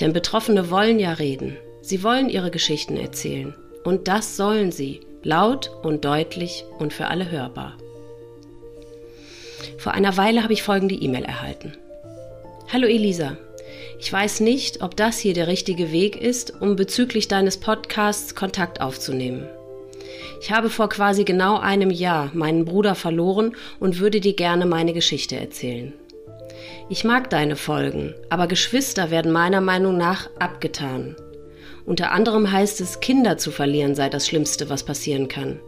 Denn 0.00 0.12
Betroffene 0.12 0.70
wollen 0.70 0.98
ja 0.98 1.12
reden. 1.12 1.56
Sie 1.80 2.02
wollen 2.02 2.28
ihre 2.28 2.50
Geschichten 2.50 2.96
erzählen. 2.96 3.54
Und 3.84 4.08
das 4.08 4.36
sollen 4.36 4.72
sie, 4.72 5.00
laut 5.22 5.70
und 5.82 6.04
deutlich 6.04 6.64
und 6.78 6.92
für 6.92 7.06
alle 7.06 7.30
hörbar. 7.30 7.76
Vor 9.78 9.92
einer 9.92 10.16
Weile 10.16 10.42
habe 10.42 10.52
ich 10.52 10.62
folgende 10.62 10.94
E-Mail 10.94 11.24
erhalten. 11.24 11.72
Hallo 12.72 12.86
Elisa, 12.86 13.36
ich 13.98 14.12
weiß 14.12 14.40
nicht, 14.40 14.82
ob 14.82 14.96
das 14.96 15.18
hier 15.18 15.34
der 15.34 15.46
richtige 15.46 15.92
Weg 15.92 16.20
ist, 16.20 16.60
um 16.60 16.76
bezüglich 16.76 17.28
deines 17.28 17.58
Podcasts 17.58 18.34
Kontakt 18.34 18.80
aufzunehmen. 18.80 19.48
Ich 20.40 20.50
habe 20.50 20.70
vor 20.70 20.88
quasi 20.88 21.24
genau 21.24 21.58
einem 21.58 21.90
Jahr 21.90 22.30
meinen 22.34 22.64
Bruder 22.64 22.94
verloren 22.94 23.56
und 23.80 23.98
würde 23.98 24.20
dir 24.20 24.34
gerne 24.34 24.66
meine 24.66 24.92
Geschichte 24.92 25.36
erzählen. 25.36 25.92
Ich 26.88 27.04
mag 27.04 27.30
deine 27.30 27.56
Folgen, 27.56 28.14
aber 28.30 28.46
Geschwister 28.46 29.10
werden 29.10 29.32
meiner 29.32 29.60
Meinung 29.60 29.96
nach 29.96 30.30
abgetan. 30.38 31.16
Unter 31.84 32.12
anderem 32.12 32.50
heißt 32.50 32.80
es, 32.80 33.00
Kinder 33.00 33.38
zu 33.38 33.50
verlieren 33.50 33.94
sei 33.94 34.08
das 34.08 34.26
Schlimmste, 34.26 34.68
was 34.68 34.84
passieren 34.84 35.28
kann. 35.28 35.60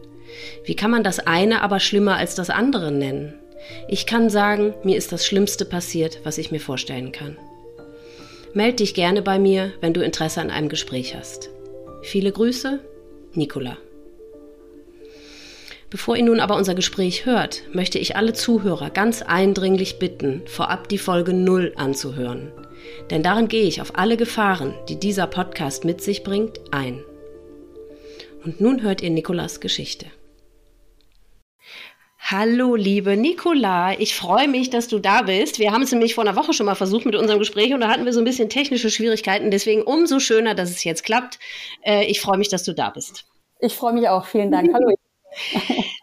Wie 0.63 0.75
kann 0.75 0.91
man 0.91 1.03
das 1.03 1.19
eine 1.19 1.61
aber 1.61 1.79
schlimmer 1.79 2.15
als 2.17 2.35
das 2.35 2.49
andere 2.49 2.91
nennen? 2.91 3.33
Ich 3.87 4.05
kann 4.05 4.29
sagen, 4.29 4.73
mir 4.83 4.97
ist 4.97 5.11
das 5.11 5.25
Schlimmste 5.25 5.65
passiert, 5.65 6.19
was 6.23 6.37
ich 6.37 6.51
mir 6.51 6.59
vorstellen 6.59 7.11
kann. 7.11 7.37
Meld 8.53 8.79
dich 8.79 8.93
gerne 8.93 9.21
bei 9.21 9.39
mir, 9.39 9.73
wenn 9.81 9.93
du 9.93 10.01
Interesse 10.01 10.41
an 10.41 10.49
einem 10.49 10.69
Gespräch 10.69 11.15
hast. 11.15 11.49
Viele 12.01 12.31
Grüße, 12.31 12.79
Nicola. 13.33 13.77
Bevor 15.89 16.15
ihr 16.15 16.23
nun 16.23 16.39
aber 16.39 16.55
unser 16.55 16.75
Gespräch 16.75 17.25
hört, 17.25 17.63
möchte 17.73 17.97
ich 17.97 18.15
alle 18.15 18.33
Zuhörer 18.33 18.91
ganz 18.91 19.23
eindringlich 19.23 19.97
bitten, 19.97 20.43
vorab 20.45 20.87
die 20.87 20.99
Folge 20.99 21.33
0 21.33 21.73
anzuhören. 21.77 22.51
Denn 23.09 23.23
darin 23.23 23.47
gehe 23.47 23.63
ich 23.63 23.81
auf 23.81 23.97
alle 23.97 24.15
Gefahren, 24.15 24.75
die 24.87 24.99
dieser 24.99 25.25
Podcast 25.25 25.85
mit 25.85 26.01
sich 26.01 26.23
bringt, 26.23 26.59
ein. 26.71 27.03
Und 28.45 28.61
nun 28.61 28.83
hört 28.83 29.01
ihr 29.01 29.09
Nikolas 29.09 29.59
Geschichte. 29.61 30.05
Hallo, 32.19 32.75
liebe 32.75 33.17
Nicola, 33.17 33.99
ich 33.99 34.13
freue 34.13 34.47
mich, 34.47 34.69
dass 34.69 34.87
du 34.87 34.99
da 34.99 35.23
bist. 35.23 35.57
Wir 35.57 35.71
haben 35.71 35.81
es 35.81 35.91
nämlich 35.91 36.13
vor 36.13 36.23
einer 36.23 36.35
Woche 36.35 36.53
schon 36.53 36.67
mal 36.67 36.75
versucht 36.75 37.05
mit 37.05 37.15
unserem 37.15 37.39
Gespräch 37.39 37.73
und 37.73 37.81
da 37.81 37.89
hatten 37.89 38.05
wir 38.05 38.13
so 38.13 38.19
ein 38.19 38.25
bisschen 38.25 38.49
technische 38.49 38.91
Schwierigkeiten. 38.91 39.49
Deswegen 39.49 39.81
umso 39.81 40.19
schöner, 40.19 40.53
dass 40.53 40.69
es 40.69 40.83
jetzt 40.83 41.03
klappt. 41.03 41.39
Äh, 41.81 42.05
ich 42.05 42.21
freue 42.21 42.37
mich, 42.37 42.49
dass 42.49 42.63
du 42.63 42.73
da 42.73 42.91
bist. 42.91 43.25
Ich 43.59 43.73
freue 43.73 43.93
mich 43.93 44.07
auch. 44.07 44.27
Vielen 44.27 44.51
Dank. 44.51 44.71
Hallo. 44.71 44.98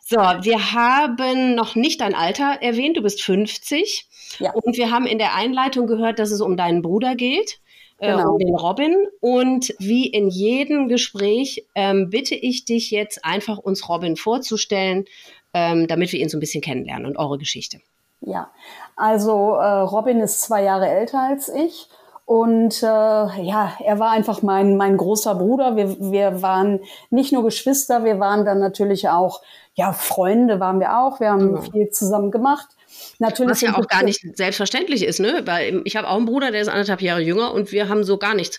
So, 0.08 0.19
wir 0.19 0.72
haben 0.72 1.56
noch 1.56 1.74
nicht 1.74 2.01
dein 2.01 2.14
Alter 2.14 2.58
erwähnt. 2.61 2.96
Du 2.96 3.02
bist 3.02 3.23
50. 3.23 4.06
Ja. 4.39 4.52
Und 4.52 4.77
wir 4.77 4.92
haben 4.92 5.05
in 5.05 5.18
der 5.18 5.34
Einleitung 5.34 5.89
gehört, 5.89 6.20
dass 6.20 6.30
es 6.30 6.40
um 6.40 6.56
deinen 6.56 6.80
Bruder 6.80 7.17
geht. 7.17 7.58
Äh, 7.98 8.12
genau. 8.12 8.33
um 8.33 8.39
den 8.39 8.55
Robin. 8.55 8.95
Und 9.20 9.74
wie 9.78 10.06
in 10.06 10.28
jedem 10.28 10.89
Gespräch 10.89 11.67
ähm, 11.74 12.11
bitte 12.11 12.34
ich 12.34 12.64
dich 12.64 12.90
jetzt 12.90 13.24
einfach 13.24 13.58
uns 13.58 13.89
Robin 13.89 14.17
vorzustellen, 14.17 15.06
ähm, 15.55 15.86
damit 15.89 16.12
wir 16.12 16.20
ihn 16.20 16.28
so 16.28 16.36
ein 16.36 16.40
bisschen 16.40 16.62
kennenlernen 16.62 17.06
und 17.06 17.17
eure 17.17 17.39
Geschichte. 17.39 17.80
Ja, 18.20 18.51
also 18.96 19.55
äh, 19.55 19.80
Robin 19.80 20.20
ist 20.20 20.42
zwei 20.42 20.62
Jahre 20.62 20.89
älter 20.89 21.20
als 21.20 21.48
ich 21.48 21.89
und 22.27 22.83
äh, 22.83 22.87
ja, 22.87 23.73
er 23.85 24.01
war 24.01 24.11
einfach 24.11 24.42
mein, 24.42 24.77
mein 24.77 24.97
großer 24.97 25.37
Bruder. 25.37 25.77
Wir, 25.77 25.97
wir 26.01 26.42
waren 26.42 26.81
nicht 27.09 27.33
nur 27.33 27.45
Geschwister, 27.45 28.05
wir 28.05 28.19
waren 28.19 28.45
dann 28.45 28.59
natürlich 28.59 29.09
auch, 29.09 29.42
ja, 29.75 29.92
Freunde 29.92 30.59
waren 30.59 30.81
wir 30.81 30.98
auch. 30.98 31.20
Wir 31.20 31.31
haben 31.31 31.55
ja. 31.55 31.63
viel 31.63 31.91
zusammen 31.91 32.33
gemacht. 32.33 32.67
Natürlich 33.20 33.53
Was 33.53 33.61
ja 33.61 33.77
auch 33.77 33.87
gar 33.87 34.03
nicht 34.03 34.37
selbstverständlich 34.37 35.05
ist, 35.05 35.20
ne? 35.20 35.42
Weil 35.45 35.83
ich 35.85 35.95
habe 35.95 36.09
auch 36.09 36.17
einen 36.17 36.27
Bruder, 36.27 36.51
der 36.51 36.63
ist 36.63 36.69
anderthalb 36.69 37.01
Jahre 37.01 37.20
jünger 37.20 37.55
und 37.55 37.70
wir 37.70 37.89
haben 37.89 38.03
so 38.03 38.19
gar 38.19 38.35
nichts 38.35 38.58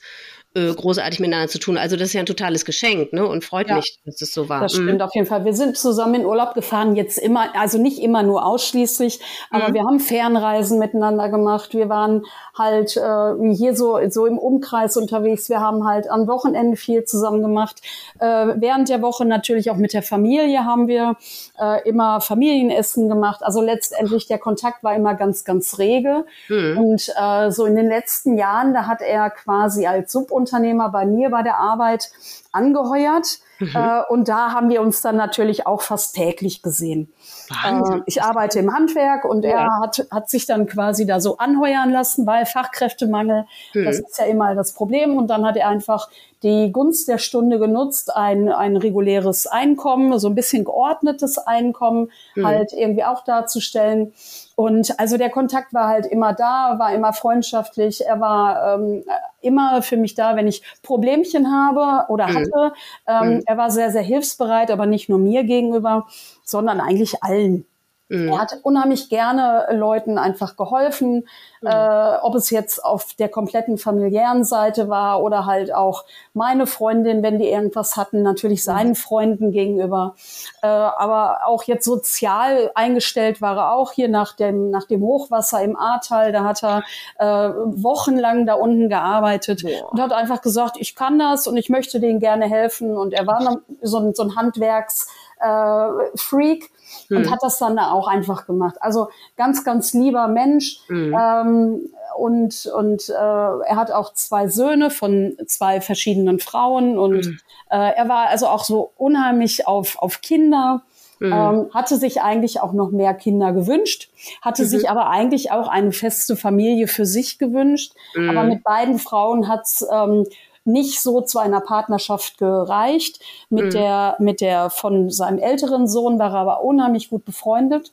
äh, 0.58 0.74
großartig 0.74 1.20
miteinander 1.20 1.50
zu 1.50 1.60
tun. 1.60 1.78
Also 1.78 1.98
das 1.98 2.08
ist 2.08 2.14
ja 2.14 2.22
ein 2.22 2.26
totales 2.26 2.66
Geschenk, 2.66 3.14
ne? 3.14 3.28
Und 3.28 3.46
freut 3.46 3.70
ja, 3.70 3.76
mich, 3.76 4.00
dass 4.06 4.22
es 4.22 4.34
so 4.34 4.50
war. 4.50 4.62
Das 4.62 4.74
stimmt 4.74 4.96
mhm. 4.96 5.02
auf 5.02 5.14
jeden 5.14 5.28
Fall. 5.28 5.46
Wir 5.46 5.54
sind 5.54 5.78
zusammen 5.78 6.16
in 6.16 6.26
Urlaub 6.26 6.56
gefahren, 6.56 6.96
jetzt 6.96 7.18
immer, 7.20 7.56
also 7.56 7.78
nicht 7.78 8.00
immer 8.00 8.24
nur 8.24 8.46
ausschließlich, 8.46 9.20
aber 9.52 9.70
mhm. 9.70 9.74
wir 9.74 9.82
haben 9.84 10.00
Fernreisen 10.00 10.80
miteinander 10.80 11.30
gemacht. 11.30 11.74
Wir 11.74 11.90
waren 11.90 12.26
halt 12.58 12.98
äh, 12.98 13.54
hier 13.54 13.76
so, 13.76 14.00
so 14.10 14.26
im 14.26 14.38
Umkreis 14.38 14.98
unterwegs. 14.98 15.50
Wir 15.50 15.60
haben 15.60 15.86
halt 15.86 16.10
am 16.10 16.28
Wochenende 16.28 16.78
viel 16.78 17.04
zusammen 17.06 17.42
gemacht. 17.42 17.82
Äh, 18.20 18.54
während 18.56 18.90
der 18.90 19.02
Woche 19.02 19.26
natürlich 19.26 19.72
auch 19.72 19.78
mit 19.78 19.94
der 19.94 20.04
Familie 20.04 20.66
haben 20.66 20.88
wir 20.88 21.16
äh, 21.60 21.88
immer 21.88 22.22
Familienessen 22.22 23.10
gemacht. 23.10 23.42
Also 23.44 23.62
letztendlich 23.62 24.28
der 24.28 24.40
Kontakt 24.40 24.84
war 24.84 24.96
immer 24.96 25.16
ganz, 25.16 25.44
ganz 25.44 25.80
rege. 25.80 26.26
Mhm. 26.50 26.78
Und 26.78 27.14
äh, 27.20 27.52
so 27.52 27.66
in 27.66 27.76
den 27.76 27.88
letzten 27.88 28.38
Jahren, 28.38 28.74
da 28.74 28.88
hat 28.88 29.02
er 29.02 29.30
quasi 29.30 29.88
als 29.88 30.12
Subunternehmer 30.12 30.58
Subunternehmer 30.58 30.90
bei 30.90 31.06
mir 31.06 31.30
bei 31.30 31.44
der 31.44 31.58
Arbeit 31.58 32.12
angeheuert. 32.52 33.40
Mhm. 33.60 33.72
Äh, 33.76 34.02
und 34.10 34.28
da 34.28 34.52
haben 34.52 34.70
wir 34.70 34.82
uns 34.82 35.02
dann 35.02 35.16
natürlich 35.16 35.66
auch 35.66 35.82
fast 35.82 36.16
täglich 36.16 36.62
gesehen. 36.62 37.12
Äh, 37.50 38.02
ich 38.06 38.22
arbeite 38.22 38.60
im 38.60 38.74
Handwerk 38.74 39.26
und 39.26 39.44
ja. 39.44 39.52
er 39.52 39.80
hat, 39.82 40.06
hat 40.12 40.30
sich 40.30 40.46
dann 40.46 40.66
quasi 40.66 41.06
da 41.06 41.20
so 41.20 41.38
anheuern 41.38 41.92
lassen, 41.92 42.26
weil 42.26 42.46
Fachkräftemangel, 42.46 43.46
mhm. 43.74 43.86
das 43.86 44.00
ist 44.00 44.18
ja 44.18 44.26
immer 44.26 44.56
das 44.56 44.74
Problem. 44.74 45.18
Und 45.18 45.28
dann 45.28 45.46
hat 45.46 45.56
er 45.56 45.68
einfach 45.70 46.10
die 46.44 46.72
Gunst 46.72 47.08
der 47.08 47.18
Stunde 47.18 47.58
genutzt, 47.58 48.16
ein, 48.16 48.50
ein 48.50 48.78
reguläres 48.78 49.48
Einkommen, 49.48 50.20
so 50.20 50.28
ein 50.28 50.36
bisschen 50.36 50.66
geordnetes 50.66 51.40
Einkommen 51.40 52.12
mhm. 52.36 52.46
halt 52.46 52.74
irgendwie 52.74 53.04
auch 53.04 53.24
darzustellen. 53.24 54.14
Und 54.56 55.00
also 55.00 55.18
der 55.18 55.30
Kontakt 55.30 55.74
war 55.74 55.88
halt 55.88 56.06
immer 56.06 56.34
da, 56.34 56.76
war 56.78 56.94
immer 56.94 57.14
freundschaftlich. 57.14 58.06
Er 58.06 58.20
war 58.20 58.76
ähm, 58.76 59.04
immer 59.42 59.82
für 59.82 59.98
mich 59.98 60.16
da, 60.16 60.36
wenn 60.36 60.48
ich 60.48 60.62
Problemchen 60.84 61.52
habe 61.52 62.12
oder 62.12 62.28
mhm. 62.28 62.36
hatte. 62.36 62.74
Ähm, 63.08 63.36
mhm. 63.36 63.44
Er 63.46 63.58
war 63.58 63.72
sehr, 63.72 63.92
sehr 63.92 64.02
hilfsbereit, 64.02 64.70
aber 64.70 64.86
nicht 64.86 65.10
nur 65.10 65.20
mir 65.20 65.44
gegenüber, 65.44 66.08
sondern 66.48 66.80
eigentlich 66.80 67.22
allen. 67.24 67.66
Mhm. 68.10 68.30
Er 68.30 68.40
hat 68.40 68.60
unheimlich 68.64 69.10
gerne 69.10 69.68
Leuten 69.72 70.18
einfach 70.18 70.56
geholfen, 70.56 71.28
mhm. 71.62 71.68
äh, 71.68 72.16
ob 72.22 72.36
es 72.36 72.50
jetzt 72.50 72.84
auf 72.84 73.14
der 73.16 73.28
kompletten 73.28 73.78
familiären 73.78 74.46
Seite 74.46 74.88
war 74.88 75.22
oder 75.22 75.46
halt 75.46 75.74
auch 75.74 76.06
meine 76.34 76.68
Freundin, 76.68 77.22
wenn 77.22 77.38
die 77.38 77.50
irgendwas 77.50 77.98
hatten, 77.98 78.22
natürlich 78.22 78.62
mhm. 78.62 78.72
seinen 78.72 78.96
Freunden 78.96 79.52
gegenüber. 79.52 80.16
Äh, 80.62 80.68
aber 80.68 81.40
auch 81.46 81.64
jetzt 81.64 81.84
sozial 81.84 82.72
eingestellt 82.76 83.42
war 83.42 83.58
er 83.58 83.72
auch 83.74 83.92
hier 83.92 84.08
nach 84.08 84.34
dem, 84.34 84.70
nach 84.70 84.86
dem 84.86 85.02
Hochwasser 85.02 85.62
im 85.62 85.76
Ahrtal. 85.76 86.32
Da 86.32 86.46
hat 86.46 86.64
er 86.64 86.84
äh, 87.20 87.54
wochenlang 87.66 88.46
da 88.46 88.54
unten 88.54 88.88
gearbeitet 88.88 89.64
ja. 89.64 89.84
und 89.86 90.02
hat 90.02 90.14
einfach 90.14 90.42
gesagt, 90.42 90.78
ich 90.80 90.96
kann 90.96 91.20
das 91.20 91.48
und 91.48 91.58
ich 91.58 91.70
möchte 91.70 92.00
denen 92.00 92.20
gerne 92.20 92.46
helfen. 92.46 92.96
Und 92.96 93.14
er 93.14 93.28
war 93.28 93.60
so 93.82 94.00
ein, 94.00 94.14
so 94.16 94.24
ein 94.24 94.36
Handwerks- 94.36 95.08
äh, 95.40 95.88
Freak 96.16 96.72
und 97.10 97.26
hm. 97.26 97.32
hat 97.32 97.40
das 97.42 97.58
dann 97.58 97.76
da 97.76 97.92
auch 97.92 98.08
einfach 98.08 98.46
gemacht. 98.46 98.76
Also 98.80 99.10
ganz, 99.36 99.64
ganz 99.64 99.94
lieber 99.94 100.28
Mensch. 100.28 100.80
Hm. 100.88 101.14
Ähm, 101.14 101.90
und 102.18 102.66
und 102.76 103.10
äh, 103.10 103.14
er 103.14 103.76
hat 103.76 103.92
auch 103.92 104.14
zwei 104.14 104.48
Söhne 104.48 104.90
von 104.90 105.38
zwei 105.46 105.82
verschiedenen 105.82 106.40
Frauen 106.40 106.98
und 106.98 107.26
hm. 107.26 107.40
äh, 107.70 107.92
er 107.94 108.10
war 108.10 108.28
also 108.28 108.48
auch 108.48 108.64
so 108.64 108.92
unheimlich 108.98 109.68
auf, 109.68 109.98
auf 110.00 110.22
Kinder. 110.22 110.84
Mhm. 111.20 111.34
Ähm, 111.34 111.70
hatte 111.74 111.98
sich 111.98 112.22
eigentlich 112.22 112.62
auch 112.62 112.74
noch 112.74 112.92
mehr 112.92 113.16
Kinder 113.16 113.52
gewünscht, 113.52 114.12
hatte 114.44 114.62
mhm. 114.62 114.68
sich 114.68 114.88
aber 114.88 115.10
eigentlich 115.10 115.52
auch 115.52 115.68
eine 115.68 115.92
feste 115.92 116.36
Familie 116.36 116.88
für 116.88 117.08
sich 117.08 117.40
gewünscht. 117.40 117.94
Mhm. 118.14 118.30
Aber 118.30 118.44
mit 118.44 118.64
beiden 118.64 119.00
Frauen 119.00 119.48
hat's 119.48 119.84
ähm, 119.92 120.26
nicht 120.68 121.02
so 121.02 121.22
zu 121.22 121.40
einer 121.40 121.62
Partnerschaft 121.62 122.38
gereicht. 122.38 123.20
Mit 123.50 123.66
mhm. 123.66 123.70
der, 123.72 124.16
mit 124.20 124.42
der 124.42 124.70
von 124.70 125.10
seinem 125.10 125.40
älteren 125.40 125.88
Sohn 125.88 126.20
war 126.20 126.32
er 126.32 126.40
aber 126.40 126.64
unheimlich 126.64 127.10
gut 127.10 127.26
befreundet. 127.26 127.92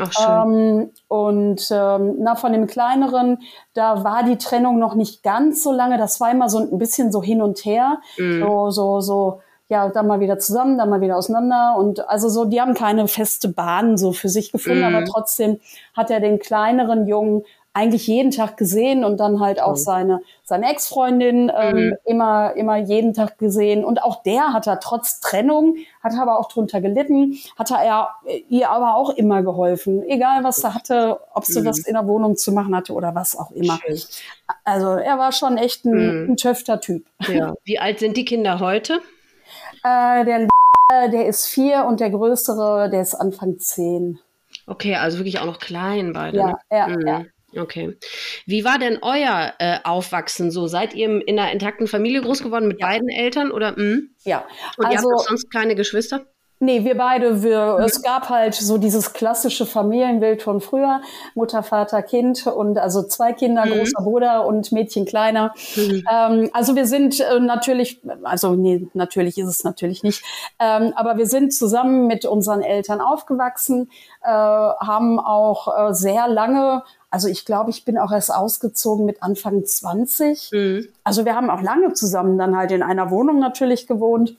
Ach, 0.00 0.12
schön. 0.12 0.24
Ähm, 0.24 0.90
und 1.08 1.68
ähm, 1.70 2.14
na, 2.18 2.34
von 2.34 2.52
dem 2.52 2.66
kleineren, 2.66 3.38
da 3.74 4.04
war 4.04 4.22
die 4.22 4.38
Trennung 4.38 4.78
noch 4.78 4.94
nicht 4.94 5.22
ganz 5.22 5.62
so 5.62 5.72
lange. 5.72 5.98
Das 5.98 6.20
war 6.20 6.30
immer 6.30 6.48
so 6.48 6.58
ein 6.58 6.78
bisschen 6.78 7.12
so 7.12 7.22
hin 7.22 7.42
und 7.42 7.64
her. 7.64 7.98
Mhm. 8.16 8.40
So, 8.40 8.70
so, 8.70 9.00
so, 9.00 9.40
ja, 9.68 9.88
dann 9.88 10.06
mal 10.06 10.20
wieder 10.20 10.38
zusammen, 10.38 10.78
dann 10.78 10.90
mal 10.90 11.00
wieder 11.00 11.16
auseinander. 11.16 11.76
Und 11.76 12.08
also 12.08 12.28
so, 12.28 12.44
die 12.44 12.60
haben 12.60 12.74
keine 12.74 13.08
feste 13.08 13.48
Bahn 13.48 13.98
so 13.98 14.12
für 14.12 14.28
sich 14.28 14.52
gefunden, 14.52 14.86
mhm. 14.86 14.94
aber 14.94 15.04
trotzdem 15.04 15.60
hat 15.94 16.10
er 16.10 16.20
den 16.20 16.38
kleineren 16.38 17.06
Jungen 17.06 17.44
eigentlich 17.74 18.06
jeden 18.06 18.30
Tag 18.30 18.56
gesehen 18.56 19.02
und 19.04 19.18
dann 19.18 19.40
halt 19.40 19.60
auch 19.60 19.72
mhm. 19.72 19.76
seine, 19.76 20.20
seine 20.44 20.70
Ex-Freundin 20.70 21.50
ähm, 21.56 21.76
mhm. 21.76 21.96
immer, 22.04 22.54
immer 22.54 22.76
jeden 22.76 23.14
Tag 23.14 23.38
gesehen. 23.38 23.84
Und 23.84 24.02
auch 24.02 24.22
der 24.22 24.52
hat 24.52 24.66
er 24.66 24.78
trotz 24.78 25.20
Trennung, 25.20 25.76
hat 26.02 26.12
aber 26.18 26.38
auch 26.38 26.48
drunter 26.48 26.80
gelitten, 26.80 27.38
hat 27.58 27.70
er 27.70 28.10
ihr 28.48 28.70
aber 28.70 28.96
auch 28.96 29.10
immer 29.10 29.42
geholfen. 29.42 30.02
Egal 30.02 30.44
was 30.44 30.62
er 30.62 30.74
hatte, 30.74 31.20
ob 31.32 31.46
sie 31.46 31.60
mhm. 31.60 31.66
was 31.66 31.78
in 31.80 31.94
der 31.94 32.06
Wohnung 32.06 32.36
zu 32.36 32.52
machen 32.52 32.76
hatte 32.76 32.92
oder 32.92 33.14
was 33.14 33.36
auch 33.36 33.50
immer. 33.52 33.78
Schön. 33.84 34.00
Also 34.64 34.88
er 34.88 35.18
war 35.18 35.32
schon 35.32 35.56
echt 35.56 35.84
ein, 35.84 36.24
mhm. 36.24 36.32
ein 36.32 36.36
töfter 36.36 36.80
Typ. 36.80 37.06
Ja. 37.28 37.54
Wie 37.64 37.78
alt 37.78 38.00
sind 38.00 38.16
die 38.16 38.24
Kinder 38.24 38.60
heute? 38.60 39.00
Äh, 39.82 40.24
der 40.24 40.48
der 41.10 41.26
ist 41.26 41.46
vier 41.46 41.86
und 41.86 42.00
der 42.00 42.10
größere, 42.10 42.90
der 42.90 43.00
ist 43.00 43.14
Anfang 43.14 43.58
zehn. 43.58 44.18
Okay, 44.66 44.94
also 44.96 45.18
wirklich 45.18 45.38
auch 45.38 45.46
noch 45.46 45.58
klein 45.58 46.12
beide. 46.12 46.38
Ja, 46.38 46.46
ne? 46.46 46.56
ja, 46.70 46.88
mhm. 46.88 47.06
ja. 47.06 47.24
Okay. 47.56 47.96
Wie 48.46 48.64
war 48.64 48.78
denn 48.78 48.98
euer 49.02 49.52
äh, 49.58 49.78
Aufwachsen 49.84 50.50
so? 50.50 50.66
Seid 50.66 50.94
ihr 50.94 51.26
in 51.26 51.38
einer 51.38 51.52
intakten 51.52 51.86
Familie 51.86 52.22
groß 52.22 52.42
geworden 52.42 52.68
mit 52.68 52.80
ja. 52.80 52.86
beiden 52.86 53.08
Eltern 53.08 53.50
oder? 53.50 53.72
Mh? 53.72 54.02
Ja. 54.24 54.44
Und 54.76 54.86
also, 54.86 55.08
ihr 55.08 55.16
habt 55.16 55.28
sonst 55.28 55.52
keine 55.52 55.74
Geschwister? 55.74 56.26
Nee, 56.62 56.84
wir 56.84 56.96
beide, 56.96 57.42
wir, 57.42 57.76
mhm. 57.76 57.84
es 57.84 58.02
gab 58.02 58.28
halt 58.28 58.54
so 58.54 58.78
dieses 58.78 59.14
klassische 59.14 59.66
Familienbild 59.66 60.42
von 60.42 60.60
früher. 60.60 61.00
Mutter, 61.34 61.64
Vater, 61.64 62.02
Kind 62.04 62.46
und 62.46 62.78
also 62.78 63.02
zwei 63.02 63.32
Kinder, 63.32 63.66
mhm. 63.66 63.78
großer 63.78 64.04
Bruder 64.04 64.46
und 64.46 64.70
Mädchen 64.70 65.04
kleiner. 65.04 65.54
Mhm. 65.74 66.04
Ähm, 66.08 66.50
also 66.52 66.76
wir 66.76 66.86
sind 66.86 67.18
äh, 67.18 67.40
natürlich, 67.40 68.00
also 68.22 68.54
nee, 68.54 68.86
natürlich 68.94 69.38
ist 69.38 69.48
es 69.48 69.64
natürlich 69.64 70.04
nicht, 70.04 70.22
ähm, 70.60 70.92
aber 70.94 71.18
wir 71.18 71.26
sind 71.26 71.52
zusammen 71.52 72.06
mit 72.06 72.26
unseren 72.26 72.62
Eltern 72.62 73.00
aufgewachsen, 73.00 73.90
äh, 74.22 74.28
haben 74.28 75.18
auch 75.18 75.90
äh, 75.90 75.94
sehr 75.94 76.28
lange 76.28 76.84
also 77.12 77.28
ich 77.28 77.44
glaube, 77.44 77.70
ich 77.70 77.84
bin 77.84 77.98
auch 77.98 78.10
erst 78.10 78.34
ausgezogen 78.34 79.04
mit 79.04 79.22
Anfang 79.22 79.66
20. 79.66 80.50
Mhm. 80.50 80.88
Also 81.04 81.26
wir 81.26 81.36
haben 81.36 81.50
auch 81.50 81.60
lange 81.60 81.92
zusammen 81.92 82.38
dann 82.38 82.56
halt 82.56 82.72
in 82.72 82.82
einer 82.82 83.10
Wohnung 83.10 83.38
natürlich 83.38 83.86
gewohnt. 83.86 84.34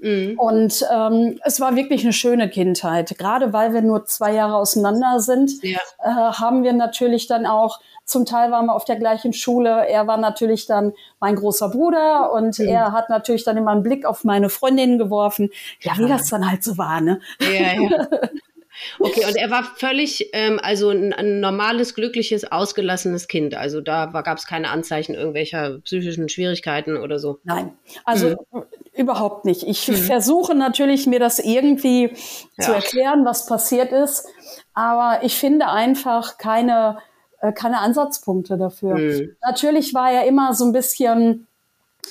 Mhm. 0.00 0.38
Und 0.38 0.86
ähm, 0.94 1.40
es 1.44 1.58
war 1.58 1.74
wirklich 1.74 2.04
eine 2.04 2.12
schöne 2.12 2.48
Kindheit. 2.48 3.18
Gerade 3.18 3.52
weil 3.52 3.74
wir 3.74 3.82
nur 3.82 4.04
zwei 4.04 4.32
Jahre 4.32 4.54
auseinander 4.54 5.18
sind, 5.18 5.60
ja. 5.64 5.78
äh, 6.04 6.08
haben 6.08 6.62
wir 6.62 6.72
natürlich 6.72 7.26
dann 7.26 7.46
auch, 7.46 7.80
zum 8.04 8.26
Teil 8.26 8.52
waren 8.52 8.66
wir 8.66 8.76
auf 8.76 8.84
der 8.84 8.96
gleichen 8.96 9.32
Schule. 9.32 9.88
Er 9.88 10.06
war 10.06 10.16
natürlich 10.16 10.66
dann 10.66 10.92
mein 11.18 11.34
großer 11.34 11.68
Bruder 11.70 12.32
und 12.32 12.60
mhm. 12.60 12.68
er 12.68 12.92
hat 12.92 13.10
natürlich 13.10 13.42
dann 13.42 13.56
immer 13.56 13.72
einen 13.72 13.82
Blick 13.82 14.06
auf 14.06 14.22
meine 14.22 14.50
Freundinnen 14.50 14.98
geworfen. 14.98 15.50
Ja, 15.80 15.94
ja, 15.94 15.98
wie 15.98 16.08
das 16.08 16.28
dann 16.28 16.48
halt 16.48 16.62
so 16.62 16.78
war, 16.78 17.00
ne? 17.00 17.18
Ja, 17.40 17.72
ja. 17.72 18.08
Okay, 18.98 19.24
und 19.26 19.36
er 19.36 19.50
war 19.50 19.64
völlig, 19.64 20.30
ähm, 20.32 20.60
also 20.62 20.90
ein, 20.90 21.12
ein, 21.12 21.40
normales, 21.40 21.94
glückliches, 21.94 22.50
ausgelassenes 22.50 23.28
Kind. 23.28 23.54
Also 23.54 23.80
da 23.80 24.06
gab 24.06 24.38
es 24.38 24.46
keine 24.46 24.70
Anzeichen 24.70 25.14
irgendwelcher 25.14 25.78
psychischen 25.80 26.28
Schwierigkeiten 26.28 26.96
oder 26.96 27.18
so. 27.18 27.38
Nein, 27.44 27.76
also 28.04 28.36
mhm. 28.52 28.62
überhaupt 28.92 29.44
nicht. 29.44 29.62
Ich 29.62 29.88
mhm. 29.88 29.94
versuche 29.94 30.54
natürlich, 30.54 31.06
mir 31.06 31.20
das 31.20 31.38
irgendwie 31.38 32.12
ja. 32.56 32.64
zu 32.64 32.72
erklären, 32.72 33.24
was 33.24 33.46
passiert 33.46 33.92
ist. 33.92 34.26
Aber 34.74 35.22
ich 35.22 35.36
finde 35.36 35.68
einfach 35.68 36.38
keine, 36.38 36.98
äh, 37.40 37.52
keine 37.52 37.78
Ansatzpunkte 37.78 38.56
dafür. 38.56 38.96
Mhm. 38.96 39.36
Natürlich 39.44 39.94
war 39.94 40.10
er 40.10 40.26
immer 40.26 40.54
so 40.54 40.64
ein 40.64 40.72
bisschen 40.72 41.46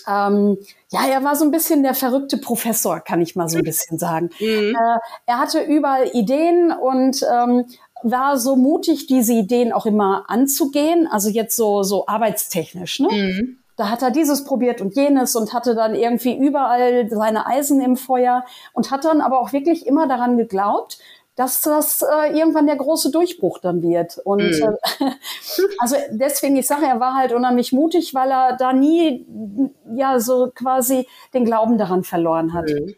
ähm, 0.07 0.57
ja, 0.91 1.07
er 1.07 1.23
war 1.23 1.35
so 1.35 1.45
ein 1.45 1.51
bisschen 1.51 1.83
der 1.83 1.93
verrückte 1.93 2.37
Professor, 2.37 2.99
kann 2.99 3.21
ich 3.21 3.35
mal 3.35 3.49
so 3.49 3.57
ein 3.57 3.63
bisschen 3.63 3.97
sagen. 3.97 4.29
Mhm. 4.39 4.75
Äh, 4.75 4.99
er 5.25 5.39
hatte 5.39 5.61
überall 5.61 6.09
Ideen 6.13 6.71
und 6.71 7.23
ähm, 7.31 7.65
war 8.03 8.37
so 8.37 8.55
mutig, 8.55 9.07
diese 9.07 9.33
Ideen 9.33 9.71
auch 9.71 9.85
immer 9.85 10.25
anzugehen. 10.27 11.07
Also 11.09 11.29
jetzt 11.29 11.55
so, 11.55 11.83
so 11.83 12.05
arbeitstechnisch, 12.07 12.99
ne? 12.99 13.07
Mhm. 13.09 13.57
Da 13.75 13.89
hat 13.89 14.03
er 14.03 14.11
dieses 14.11 14.43
probiert 14.43 14.81
und 14.81 14.95
jenes 14.95 15.35
und 15.35 15.51
hatte 15.51 15.73
dann 15.73 15.95
irgendwie 15.95 16.37
überall 16.37 17.09
seine 17.09 17.47
Eisen 17.47 17.81
im 17.81 17.97
Feuer 17.97 18.45
und 18.73 18.91
hat 18.91 19.03
dann 19.03 19.19
aber 19.19 19.39
auch 19.39 19.51
wirklich 19.51 19.87
immer 19.87 20.07
daran 20.07 20.37
geglaubt, 20.37 20.99
dass 21.35 21.61
das 21.61 22.01
äh, 22.01 22.37
irgendwann 22.37 22.67
der 22.67 22.75
große 22.75 23.09
Durchbruch 23.11 23.59
dann 23.59 23.81
wird. 23.81 24.19
Und 24.23 24.43
mhm. 24.43 24.77
äh, 24.99 25.11
also 25.79 25.95
deswegen, 26.11 26.55
ich 26.55 26.67
sage, 26.67 26.85
er 26.85 26.99
war 26.99 27.15
halt 27.15 27.33
unheimlich 27.33 27.71
mutig, 27.71 28.13
weil 28.13 28.31
er 28.31 28.55
da 28.57 28.73
nie 28.73 29.25
ja 29.95 30.19
so 30.19 30.51
quasi 30.53 31.07
den 31.33 31.45
Glauben 31.45 31.77
daran 31.77 32.03
verloren 32.03 32.53
hat. 32.53 32.69
Mhm. 32.69 32.95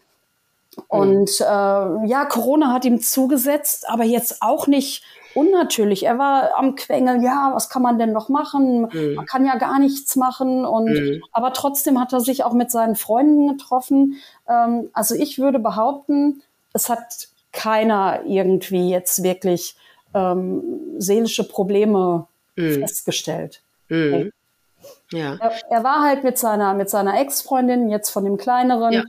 Und 0.87 1.39
äh, 1.39 1.43
ja, 1.43 2.25
Corona 2.25 2.73
hat 2.73 2.83
ihm 2.83 2.99
zugesetzt, 2.99 3.87
aber 3.89 4.03
jetzt 4.03 4.41
auch 4.41 4.67
nicht 4.67 5.03
unnatürlich. 5.33 6.05
Er 6.05 6.17
war 6.17 6.57
am 6.57 6.75
Quengeln, 6.75 7.21
ja, 7.21 7.51
was 7.53 7.69
kann 7.69 7.81
man 7.81 7.99
denn 7.99 8.11
noch 8.11 8.29
machen? 8.29 8.89
Mhm. 8.91 9.15
Man 9.15 9.25
kann 9.25 9.45
ja 9.45 9.55
gar 9.55 9.79
nichts 9.79 10.15
machen. 10.15 10.65
Und 10.65 10.89
mhm. 10.89 11.23
aber 11.31 11.53
trotzdem 11.53 11.99
hat 11.99 12.13
er 12.13 12.19
sich 12.19 12.43
auch 12.43 12.53
mit 12.53 12.71
seinen 12.71 12.95
Freunden 12.95 13.47
getroffen. 13.49 14.17
Ähm, 14.47 14.89
also 14.93 15.15
ich 15.15 15.39
würde 15.39 15.59
behaupten, 15.59 16.41
es 16.73 16.89
hat 16.89 17.29
keiner 17.55 18.21
irgendwie 18.27 18.91
jetzt 18.91 19.23
wirklich 19.23 19.75
ähm, 20.13 20.63
seelische 20.99 21.47
Probleme 21.47 22.27
mm. 22.55 22.81
festgestellt. 22.81 23.61
Okay. 23.85 24.31
Ja. 25.11 25.35
Er, 25.39 25.51
er, 25.69 25.83
war 25.83 26.03
halt 26.03 26.23
mit 26.23 26.37
seiner, 26.37 26.73
mit 26.73 26.89
seiner 26.89 27.19
Ex-Freundin, 27.19 27.89
jetzt 27.89 28.09
von 28.09 28.23
dem 28.23 28.37
kleineren. 28.37 28.93
Ja. 28.93 29.03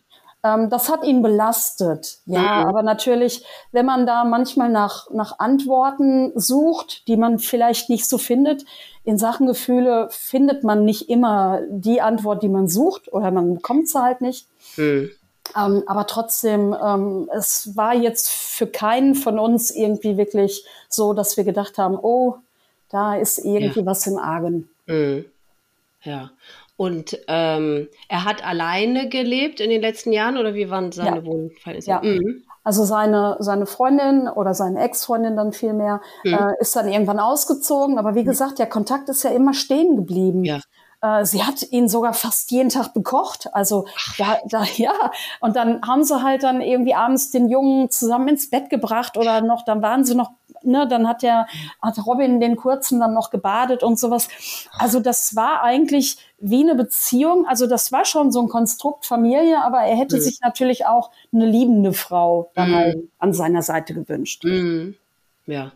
Ähm, 0.44 0.70
das 0.70 0.88
hat 0.88 1.04
ihn 1.04 1.22
belastet. 1.22 2.18
Ja, 2.26 2.40
mhm. 2.40 2.68
aber 2.68 2.82
natürlich, 2.82 3.44
wenn 3.72 3.86
man 3.86 4.06
da 4.06 4.24
manchmal 4.24 4.68
nach, 4.68 5.10
nach 5.10 5.38
Antworten 5.38 6.32
sucht, 6.34 7.08
die 7.08 7.16
man 7.16 7.38
vielleicht 7.38 7.90
nicht 7.90 8.08
so 8.08 8.18
findet, 8.18 8.64
in 9.04 9.18
Sachen 9.18 9.46
Gefühle 9.46 10.08
findet 10.10 10.64
man 10.64 10.84
nicht 10.84 11.08
immer 11.08 11.60
die 11.68 12.00
Antwort, 12.00 12.42
die 12.42 12.48
man 12.48 12.68
sucht 12.68 13.12
oder 13.12 13.30
man 13.30 13.54
bekommt 13.54 13.88
sie 13.88 14.02
halt 14.02 14.20
nicht. 14.20 14.48
Mhm. 14.76 15.10
Ähm, 15.54 15.82
aber 15.86 16.06
trotzdem, 16.06 16.74
ähm, 16.82 17.28
es 17.36 17.76
war 17.76 17.94
jetzt 17.94 18.30
für 18.30 18.66
keinen 18.66 19.14
von 19.14 19.38
uns 19.38 19.70
irgendwie 19.70 20.16
wirklich 20.16 20.64
so, 20.88 21.12
dass 21.12 21.36
wir 21.36 21.44
gedacht 21.44 21.78
haben, 21.78 21.98
oh, 22.00 22.36
da 22.90 23.16
ist 23.16 23.38
irgendwie 23.38 23.80
ja. 23.80 23.86
was 23.86 24.06
im 24.06 24.18
Argen. 24.18 24.68
Mhm. 24.86 25.26
Ja. 26.02 26.30
Und 26.76 27.18
ähm, 27.26 27.88
er 28.08 28.24
hat 28.24 28.46
alleine 28.46 29.08
gelebt 29.08 29.60
in 29.60 29.70
den 29.70 29.80
letzten 29.80 30.12
Jahren 30.12 30.36
oder 30.36 30.54
wie 30.54 30.68
waren 30.68 30.92
seine 30.92 31.18
ja. 31.18 31.24
Wohnverhältnisse? 31.24 31.90
Ja. 31.90 32.02
Mhm. 32.02 32.42
Also 32.64 32.84
seine, 32.84 33.36
seine 33.38 33.64
Freundin 33.64 34.28
oder 34.28 34.52
seine 34.52 34.82
Ex-Freundin 34.82 35.36
dann 35.36 35.52
vielmehr 35.52 36.02
mhm. 36.24 36.34
äh, 36.34 36.52
ist 36.58 36.76
dann 36.76 36.88
irgendwann 36.88 37.20
ausgezogen. 37.20 37.98
Aber 37.98 38.14
wie 38.14 38.22
mhm. 38.22 38.26
gesagt, 38.26 38.58
der 38.58 38.66
Kontakt 38.66 39.08
ist 39.08 39.22
ja 39.22 39.30
immer 39.30 39.54
stehen 39.54 39.96
geblieben. 39.96 40.44
Ja. 40.44 40.60
Äh, 41.06 41.24
sie 41.24 41.44
hat 41.44 41.62
ihn 41.70 41.88
sogar 41.88 42.14
fast 42.14 42.50
jeden 42.50 42.70
Tag 42.70 42.94
bekocht. 42.94 43.48
Also 43.54 43.86
da, 44.18 44.38
da, 44.46 44.64
ja. 44.76 44.92
Und 45.40 45.56
dann 45.56 45.82
haben 45.82 46.04
sie 46.04 46.22
halt 46.22 46.42
dann 46.42 46.60
irgendwie 46.60 46.94
abends 46.94 47.30
den 47.30 47.48
Jungen 47.48 47.90
zusammen 47.90 48.28
ins 48.28 48.50
Bett 48.50 48.70
gebracht 48.70 49.16
oder 49.16 49.40
noch, 49.40 49.64
dann 49.64 49.82
waren 49.82 50.04
sie 50.04 50.14
noch, 50.14 50.30
ne, 50.62 50.86
dann 50.88 51.08
hat 51.08 51.22
der, 51.22 51.46
hat 51.80 52.04
Robin 52.04 52.40
den 52.40 52.56
Kurzen 52.56 53.00
dann 53.00 53.14
noch 53.14 53.30
gebadet 53.30 53.82
und 53.82 53.98
sowas. 53.98 54.28
Also 54.78 55.00
das 55.00 55.36
war 55.36 55.62
eigentlich 55.62 56.18
wie 56.38 56.62
eine 56.62 56.74
Beziehung. 56.74 57.46
Also 57.46 57.66
das 57.66 57.92
war 57.92 58.04
schon 58.04 58.32
so 58.32 58.40
ein 58.40 58.48
Konstrukt 58.48 59.06
Familie, 59.06 59.62
aber 59.62 59.78
er 59.78 59.96
hätte 59.96 60.16
mhm. 60.16 60.20
sich 60.20 60.40
natürlich 60.40 60.86
auch 60.86 61.10
eine 61.32 61.46
liebende 61.46 61.92
Frau 61.92 62.50
dann 62.54 62.70
mhm. 62.70 62.74
halt 62.74 62.98
an 63.18 63.32
seiner 63.32 63.62
Seite 63.62 63.94
gewünscht. 63.94 64.44
Mhm. 64.44 64.96
Ja. 65.46 65.72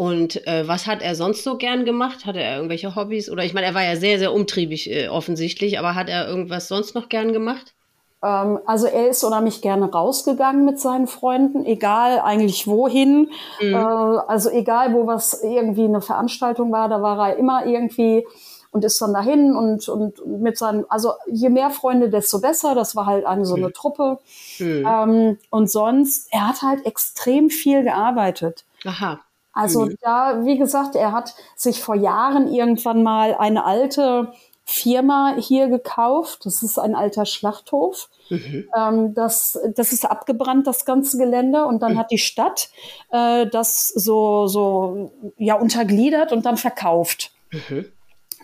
Und 0.00 0.46
äh, 0.46 0.66
was 0.66 0.86
hat 0.86 1.02
er 1.02 1.14
sonst 1.14 1.44
so 1.44 1.58
gern 1.58 1.84
gemacht? 1.84 2.24
Hatte 2.24 2.40
er 2.40 2.56
irgendwelche 2.56 2.96
Hobbys? 2.96 3.28
Oder 3.28 3.44
ich 3.44 3.52
meine, 3.52 3.66
er 3.66 3.74
war 3.74 3.84
ja 3.84 3.96
sehr, 3.96 4.18
sehr 4.18 4.32
umtriebig 4.32 4.90
äh, 4.90 5.08
offensichtlich, 5.08 5.78
aber 5.78 5.94
hat 5.94 6.08
er 6.08 6.26
irgendwas 6.26 6.68
sonst 6.68 6.94
noch 6.94 7.10
gern 7.10 7.34
gemacht? 7.34 7.74
Ähm, 8.22 8.60
also 8.64 8.86
er 8.86 9.08
ist 9.08 9.22
unheimlich 9.24 9.60
gerne 9.60 9.92
rausgegangen 9.92 10.64
mit 10.64 10.80
seinen 10.80 11.06
Freunden, 11.06 11.66
egal 11.66 12.18
eigentlich 12.20 12.66
wohin. 12.66 13.28
Mhm. 13.60 13.74
Äh, 13.74 13.76
also 13.76 14.48
egal, 14.48 14.94
wo 14.94 15.06
was 15.06 15.42
irgendwie 15.42 15.84
eine 15.84 16.00
Veranstaltung 16.00 16.72
war, 16.72 16.88
da 16.88 17.02
war 17.02 17.28
er 17.28 17.36
immer 17.36 17.66
irgendwie 17.66 18.26
und 18.70 18.86
ist 18.86 19.02
dann 19.02 19.12
dahin 19.12 19.54
und, 19.54 19.86
und 19.90 20.26
mit 20.26 20.56
seinen, 20.56 20.90
also 20.90 21.12
je 21.30 21.50
mehr 21.50 21.68
Freunde, 21.68 22.08
desto 22.08 22.40
besser. 22.40 22.74
Das 22.74 22.96
war 22.96 23.04
halt 23.04 23.26
eine 23.26 23.44
so 23.44 23.54
eine 23.54 23.66
mhm. 23.66 23.74
Truppe. 23.74 24.18
Mhm. 24.60 24.88
Ähm, 24.88 25.38
und 25.50 25.70
sonst, 25.70 26.32
er 26.32 26.48
hat 26.48 26.62
halt 26.62 26.86
extrem 26.86 27.50
viel 27.50 27.82
gearbeitet. 27.82 28.64
Aha. 28.86 29.20
Also 29.60 29.86
mhm. 29.86 29.96
da, 30.00 30.44
wie 30.44 30.56
gesagt, 30.56 30.96
er 30.96 31.12
hat 31.12 31.34
sich 31.54 31.82
vor 31.82 31.94
Jahren 31.94 32.52
irgendwann 32.52 33.02
mal 33.02 33.34
eine 33.34 33.64
alte 33.64 34.32
Firma 34.64 35.34
hier 35.36 35.68
gekauft. 35.68 36.46
Das 36.46 36.62
ist 36.62 36.78
ein 36.78 36.94
alter 36.94 37.26
Schlachthof. 37.26 38.08
Mhm. 38.30 38.68
Ähm, 38.74 39.14
das, 39.14 39.58
das 39.74 39.92
ist 39.92 40.08
abgebrannt, 40.08 40.66
das 40.66 40.84
ganze 40.84 41.18
Gelände. 41.18 41.66
Und 41.66 41.82
dann 41.82 41.94
mhm. 41.94 41.98
hat 41.98 42.10
die 42.10 42.18
Stadt 42.18 42.70
äh, 43.10 43.46
das 43.46 43.88
so, 43.88 44.46
so 44.46 45.12
ja, 45.36 45.56
untergliedert 45.56 46.32
und 46.32 46.46
dann 46.46 46.56
verkauft. 46.56 47.32
Mhm. 47.50 47.86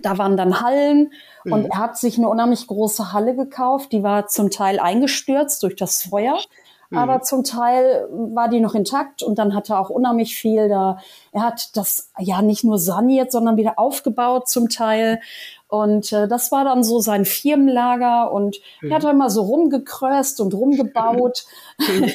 Da 0.03 0.19
waren 0.19 0.37
dann 0.37 0.61
Hallen 0.61 1.13
und 1.45 1.63
mhm. 1.63 1.71
er 1.71 1.79
hat 1.79 1.97
sich 1.97 2.19
eine 2.19 2.29
unheimlich 2.29 2.67
große 2.67 3.15
Halle 3.15 3.35
gekauft. 3.35 3.93
Die 3.93 4.03
war 4.03 4.27
zum 4.27 4.51
Teil 4.51 4.79
eingestürzt 4.79 5.63
durch 5.63 5.77
das 5.77 6.03
Feuer. 6.03 6.39
Mhm. 6.91 6.99
Aber 6.99 7.23
zum 7.23 7.45
Teil 7.45 8.07
war 8.11 8.49
die 8.49 8.61
noch 8.61 8.75
intakt 8.75 9.23
und 9.23 9.39
dann 9.39 9.55
hat 9.55 9.71
er 9.71 9.81
auch 9.81 9.91
unheimlich 9.91 10.37
viel 10.37 10.69
da. 10.69 10.99
Er 11.33 11.43
hat 11.43 11.77
das 11.77 12.11
ja 12.19 12.43
nicht 12.43 12.65
nur 12.65 12.79
saniert, 12.79 13.33
sondern 13.33 13.57
wieder 13.57 13.79
aufgebaut 13.79 14.49
zum 14.49 14.69
Teil. 14.69 15.21
Und 15.69 16.13
äh, 16.13 16.29
das 16.29 16.53
war 16.53 16.65
dann 16.65 16.85
so 16.85 17.01
sein 17.01 17.25
Firmenlager 17.25 18.31
und 18.31 18.61
mhm. 18.81 18.91
er 18.91 18.97
hat 18.97 19.05
immer 19.05 19.31
so 19.31 19.43
rumgekröst 19.43 20.41
und 20.41 20.55
rumgebaut. 20.55 21.45
Mhm. 21.79 22.13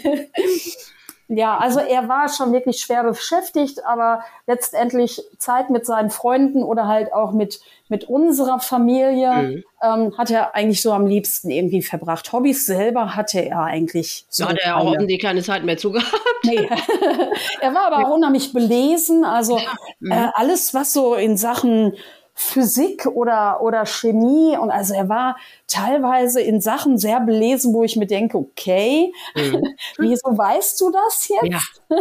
ja, 1.27 1.57
also 1.57 1.79
er 1.79 2.07
war 2.07 2.29
schon 2.29 2.53
wirklich 2.53 2.79
schwer 2.79 3.03
beschäftigt, 3.03 3.85
aber 3.85 4.23
letztendlich 4.47 5.21
Zeit 5.37 5.69
mit 5.69 5.85
seinen 5.85 6.09
Freunden 6.09 6.63
oder 6.63 6.87
halt 6.87 7.13
auch 7.13 7.33
mit, 7.33 7.59
mit 7.91 8.05
unserer 8.05 8.61
Familie 8.61 9.33
mhm. 9.33 9.63
ähm, 9.83 10.17
hat 10.17 10.31
er 10.31 10.55
eigentlich 10.55 10.81
so 10.81 10.93
am 10.93 11.05
liebsten 11.05 11.51
irgendwie 11.51 11.81
verbracht. 11.81 12.31
Hobbys 12.31 12.65
selber 12.65 13.17
hatte 13.17 13.45
er 13.45 13.63
eigentlich 13.63 14.25
so. 14.29 14.47
Hatte 14.47 14.61
er 14.63 14.77
auch 14.77 14.95
die 14.97 15.17
keine 15.17 15.43
Zeit 15.43 15.65
mehr 15.65 15.75
zu 15.75 15.91
gehabt. 15.91 16.15
Nee. 16.45 16.69
er 17.61 17.73
war 17.75 17.91
aber 17.91 18.07
auch 18.07 18.15
unheimlich 18.15 18.53
belesen. 18.53 19.25
Also 19.25 19.57
ja. 19.57 19.73
mhm. 19.99 20.11
äh, 20.11 20.27
alles, 20.35 20.73
was 20.73 20.93
so 20.93 21.15
in 21.15 21.35
Sachen 21.35 21.93
Physik 22.33 23.07
oder, 23.07 23.61
oder 23.61 23.85
Chemie. 23.85 24.57
Und 24.57 24.71
also 24.71 24.93
er 24.93 25.09
war 25.09 25.35
teilweise 25.67 26.39
in 26.39 26.61
Sachen 26.61 26.97
sehr 26.97 27.19
belesen, 27.19 27.73
wo 27.73 27.83
ich 27.83 27.97
mir 27.97 28.07
denke, 28.07 28.37
okay, 28.37 29.11
mhm. 29.35 29.75
wieso 29.97 30.37
weißt 30.37 30.79
du 30.79 30.91
das 30.91 31.27
jetzt? 31.27 31.81
Ja. 31.89 31.99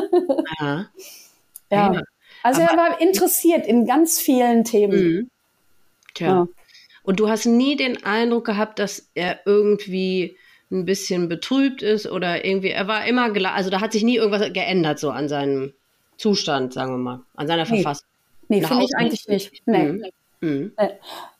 ja. 1.71 1.93
ja. 1.95 2.03
Also 2.45 2.63
Aber, 2.63 2.71
er 2.71 2.77
war 2.79 3.01
interessiert 3.01 3.67
in 3.67 3.87
ganz 3.87 4.21
vielen 4.21 4.63
Themen. 4.63 5.03
Mhm. 5.03 5.31
Tja. 6.15 6.27
Ja. 6.27 6.49
Und 7.03 7.21
du 7.21 7.29
hast 7.29 7.47
nie 7.47 7.77
den 7.77 8.05
Eindruck 8.05 8.45
gehabt, 8.45 8.79
dass 8.79 9.11
er 9.15 9.41
irgendwie 9.47 10.37
ein 10.71 10.85
bisschen 10.85 11.29
betrübt 11.29 11.83
ist 11.83 12.07
oder 12.07 12.45
irgendwie, 12.45 12.71
er 12.71 12.87
war 12.87 13.05
immer, 13.07 13.33
also 13.53 13.71
da 13.71 13.81
hat 13.81 13.93
sich 13.93 14.05
nie 14.05 14.17
irgendwas 14.17 14.53
geändert 14.53 14.99
so 14.99 15.11
an 15.11 15.29
seinem 15.29 15.73
Zustand, 16.17 16.73
sagen 16.73 16.93
wir 16.93 16.99
mal, 16.99 17.21
an 17.35 17.47
seiner 17.47 17.65
nee. 17.65 17.83
Verfassung. 17.83 18.07
Nee, 18.49 18.63
finde 18.63 18.85
ich 18.85 18.91
eigentlich 18.97 19.29
nicht. 19.29 19.63
Nee. 19.67 19.85
Mhm. 19.85 20.05
Mhm. 20.41 20.73
Äh, 20.77 20.89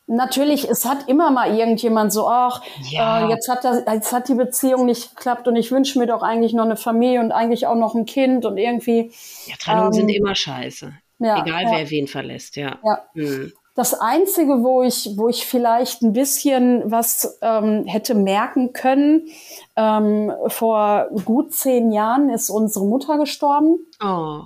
natürlich, 0.07 0.69
es 0.69 0.85
hat 0.85 1.09
immer 1.09 1.31
mal 1.31 1.57
irgendjemand 1.57 2.13
so, 2.13 2.29
ach, 2.29 2.63
ja. 2.91 3.27
äh, 3.27 3.31
jetzt, 3.31 3.49
hat 3.49 3.65
das, 3.65 3.85
jetzt 3.87 4.13
hat 4.13 4.29
die 4.29 4.35
Beziehung 4.35 4.87
nicht 4.87 5.17
geklappt 5.17 5.47
und 5.47 5.57
ich 5.57 5.71
wünsche 5.71 5.99
mir 5.99 6.07
doch 6.07 6.23
eigentlich 6.23 6.53
noch 6.53 6.65
eine 6.65 6.77
Familie 6.77 7.21
und 7.21 7.33
eigentlich 7.33 7.67
auch 7.67 7.77
noch 7.77 7.95
ein 7.95 8.07
Kind 8.07 8.45
und 8.45 8.59
irgendwie. 8.59 9.13
Ja, 9.47 9.55
Trennungen 9.59 9.89
ähm, 9.89 9.93
sind 9.93 10.09
immer 10.09 10.35
scheiße. 10.35 10.93
Ja, 11.19 11.43
Egal 11.45 11.65
ja. 11.65 11.71
wer 11.73 11.91
wen 11.91 12.09
verlässt, 12.09 12.57
ja. 12.57 12.79
ja. 12.83 13.05
Mhm. 13.15 13.53
Das 13.75 13.95
Einzige, 13.95 14.63
wo 14.63 14.83
ich, 14.83 15.17
wo 15.17 15.29
ich 15.29 15.47
vielleicht 15.47 16.03
ein 16.03 16.13
bisschen 16.13 16.91
was 16.91 17.39
ähm, 17.41 17.85
hätte 17.87 18.15
merken 18.15 18.73
können, 18.73 19.29
ähm, 19.77 20.33
vor 20.49 21.09
gut 21.25 21.55
zehn 21.55 21.93
Jahren 21.93 22.31
ist 22.31 22.51
unsere 22.51 22.85
Mutter 22.85 23.17
gestorben. 23.17 23.79
Oh. 24.05 24.41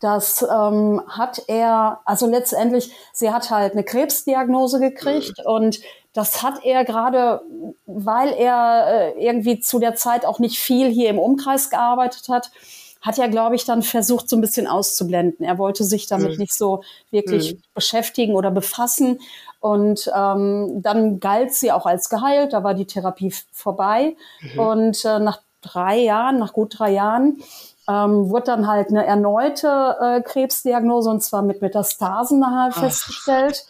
Das 0.00 0.42
ähm, 0.42 1.02
hat 1.08 1.42
er, 1.48 2.00
also 2.04 2.26
letztendlich, 2.26 2.92
sie 3.12 3.30
hat 3.32 3.50
halt 3.50 3.72
eine 3.72 3.82
Krebsdiagnose 3.82 4.78
gekriegt 4.78 5.38
mhm. 5.38 5.50
und 5.50 5.80
das 6.12 6.42
hat 6.42 6.64
er 6.64 6.84
gerade, 6.84 7.42
weil 7.86 8.32
er 8.32 9.14
äh, 9.16 9.24
irgendwie 9.24 9.60
zu 9.60 9.78
der 9.78 9.94
Zeit 9.96 10.24
auch 10.24 10.38
nicht 10.38 10.58
viel 10.58 10.88
hier 10.88 11.10
im 11.10 11.18
Umkreis 11.18 11.70
gearbeitet 11.70 12.28
hat, 12.28 12.50
hat 13.00 13.18
er, 13.18 13.28
glaube 13.28 13.54
ich, 13.54 13.64
dann 13.64 13.82
versucht, 13.82 14.28
so 14.28 14.36
ein 14.36 14.40
bisschen 14.40 14.66
auszublenden. 14.66 15.44
Er 15.46 15.58
wollte 15.58 15.84
sich 15.84 16.06
damit 16.06 16.32
mhm. 16.32 16.38
nicht 16.38 16.54
so 16.54 16.82
wirklich 17.10 17.54
mhm. 17.54 17.62
beschäftigen 17.74 18.34
oder 18.34 18.50
befassen. 18.50 19.20
Und 19.60 20.10
ähm, 20.14 20.80
dann 20.82 21.20
galt 21.20 21.54
sie 21.54 21.72
auch 21.72 21.86
als 21.86 22.08
geheilt, 22.08 22.52
da 22.52 22.62
war 22.64 22.74
die 22.74 22.86
Therapie 22.86 23.32
vorbei. 23.52 24.16
Mhm. 24.40 24.58
Und 24.58 25.04
äh, 25.04 25.18
nach 25.18 25.40
drei 25.60 25.98
Jahren, 25.98 26.38
nach 26.38 26.52
gut 26.52 26.78
drei 26.78 26.92
Jahren, 26.92 27.42
ähm, 27.88 28.28
wurde 28.28 28.46
dann 28.46 28.66
halt 28.66 28.90
eine 28.90 29.06
erneute 29.06 29.96
äh, 30.00 30.20
Krebsdiagnose 30.20 31.10
und 31.10 31.22
zwar 31.22 31.42
mit 31.42 31.62
Metastasen 31.62 32.38
nachher 32.38 32.72
festgestellt. 32.72 33.66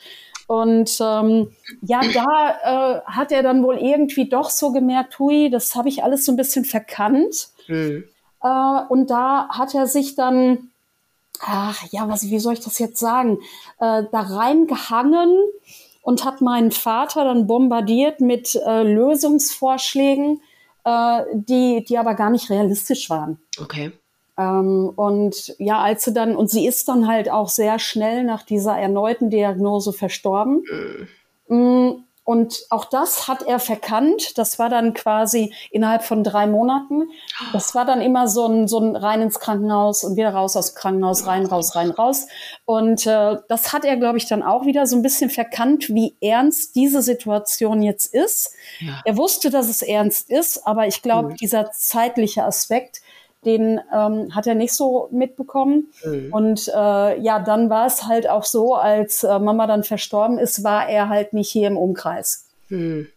Und 0.49 0.99
ähm, 1.01 1.53
ja, 1.83 2.01
da 2.15 2.97
äh, 2.97 3.01
hat 3.05 3.33
er 3.33 3.43
dann 3.43 3.63
wohl 3.63 3.77
irgendwie 3.77 4.29
doch 4.29 4.49
so 4.49 4.73
gemerkt, 4.73 5.19
hui, 5.19 5.51
das 5.51 5.75
habe 5.75 5.91
ich 5.91 6.03
alles 6.03 6.25
so 6.25 6.33
ein 6.33 6.37
bisschen 6.37 6.65
verkannt. 6.65 7.49
Mhm. 7.69 8.05
Äh, 8.43 8.81
und 8.89 9.11
da 9.11 9.49
hat 9.51 9.75
er 9.75 9.87
sich 9.87 10.15
dann, 10.15 10.71
ach 11.41 11.85
ja, 11.91 12.09
was, 12.09 12.25
wie 12.25 12.39
soll 12.39 12.55
ich 12.55 12.61
das 12.61 12.79
jetzt 12.79 12.99
sagen, 12.99 13.39
äh, 13.81 14.05
da 14.11 14.21
reingehangen 14.21 15.37
und 16.03 16.25
hat 16.25 16.41
meinen 16.41 16.71
Vater 16.71 17.25
dann 17.25 17.47
bombardiert 17.47 18.21
mit 18.21 18.55
äh, 18.55 18.83
Lösungsvorschlägen, 18.83 20.41
äh, 20.85 21.23
die, 21.33 21.85
die 21.85 21.99
aber 21.99 22.15
gar 22.15 22.31
nicht 22.31 22.51
realistisch 22.51 23.11
waren. 23.11 23.39
Okay. 23.61 23.93
Ähm, 24.39 24.93
und 24.95 25.55
ja, 25.59 25.81
als 25.81 26.05
sie 26.05 26.13
dann, 26.13 26.37
und 26.37 26.49
sie 26.49 26.67
ist 26.67 26.89
dann 26.89 27.09
halt 27.09 27.31
auch 27.31 27.49
sehr 27.49 27.79
schnell 27.79 28.25
nach 28.25 28.45
dieser 28.45 28.79
erneuten 28.79 29.31
Diagnose 29.31 29.93
verstorben. 29.93 30.63
Mhm. 31.49 32.05
Und 32.29 32.67
auch 32.69 32.85
das 32.85 33.27
hat 33.27 33.41
er 33.45 33.59
verkannt. 33.59 34.37
Das 34.37 34.59
war 34.59 34.69
dann 34.69 34.93
quasi 34.93 35.55
innerhalb 35.71 36.03
von 36.03 36.23
drei 36.23 36.47
Monaten. 36.47 37.09
Das 37.55 37.75
war 37.75 37.87
dann 37.87 38.03
immer 38.03 38.29
so 38.29 38.45
ein, 38.45 38.69
so 38.69 38.79
ein 38.81 38.97
rein 38.97 39.23
ins 39.23 39.41
Krankenhaus 39.41 40.05
und 40.05 40.19
wieder 40.19 40.35
raus 40.35 40.55
aus 40.55 40.75
dem 40.75 40.79
Krankenhaus, 40.79 41.27
rein, 41.27 41.47
raus, 41.47 41.75
rein, 41.75 41.91
raus. 41.91 42.27
Und 42.67 43.07
äh, 43.07 43.39
das 43.49 43.73
hat 43.73 43.87
er, 43.87 43.97
glaube 43.97 44.19
ich, 44.19 44.27
dann 44.27 44.43
auch 44.43 44.67
wieder 44.67 44.87
so 44.87 44.95
ein 44.95 45.01
bisschen 45.01 45.31
verkannt, 45.31 45.89
wie 45.89 46.19
ernst 46.21 46.77
diese 46.77 47.01
Situation 47.01 47.81
jetzt 47.83 48.13
ist. 48.13 48.53
Ja. 48.81 49.01
Er 49.07 49.17
wusste, 49.17 49.49
dass 49.49 49.71
es 49.71 49.81
ernst 49.81 50.29
ist, 50.29 50.67
aber 50.67 50.87
ich 50.87 51.01
glaube, 51.01 51.31
mhm. 51.31 51.37
dieser 51.37 51.71
zeitliche 51.73 52.45
Aspekt, 52.45 53.01
den 53.45 53.81
ähm, 53.95 54.35
hat 54.35 54.47
er 54.47 54.55
nicht 54.55 54.73
so 54.73 55.09
mitbekommen. 55.11 55.89
Mhm. 56.05 56.33
Und 56.33 56.69
äh, 56.69 57.21
ja, 57.21 57.39
dann 57.39 57.71
war 57.71 57.87
es 57.87 58.05
halt 58.05 58.29
auch 58.29 58.45
so, 58.45 58.75
als 58.75 59.23
äh, 59.25 59.39
Mama 59.39 59.67
dann 59.67 59.85
verstorben 59.85 60.39
ist, 60.39 60.65
war 60.65 60.89
er 60.89 61.09
halt 61.09 61.33
nicht 61.33 61.51
hier 61.51 61.69
im 61.69 61.77
Umkreis. 61.77 62.47
Mhm. 62.69 63.09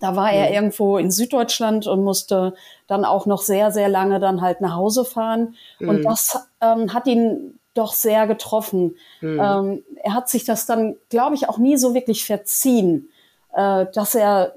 Da 0.00 0.16
war 0.16 0.32
er 0.32 0.48
mhm. 0.48 0.54
irgendwo 0.54 0.98
in 0.98 1.10
Süddeutschland 1.10 1.86
und 1.86 2.02
musste 2.02 2.54
dann 2.86 3.04
auch 3.04 3.26
noch 3.26 3.42
sehr, 3.42 3.70
sehr 3.70 3.88
lange 3.88 4.20
dann 4.20 4.40
halt 4.40 4.60
nach 4.60 4.74
Hause 4.74 5.04
fahren. 5.04 5.56
Und 5.80 6.00
mhm. 6.00 6.04
das 6.04 6.38
ähm, 6.60 6.92
hat 6.94 7.06
ihn 7.06 7.58
doch 7.74 7.92
sehr 7.92 8.26
getroffen. 8.26 8.96
Mhm. 9.20 9.40
Ähm, 9.40 9.84
er 10.02 10.14
hat 10.14 10.28
sich 10.28 10.44
das 10.44 10.66
dann, 10.66 10.96
glaube 11.08 11.34
ich, 11.34 11.48
auch 11.48 11.58
nie 11.58 11.76
so 11.76 11.94
wirklich 11.94 12.24
verziehen, 12.24 13.08
äh, 13.54 13.86
dass 13.92 14.14
er 14.14 14.54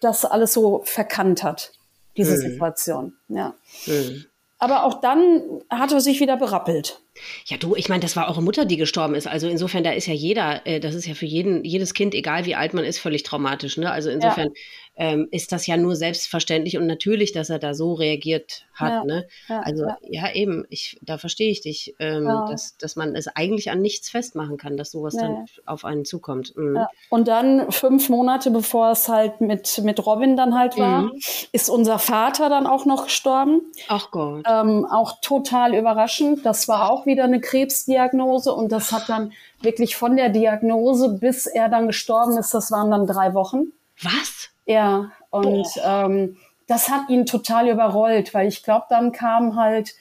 das 0.00 0.24
alles 0.24 0.52
so 0.52 0.82
verkannt 0.84 1.42
hat, 1.42 1.72
diese 2.16 2.36
mhm. 2.36 2.50
Situation. 2.52 3.16
Ja. 3.28 3.54
Mhm. 3.86 4.24
Aber 4.60 4.84
auch 4.84 5.00
dann 5.00 5.62
hat 5.70 5.90
er 5.90 6.00
sich 6.00 6.20
wieder 6.20 6.36
berappelt. 6.36 7.00
Ja, 7.46 7.56
du, 7.56 7.74
ich 7.76 7.88
meine, 7.88 8.00
das 8.00 8.16
war 8.16 8.28
eure 8.28 8.42
Mutter, 8.42 8.64
die 8.64 8.76
gestorben 8.76 9.14
ist. 9.14 9.26
Also 9.26 9.48
insofern, 9.48 9.84
da 9.84 9.92
ist 9.92 10.06
ja 10.06 10.14
jeder, 10.14 10.66
äh, 10.66 10.80
das 10.80 10.94
ist 10.94 11.06
ja 11.06 11.14
für 11.14 11.26
jeden, 11.26 11.64
jedes 11.64 11.94
Kind, 11.94 12.14
egal 12.14 12.44
wie 12.44 12.54
alt 12.54 12.74
man 12.74 12.84
ist, 12.84 12.98
völlig 12.98 13.22
traumatisch. 13.22 13.76
Ne? 13.76 13.90
Also 13.90 14.10
insofern 14.10 14.48
ja. 14.96 15.10
ähm, 15.10 15.28
ist 15.30 15.52
das 15.52 15.66
ja 15.66 15.76
nur 15.76 15.96
selbstverständlich 15.96 16.76
und 16.78 16.86
natürlich, 16.86 17.32
dass 17.32 17.50
er 17.50 17.58
da 17.58 17.74
so 17.74 17.94
reagiert 17.94 18.64
hat. 18.74 18.92
Ja. 18.92 19.04
Ne? 19.04 19.26
Ja, 19.48 19.60
also 19.60 19.86
ja. 20.08 20.32
eben, 20.32 20.64
ich, 20.70 20.98
da 21.02 21.18
verstehe 21.18 21.50
ich 21.50 21.60
dich, 21.60 21.94
ähm, 21.98 22.26
dass, 22.48 22.76
dass 22.76 22.96
man 22.96 23.14
es 23.14 23.28
eigentlich 23.28 23.70
an 23.70 23.80
nichts 23.80 24.10
festmachen 24.10 24.56
kann, 24.56 24.76
dass 24.76 24.90
sowas 24.90 25.16
dann 25.16 25.46
auf 25.66 25.84
einen 25.84 26.04
zukommt. 26.04 26.56
Mhm. 26.56 26.78
Und 27.08 27.28
dann 27.28 27.70
fünf 27.70 28.08
Monate 28.08 28.50
bevor 28.50 28.90
es 28.90 29.08
halt 29.08 29.40
mit, 29.40 29.80
mit 29.82 30.04
Robin 30.04 30.36
dann 30.36 30.58
halt 30.58 30.76
war, 30.78 31.02
mhm. 31.02 31.12
ist 31.52 31.68
unser 31.68 31.98
Vater 31.98 32.48
dann 32.48 32.66
auch 32.66 32.86
noch 32.86 33.04
gestorben. 33.04 33.62
Ach 33.88 34.10
Gott. 34.10 34.44
Ähm, 34.48 34.86
auch 34.90 35.20
total 35.20 35.74
überraschend. 35.74 36.44
Das 36.44 36.68
war 36.68 36.90
auch 36.90 37.06
wieder 37.06 37.09
eine 37.18 37.40
Krebsdiagnose 37.40 38.52
und 38.52 38.70
das 38.70 38.92
hat 38.92 39.08
dann 39.08 39.32
wirklich 39.62 39.96
von 39.96 40.16
der 40.16 40.28
Diagnose 40.28 41.18
bis 41.20 41.46
er 41.46 41.68
dann 41.68 41.86
gestorben 41.86 42.36
ist, 42.36 42.54
das 42.54 42.70
waren 42.70 42.90
dann 42.90 43.06
drei 43.06 43.34
Wochen. 43.34 43.72
Was? 44.02 44.50
Ja, 44.66 45.10
und 45.30 45.66
ähm, 45.84 46.36
das 46.66 46.88
hat 46.88 47.08
ihn 47.08 47.26
total 47.26 47.68
überrollt, 47.68 48.32
weil 48.32 48.46
ich 48.46 48.62
glaube, 48.62 48.86
dann 48.88 49.12
kam 49.12 49.56
halt 49.56 49.94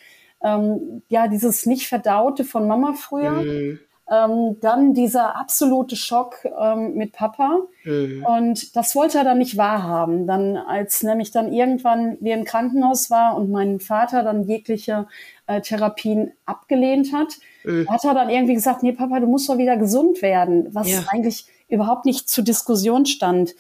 ähm, 0.43 1.01
ja 1.09 1.27
dieses 1.27 1.65
nicht 1.65 1.87
verdaute 1.87 2.43
von 2.43 2.67
Mama 2.67 2.93
früher. 2.93 3.31
Mhm. 3.31 3.79
Ähm, 4.11 4.57
dann 4.59 4.95
dieser 4.95 5.35
absolute 5.35 5.95
Schock 5.95 6.43
ähm, 6.59 6.95
mit 6.95 7.13
Papa. 7.13 7.59
Mhm. 7.83 8.25
Und 8.25 8.75
das 8.75 8.95
wollte 8.95 9.19
er 9.19 9.23
dann 9.23 9.37
nicht 9.37 9.55
wahrhaben. 9.55 10.25
Dann, 10.25 10.57
als 10.57 11.03
nämlich 11.03 11.29
dann 11.29 11.53
irgendwann 11.53 12.17
wir 12.19 12.33
im 12.33 12.43
Krankenhaus 12.43 13.11
war 13.11 13.35
und 13.35 13.51
mein 13.51 13.79
Vater 13.79 14.23
dann 14.23 14.47
jegliche 14.47 15.07
äh, 15.45 15.61
Therapien 15.61 16.31
abgelehnt 16.45 17.13
hat, 17.13 17.35
mhm. 17.63 17.87
hat 17.87 18.03
er 18.03 18.15
dann 18.15 18.29
irgendwie 18.29 18.55
gesagt, 18.55 18.81
nee, 18.81 18.93
Papa, 18.93 19.19
du 19.19 19.27
musst 19.27 19.47
doch 19.47 19.59
wieder 19.59 19.77
gesund 19.77 20.23
werden, 20.23 20.69
was 20.71 20.89
ja. 20.89 21.03
eigentlich 21.09 21.45
überhaupt 21.67 22.05
nicht 22.05 22.27
zur 22.27 22.43
Diskussion 22.43 23.05
stand. 23.05 23.53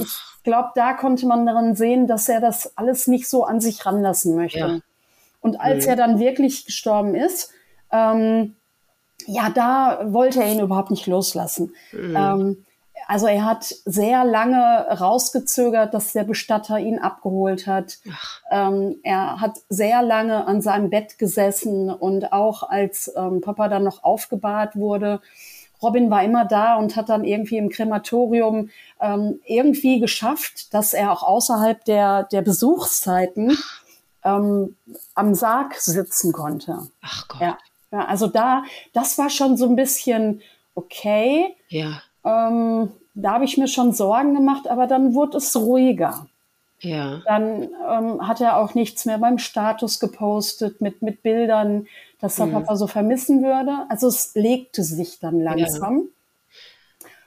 Ich 0.00 0.16
glaube, 0.44 0.70
da 0.74 0.92
konnte 0.92 1.26
man 1.26 1.44
daran 1.44 1.74
sehen, 1.74 2.06
dass 2.06 2.28
er 2.28 2.40
das 2.40 2.76
alles 2.76 3.06
nicht 3.08 3.28
so 3.28 3.44
an 3.44 3.60
sich 3.60 3.84
ranlassen 3.84 4.36
möchte. 4.36 4.58
Ja. 4.58 4.80
Und 5.40 5.60
als 5.60 5.84
mhm. 5.84 5.90
er 5.90 5.96
dann 5.96 6.18
wirklich 6.18 6.66
gestorben 6.66 7.14
ist, 7.14 7.52
ähm, 7.92 8.54
ja, 9.26 9.50
da 9.50 10.00
wollte 10.06 10.42
er 10.42 10.52
ihn 10.52 10.60
überhaupt 10.60 10.90
nicht 10.90 11.06
loslassen. 11.06 11.74
Mhm. 11.92 12.16
Ähm, 12.16 12.64
also 13.06 13.26
er 13.26 13.44
hat 13.44 13.74
sehr 13.84 14.24
lange 14.24 14.86
rausgezögert, 15.00 15.94
dass 15.94 16.12
der 16.12 16.24
Bestatter 16.24 16.78
ihn 16.78 16.98
abgeholt 16.98 17.66
hat. 17.66 17.98
Ähm, 18.50 18.96
er 19.02 19.40
hat 19.40 19.58
sehr 19.68 20.02
lange 20.02 20.46
an 20.46 20.60
seinem 20.60 20.90
Bett 20.90 21.18
gesessen 21.18 21.90
und 21.90 22.32
auch 22.32 22.68
als 22.68 23.10
ähm, 23.16 23.40
Papa 23.40 23.68
dann 23.68 23.84
noch 23.84 24.04
aufgebahrt 24.04 24.76
wurde, 24.76 25.20
Robin 25.82 26.10
war 26.10 26.24
immer 26.24 26.44
da 26.44 26.76
und 26.76 26.96
hat 26.96 27.08
dann 27.08 27.24
irgendwie 27.24 27.56
im 27.56 27.68
Krematorium 27.68 28.70
ähm, 29.00 29.40
irgendwie 29.44 30.00
geschafft, 30.00 30.74
dass 30.74 30.92
er 30.92 31.12
auch 31.12 31.22
außerhalb 31.22 31.84
der, 31.84 32.24
der 32.24 32.42
Besuchszeiten 32.42 33.56
ähm, 34.24 34.76
am 35.14 35.34
Sarg 35.34 35.74
sitzen 35.76 36.32
konnte. 36.32 36.88
Ach 37.02 37.28
Gott. 37.28 37.40
Ja. 37.40 37.58
Ja, 37.92 38.04
also 38.06 38.26
da, 38.26 38.64
das 38.92 39.18
war 39.18 39.30
schon 39.30 39.56
so 39.56 39.66
ein 39.66 39.76
bisschen 39.76 40.42
okay. 40.74 41.54
Ja. 41.68 42.02
Ähm, 42.24 42.92
da 43.14 43.32
habe 43.32 43.44
ich 43.44 43.56
mir 43.58 43.68
schon 43.68 43.92
Sorgen 43.92 44.34
gemacht, 44.34 44.68
aber 44.68 44.86
dann 44.86 45.14
wurde 45.14 45.38
es 45.38 45.56
ruhiger. 45.56 46.26
Ja. 46.80 47.22
Dann 47.26 47.68
ähm, 47.90 48.28
hat 48.28 48.40
er 48.40 48.56
auch 48.58 48.74
nichts 48.74 49.04
mehr 49.04 49.18
beim 49.18 49.38
Status 49.38 49.98
gepostet 49.98 50.80
mit, 50.80 51.02
mit 51.02 51.22
Bildern, 51.24 51.88
dass 52.20 52.36
der 52.36 52.46
Mhm. 52.46 52.52
Papa 52.52 52.76
so 52.76 52.86
vermissen 52.86 53.42
würde. 53.42 53.86
Also 53.88 54.06
es 54.08 54.32
legte 54.34 54.84
sich 54.84 55.18
dann 55.18 55.40
langsam. 55.40 56.08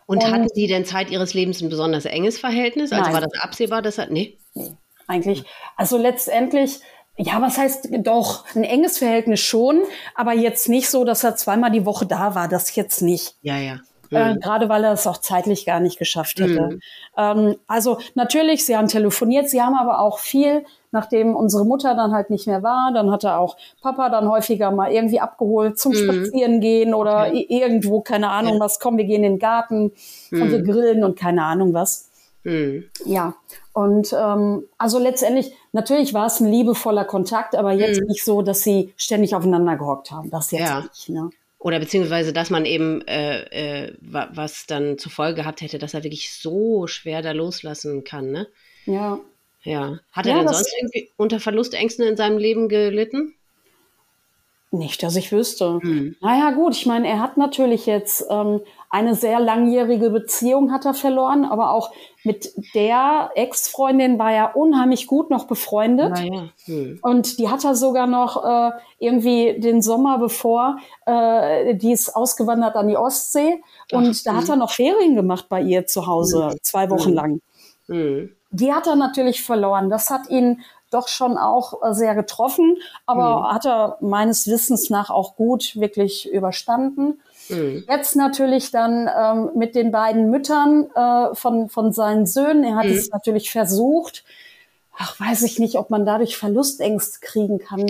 Und, 0.06 0.24
Und- 0.24 0.32
hatten 0.32 0.48
Sie 0.54 0.68
denn 0.68 0.86
Zeit 0.86 1.10
Ihres 1.10 1.34
Lebens 1.34 1.62
ein 1.62 1.70
besonders 1.70 2.06
enges 2.06 2.40
Verhältnis? 2.40 2.92
Also 2.92 3.06
Nein. 3.06 3.14
war 3.14 3.22
das 3.22 3.34
absehbar, 3.42 3.82
dass 3.82 3.98
er. 3.98 4.08
Nee. 4.10 4.38
Nee, 4.54 4.72
eigentlich. 5.08 5.44
Also 5.76 5.98
letztendlich, 5.98 6.80
ja, 7.24 7.42
was 7.42 7.58
heißt 7.58 7.90
doch, 8.00 8.46
ein 8.56 8.64
enges 8.64 8.98
Verhältnis 8.98 9.40
schon, 9.40 9.82
aber 10.16 10.34
jetzt 10.34 10.70
nicht 10.70 10.90
so, 10.90 11.04
dass 11.06 11.24
er 11.24 11.36
zweimal 11.36 11.72
die 11.72 11.86
Woche 11.86 12.06
da 12.06 12.36
war, 12.36 12.48
das 12.48 12.76
jetzt 12.76 13.02
nicht. 13.02 13.36
Ja, 13.42 13.58
ja. 13.58 13.80
Äh, 14.14 14.34
Mhm. 14.34 14.40
gerade 14.42 14.68
weil 14.68 14.84
er 14.84 14.92
es 14.92 15.08
auch 15.08 15.20
zeitlich 15.20 15.66
gar 15.66 15.80
nicht 15.80 15.98
geschafft 15.98 16.40
hätte. 16.42 16.62
Mhm. 16.72 16.82
Ähm, 17.18 17.56
also 17.68 17.98
natürlich, 18.14 18.66
sie 18.66 18.76
haben 18.76 18.90
telefoniert, 18.90 19.50
sie 19.50 19.62
haben 19.62 19.74
aber 19.76 20.02
auch 20.02 20.20
viel, 20.20 20.66
nachdem 20.92 21.34
unsere 21.34 21.64
Mutter 21.66 21.96
dann 21.96 22.12
halt 22.12 22.30
nicht 22.30 22.46
mehr 22.46 22.62
war, 22.62 22.92
dann 22.94 23.10
hat 23.10 23.24
er 23.24 23.40
auch 23.40 23.56
Papa 23.82 24.10
dann 24.10 24.28
häufiger 24.28 24.70
mal 24.72 24.92
irgendwie 24.92 25.22
abgeholt 25.22 25.80
zum 25.80 25.94
Mhm. 25.94 25.96
Spazierengehen 26.26 26.94
oder 26.94 27.28
Okay. 27.28 27.46
irgendwo, 27.48 28.02
keine 28.02 28.30
Ahnung 28.32 28.56
Ja. 28.56 28.60
was, 28.60 28.82
komm, 28.82 28.98
wir 28.98 29.06
gehen 29.06 29.24
in 29.24 29.34
den 29.34 29.40
Garten 29.40 29.94
und 30.32 30.52
wir 30.52 30.62
grillen 30.62 31.06
und 31.06 31.18
keine 31.18 31.46
Ahnung 31.46 31.74
was. 31.74 32.11
Mhm. 32.44 32.86
Ja, 33.06 33.36
und 33.74 34.14
ähm, 34.18 34.64
also 34.78 34.98
letztendlich, 35.00 35.52
natürlich 35.74 36.14
war 36.14 36.26
es 36.26 36.40
ein 36.40 36.52
liebevoller 36.52 37.06
Kontakt, 37.06 37.56
aber 37.56 37.72
jetzt 37.72 38.02
nicht 38.02 38.24
so, 38.26 38.42
dass 38.42 38.62
sie 38.64 38.94
ständig 38.98 39.36
aufeinander 39.36 39.76
gehockt 39.76 40.12
haben. 40.12 40.30
Das 40.32 40.52
jetzt 40.52 40.62
Ja. 40.62 40.82
nicht. 40.82 41.10
Ne? 41.10 41.30
Oder 41.60 41.80
beziehungsweise, 41.80 42.34
dass 42.34 42.50
man 42.50 42.66
eben 42.66 43.02
äh, 43.08 43.86
äh, 43.86 43.94
wa- 44.02 44.30
was 44.34 44.66
dann 44.66 44.98
zur 44.98 45.12
Folge 45.12 45.36
gehabt 45.42 45.62
hätte, 45.62 45.78
dass 45.78 45.94
er 45.94 46.04
wirklich 46.04 46.34
so 46.34 46.88
schwer 46.88 47.22
da 47.22 47.32
loslassen 47.34 48.04
kann, 48.04 48.32
ne? 48.32 48.48
Ja. 48.88 49.20
Ja. 49.64 50.00
Hat 50.12 50.26
er 50.26 50.32
Ja, 50.32 50.40
denn 50.40 50.48
sonst 50.48 50.74
irgendwie 50.82 51.12
unter 51.18 51.40
Verlustängsten 51.40 52.04
in 52.08 52.18
seinem 52.18 52.40
Leben 52.40 52.68
gelitten? 52.68 53.36
Nicht, 54.72 55.04
dass 55.04 55.16
ich 55.18 55.32
wüsste. 55.32 55.80
Hm. 55.84 56.16
Naja, 56.22 56.52
gut, 56.52 56.76
ich 56.76 56.86
meine, 56.86 57.08
er 57.08 57.20
hat 57.20 57.38
natürlich 57.38 57.86
jetzt 57.86 58.24
ähm, 58.30 58.62
eine 58.92 59.16
sehr 59.16 59.40
langjährige 59.40 60.10
Beziehung 60.10 60.72
hat 60.74 60.86
er 60.86 60.94
verloren, 60.94 61.46
aber 61.46 61.72
auch 61.72 61.92
mit 62.24 62.52
der 62.76 63.32
Ex-Freundin 63.36 64.20
war 64.20 64.34
er 64.34 64.58
unheimlich 64.58 65.08
gut 65.08 65.30
noch 65.30 65.46
befreundet. 65.46 66.12
Naja. 66.12 66.50
Hm. 66.66 67.00
Und 67.02 67.40
die 67.40 67.50
hat 67.50 67.64
er 67.64 67.76
sogar 67.76 68.06
noch 68.06 68.44
äh, 68.44 68.72
irgendwie 69.00 69.60
den 69.60 69.82
Sommer 69.82 70.18
bevor, 70.18 70.78
äh, 71.06 71.74
die 71.76 71.94
ist 71.94 72.14
ausgewandert 72.16 72.76
an 72.76 72.90
die 72.90 72.98
Ostsee. 72.98 73.64
Und 73.94 74.28
da 74.28 74.36
hat 74.36 74.50
er 74.50 74.58
noch 74.58 74.72
Ferien 74.72 75.16
gemacht 75.16 75.46
bei 75.48 75.62
ihr 75.62 75.88
zu 75.88 76.06
Hause, 76.06 76.58
zwei 76.62 76.90
Wochen 76.90 77.14
lang. 77.14 77.42
Hm. 77.88 78.36
Die 78.52 78.74
hat 78.74 78.88
er 78.88 78.98
natürlich 78.98 79.42
verloren. 79.42 79.90
Das 79.90 80.10
hat 80.10 80.30
ihn 80.30 80.62
doch 80.90 81.08
schon 81.08 81.38
auch 81.38 81.82
äh, 81.82 81.94
sehr 81.94 82.14
getroffen, 82.14 82.78
aber 83.06 83.54
hat 83.54 83.66
er 83.66 83.98
meines 84.02 84.48
Wissens 84.48 84.90
nach 84.90 85.10
auch 85.10 85.38
gut 85.38 85.78
wirklich 85.78 86.30
überstanden. 86.30 87.22
Hm. 87.48 87.84
Jetzt 87.90 88.16
natürlich 88.16 88.72
dann 88.72 89.10
ähm, 89.18 89.52
mit 89.56 89.76
den 89.76 89.92
beiden 89.92 90.30
Müttern 90.30 90.90
äh, 90.96 91.36
von, 91.36 91.70
von 91.70 91.92
seinen 91.92 92.26
Söhnen. 92.26 92.64
Er 92.64 92.76
hat 92.76 92.86
es 92.86 93.10
natürlich 93.10 93.52
versucht. 93.52 94.24
Ach, 94.98 95.20
weiß 95.20 95.44
ich 95.44 95.58
nicht, 95.60 95.76
ob 95.76 95.90
man 95.90 96.06
dadurch 96.06 96.38
Verlustängste 96.38 97.20
kriegen 97.22 97.60
kann. 97.60 97.86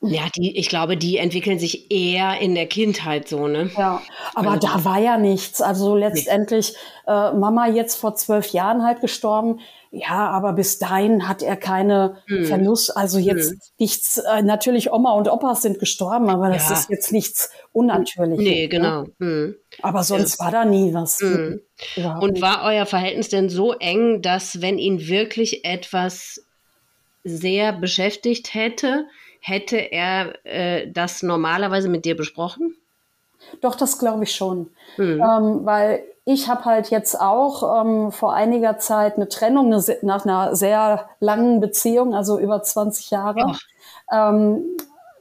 Ja, 0.00 0.22
die, 0.36 0.56
ich 0.56 0.68
glaube, 0.68 0.96
die 0.96 1.16
entwickeln 1.16 1.58
sich 1.58 1.90
eher 1.90 2.40
in 2.40 2.54
der 2.54 2.66
Kindheit 2.66 3.26
so, 3.28 3.48
ne? 3.48 3.68
Ja, 3.76 4.00
aber 4.34 4.52
Also- 4.52 4.68
da 4.68 4.84
war 4.84 4.98
ja 4.98 5.18
nichts. 5.18 5.60
Also 5.60 5.96
letztendlich 5.96 6.74
äh, 7.08 7.32
Mama 7.32 7.66
jetzt 7.66 7.96
vor 7.96 8.14
zwölf 8.14 8.48
Jahren 8.50 8.84
halt 8.84 9.00
gestorben. 9.00 9.58
Ja, 9.90 10.28
aber 10.30 10.52
bis 10.52 10.78
dahin 10.78 11.28
hat 11.28 11.42
er 11.42 11.56
keine 11.56 12.18
Hm. 12.26 12.44
Verlust. 12.44 12.96
Also 12.96 13.18
jetzt 13.18 13.72
nichts. 13.78 14.18
Äh, 14.18 14.42
natürlich 14.42 14.92
Oma 14.92 15.12
und 15.12 15.28
Opas 15.28 15.62
sind 15.62 15.78
gestorben, 15.78 16.28
aber 16.28 16.50
das 16.50 16.68
Ja. 16.68 16.74
ist 16.74 16.90
jetzt 16.90 17.12
nichts 17.12 17.50
Unnatürliches. 17.72 18.44
Nee, 18.44 18.62
ne? 18.62 18.68
genau. 18.68 19.04
Hm. 19.18 19.54
Aber 19.82 20.02
sonst 20.02 20.38
war 20.40 20.50
da 20.50 20.64
nie 20.64 20.92
was. 20.92 21.20
Überhaupt 21.20 22.22
Und 22.22 22.42
war 22.42 22.64
euer 22.64 22.86
Verhältnis 22.86 23.28
denn 23.28 23.48
so 23.48 23.72
eng, 23.72 24.20
dass 24.20 24.60
wenn 24.60 24.78
ihn 24.78 25.06
wirklich 25.08 25.64
etwas 25.64 26.44
sehr 27.24 27.72
beschäftigt 27.72 28.54
hätte, 28.54 29.06
hätte 29.40 29.76
er 29.76 30.34
äh, 30.44 30.90
das 30.90 31.22
normalerweise 31.22 31.88
mit 31.88 32.04
dir 32.04 32.16
besprochen? 32.16 32.76
Doch, 33.60 33.74
das 33.76 33.98
glaube 33.98 34.24
ich 34.24 34.34
schon. 34.34 34.70
Hm. 34.96 35.20
Ähm, 35.22 35.60
weil 35.64 36.02
ich 36.30 36.46
habe 36.46 36.66
halt 36.66 36.90
jetzt 36.90 37.18
auch 37.18 37.80
ähm, 37.80 38.12
vor 38.12 38.34
einiger 38.34 38.76
Zeit 38.76 39.16
eine 39.16 39.28
Trennung 39.28 39.72
eine, 39.72 39.82
nach 40.02 40.26
einer 40.26 40.54
sehr 40.54 41.08
langen 41.20 41.58
Beziehung, 41.58 42.14
also 42.14 42.38
über 42.38 42.62
20 42.62 43.10
Jahre. 43.10 43.56
Ähm, 44.12 44.62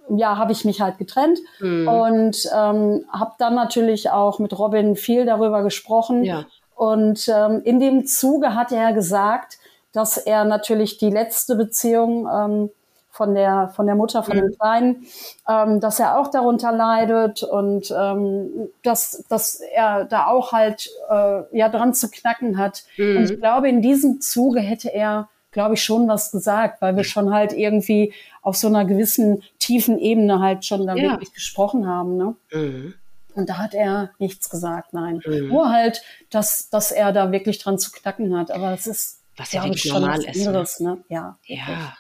ja, 0.10 0.38
habe 0.38 0.52
ich 0.52 0.66
mich 0.66 0.82
halt 0.82 0.98
getrennt 0.98 1.40
Hm. 1.60 1.88
und 1.88 2.50
ähm, 2.54 3.06
habe 3.10 3.32
dann 3.38 3.56
natürlich 3.56 4.10
auch 4.10 4.40
mit 4.40 4.60
Robin 4.60 4.98
viel 4.98 5.26
darüber 5.26 5.64
gesprochen. 5.64 6.26
Ja. 6.26 6.46
Und 6.76 7.30
ähm, 7.34 7.62
in 7.64 7.80
dem 7.80 8.06
Zuge 8.06 8.54
hat 8.54 8.74
er 8.74 8.92
gesagt, 8.92 9.60
dass 9.94 10.18
er 10.18 10.44
natürlich 10.44 10.98
die 10.98 11.10
letzte 11.10 11.56
Beziehung 11.56 12.28
ähm, 12.30 12.70
von 13.18 13.34
der 13.36 13.70
von 13.76 13.86
der 13.88 13.96
Mutter 13.96 14.24
von 14.24 14.38
dem 14.38 14.56
Kleinen, 14.58 15.06
ähm, 15.50 15.80
dass 15.80 16.00
er 16.00 16.18
auch 16.20 16.30
darunter 16.30 16.72
leidet 16.72 17.44
und 17.44 17.92
ähm, 17.98 18.70
dass 18.84 19.24
dass 19.28 19.60
er 19.76 20.06
da 20.06 20.28
auch 20.28 20.52
halt 20.54 20.90
äh, 21.10 21.42
ja 21.58 21.68
dran 21.70 21.94
zu 21.94 22.10
knacken 22.10 22.58
hat. 22.58 22.84
Und 22.98 23.24
ich 23.32 23.40
glaube, 23.40 23.68
in 23.68 23.82
diesem 23.82 24.22
Zuge 24.22 24.60
hätte 24.62 24.94
er 24.94 25.28
glaube 25.52 25.74
ich 25.74 25.84
schon 25.84 26.08
was 26.08 26.32
gesagt, 26.32 26.82
weil 26.82 26.96
wir 26.96 27.04
schon 27.04 27.34
halt 27.34 27.52
irgendwie 27.52 28.14
auf 28.44 28.56
so 28.56 28.68
einer 28.68 28.86
gewissen 28.86 29.42
tiefen 29.58 29.98
Ebene 29.98 30.40
halt 30.40 30.66
schon 30.66 30.86
da 30.86 30.94
Ja. 30.96 31.12
wirklich 31.14 31.34
gesprochen 31.34 31.88
haben. 31.88 32.16
Ne? 32.18 32.36
Mhm. 32.52 32.94
Und 33.34 33.50
da 33.50 33.58
hat 33.58 33.74
er 33.74 34.12
nichts 34.20 34.50
gesagt, 34.50 34.94
nein. 34.94 35.22
Mhm. 35.26 35.48
Nur 35.48 35.70
halt, 35.72 36.04
dass, 36.30 36.70
dass 36.70 36.92
er 36.92 37.12
da 37.12 37.32
wirklich 37.32 37.58
dran 37.60 37.80
zu 37.80 37.92
knacken 37.92 38.38
hat. 38.38 38.52
Aber 38.52 38.72
es 38.74 38.86
ist, 38.88 39.22
Was 39.38 39.52
ja 39.52 39.64
wirklich 39.64 39.86
normal 39.92 40.24
ist, 40.24 40.36
ne? 40.42 40.48
anderes, 40.48 40.80
ne? 40.80 40.98
Ja. 41.08 41.38
wirklich. 41.48 41.60
Ja, 41.68 41.94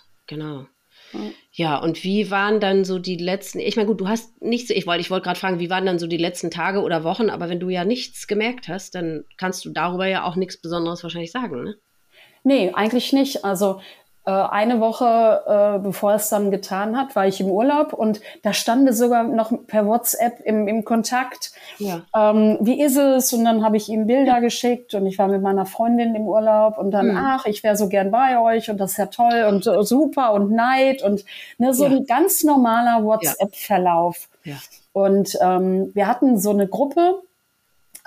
Ja, 1.52 1.78
und 1.78 2.04
wie 2.04 2.30
waren 2.30 2.60
dann 2.60 2.86
so 2.86 3.00
die 3.00 3.18
letzten, 3.18 3.60
ich 3.60 3.76
meine, 3.76 3.88
gut, 3.88 4.02
du 4.02 4.08
hast 4.08 4.42
nichts, 4.42 4.70
ich 4.70 4.86
wollte 4.86 5.02
ich 5.02 5.10
wollte 5.10 5.26
gerade 5.26 5.40
fragen, 5.40 5.60
wie 5.60 5.70
waren 5.70 5.86
dann 5.86 6.00
so 6.00 6.08
die 6.08 6.18
letzten 6.18 6.52
Tage 6.52 6.82
oder 6.82 7.04
Wochen, 7.04 7.30
aber 7.30 7.50
wenn 7.50 7.60
du 7.60 7.70
ja 7.70 7.86
nichts 7.86 8.28
gemerkt 8.28 8.68
hast, 8.68 8.96
dann 8.96 9.26
kannst 9.38 9.66
du 9.66 9.70
darüber 9.72 10.06
ja 10.08 10.24
auch 10.24 10.36
nichts 10.36 10.58
Besonderes 10.62 11.04
wahrscheinlich 11.04 11.32
sagen, 11.32 11.64
ne? 11.64 11.76
Nee, 12.44 12.72
eigentlich 12.74 13.12
nicht. 13.14 13.44
Also 13.44 13.82
eine 14.32 14.80
Woche, 14.80 15.76
äh, 15.78 15.80
bevor 15.80 16.14
es 16.14 16.30
dann 16.30 16.52
getan 16.52 16.98
hat, 16.98 17.16
war 17.16 17.28
ich 17.28 17.40
im 17.40 17.50
Urlaub 17.50 17.94
und 17.94 18.20
da 18.44 18.54
standen 18.54 18.86
wir 18.86 18.94
sogar 18.94 19.24
noch 19.24 19.52
per 19.68 19.86
WhatsApp 19.88 20.40
im, 20.44 20.68
im 20.68 20.84
Kontakt. 20.84 21.52
Ja. 21.78 22.02
Ähm, 22.16 22.58
wie 22.62 22.82
ist 22.82 22.98
es? 22.98 23.32
Und 23.34 23.46
dann 23.46 23.64
habe 23.64 23.78
ich 23.78 23.90
ihm 23.90 24.08
Bilder 24.08 24.42
geschickt 24.42 24.94
und 24.94 25.06
ich 25.06 25.18
war 25.18 25.28
mit 25.28 25.42
meiner 25.42 25.66
Freundin 25.66 26.16
im 26.16 26.28
Urlaub 26.28 26.78
und 26.78 26.92
dann, 26.92 27.08
Mhm. 27.08 27.18
ach, 27.18 27.46
ich 27.46 27.64
wäre 27.64 27.76
so 27.78 27.88
gern 27.90 28.12
bei 28.12 28.40
euch 28.40 28.70
und 28.70 28.78
das 28.80 28.92
ist 28.92 28.98
ja 28.98 29.06
toll 29.08 29.46
und 29.50 29.66
äh, 29.68 29.84
super 29.84 30.34
und 30.34 30.52
Neid 30.52 31.04
und 31.04 31.24
ne, 31.58 31.74
so 31.74 31.86
Ja. 31.86 31.92
ein 31.92 32.06
ganz 32.06 32.44
normaler 32.44 33.04
WhatsApp-Verlauf. 33.04 34.28
Ja. 34.44 34.56
Und 34.94 35.38
ähm, 35.42 35.92
wir 35.94 36.08
hatten 36.08 36.38
so 36.40 36.50
eine 36.50 36.68
Gruppe, 36.68 37.20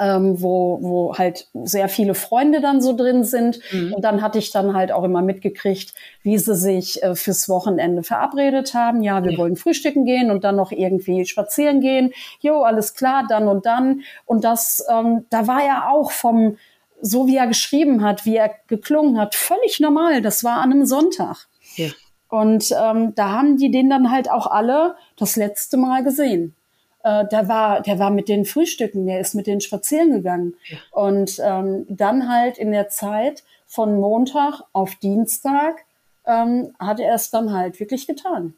ähm, 0.01 0.41
wo, 0.41 0.79
wo 0.81 1.15
halt 1.19 1.49
sehr 1.63 1.89
viele 1.91 2.15
Freunde 2.15 2.61
dann 2.61 2.81
so 2.81 2.97
drin 2.97 3.23
sind. 3.23 3.61
Mhm. 3.71 3.93
Und 3.93 4.03
dann 4.03 4.23
hatte 4.23 4.39
ich 4.39 4.51
dann 4.51 4.75
halt 4.75 4.91
auch 4.93 5.05
immer 5.05 5.21
mitgekriegt, 5.23 5.93
wie 6.23 6.39
sie 6.39 6.57
sich 6.57 7.03
äh, 7.03 7.15
fürs 7.15 7.49
Wochenende 7.49 8.03
verabredet 8.03 8.73
haben. 8.75 9.03
Ja, 9.03 9.23
wir 9.23 9.33
Ja. 9.33 9.39
wollen 9.39 9.57
frühstücken 9.57 10.07
gehen 10.07 10.31
und 10.31 10.43
dann 10.43 10.57
noch 10.57 10.73
irgendwie 10.73 11.27
spazieren 11.27 11.81
gehen. 11.81 12.13
Jo, 12.41 12.63
alles 12.63 12.95
klar, 12.95 13.25
dann 13.29 13.47
und 13.47 13.67
dann. 13.67 14.01
Und 14.25 14.43
das, 14.45 14.83
ähm, 14.91 15.27
da 15.29 15.47
war 15.47 15.63
er 15.63 15.91
auch 15.91 16.11
vom, 16.13 16.57
so 17.03 17.27
wie 17.27 17.37
er 17.37 17.47
geschrieben 17.47 18.03
hat, 18.03 18.25
wie 18.25 18.37
er 18.37 18.51
geklungen 18.69 19.19
hat, 19.21 19.35
völlig 19.35 19.81
normal. 19.81 20.23
Das 20.23 20.45
war 20.45 20.63
an 20.63 20.73
einem 20.73 20.87
Sonntag. 20.87 21.47
Ja. 21.77 21.89
Und 22.29 22.71
ähm, 22.81 23.13
da 23.17 23.31
haben 23.33 23.57
die 23.57 23.71
den 23.71 23.91
dann 23.91 24.11
halt 24.11 24.31
auch 24.31 24.47
alle 24.47 24.95
das 25.17 25.37
letzte 25.37 25.77
Mal 25.77 26.05
gesehen. 26.05 26.55
Äh, 27.03 27.27
der 27.29 27.49
war, 27.49 27.81
der 27.83 27.99
war 27.99 28.11
mit 28.11 28.29
den 28.29 28.45
Frühstücken, 28.45 29.07
der 29.07 29.21
ist 29.21 29.35
mit 29.35 29.47
denen 29.47 29.61
spazieren 29.61 30.13
gegangen. 30.13 30.55
Ja. 30.69 30.79
Und 30.93 31.41
ähm, 31.43 31.87
dann 31.89 32.29
halt 32.29 32.59
in 32.59 32.73
der 32.73 32.89
Zeit 32.89 33.45
von 33.67 33.99
Montag 33.99 34.63
auf 34.73 34.95
Dienstag 34.97 35.85
ähm, 36.27 36.75
hat 36.79 37.01
er 37.01 37.15
es 37.15 37.31
dann 37.31 37.53
halt 37.53 37.81
wirklich 37.81 38.07
getan. 38.07 38.55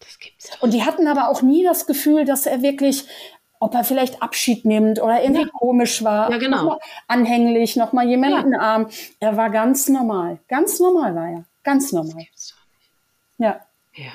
Das 0.00 0.18
gibt's 0.18 0.50
doch. 0.50 0.62
Und 0.62 0.74
die 0.74 0.82
hatten 0.82 1.06
aber 1.06 1.28
auch 1.28 1.42
nie 1.42 1.64
das 1.64 1.86
Gefühl, 1.86 2.24
dass 2.24 2.46
er 2.46 2.62
wirklich 2.62 3.06
ob 3.62 3.76
er 3.76 3.84
vielleicht 3.84 4.20
Abschied 4.20 4.64
nimmt 4.64 5.00
oder 5.00 5.22
irgendwie 5.22 5.42
ja. 5.42 5.48
komisch 5.52 6.02
war. 6.02 6.32
Ja, 6.32 6.38
genau. 6.38 6.64
Noch 6.64 6.80
anhänglich, 7.06 7.76
nochmal 7.76 8.08
jemanden 8.08 8.54
ja. 8.54 8.58
Arm. 8.58 8.88
Er 9.20 9.36
war 9.36 9.50
ganz 9.50 9.88
normal. 9.88 10.40
Ganz 10.48 10.80
normal 10.80 11.14
war 11.14 11.28
er. 11.28 11.44
Ganz 11.62 11.92
normal. 11.92 12.26
Ja. 13.38 13.60
Ja. 13.94 14.10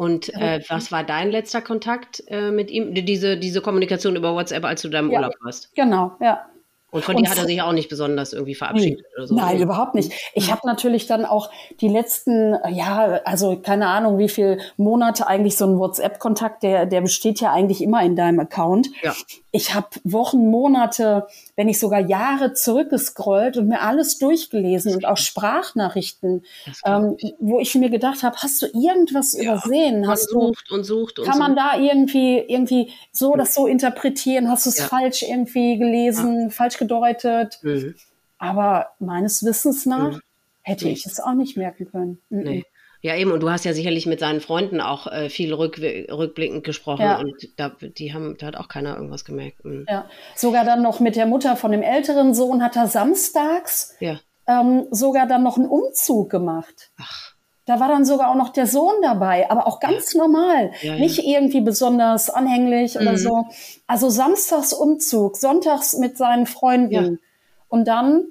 Und 0.00 0.32
äh, 0.32 0.62
was 0.70 0.90
war 0.92 1.04
dein 1.04 1.30
letzter 1.30 1.60
Kontakt 1.60 2.24
äh, 2.28 2.50
mit 2.50 2.70
ihm? 2.70 2.94
Diese, 2.94 3.36
diese 3.36 3.60
Kommunikation 3.60 4.16
über 4.16 4.34
WhatsApp, 4.34 4.64
als 4.64 4.80
du 4.80 4.88
da 4.88 5.00
im 5.00 5.10
ja, 5.10 5.18
Urlaub 5.18 5.34
warst? 5.42 5.74
Genau, 5.74 6.12
ja. 6.22 6.46
Und 6.90 7.04
von 7.04 7.16
dir 7.18 7.28
hat 7.28 7.36
er 7.36 7.44
sich 7.44 7.60
auch 7.60 7.74
nicht 7.74 7.90
besonders 7.90 8.32
irgendwie 8.32 8.54
verabschiedet 8.54 9.04
oder 9.14 9.26
so. 9.26 9.34
Nein, 9.34 9.60
überhaupt 9.60 9.94
nicht. 9.94 10.10
Ich 10.32 10.50
habe 10.50 10.62
natürlich 10.64 11.06
dann 11.06 11.26
auch 11.26 11.50
die 11.82 11.88
letzten, 11.88 12.56
ja, 12.70 13.20
also 13.26 13.58
keine 13.58 13.88
Ahnung, 13.88 14.16
wie 14.18 14.30
viele 14.30 14.56
Monate 14.78 15.26
eigentlich 15.26 15.58
so 15.58 15.66
ein 15.66 15.78
WhatsApp-Kontakt, 15.78 16.62
der, 16.62 16.86
der 16.86 17.02
besteht 17.02 17.42
ja 17.42 17.52
eigentlich 17.52 17.82
immer 17.82 18.02
in 18.02 18.16
deinem 18.16 18.40
Account. 18.40 18.88
Ja. 19.02 19.14
Ich 19.52 19.74
habe 19.74 19.88
Wochen, 20.04 20.48
Monate, 20.48 21.26
wenn 21.56 21.66
nicht 21.66 21.80
sogar 21.80 22.00
Jahre 22.00 22.52
zurückgescrollt 22.52 23.56
und 23.56 23.68
mir 23.68 23.80
alles 23.80 24.18
durchgelesen 24.18 24.94
und 24.94 25.06
auch 25.06 25.16
Sprachnachrichten, 25.16 26.44
ähm, 26.84 27.16
wo 27.40 27.58
ich 27.58 27.74
mir 27.74 27.90
gedacht 27.90 28.22
habe, 28.22 28.36
hast 28.36 28.62
du 28.62 28.66
irgendwas 28.66 29.32
ja. 29.34 29.42
übersehen? 29.42 30.06
Hast 30.06 30.32
man 30.32 30.46
sucht 30.46 30.70
und 30.70 30.84
sucht 30.84 31.18
und 31.18 31.26
Kann 31.26 31.38
man 31.38 31.56
da 31.56 31.76
irgendwie 31.76 32.38
irgendwie 32.38 32.92
so 33.12 33.34
das 33.34 33.54
so 33.54 33.66
interpretieren? 33.66 34.48
Hast 34.48 34.66
du 34.66 34.70
es 34.70 34.78
ja. 34.78 34.86
falsch 34.86 35.22
irgendwie 35.22 35.78
gelesen, 35.78 36.42
ja. 36.42 36.50
falsch 36.50 36.76
gedeutet? 36.78 37.58
Mhm. 37.62 37.96
Aber 38.38 38.90
meines 39.00 39.44
Wissens 39.44 39.84
nach 39.84 40.12
mhm. 40.12 40.20
hätte 40.62 40.88
ich 40.88 41.06
es 41.06 41.18
auch 41.18 41.34
nicht 41.34 41.56
merken 41.56 41.90
können. 41.90 42.18
Mhm. 42.30 42.42
Nee. 42.42 42.64
Ja, 43.02 43.16
eben, 43.16 43.32
und 43.32 43.40
du 43.40 43.50
hast 43.50 43.64
ja 43.64 43.72
sicherlich 43.72 44.04
mit 44.06 44.20
seinen 44.20 44.40
Freunden 44.40 44.80
auch 44.80 45.06
äh, 45.06 45.30
viel 45.30 45.54
rück, 45.54 45.78
rückblickend 45.78 46.64
gesprochen 46.64 47.02
ja. 47.02 47.18
und 47.18 47.48
da, 47.56 47.70
die 47.80 48.12
haben, 48.12 48.36
da 48.38 48.48
hat 48.48 48.56
auch 48.56 48.68
keiner 48.68 48.94
irgendwas 48.96 49.24
gemerkt. 49.24 49.64
Mhm. 49.64 49.86
Ja, 49.88 50.04
sogar 50.36 50.64
dann 50.64 50.82
noch 50.82 51.00
mit 51.00 51.16
der 51.16 51.26
Mutter 51.26 51.56
von 51.56 51.72
dem 51.72 51.82
älteren 51.82 52.34
Sohn 52.34 52.62
hat 52.62 52.76
er 52.76 52.88
samstags 52.88 53.96
ja. 54.00 54.20
ähm, 54.46 54.86
sogar 54.90 55.26
dann 55.26 55.42
noch 55.42 55.56
einen 55.56 55.68
Umzug 55.68 56.30
gemacht. 56.30 56.90
Ach. 57.00 57.34
Da 57.64 57.78
war 57.78 57.88
dann 57.88 58.04
sogar 58.04 58.30
auch 58.30 58.34
noch 58.34 58.48
der 58.48 58.66
Sohn 58.66 58.94
dabei, 59.00 59.48
aber 59.48 59.66
auch 59.66 59.80
ganz 59.80 60.12
ja. 60.12 60.20
normal, 60.20 60.72
ja, 60.82 60.96
nicht 60.96 61.24
irgendwie 61.24 61.60
besonders 61.60 62.28
anhänglich 62.28 62.96
mhm. 62.96 63.02
oder 63.02 63.16
so. 63.16 63.46
Also 63.86 64.10
samstags 64.10 64.72
Umzug, 64.72 65.36
sonntags 65.36 65.96
mit 65.96 66.18
seinen 66.18 66.46
Freunden 66.46 67.20
und 67.68 67.86
dann 67.86 68.24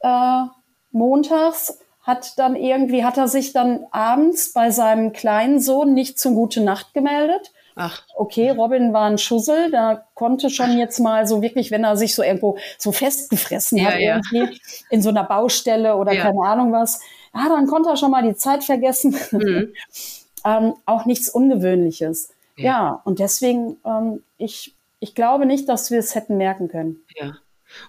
äh, 0.00 0.42
montags 0.90 1.78
hat 2.08 2.38
dann 2.38 2.56
irgendwie, 2.56 3.04
hat 3.04 3.18
er 3.18 3.28
sich 3.28 3.52
dann 3.52 3.84
abends 3.90 4.54
bei 4.54 4.70
seinem 4.70 5.12
kleinen 5.12 5.60
Sohn 5.60 5.92
nicht 5.92 6.18
zum 6.18 6.34
Gute 6.34 6.62
Nacht 6.62 6.94
gemeldet. 6.94 7.52
Ach. 7.76 8.02
Okay, 8.16 8.48
Robin 8.48 8.94
war 8.94 9.10
ein 9.10 9.18
Schussel, 9.18 9.70
da 9.70 10.06
konnte 10.14 10.48
schon 10.48 10.78
jetzt 10.78 11.00
mal 11.00 11.26
so 11.26 11.42
wirklich, 11.42 11.70
wenn 11.70 11.84
er 11.84 11.98
sich 11.98 12.14
so 12.14 12.22
irgendwo 12.22 12.56
so 12.78 12.92
festgefressen 12.92 13.76
ja, 13.76 13.84
hat, 13.90 14.00
ja. 14.00 14.20
irgendwie 14.32 14.58
in 14.88 15.02
so 15.02 15.10
einer 15.10 15.22
Baustelle 15.22 15.96
oder 15.96 16.14
ja. 16.14 16.22
keine 16.22 16.40
Ahnung 16.40 16.72
was, 16.72 17.02
ja, 17.34 17.46
dann 17.46 17.66
konnte 17.66 17.90
er 17.90 17.98
schon 17.98 18.10
mal 18.10 18.22
die 18.22 18.34
Zeit 18.34 18.64
vergessen. 18.64 19.14
Mhm. 19.30 19.74
ähm, 20.46 20.74
auch 20.86 21.04
nichts 21.04 21.28
Ungewöhnliches. 21.28 22.30
Ja, 22.56 22.64
ja 22.64 23.02
und 23.04 23.18
deswegen, 23.18 23.76
ähm, 23.84 24.22
ich, 24.38 24.74
ich 24.98 25.14
glaube 25.14 25.44
nicht, 25.44 25.68
dass 25.68 25.90
wir 25.90 25.98
es 25.98 26.14
hätten 26.14 26.38
merken 26.38 26.68
können. 26.68 27.02
Ja. 27.16 27.36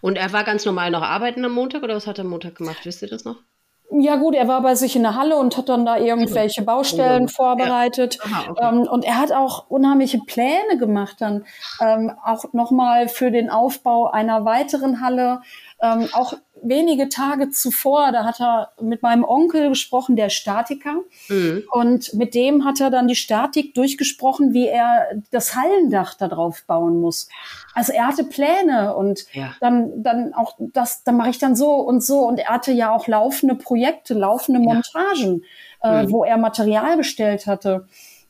Und 0.01 0.17
er 0.17 0.33
war 0.33 0.43
ganz 0.43 0.65
normal 0.65 0.91
noch 0.91 1.03
arbeiten 1.03 1.45
am 1.45 1.53
Montag 1.53 1.83
oder 1.83 1.95
was 1.95 2.05
hat 2.05 2.17
er 2.19 2.25
am 2.25 2.31
Montag 2.31 2.55
gemacht? 2.55 2.79
Wisst 2.83 3.01
ihr 3.01 3.07
das 3.07 3.23
noch? 3.23 3.37
Ja 3.91 4.17
gut, 4.17 4.35
er 4.35 4.47
war 4.47 4.61
bei 4.61 4.75
sich 4.75 4.95
in 4.95 5.01
der 5.01 5.15
Halle 5.15 5.35
und 5.37 5.57
hat 5.57 5.67
dann 5.67 5.83
da 5.83 5.97
irgendwelche 5.97 6.61
Baustellen 6.61 7.23
ja. 7.23 7.27
vorbereitet. 7.27 8.19
Aha, 8.23 8.51
okay. 8.51 8.69
ähm, 8.69 8.81
und 8.81 9.03
er 9.03 9.17
hat 9.17 9.31
auch 9.31 9.67
unheimliche 9.69 10.19
Pläne 10.19 10.77
gemacht 10.77 11.15
dann, 11.19 11.45
ähm, 11.81 12.11
auch 12.23 12.45
nochmal 12.53 13.07
für 13.07 13.31
den 13.31 13.49
Aufbau 13.49 14.07
einer 14.11 14.45
weiteren 14.45 15.01
Halle. 15.01 15.41
Ähm, 15.81 16.07
auch 16.13 16.33
wenige 16.61 17.09
Tage 17.09 17.49
zuvor, 17.49 18.11
da 18.11 18.25
hat 18.25 18.39
er 18.39 18.71
mit 18.81 19.01
meinem 19.01 19.23
Onkel 19.23 19.69
gesprochen, 19.69 20.15
der 20.15 20.29
Statiker. 20.29 20.95
Mhm. 21.27 21.63
Und 21.71 22.13
mit 22.13 22.35
dem 22.35 22.65
hat 22.65 22.79
er 22.79 22.89
dann 22.89 23.07
die 23.07 23.15
Statik 23.15 23.73
durchgesprochen, 23.73 24.53
wie 24.53 24.67
er 24.67 25.07
das 25.31 25.55
Hallendach 25.55 26.15
da 26.15 26.27
drauf 26.27 26.63
bauen 26.67 26.99
muss. 26.99 27.29
Also 27.73 27.93
er 27.93 28.07
hatte 28.07 28.23
Pläne 28.23 28.95
und 28.95 29.25
ja. 29.33 29.55
dann, 29.59 30.03
dann 30.03 30.33
auch 30.33 30.55
das, 30.59 31.03
dann 31.03 31.17
mache 31.17 31.29
ich 31.29 31.39
dann 31.39 31.55
so 31.55 31.75
und 31.75 32.03
so. 32.03 32.19
Und 32.19 32.39
er 32.39 32.49
hatte 32.49 32.71
ja 32.71 32.93
auch 32.93 33.07
laufende 33.07 33.55
Projekte, 33.55 34.13
laufende 34.13 34.59
Montagen, 34.59 35.43
ja. 35.83 36.01
äh, 36.01 36.03
mhm. 36.05 36.11
wo 36.11 36.23
er 36.23 36.37
Material 36.37 36.97
bestellt 36.97 37.47
hatte. 37.47 37.87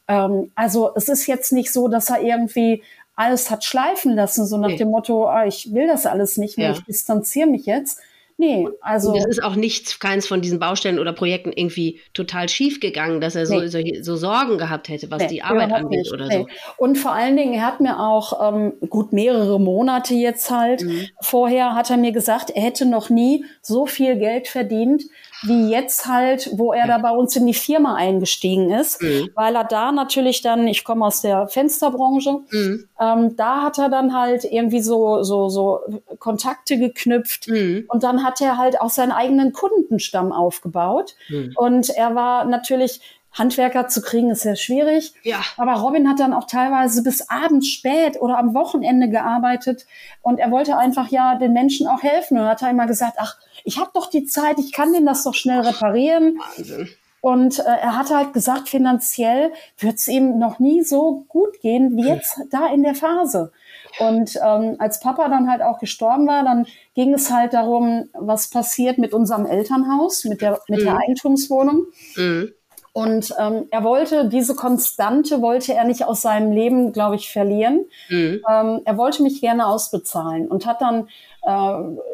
Ähm, 0.08 0.52
also 0.56 0.92
es 0.96 1.10
ist 1.10 1.28
jetzt 1.28 1.54
nicht 1.54 1.72
so, 1.72 1.88
dass 1.88 2.10
er 2.10 2.22
irgendwie 2.22 2.84
alles 3.20 3.52
hat 3.52 3.66
schleifen 3.66 4.16
lassen, 4.16 4.46
so 4.46 4.58
nach 4.58 4.70
nee. 4.70 4.78
dem 4.78 4.92
Motto, 4.92 5.28
ah, 5.28 5.46
ich 5.46 5.74
will 5.74 5.88
das 5.88 6.06
alles 6.06 6.38
nicht 6.38 6.58
mehr, 6.58 6.70
ja. 6.70 6.74
ich 6.74 6.86
distanziere 6.86 7.50
mich 7.50 7.66
jetzt, 7.66 8.00
Nee, 8.42 8.70
also. 8.80 9.14
Es 9.18 9.26
ist 9.26 9.44
auch 9.44 9.56
nichts, 9.56 10.00
keins 10.00 10.26
von 10.26 10.40
diesen 10.40 10.60
Baustellen 10.60 10.98
oder 10.98 11.12
Projekten 11.12 11.52
irgendwie 11.52 12.00
total 12.14 12.48
schief 12.48 12.80
gegangen, 12.80 13.20
dass 13.20 13.36
er 13.36 13.46
so, 13.46 13.60
nee. 13.60 13.68
so, 13.68 13.80
so, 14.02 14.16
Sorgen 14.16 14.58
gehabt 14.58 14.88
hätte, 14.88 15.12
was 15.12 15.24
nee, 15.24 15.28
die 15.28 15.44
Arbeit 15.44 15.74
angeht 15.74 16.00
nicht. 16.00 16.14
oder 16.14 16.28
nee. 16.28 16.38
so. 16.38 16.48
Und 16.78 16.98
vor 16.98 17.12
allen 17.12 17.36
Dingen, 17.36 17.54
er 17.54 17.66
hat 17.66 17.82
mir 17.82 18.00
auch 18.00 18.54
ähm, 18.54 18.76
gut 18.90 19.12
mehrere 19.12 19.60
Monate 19.60 20.14
jetzt 20.14 20.50
halt 20.52 20.84
mhm. 20.84 21.08
vorher 21.20 21.76
hat 21.76 21.90
er 21.90 21.98
mir 21.98 22.14
gesagt, 22.14 22.50
er 22.52 22.62
hätte 22.62 22.86
noch 22.86 23.10
nie 23.10 23.44
so 23.62 23.86
viel 23.86 24.16
Geld 24.16 24.48
verdient 24.48 25.04
wie 25.44 25.70
jetzt 25.70 26.08
halt, 26.08 26.50
wo 26.54 26.74
er 26.74 26.88
da 26.88 26.98
bei 26.98 27.12
uns 27.12 27.36
in 27.36 27.46
die 27.46 27.54
Firma 27.54 27.96
eingestiegen 27.96 28.72
ist, 28.72 29.02
mhm. 29.02 29.30
weil 29.36 29.56
er 29.56 29.64
da 29.64 29.92
natürlich 29.92 30.42
dann, 30.42 30.68
ich 30.68 30.84
komme 30.84 31.06
aus 31.06 31.22
der 31.22 31.48
Fensterbranche, 31.48 32.40
mhm. 32.52 32.88
ähm, 33.00 33.36
da 33.36 33.62
hat 33.64 33.78
er 33.78 33.90
dann 33.90 34.14
halt 34.18 34.44
irgendwie 34.44 34.82
so, 34.82 35.24
so, 35.24 35.50
so 35.50 35.80
Kontakte 36.20 36.78
geknüpft 36.78 37.48
mhm. 37.48 37.86
und 37.88 38.04
dann 38.04 38.24
hat 38.24 38.42
er 38.42 38.58
halt 38.58 38.82
auch 38.82 38.90
seinen 38.90 39.12
eigenen 39.12 39.54
Kundenstamm 39.54 40.32
aufgebaut 40.32 41.16
mhm. 41.30 41.54
und 41.56 41.90
er 41.90 42.16
war 42.16 42.46
natürlich 42.46 43.02
Handwerker 43.32 43.88
zu 43.88 44.02
kriegen 44.02 44.32
ist 44.32 44.42
sehr 44.42 44.56
schwierig. 44.56 45.14
Ja. 45.24 45.42
Aber 45.58 45.74
Robin 45.74 46.10
hat 46.10 46.20
dann 46.20 46.34
auch 46.34 46.48
teilweise 46.48 47.04
bis 47.04 47.30
abends 47.30 47.68
spät 47.68 48.20
oder 48.20 48.38
am 48.38 48.54
Wochenende 48.54 49.08
gearbeitet 49.08 49.86
und 50.22 50.40
er 50.40 50.50
wollte 50.52 50.78
einfach 50.78 51.10
ja 51.10 51.36
den 51.36 51.54
Menschen 51.54 51.88
auch 51.88 52.02
helfen 52.02 52.40
und 52.40 52.46
hat 52.46 52.62
er 52.62 52.72
immer 52.72 52.88
gesagt, 52.88 53.18
ach, 53.18 53.38
ich 53.64 53.80
habe 53.80 53.92
doch 53.94 54.10
die 54.10 54.26
Zeit, 54.26 54.60
ich 54.60 54.72
kann 54.72 54.94
den 54.94 55.06
das 55.06 55.24
doch 55.24 55.34
schnell 55.34 55.62
reparieren. 55.62 56.40
Wahnsinn. 56.58 56.90
Und 57.22 57.60
äh, 57.60 57.64
er 57.64 57.98
hat 57.98 58.12
halt 58.12 58.34
gesagt, 58.34 58.70
finanziell 58.70 59.52
wird 59.78 59.96
es 59.96 60.08
ihm 60.08 60.40
noch 60.40 60.60
nie 60.60 60.84
so 60.84 61.26
gut 61.28 61.60
gehen 61.62 61.98
wie 61.98 62.08
jetzt 62.08 62.40
da 62.50 62.68
in 62.68 62.84
der 62.84 62.96
Phase. 62.96 63.52
Und 64.00 64.38
ähm, 64.42 64.76
als 64.80 65.00
Papa 65.00 65.28
dann 65.28 65.50
halt 65.50 65.62
auch 65.62 65.80
gestorben 65.80 66.28
war, 66.28 66.44
dann 66.44 66.66
ging 66.96 67.14
es 67.14 67.32
halt 67.32 67.54
darum, 67.54 68.08
was 68.14 68.50
passiert 68.50 68.98
mit 68.98 69.14
unserem 69.14 69.46
Elternhaus, 69.46 70.24
mit 70.26 70.42
der, 70.42 70.60
mit 70.70 70.80
mhm. 70.82 70.84
der 70.86 70.98
Eigentumswohnung. 70.98 71.88
Mhm. 72.16 72.54
Und 72.92 73.34
ähm, 73.40 73.68
er 73.70 73.84
wollte 73.84 74.28
diese 74.30 74.56
Konstante 74.56 75.42
wollte 75.42 75.74
er 75.74 75.84
nicht 75.84 76.06
aus 76.06 76.22
seinem 76.22 76.52
Leben, 76.52 76.92
glaube 76.92 77.16
ich, 77.16 77.32
verlieren. 77.32 77.86
Mhm. 78.10 78.42
Ähm, 78.50 78.82
er 78.84 78.98
wollte 78.98 79.24
mich 79.24 79.42
gerne 79.42 79.68
ausbezahlen 79.68 80.48
und 80.48 80.66
hat 80.66 80.82
dann 80.82 81.08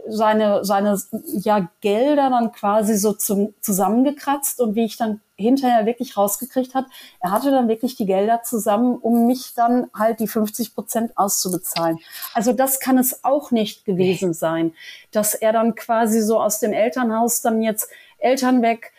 seine, 0.08 0.64
seine 0.64 1.02
ja, 1.26 1.70
Gelder 1.82 2.30
dann 2.30 2.52
quasi 2.52 2.96
so 2.98 3.14
zum, 3.14 3.54
zusammengekratzt 3.62 4.62
und 4.62 4.76
wie 4.76 4.86
ich 4.86 4.98
dann 4.98 5.22
hinterher 5.36 5.86
wirklich 5.86 6.16
rausgekriegt 6.16 6.74
hat, 6.74 6.86
er 7.20 7.32
hatte 7.32 7.52
dann 7.52 7.68
wirklich 7.68 7.96
die 7.96 8.06
Gelder 8.06 8.44
zusammen, 8.44 8.98
um 8.98 9.28
mich 9.28 9.54
dann 9.54 9.90
halt 9.94 10.20
die 10.20 10.28
50 10.28 10.74
Prozent 10.74 11.18
auszubezahlen. 11.18 12.00
Also 12.34 12.54
das 12.54 12.80
kann 12.80 12.98
es 12.98 13.24
auch 13.24 13.52
nicht 13.52 13.86
gewesen 13.86 14.34
sein, 14.34 14.74
dass 15.12 15.34
er 15.34 15.52
dann 15.52 15.76
quasi 15.76 16.22
so 16.22 16.40
aus 16.40 16.60
dem 16.60 16.72
Elternhaus 16.72 17.42
dann 17.42 17.62
jetzt 17.62 17.90
Eltern 18.18 18.62
weg, 18.62 18.94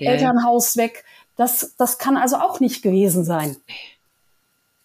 yeah. 0.00 0.12
Elternhaus 0.12 0.76
weg, 0.76 1.04
das, 1.36 1.74
das 1.76 1.98
kann 1.98 2.16
also 2.16 2.36
auch 2.36 2.60
nicht 2.60 2.82
gewesen 2.82 3.24
sein. 3.24 3.56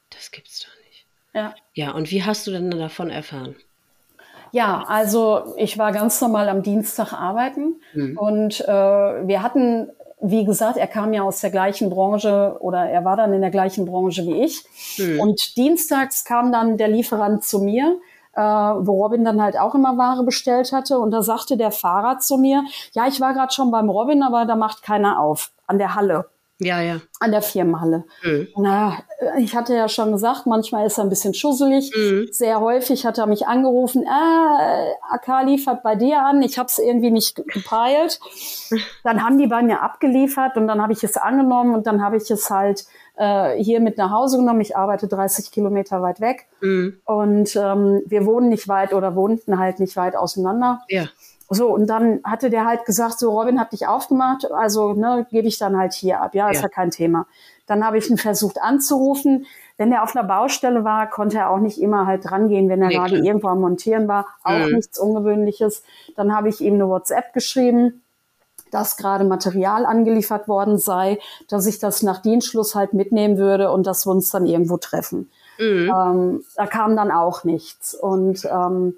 Das 0.10 0.32
gibt's 0.32 0.60
doch 0.60 0.84
nicht. 0.86 1.06
Ja. 1.34 1.56
Ja, 1.74 1.92
und 1.92 2.12
wie 2.12 2.24
hast 2.24 2.46
du 2.46 2.52
denn 2.52 2.70
davon 2.72 3.10
erfahren? 3.10 3.56
Ja, 4.54 4.86
also 4.88 5.56
ich 5.58 5.80
war 5.80 5.92
ganz 5.92 6.22
normal 6.22 6.48
am 6.48 6.62
Dienstag 6.62 7.12
arbeiten 7.12 7.78
mhm. 7.96 8.16
und 8.20 8.62
äh, 8.62 8.68
wir 9.28 9.42
hatten, 9.42 9.90
wie 10.22 10.46
gesagt, 10.46 10.78
er 10.78 10.86
kam 10.86 11.12
ja 11.12 11.24
aus 11.24 11.42
der 11.42 11.50
gleichen 11.50 11.90
Branche 11.90 12.56
oder 12.60 12.88
er 12.88 13.04
war 13.04 13.18
dann 13.18 13.34
in 13.34 13.42
der 13.42 13.50
gleichen 13.50 13.86
Branche 13.86 14.28
wie 14.28 14.44
ich. 14.44 14.64
Mhm. 15.00 15.20
Und 15.20 15.58
dienstags 15.58 16.24
kam 16.24 16.52
dann 16.52 16.78
der 16.78 16.88
Lieferant 16.88 17.44
zu 17.44 17.64
mir. 17.64 18.00
Äh, 18.36 18.42
wo 18.42 19.04
Robin 19.04 19.24
dann 19.24 19.40
halt 19.40 19.60
auch 19.60 19.76
immer 19.76 19.96
Ware 20.00 20.24
bestellt 20.24 20.72
hatte. 20.72 20.98
Und 20.98 21.12
da 21.12 21.22
sagte 21.22 21.56
der 21.56 21.70
Fahrer 21.70 22.18
zu 22.18 22.38
mir, 22.38 22.64
ja, 22.94 23.06
ich 23.08 23.22
war 23.22 23.34
gerade 23.34 23.54
schon 23.54 23.70
beim 23.70 23.92
Robin, 23.92 24.24
aber 24.24 24.46
da 24.46 24.56
macht 24.56 24.82
keiner 24.82 25.20
auf 25.20 25.52
an 25.68 25.78
der 25.78 25.94
Halle. 25.94 26.26
Ja, 26.66 26.82
ja. 26.82 27.02
An 27.20 27.32
der 27.32 27.42
Firmenhalle. 27.42 28.06
Mhm. 28.24 28.48
Na, 28.58 28.98
ich 29.38 29.56
hatte 29.56 29.76
ja 29.76 29.88
schon 29.88 30.12
gesagt, 30.12 30.46
manchmal 30.46 30.86
ist 30.86 30.98
er 30.98 31.04
ein 31.04 31.10
bisschen 31.10 31.34
schusselig. 31.34 31.92
Mhm. 31.96 32.28
Sehr 32.32 32.60
häufig 32.60 33.06
hat 33.06 33.18
er 33.18 33.28
mich 33.28 33.48
angerufen, 33.48 34.04
äh, 34.04 34.94
AK 35.14 35.46
liefert 35.46 35.84
bei 35.84 35.96
dir 35.96 36.22
an. 36.22 36.42
Ich 36.42 36.58
habe 36.58 36.68
es 36.68 36.80
irgendwie 36.80 37.12
nicht 37.12 37.36
gepeilt. 37.36 38.20
Dann 39.04 39.24
haben 39.24 39.38
die 39.38 39.48
bei 39.48 39.62
mir 39.62 39.82
abgeliefert 39.82 40.58
und 40.58 40.68
dann 40.68 40.82
habe 40.82 40.94
ich 40.94 41.04
es 41.04 41.18
angenommen 41.18 41.74
und 41.74 41.88
dann 41.88 42.02
habe 42.02 42.18
ich 42.18 42.30
es 42.30 42.50
halt 42.50 42.86
äh, 43.16 43.62
hier 43.62 43.80
mit 43.80 43.98
nach 43.98 44.12
Hause 44.12 44.38
genommen. 44.38 44.62
Ich 44.62 44.76
arbeite 44.76 45.08
30 45.08 45.52
Kilometer 45.52 46.02
weit 46.02 46.20
weg 46.22 46.48
mhm. 46.62 47.00
und 47.06 47.56
ähm, 47.56 48.02
wir 48.06 48.26
wohnen 48.26 48.50
nicht 48.50 48.68
weit 48.68 48.94
oder 48.94 49.16
wohnten 49.16 49.60
halt 49.60 49.80
nicht 49.80 49.96
weit 49.96 50.16
auseinander. 50.16 50.82
Ja. 50.88 51.06
So, 51.54 51.70
und 51.70 51.88
dann 51.88 52.22
hatte 52.24 52.50
der 52.50 52.66
halt 52.66 52.86
gesagt, 52.86 53.20
so, 53.20 53.32
Robin 53.32 53.60
hat 53.60 53.72
dich 53.72 53.88
aufgemacht, 53.88 54.52
also 54.52 54.94
ne, 54.94 55.26
gebe 55.30 55.48
ich 55.48 55.58
dann 55.58 55.78
halt 55.78 55.94
hier 55.94 56.22
ab. 56.22 56.36
Ja, 56.36 56.50
ist 56.50 56.62
ja 56.62 56.70
kein 56.70 56.92
Thema. 56.92 57.26
Dann 57.66 57.86
habe 57.86 57.98
ich 57.98 58.10
ihn 58.10 58.18
versucht 58.18 58.62
anzurufen. 58.62 59.46
Wenn 59.78 59.92
er 59.92 60.04
auf 60.04 60.16
einer 60.16 60.28
Baustelle 60.28 60.84
war, 60.84 61.10
konnte 61.10 61.38
er 61.38 61.50
auch 61.50 61.60
nicht 61.60 61.82
immer 61.82 62.06
halt 62.06 62.32
rangehen, 62.32 62.70
wenn 62.70 62.82
er 62.82 62.90
nee, 62.90 62.96
gerade 62.96 63.18
irgendwo 63.18 63.48
am 63.48 63.62
Montieren 63.62 64.08
war. 64.08 64.28
Auch 64.44 64.68
mhm. 64.68 64.76
nichts 64.76 65.00
Ungewöhnliches. 65.00 65.84
Dann 66.16 66.36
habe 66.36 66.50
ich 66.50 66.62
ihm 66.62 66.76
eine 66.76 66.88
WhatsApp 66.88 67.34
geschrieben, 67.34 68.04
dass 68.70 68.98
gerade 68.98 69.24
Material 69.24 69.86
angeliefert 69.86 70.48
worden 70.48 70.78
sei, 70.78 71.20
dass 71.48 71.66
ich 71.66 71.80
das 71.80 72.04
nach 72.04 72.22
Dienstschluss 72.22 72.76
halt 72.76 72.94
mitnehmen 72.94 73.38
würde 73.38 73.72
und 73.72 73.88
dass 73.88 74.06
wir 74.06 74.12
uns 74.12 74.30
dann 74.30 74.46
irgendwo 74.46 74.78
treffen. 74.78 75.30
Mhm. 75.60 75.94
Ähm, 75.96 76.44
da 76.56 76.66
kam 76.66 76.96
dann 76.96 77.12
auch 77.12 77.44
nichts. 77.44 77.94
Und 77.94 78.46
ähm, 78.46 78.96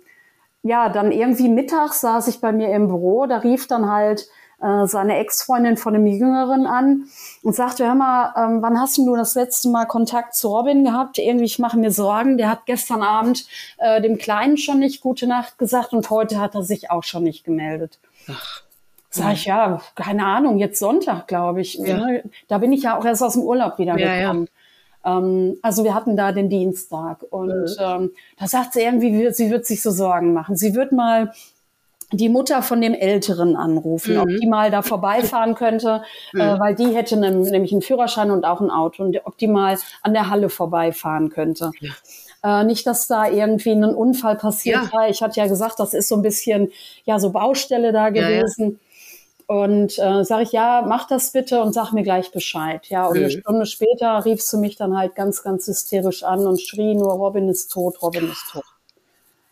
ja, 0.66 0.90
dann 0.90 1.12
irgendwie 1.12 1.48
mittags 1.48 2.02
saß 2.02 2.28
ich 2.28 2.42
bei 2.42 2.52
mir 2.52 2.70
im 2.74 2.88
Büro, 2.88 3.28
da 3.28 3.38
rief 3.38 3.68
dann 3.68 3.88
halt 3.88 4.28
äh, 4.60 4.88
seine 4.88 5.20
Ex-Freundin 5.20 5.78
von 5.78 5.94
einem 5.94 6.08
Jüngeren 6.08 6.66
an 6.66 7.06
und 7.44 7.56
sagte, 7.56 7.86
hör 7.86 7.94
mal, 7.94 8.34
ähm, 8.36 8.64
wann 8.64 8.80
hast 8.80 8.98
du 8.98 9.16
das 9.16 9.36
letzte 9.36 9.70
Mal 9.70 9.86
Kontakt 9.86 10.34
zu 10.34 10.48
Robin 10.48 10.84
gehabt? 10.84 11.20
Irgendwie, 11.20 11.46
ich 11.46 11.60
mache 11.60 11.78
mir 11.78 11.92
Sorgen, 11.92 12.40
der 12.40 12.50
hat 12.50 12.66
gestern 12.66 13.04
Abend 13.04 13.46
äh, 13.78 14.02
dem 14.02 14.18
Kleinen 14.18 14.58
schon 14.58 14.80
nicht 14.80 15.02
gute 15.02 15.28
Nacht 15.28 15.60
gesagt 15.60 15.94
und 15.94 16.10
heute 16.10 16.40
hat 16.40 16.56
er 16.56 16.64
sich 16.64 16.90
auch 16.90 17.04
schon 17.04 17.22
nicht 17.22 17.44
gemeldet. 17.44 18.00
Ach. 18.28 18.64
Sag 19.12 19.34
ich, 19.34 19.46
ja, 19.46 19.80
keine 19.94 20.26
Ahnung, 20.26 20.58
jetzt 20.58 20.80
Sonntag, 20.80 21.28
glaube 21.28 21.62
ich. 21.62 21.76
Ja. 21.76 21.98
Ne? 21.98 22.24
Da 22.48 22.58
bin 22.58 22.74
ich 22.74 22.82
ja 22.82 22.98
auch 22.98 23.06
erst 23.06 23.22
aus 23.22 23.34
dem 23.34 23.44
Urlaub 23.44 23.78
wieder 23.78 23.98
ja, 24.00 24.20
gekommen. 24.20 24.46
Ja. 24.46 24.52
Ähm, 25.06 25.58
also 25.62 25.84
wir 25.84 25.94
hatten 25.94 26.18
da 26.18 26.32
den 26.32 26.50
Dienstag 26.50 27.24
und 27.30 27.50
mhm. 27.50 27.76
ähm, 27.80 28.12
da 28.40 28.48
sagt 28.48 28.74
sie 28.74 28.82
irgendwie, 28.82 29.32
sie 29.32 29.52
wird 29.52 29.66
sich 29.66 29.82
so 29.82 29.92
Sorgen 29.92 30.34
machen. 30.34 30.56
Sie 30.56 30.76
wird 30.76 30.92
mal 30.92 31.32
die 32.12 32.30
Mutter 32.30 32.62
von 32.62 32.82
dem 32.82 32.94
Älteren 32.94 33.56
anrufen, 33.56 34.16
mhm. 34.16 34.22
ob 34.22 34.28
die 34.28 34.48
mal 34.48 34.72
da 34.72 34.82
vorbeifahren 34.82 35.56
könnte, 35.56 36.04
mhm. 36.34 36.42
äh, 36.42 36.60
weil 36.60 36.76
die 36.76 36.96
hätte 36.96 37.18
ne, 37.18 37.32
nämlich 37.32 37.72
einen 37.72 37.82
Führerschein 37.82 38.32
und 38.32 38.46
auch 38.46 38.62
ein 38.62 38.70
Auto 38.70 39.04
und 39.04 39.20
ob 39.26 39.38
die 39.38 39.48
mal 39.48 39.78
an 40.02 40.14
der 40.14 40.30
Halle 40.30 40.50
vorbeifahren 40.50 41.30
könnte. 41.30 41.72
Ja. 41.80 42.62
Äh, 42.62 42.64
nicht, 42.64 42.86
dass 42.86 43.08
da 43.08 43.28
irgendwie 43.28 43.72
ein 43.72 43.84
Unfall 43.84 44.36
passiert 44.36 44.84
ja. 44.86 44.94
war. 44.94 45.10
Ich 45.10 45.22
hatte 45.22 45.40
ja 45.40 45.48
gesagt, 45.48 45.80
das 45.80 45.94
ist 45.94 46.08
so 46.08 46.16
ein 46.16 46.22
bisschen 46.22 46.72
ja 47.06 47.20
so 47.20 47.32
Baustelle 47.32 47.92
da 47.92 48.10
gewesen. 48.10 48.72
Ja, 48.72 48.85
und 49.48 50.00
äh, 50.00 50.24
sage 50.24 50.44
ich, 50.44 50.52
ja, 50.52 50.84
mach 50.88 51.08
das 51.08 51.32
bitte 51.32 51.62
und 51.62 51.74
sag 51.74 51.92
mir 51.92 52.04
gleich 52.04 52.32
Bescheid. 52.32 52.88
Ja, 52.88 53.08
und 53.08 53.18
mhm. 53.18 53.24
eine 53.24 53.32
Stunde 53.32 53.66
später 53.66 54.26
riefst 54.26 54.52
du 54.52 54.58
mich 54.58 54.76
dann 54.76 54.98
halt 54.98 55.16
ganz, 55.16 55.44
ganz 55.44 55.68
hysterisch 55.68 56.24
an 56.24 56.48
und 56.48 56.62
schrie 56.62 56.96
nur, 56.96 57.12
Robin 57.14 57.50
ist 57.50 57.72
tot, 57.72 58.02
Robin 58.02 58.30
ist 58.30 58.46
tot. 58.52 58.64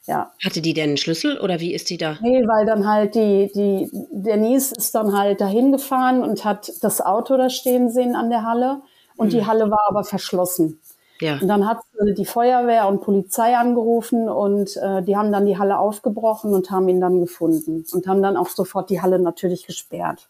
Ja. 0.06 0.32
Hatte 0.43 0.62
die 0.62 0.73
denn 0.73 0.89
einen 0.89 0.97
Schlüssel 0.97 1.39
oder 1.39 1.60
wie 1.60 1.73
ist 1.73 1.89
die 1.89 1.97
da? 1.97 2.17
Nee, 2.21 2.43
weil 2.45 2.65
dann 2.65 2.88
halt 2.88 3.15
die, 3.15 3.49
die 3.53 3.89
Denise 4.12 4.73
ist 4.75 4.93
dann 4.95 5.17
halt 5.17 5.39
dahin 5.39 5.71
gefahren 5.71 6.23
und 6.23 6.43
hat 6.43 6.71
das 6.82 6.99
Auto 6.99 7.38
da 7.38 7.49
stehen 7.49 7.89
sehen 7.89 8.15
an 8.15 8.29
der 8.29 8.43
Halle 8.43 8.82
und 9.15 9.27
mhm. 9.27 9.32
die 9.32 9.45
Halle 9.45 9.69
war 9.69 9.86
aber 9.88 10.03
verschlossen. 10.03 10.82
Ja. 11.23 11.38
Und 11.39 11.47
dann 11.47 11.65
hat 11.65 11.79
die 12.17 12.25
Feuerwehr 12.25 12.86
und 12.86 12.99
Polizei 12.99 13.55
angerufen 13.55 14.27
und 14.27 14.75
äh, 14.75 15.01
die 15.03 15.15
haben 15.15 15.31
dann 15.31 15.45
die 15.45 15.57
Halle 15.57 15.77
aufgebrochen 15.77 16.53
und 16.53 16.69
haben 16.69 16.89
ihn 16.89 16.99
dann 16.99 17.21
gefunden 17.21 17.86
und 17.93 18.07
haben 18.07 18.21
dann 18.21 18.36
auch 18.36 18.49
sofort 18.49 18.89
die 18.89 19.01
Halle 19.01 19.19
natürlich 19.19 19.65
gesperrt. 19.65 20.27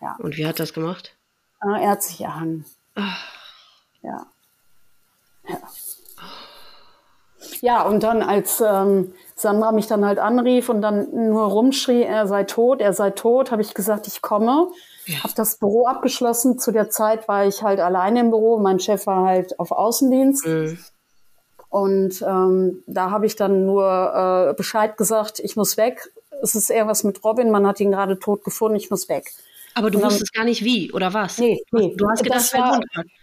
Ja. 0.00 0.16
Und 0.20 0.38
wie 0.38 0.46
hat 0.46 0.58
das 0.58 0.72
gemacht? 0.72 1.14
Äh, 1.62 1.82
er 1.82 1.90
hat 1.90 2.02
sich 2.02 2.18
erhangen. 2.22 2.64
Ach. 2.94 3.26
Ja. 4.00 4.24
ja. 5.48 5.58
Ja, 7.60 7.82
und 7.82 8.02
dann 8.02 8.22
als 8.22 8.62
ähm, 8.66 9.12
Sandra 9.36 9.72
mich 9.72 9.86
dann 9.86 10.06
halt 10.06 10.18
anrief 10.18 10.70
und 10.70 10.80
dann 10.80 11.28
nur 11.28 11.44
rumschrie, 11.44 12.02
er 12.02 12.26
sei 12.26 12.44
tot, 12.44 12.80
er 12.80 12.94
sei 12.94 13.10
tot, 13.10 13.50
habe 13.50 13.60
ich 13.60 13.74
gesagt, 13.74 14.06
ich 14.06 14.22
komme. 14.22 14.68
Ja. 15.06 15.24
Habe 15.24 15.34
das 15.36 15.58
Büro 15.58 15.86
abgeschlossen. 15.86 16.58
Zu 16.58 16.72
der 16.72 16.90
Zeit 16.90 17.28
war 17.28 17.46
ich 17.46 17.62
halt 17.62 17.80
alleine 17.80 18.20
im 18.20 18.30
Büro. 18.30 18.58
Mein 18.58 18.80
Chef 18.80 19.06
war 19.06 19.26
halt 19.26 19.58
auf 19.58 19.70
Außendienst. 19.70 20.46
Mhm. 20.46 20.78
Und 21.68 22.22
ähm, 22.22 22.84
da 22.86 23.10
habe 23.10 23.26
ich 23.26 23.34
dann 23.34 23.66
nur 23.66 24.50
äh, 24.50 24.54
Bescheid 24.54 24.96
gesagt, 24.96 25.40
ich 25.40 25.56
muss 25.56 25.76
weg. 25.76 26.08
Es 26.40 26.54
ist 26.54 26.70
eher 26.70 26.86
was 26.86 27.02
mit 27.02 27.24
Robin, 27.24 27.50
man 27.50 27.66
hat 27.66 27.80
ihn 27.80 27.90
gerade 27.90 28.18
tot 28.18 28.44
gefunden, 28.44 28.76
ich 28.76 28.90
muss 28.90 29.08
weg. 29.08 29.32
Aber 29.74 29.90
du 29.90 29.98
dann, 29.98 30.08
wusstest 30.08 30.32
gar 30.32 30.44
nicht 30.44 30.64
wie 30.64 30.92
oder 30.92 31.12
was? 31.12 31.38
Nee, 31.38 31.64
nee. 31.72 31.94
Du 31.96 32.08
hast 32.08 32.22
gedacht, 32.22 32.40
das 32.40 32.54
war, 32.54 32.80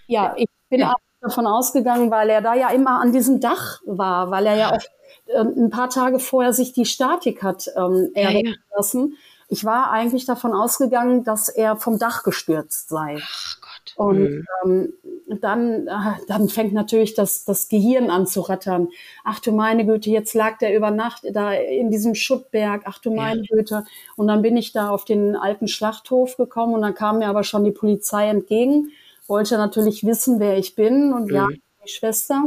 Ja, 0.08 0.34
ich 0.36 0.48
bin 0.70 0.82
ja. 0.82 0.96
davon 1.22 1.48
ausgegangen, 1.48 2.12
weil 2.12 2.30
er 2.30 2.42
da 2.42 2.54
ja 2.54 2.70
immer 2.72 3.00
an 3.00 3.14
diesem 3.14 3.40
Dach 3.40 3.80
war, 3.86 4.32
weil 4.32 4.46
er 4.46 4.56
ja 4.58 4.72
auch 4.76 4.84
äh, 5.28 5.40
ein 5.40 5.70
paar 5.70 5.90
Tage 5.90 6.20
vorher 6.20 6.52
sich 6.52 6.74
die 6.74 6.86
Statik 6.86 7.44
hat 7.44 7.70
ähm, 7.78 8.12
ja, 8.16 8.32
ja. 8.32 8.52
lassen. 8.76 9.18
Ich 9.52 9.66
war 9.66 9.92
eigentlich 9.92 10.26
davon 10.26 10.54
ausgegangen, 10.54 11.26
dass 11.26 11.50
er 11.50 11.76
vom 11.76 12.00
Dach 12.00 12.24
gestürzt 12.24 12.88
sei. 12.88 13.18
Ach 13.22 13.58
Gott. 13.60 13.94
Und 13.98 14.20
mhm. 14.22 14.48
ähm, 14.64 14.94
dann, 15.42 15.88
äh, 15.88 16.26
dann 16.30 16.48
fängt 16.48 16.72
natürlich 16.72 17.16
das, 17.16 17.44
das 17.44 17.68
Gehirn 17.68 18.10
an 18.10 18.26
zu 18.26 18.40
rattern. 18.40 18.88
Ach 19.26 19.42
du 19.42 19.52
meine 19.52 19.86
Güte, 19.86 20.10
jetzt 20.10 20.36
lag 20.36 20.58
der 20.60 20.74
über 20.74 20.90
Nacht 20.90 21.24
da 21.34 21.52
in 21.52 21.92
diesem 21.92 22.16
Schuttberg. 22.16 22.84
Ach 22.86 23.00
du 23.00 23.14
meine 23.14 23.42
ja. 23.42 23.48
Güte. 23.58 23.84
Und 24.16 24.30
dann 24.30 24.42
bin 24.42 24.56
ich 24.56 24.72
da 24.72 24.90
auf 24.90 25.04
den 25.04 25.36
alten 25.36 25.68
Schlachthof 25.68 26.38
gekommen 26.38 26.74
und 26.74 26.82
dann 26.82 26.96
kam 26.96 27.20
mir 27.20 27.28
aber 27.28 27.44
schon 27.44 27.66
die 27.66 27.72
Polizei 27.72 28.30
entgegen, 28.30 28.92
wollte 29.28 29.58
natürlich 29.58 30.06
wissen, 30.06 30.40
wer 30.40 30.58
ich 30.58 30.76
bin 30.76 31.12
und 31.12 31.26
mhm. 31.26 31.36
ja, 31.36 31.48
die 31.84 31.90
Schwester. 31.90 32.46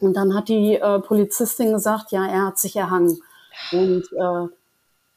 Und 0.00 0.18
dann 0.18 0.34
hat 0.34 0.50
die 0.50 0.74
äh, 0.74 0.98
Polizistin 0.98 1.72
gesagt, 1.72 2.12
ja, 2.12 2.26
er 2.26 2.48
hat 2.48 2.58
sich 2.58 2.76
erhangen. 2.76 3.22
Und 3.72 4.02
äh, 4.12 4.48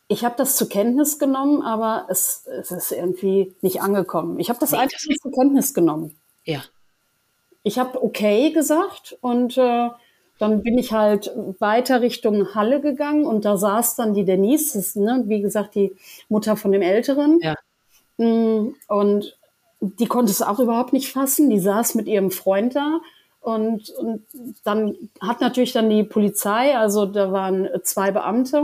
ich 0.07 0.23
habe 0.23 0.35
das 0.37 0.55
zur 0.55 0.69
Kenntnis 0.69 1.19
genommen, 1.19 1.61
aber 1.61 2.05
es, 2.09 2.47
es 2.47 2.71
ist 2.71 2.91
irgendwie 2.91 3.55
nicht 3.61 3.81
angekommen. 3.81 4.39
Ich 4.39 4.49
habe 4.49 4.59
das 4.59 4.71
nee, 4.71 4.77
einfach 4.77 4.97
das 5.07 5.17
zur 5.17 5.31
Kenntnis 5.31 5.73
genommen. 5.73 6.15
Ja. 6.45 6.63
Ich 7.63 7.77
habe 7.77 8.01
okay 8.01 8.51
gesagt 8.51 9.17
und 9.19 9.57
äh, 9.57 9.89
dann 10.39 10.63
bin 10.63 10.77
ich 10.77 10.93
halt 10.93 11.31
weiter 11.59 12.01
Richtung 12.01 12.53
Halle 12.55 12.79
gegangen 12.79 13.25
und 13.25 13.43
da 13.43 13.57
saß 13.57 13.95
dann 13.95 14.13
die 14.13 14.23
Denise, 14.23 14.77
ist, 14.77 14.95
ne, 14.95 15.23
wie 15.27 15.41
gesagt, 15.41 15.75
die 15.75 15.95
Mutter 16.29 16.55
von 16.55 16.71
dem 16.71 16.81
Älteren. 16.81 17.39
Ja. 17.41 17.55
Mm, 18.17 18.75
und 18.87 19.37
die 19.81 20.05
konnte 20.05 20.31
es 20.31 20.41
auch 20.41 20.59
überhaupt 20.59 20.93
nicht 20.93 21.11
fassen. 21.11 21.49
Die 21.49 21.59
saß 21.59 21.95
mit 21.95 22.07
ihrem 22.07 22.31
Freund 22.31 22.75
da 22.75 23.01
und, 23.41 23.89
und 23.91 24.25
dann 24.63 24.95
hat 25.21 25.41
natürlich 25.41 25.73
dann 25.73 25.89
die 25.89 26.03
Polizei, 26.03 26.77
also 26.77 27.05
da 27.05 27.31
waren 27.31 27.67
zwei 27.83 28.11
Beamte, 28.11 28.63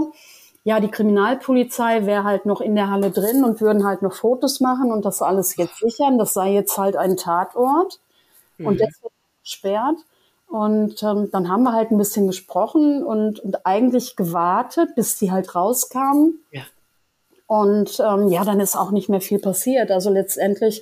ja, 0.64 0.80
die 0.80 0.90
Kriminalpolizei 0.90 2.06
wäre 2.06 2.24
halt 2.24 2.46
noch 2.46 2.62
in 2.62 2.76
der 2.76 2.90
Halle 2.90 3.12
drin 3.12 3.44
und 3.44 3.60
würden 3.60 3.86
halt 3.86 4.02
noch 4.02 4.14
Fotos 4.14 4.62
machen 4.62 4.92
und 4.92 5.04
das 5.04 5.22
alles 5.22 5.58
jetzt 5.58 5.80
sichern. 5.80 6.18
Das 6.18 6.34
sei 6.34 6.52
jetzt 6.54 6.78
halt 6.78 6.96
ein 6.96 7.18
Tatort 7.18 8.00
mhm. 8.58 8.68
und 8.68 8.82
das 8.82 9.02
wird 9.02 9.14
gesperrt. 9.44 9.98
Und 10.48 11.02
ähm, 11.04 11.30
dann 11.32 11.50
haben 11.50 11.64
wir 11.64 11.74
halt 11.74 11.92
ein 11.92 11.98
bisschen 11.98 12.28
gesprochen 12.28 13.04
und, 13.04 13.40
und 13.40 13.66
eigentlich 13.66 14.16
gewartet, 14.16 14.96
bis 14.96 15.18
die 15.18 15.32
halt 15.32 15.54
rauskamen. 15.56 16.40
Ja. 16.52 16.62
Und 17.48 18.00
ähm, 18.00 18.30
ja, 18.30 18.46
dann 18.46 18.60
ist 18.60 18.76
auch 18.76 18.92
nicht 18.92 19.10
mehr 19.10 19.22
viel 19.22 19.40
passiert. 19.40 19.92
Also 19.92 20.10
letztendlich, 20.12 20.82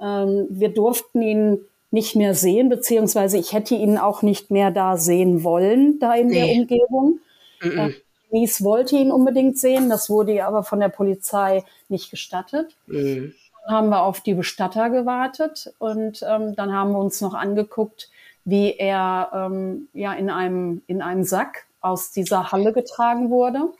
ähm, 0.00 0.46
wir 0.50 0.68
durften 0.74 1.22
ihn 1.22 1.60
nicht 1.90 2.16
mehr 2.16 2.34
sehen, 2.34 2.68
beziehungsweise 2.68 3.38
ich 3.38 3.52
hätte 3.52 3.74
ihn 3.76 3.96
auch 3.96 4.22
nicht 4.22 4.50
mehr 4.50 4.70
da 4.70 4.96
sehen 4.96 5.44
wollen, 5.44 5.98
da 6.00 6.14
in 6.14 6.26
nee. 6.26 6.34
der 6.34 6.60
Umgebung. 6.60 7.20
Mhm. 7.62 7.78
Äh, 7.78 7.92
Mies 8.32 8.64
wollte 8.64 8.96
ihn 8.96 9.12
unbedingt 9.12 9.58
sehen, 9.58 9.88
das 9.88 10.10
wurde 10.10 10.32
ihr 10.32 10.46
aber 10.46 10.64
von 10.64 10.80
der 10.80 10.88
Polizei 10.88 11.64
nicht 11.88 12.10
gestattet. 12.10 12.74
Mhm. 12.86 13.34
Dann 13.66 13.74
haben 13.76 13.88
wir 13.90 14.02
auf 14.02 14.20
die 14.20 14.34
Bestatter 14.34 14.90
gewartet 14.90 15.72
und 15.78 16.24
ähm, 16.26 16.56
dann 16.56 16.72
haben 16.72 16.92
wir 16.92 16.98
uns 16.98 17.20
noch 17.20 17.34
angeguckt, 17.34 18.10
wie 18.44 18.74
er 18.74 19.30
ähm, 19.32 19.88
ja 19.92 20.12
in 20.14 20.30
einem, 20.30 20.82
in 20.86 21.00
einem 21.02 21.24
Sack 21.24 21.66
aus 21.80 22.10
dieser 22.10 22.50
Halle 22.50 22.72
getragen 22.72 23.30
wurde. 23.30 23.72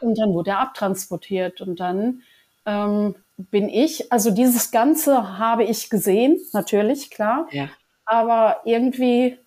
Und 0.00 0.18
dann 0.18 0.32
wurde 0.32 0.50
er 0.50 0.60
abtransportiert 0.60 1.60
und 1.60 1.80
dann 1.80 2.22
ähm, 2.64 3.16
bin 3.36 3.68
ich, 3.68 4.12
also 4.12 4.30
dieses 4.30 4.70
Ganze 4.70 5.38
habe 5.38 5.64
ich 5.64 5.90
gesehen, 5.90 6.38
natürlich, 6.52 7.10
klar, 7.10 7.48
ja. 7.50 7.68
aber 8.04 8.60
irgendwie 8.64 9.38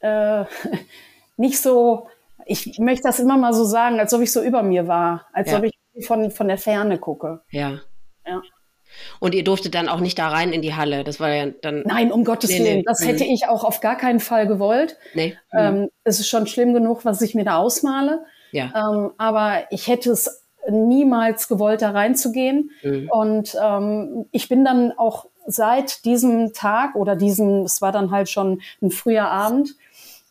äh, 0.00 0.44
nicht 1.36 1.60
so, 1.60 2.08
ich 2.48 2.78
möchte 2.78 3.02
das 3.02 3.20
immer 3.20 3.36
mal 3.36 3.52
so 3.52 3.64
sagen, 3.64 4.00
als 4.00 4.12
ob 4.14 4.22
ich 4.22 4.32
so 4.32 4.42
über 4.42 4.62
mir 4.62 4.88
war, 4.88 5.26
als 5.32 5.50
ja. 5.50 5.58
ob 5.58 5.64
ich 5.64 5.74
von, 6.06 6.30
von 6.30 6.48
der 6.48 6.58
Ferne 6.58 6.98
gucke. 6.98 7.42
Ja. 7.50 7.80
Ja. 8.26 8.42
Und 9.20 9.34
ihr 9.34 9.44
durftet 9.44 9.74
dann 9.74 9.88
auch 9.88 10.00
nicht 10.00 10.18
da 10.18 10.28
rein 10.28 10.52
in 10.52 10.62
die 10.62 10.74
Halle. 10.74 11.04
Das 11.04 11.20
war 11.20 11.28
ja 11.28 11.46
dann. 11.60 11.82
Nein, 11.86 12.10
um 12.10 12.24
Gottes 12.24 12.50
nee, 12.50 12.60
Willen. 12.60 12.78
Nee. 12.78 12.84
Das 12.86 13.04
hätte 13.06 13.24
ich 13.24 13.46
auch 13.46 13.64
auf 13.64 13.80
gar 13.80 13.96
keinen 13.96 14.18
Fall 14.18 14.46
gewollt. 14.46 14.96
Nee. 15.14 15.36
Ähm, 15.52 15.80
mhm. 15.80 15.88
es 16.04 16.20
ist 16.20 16.28
schon 16.28 16.46
schlimm 16.46 16.72
genug, 16.72 17.04
was 17.04 17.20
ich 17.20 17.34
mir 17.34 17.44
da 17.44 17.58
ausmale. 17.58 18.24
Ja. 18.50 18.72
Ähm, 18.74 19.10
aber 19.18 19.64
ich 19.70 19.88
hätte 19.88 20.10
es 20.10 20.46
niemals 20.70 21.48
gewollt, 21.48 21.82
da 21.82 21.90
reinzugehen. 21.90 22.70
Mhm. 22.82 23.10
Und 23.10 23.56
ähm, 23.62 24.26
ich 24.32 24.48
bin 24.48 24.64
dann 24.64 24.92
auch 24.96 25.26
seit 25.46 26.04
diesem 26.04 26.52
Tag 26.52 26.94
oder 26.94 27.16
diesem, 27.16 27.62
es 27.62 27.80
war 27.80 27.92
dann 27.92 28.10
halt 28.10 28.28
schon 28.28 28.60
ein 28.82 28.90
früher 28.90 29.30
Abend, 29.30 29.76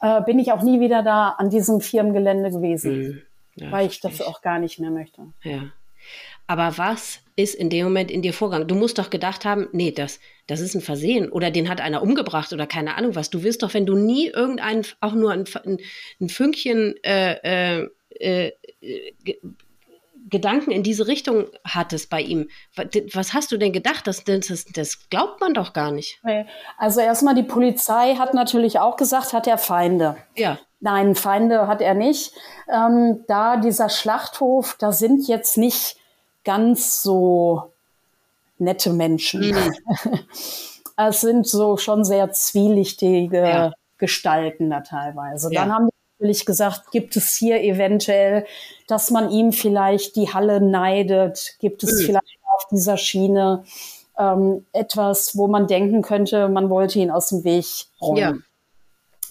äh, 0.02 0.22
bin 0.22 0.40
ich 0.40 0.52
auch 0.52 0.62
nie 0.62 0.80
wieder 0.80 1.04
da 1.04 1.30
an 1.38 1.50
diesem 1.50 1.82
Firmengelände 1.82 2.52
gewesen, 2.52 2.98
mhm. 2.98 3.22
ja, 3.56 3.72
weil 3.72 3.88
ich 3.88 4.00
das 4.00 4.22
auch 4.22 4.42
gar 4.42 4.60
nicht 4.60 4.80
mehr 4.80 4.92
möchte. 4.92 5.34
Ja. 5.44 5.72
Aber 6.48 6.78
was 6.78 7.20
ist 7.36 7.56
in 7.56 7.70
dem 7.70 7.86
Moment 7.86 8.10
in 8.10 8.22
dir 8.22 8.34
vorgegangen? 8.34 8.70
Du 8.70 8.76
musst 8.76 8.98
doch 8.98 9.10
gedacht 9.10 9.44
haben, 9.44 9.68
nee, 9.74 9.92
das, 9.92 10.20
das 10.48 10.62
ist 10.62 10.76
ein 10.76 10.82
Versehen 10.82 11.30
oder 11.30 11.52
den 11.52 11.68
hat 11.68 11.82
einer 11.82 12.02
umgebracht 12.02 12.54
oder 12.54 12.66
keine 12.66 12.96
Ahnung 12.96 13.16
was. 13.16 13.30
Du 13.30 13.44
wirst 13.44 13.64
doch, 13.64 13.74
wenn 13.74 13.86
du 13.86 13.96
nie 13.96 14.28
irgendeinen, 14.28 14.86
auch 15.02 15.14
nur 15.14 15.32
ein, 15.34 15.44
ein 16.22 16.30
Fünkchen 16.30 16.96
äh, 17.04 17.82
äh, 17.82 17.90
äh 18.20 18.52
Gedanken 20.30 20.72
in 20.72 20.84
diese 20.84 21.08
Richtung 21.08 21.46
hattest 21.64 22.10
bei 22.10 22.22
ihm. 22.22 22.50
Was 23.14 23.34
hast 23.34 23.52
du 23.52 23.58
denn 23.58 23.72
gedacht? 23.72 24.08
Das, 24.08 24.24
das, 24.24 24.66
das 24.74 25.10
glaubt 25.10 25.40
man 25.40 25.54
doch 25.54 25.74
gar 25.74 25.92
nicht. 25.92 26.22
Also 26.78 27.00
erstmal 27.00 27.36
die 27.36 27.44
Polizei 27.44 28.16
hat 28.16 28.34
natürlich 28.34 28.80
auch 28.80 28.98
gesagt, 28.98 29.34
hat 29.34 29.48
er 29.48 29.58
Feinde. 29.58 30.18
Ja. 30.36 30.58
Nein, 30.80 31.16
Feinde 31.16 31.68
hat 31.68 31.82
er 31.82 31.94
nicht. 31.94 32.34
Ähm, 32.70 33.24
da 33.28 33.58
dieser 33.58 33.90
Schlachthof, 33.90 34.76
da 34.78 34.92
sind 34.92 35.28
jetzt 35.28 35.58
nicht 35.58 35.98
ganz 36.44 37.02
so 37.02 37.72
nette 38.60 38.92
Menschen. 38.92 39.52
Mhm. 39.52 39.74
es 40.98 41.22
sind 41.22 41.48
so 41.48 41.78
schon 41.78 42.04
sehr 42.04 42.32
zwielichtige 42.32 43.42
ja. 43.42 43.74
Gestalten 43.98 44.70
da 44.70 44.82
teilweise. 44.82 45.52
Ja. 45.52 45.62
Dann 45.62 45.74
haben 45.74 45.90
natürlich 46.20 46.46
gesagt, 46.46 46.92
gibt 46.92 47.16
es 47.16 47.36
hier 47.36 47.62
eventuell, 47.62 48.46
dass 48.88 49.12
man 49.12 49.30
ihm 49.30 49.52
vielleicht 49.52 50.16
die 50.16 50.34
Halle 50.34 50.62
neidet? 50.62 51.56
Gibt 51.60 51.84
es 51.84 52.02
mhm. 52.02 52.06
vielleicht 52.06 52.40
auf 52.56 52.68
dieser 52.72 52.98
Schiene 52.98 53.64
ähm, 54.18 54.66
etwas, 54.74 55.38
wo 55.38 55.48
man 55.48 55.68
denken 55.68 56.02
könnte, 56.02 56.50
man 56.50 56.70
wollte 56.70 57.00
ihn 57.00 57.12
aus 57.12 57.30
dem 57.30 57.44
Weg 57.44 57.66
räumen? 58.02 58.18
Ja. 58.18 58.34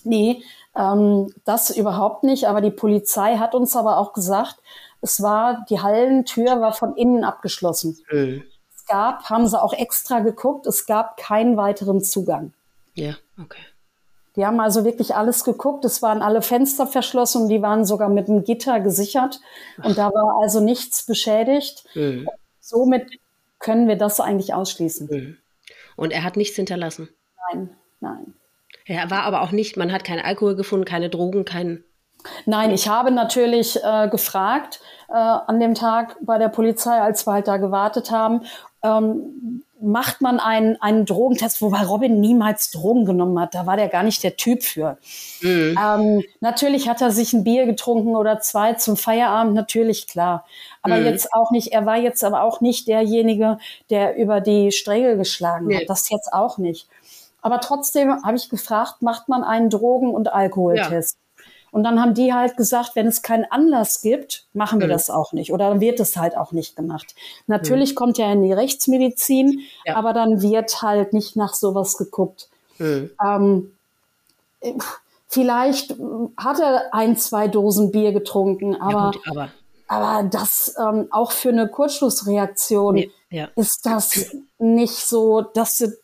Nee, 0.04 0.42
ähm, 0.76 1.32
das 1.44 1.70
überhaupt 1.70 2.22
nicht. 2.22 2.46
Aber 2.46 2.60
die 2.60 2.70
Polizei 2.70 3.36
hat 3.36 3.54
uns 3.54 3.74
aber 3.74 3.98
auch 3.98 4.12
gesagt, 4.12 4.56
es 5.00 5.20
war, 5.20 5.64
die 5.68 5.80
Hallentür 5.80 6.60
war 6.60 6.72
von 6.72 6.94
innen 6.96 7.24
abgeschlossen. 7.24 7.98
Mhm. 8.12 8.44
Es 8.74 8.86
gab, 8.86 9.24
haben 9.24 9.48
sie 9.48 9.60
auch 9.60 9.72
extra 9.72 10.20
geguckt, 10.20 10.66
es 10.66 10.86
gab 10.86 11.16
keinen 11.16 11.56
weiteren 11.56 12.00
Zugang. 12.02 12.52
Ja, 12.94 13.14
okay. 13.42 13.60
Die 14.36 14.44
haben 14.44 14.60
also 14.60 14.84
wirklich 14.84 15.14
alles 15.14 15.44
geguckt. 15.44 15.84
Es 15.84 16.02
waren 16.02 16.22
alle 16.22 16.42
Fenster 16.42 16.86
verschlossen 16.86 17.42
und 17.42 17.48
die 17.48 17.62
waren 17.62 17.84
sogar 17.84 18.08
mit 18.10 18.28
einem 18.28 18.44
Gitter 18.44 18.80
gesichert. 18.80 19.40
Und 19.82 19.96
da 19.96 20.10
war 20.12 20.42
also 20.42 20.60
nichts 20.60 21.06
beschädigt. 21.06 21.84
Mhm. 21.94 22.28
Somit 22.60 23.18
können 23.58 23.88
wir 23.88 23.96
das 23.96 24.20
eigentlich 24.20 24.52
ausschließen. 24.52 25.08
Mhm. 25.10 25.36
Und 25.96 26.12
er 26.12 26.22
hat 26.22 26.36
nichts 26.36 26.56
hinterlassen? 26.56 27.08
Nein, 27.52 27.70
nein. 28.00 28.34
Er 28.84 29.10
war 29.10 29.22
aber 29.22 29.42
auch 29.42 29.50
nicht, 29.50 29.76
man 29.76 29.92
hat 29.92 30.04
keinen 30.04 30.24
Alkohol 30.24 30.54
gefunden, 30.54 30.84
keine 30.84 31.08
Drogen, 31.08 31.44
kein. 31.44 31.82
Nein, 32.44 32.70
ich 32.72 32.88
habe 32.88 33.10
natürlich 33.10 33.82
äh, 33.82 34.08
gefragt 34.08 34.80
äh, 35.08 35.14
an 35.14 35.60
dem 35.60 35.74
Tag 35.74 36.16
bei 36.20 36.38
der 36.38 36.48
Polizei, 36.48 37.00
als 37.00 37.26
wir 37.26 37.34
halt 37.34 37.48
da 37.48 37.56
gewartet 37.56 38.10
haben, 38.10 38.42
ähm, 38.82 39.62
macht 39.80 40.20
man 40.20 40.40
einen, 40.40 40.80
einen 40.80 41.04
Drogentest, 41.04 41.60
wobei 41.60 41.82
Robin 41.84 42.20
niemals 42.20 42.70
Drogen 42.70 43.04
genommen 43.04 43.38
hat. 43.38 43.54
Da 43.54 43.66
war 43.66 43.76
der 43.76 43.88
gar 43.88 44.02
nicht 44.02 44.22
der 44.22 44.36
Typ 44.36 44.62
für. 44.62 44.96
Mhm. 45.42 45.78
Ähm, 45.78 46.22
natürlich 46.40 46.88
hat 46.88 47.02
er 47.02 47.10
sich 47.10 47.32
ein 47.32 47.44
Bier 47.44 47.66
getrunken 47.66 48.16
oder 48.16 48.40
zwei 48.40 48.74
zum 48.74 48.96
Feierabend, 48.96 49.54
natürlich 49.54 50.06
klar. 50.06 50.46
Aber 50.82 50.96
mhm. 50.96 51.04
jetzt 51.04 51.32
auch 51.32 51.50
nicht, 51.50 51.72
er 51.72 51.84
war 51.84 51.98
jetzt 51.98 52.24
aber 52.24 52.42
auch 52.42 52.60
nicht 52.60 52.88
derjenige, 52.88 53.58
der 53.90 54.16
über 54.16 54.40
die 54.40 54.72
Stränge 54.72 55.16
geschlagen 55.16 55.66
nee. 55.66 55.80
hat. 55.80 55.90
Das 55.90 56.08
jetzt 56.10 56.32
auch 56.32 56.58
nicht. 56.58 56.88
Aber 57.42 57.60
trotzdem 57.60 58.24
habe 58.24 58.36
ich 58.36 58.48
gefragt, 58.48 59.02
macht 59.02 59.28
man 59.28 59.44
einen 59.44 59.70
Drogen- 59.70 60.14
und 60.14 60.32
Alkoholtest? 60.32 61.16
Ja. 61.18 61.25
Und 61.70 61.84
dann 61.84 62.00
haben 62.00 62.14
die 62.14 62.32
halt 62.32 62.56
gesagt, 62.56 62.92
wenn 62.94 63.06
es 63.06 63.22
keinen 63.22 63.44
Anlass 63.44 64.00
gibt, 64.00 64.46
machen 64.54 64.80
wir 64.80 64.86
mhm. 64.86 64.92
das 64.92 65.10
auch 65.10 65.32
nicht. 65.32 65.52
Oder 65.52 65.68
dann 65.68 65.80
wird 65.80 66.00
es 66.00 66.16
halt 66.16 66.36
auch 66.36 66.52
nicht 66.52 66.76
gemacht. 66.76 67.14
Natürlich 67.46 67.90
mhm. 67.90 67.94
kommt 67.96 68.18
ja 68.18 68.32
in 68.32 68.42
die 68.42 68.52
Rechtsmedizin, 68.52 69.60
ja. 69.84 69.96
aber 69.96 70.12
dann 70.12 70.42
wird 70.42 70.82
halt 70.82 71.12
nicht 71.12 71.36
nach 71.36 71.54
sowas 71.54 71.96
geguckt. 71.96 72.48
Mhm. 72.78 73.10
Ähm, 73.22 73.72
vielleicht 75.28 75.94
hat 76.36 76.60
er 76.60 76.94
ein, 76.94 77.16
zwei 77.16 77.48
Dosen 77.48 77.90
Bier 77.90 78.12
getrunken, 78.12 78.76
aber, 78.76 78.92
ja, 78.92 79.10
gut, 79.10 79.28
aber. 79.28 79.48
aber 79.88 80.28
das 80.28 80.74
ähm, 80.78 81.08
auch 81.10 81.32
für 81.32 81.50
eine 81.50 81.68
Kurzschlussreaktion 81.68 82.94
nee, 82.94 83.10
ja. 83.30 83.48
ist 83.56 83.84
das 83.86 84.34
nicht 84.58 84.96
so, 84.96 85.42
dass 85.42 85.78
du, 85.78 85.96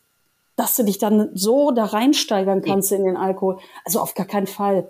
dass 0.55 0.75
du 0.75 0.83
dich 0.83 0.99
dann 0.99 1.31
so 1.33 1.71
da 1.71 1.85
reinsteigern 1.85 2.61
kannst 2.61 2.91
in 2.91 3.05
den 3.05 3.17
Alkohol. 3.17 3.59
Also 3.85 3.99
auf 3.99 4.13
gar 4.13 4.27
keinen 4.27 4.47
Fall. 4.47 4.89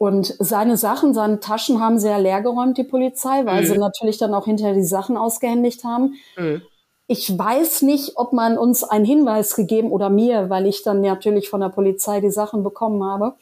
Und 0.00 0.34
seine 0.38 0.78
Sachen, 0.78 1.12
seine 1.12 1.40
Taschen 1.40 1.78
haben 1.78 1.98
sie 1.98 2.08
ja 2.08 2.16
leergeräumt, 2.16 2.78
die 2.78 2.84
Polizei, 2.84 3.44
weil 3.44 3.60
mhm. 3.60 3.66
sie 3.66 3.76
natürlich 3.76 4.16
dann 4.16 4.32
auch 4.32 4.46
hinterher 4.46 4.72
die 4.72 4.82
Sachen 4.82 5.18
ausgehändigt 5.18 5.84
haben. 5.84 6.14
Mhm. 6.38 6.62
Ich 7.06 7.38
weiß 7.38 7.82
nicht, 7.82 8.12
ob 8.16 8.32
man 8.32 8.56
uns 8.56 8.82
einen 8.82 9.04
Hinweis 9.04 9.54
gegeben 9.54 9.92
oder 9.92 10.08
mir, 10.08 10.48
weil 10.48 10.64
ich 10.64 10.82
dann 10.84 11.02
natürlich 11.02 11.50
von 11.50 11.60
der 11.60 11.68
Polizei 11.68 12.22
die 12.22 12.30
Sachen 12.30 12.64
bekommen 12.64 13.04
habe. 13.04 13.34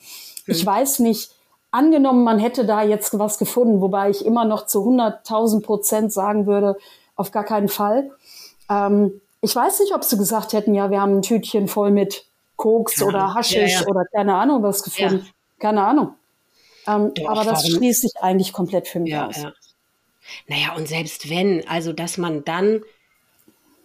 Mhm. 0.47 0.53
Ich 0.53 0.67
weiß 0.67 0.99
nicht, 0.99 1.31
angenommen, 1.71 2.25
man 2.25 2.41
hätte 2.41 2.65
da 2.67 2.83
jetzt 2.83 3.17
was 3.17 3.39
gefunden, 3.39 3.81
wobei 3.81 4.11
ich 4.11 4.27
immer 4.27 4.45
noch 4.45 4.67
zu 4.67 4.81
100.000 4.81 5.63
Prozent 5.63 6.13
sagen 6.13 6.49
würde, 6.49 6.77
auf 7.15 7.31
gar 7.31 7.45
keinen 7.45 7.69
Fall. 7.69 8.11
Ähm, 8.69 9.21
ich 9.43 9.55
weiß 9.55 9.79
nicht, 9.79 9.95
ob 9.95 10.03
sie 10.03 10.19
gesagt 10.19 10.55
hätten, 10.55 10.75
ja, 10.75 10.91
wir 10.91 11.01
haben 11.01 11.19
ein 11.19 11.23
Tütchen 11.23 11.69
voll 11.69 11.93
mit 11.93 12.25
Koks 12.57 12.99
ja. 12.99 13.07
oder 13.07 13.35
Haschisch 13.35 13.75
ja, 13.75 13.81
ja. 13.83 13.87
oder 13.87 14.05
keine 14.13 14.35
Ahnung 14.35 14.65
was 14.65 14.83
gefunden. 14.83 15.25
Keine 15.61 15.85
Ahnung. 15.85 16.15
Ähm, 16.89 17.13
Doch, 17.15 17.29
aber 17.29 17.45
das 17.45 17.65
warum? 17.65 17.77
schließt 17.77 18.03
sich 18.03 18.13
eigentlich 18.21 18.53
komplett 18.53 18.89
für 18.89 19.01
mich 19.01 19.13
ja, 19.13 19.27
aus. 19.27 19.37
Ja. 19.37 19.53
Naja, 20.47 20.75
und 20.75 20.89
selbst 20.89 21.29
wenn, 21.31 21.67
also 21.69 21.93
dass 21.93 22.19
man 22.19 22.45
dann 22.45 22.83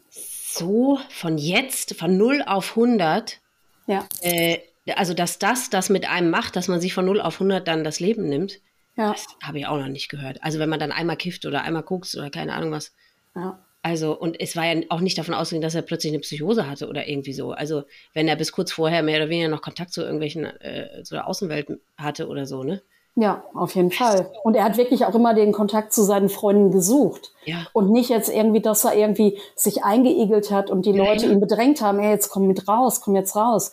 so 0.09 0.99
von 1.09 1.37
jetzt, 1.37 1.95
von 1.95 2.17
0 2.17 2.43
auf 2.45 2.71
100, 2.71 3.39
ja. 3.87 4.07
Äh, 4.21 4.59
also 4.95 5.13
dass 5.13 5.39
das 5.39 5.69
das 5.69 5.89
mit 5.89 6.07
einem 6.09 6.29
macht, 6.29 6.55
dass 6.55 6.67
man 6.67 6.79
sich 6.79 6.93
von 6.93 7.05
0 7.05 7.21
auf 7.21 7.35
100 7.35 7.67
dann 7.67 7.83
das 7.83 7.99
Leben 7.99 8.29
nimmt, 8.29 8.59
ja. 8.95 9.11
das 9.11 9.27
habe 9.41 9.59
ich 9.59 9.67
auch 9.67 9.77
noch 9.77 9.87
nicht 9.87 10.09
gehört. 10.09 10.41
Also 10.43 10.59
wenn 10.59 10.69
man 10.69 10.79
dann 10.79 10.91
einmal 10.91 11.17
kifft 11.17 11.45
oder 11.45 11.63
einmal 11.63 11.83
guckt 11.83 12.13
oder 12.15 12.29
keine 12.29 12.53
Ahnung 12.53 12.71
was. 12.71 12.93
Ja. 13.35 13.59
Also, 13.85 14.17
und 14.17 14.39
es 14.39 14.55
war 14.55 14.65
ja 14.65 14.81
auch 14.87 15.01
nicht 15.01 15.17
davon 15.17 15.33
auszugehen, 15.33 15.61
dass 15.61 15.75
er 15.75 15.81
plötzlich 15.81 16.13
eine 16.13 16.21
Psychose 16.21 16.69
hatte 16.69 16.87
oder 16.87 17.05
irgendwie 17.05 17.33
so. 17.33 17.51
Also, 17.51 17.83
wenn 18.13 18.29
er 18.29 18.37
bis 18.37 18.53
kurz 18.53 18.71
vorher 18.71 19.03
mehr 19.03 19.17
oder 19.17 19.27
weniger 19.27 19.49
noch 19.49 19.61
Kontakt 19.61 19.91
zu 19.91 20.01
irgendwelchen, 20.01 20.45
äh, 20.45 21.03
zur 21.03 21.27
Außenwelt 21.27 21.67
hatte 21.97 22.29
oder 22.29 22.45
so, 22.45 22.63
ne? 22.63 22.81
Ja, 23.15 23.43
auf 23.53 23.75
jeden 23.75 23.91
Fall. 23.91 24.31
Und 24.43 24.55
er 24.55 24.63
hat 24.63 24.77
wirklich 24.77 25.05
auch 25.05 25.13
immer 25.13 25.35
den 25.35 25.51
Kontakt 25.51 25.93
zu 25.93 26.01
seinen 26.01 26.29
Freunden 26.29 26.71
gesucht. 26.71 27.31
Ja. 27.45 27.67
Und 27.71 27.91
nicht 27.91 28.09
jetzt 28.09 28.29
irgendwie, 28.29 28.61
dass 28.61 28.85
er 28.85 28.95
irgendwie 28.95 29.37
sich 29.55 29.83
eingeigelt 29.83 30.49
hat 30.49 30.71
und 30.71 30.87
die 30.87 30.93
Leute 30.93 31.27
ihn 31.27 31.39
bedrängt 31.39 31.81
haben, 31.81 31.99
ey, 31.99 32.09
jetzt 32.09 32.29
komm 32.29 32.47
mit 32.47 32.67
raus, 32.67 33.01
komm 33.01 33.15
jetzt 33.15 33.35
raus. 33.35 33.71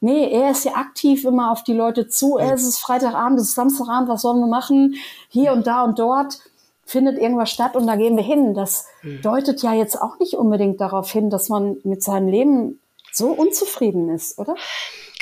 Nee, 0.00 0.30
er 0.30 0.50
ist 0.50 0.64
ja 0.66 0.72
aktiv 0.74 1.24
immer 1.24 1.50
auf 1.50 1.64
die 1.64 1.72
Leute 1.72 2.06
zu. 2.06 2.38
Ja. 2.38 2.52
Es 2.52 2.64
ist 2.64 2.78
Freitagabend, 2.78 3.40
es 3.40 3.48
ist 3.48 3.54
Samstagabend, 3.54 4.10
was 4.10 4.20
sollen 4.20 4.40
wir 4.40 4.46
machen? 4.46 4.96
Hier 5.30 5.52
und 5.52 5.66
da 5.66 5.82
und 5.84 5.98
dort 5.98 6.38
findet 6.84 7.18
irgendwas 7.18 7.50
statt 7.50 7.76
und 7.76 7.86
da 7.86 7.96
gehen 7.96 8.16
wir 8.16 8.22
hin. 8.22 8.52
Das 8.52 8.86
mhm. 9.02 9.22
deutet 9.22 9.62
ja 9.62 9.72
jetzt 9.72 10.00
auch 10.00 10.18
nicht 10.18 10.34
unbedingt 10.34 10.82
darauf 10.82 11.10
hin, 11.10 11.30
dass 11.30 11.48
man 11.48 11.78
mit 11.82 12.02
seinem 12.02 12.28
Leben 12.28 12.80
so 13.10 13.28
unzufrieden 13.28 14.10
ist, 14.10 14.38
oder? 14.38 14.54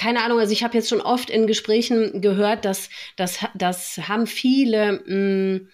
Keine 0.05 0.23
Ahnung, 0.23 0.39
also 0.39 0.53
ich 0.53 0.63
habe 0.63 0.77
jetzt 0.77 0.91
schon 0.91 1.01
oft 1.01 1.31
in 1.31 1.47
Gesprächen 1.47 2.21
gehört, 2.21 2.67
dass 2.67 2.91
das, 3.17 3.39
das 3.55 3.97
haben 4.07 4.27
viele 4.27 5.01
mh, 5.07 5.15
mm, 5.15 5.69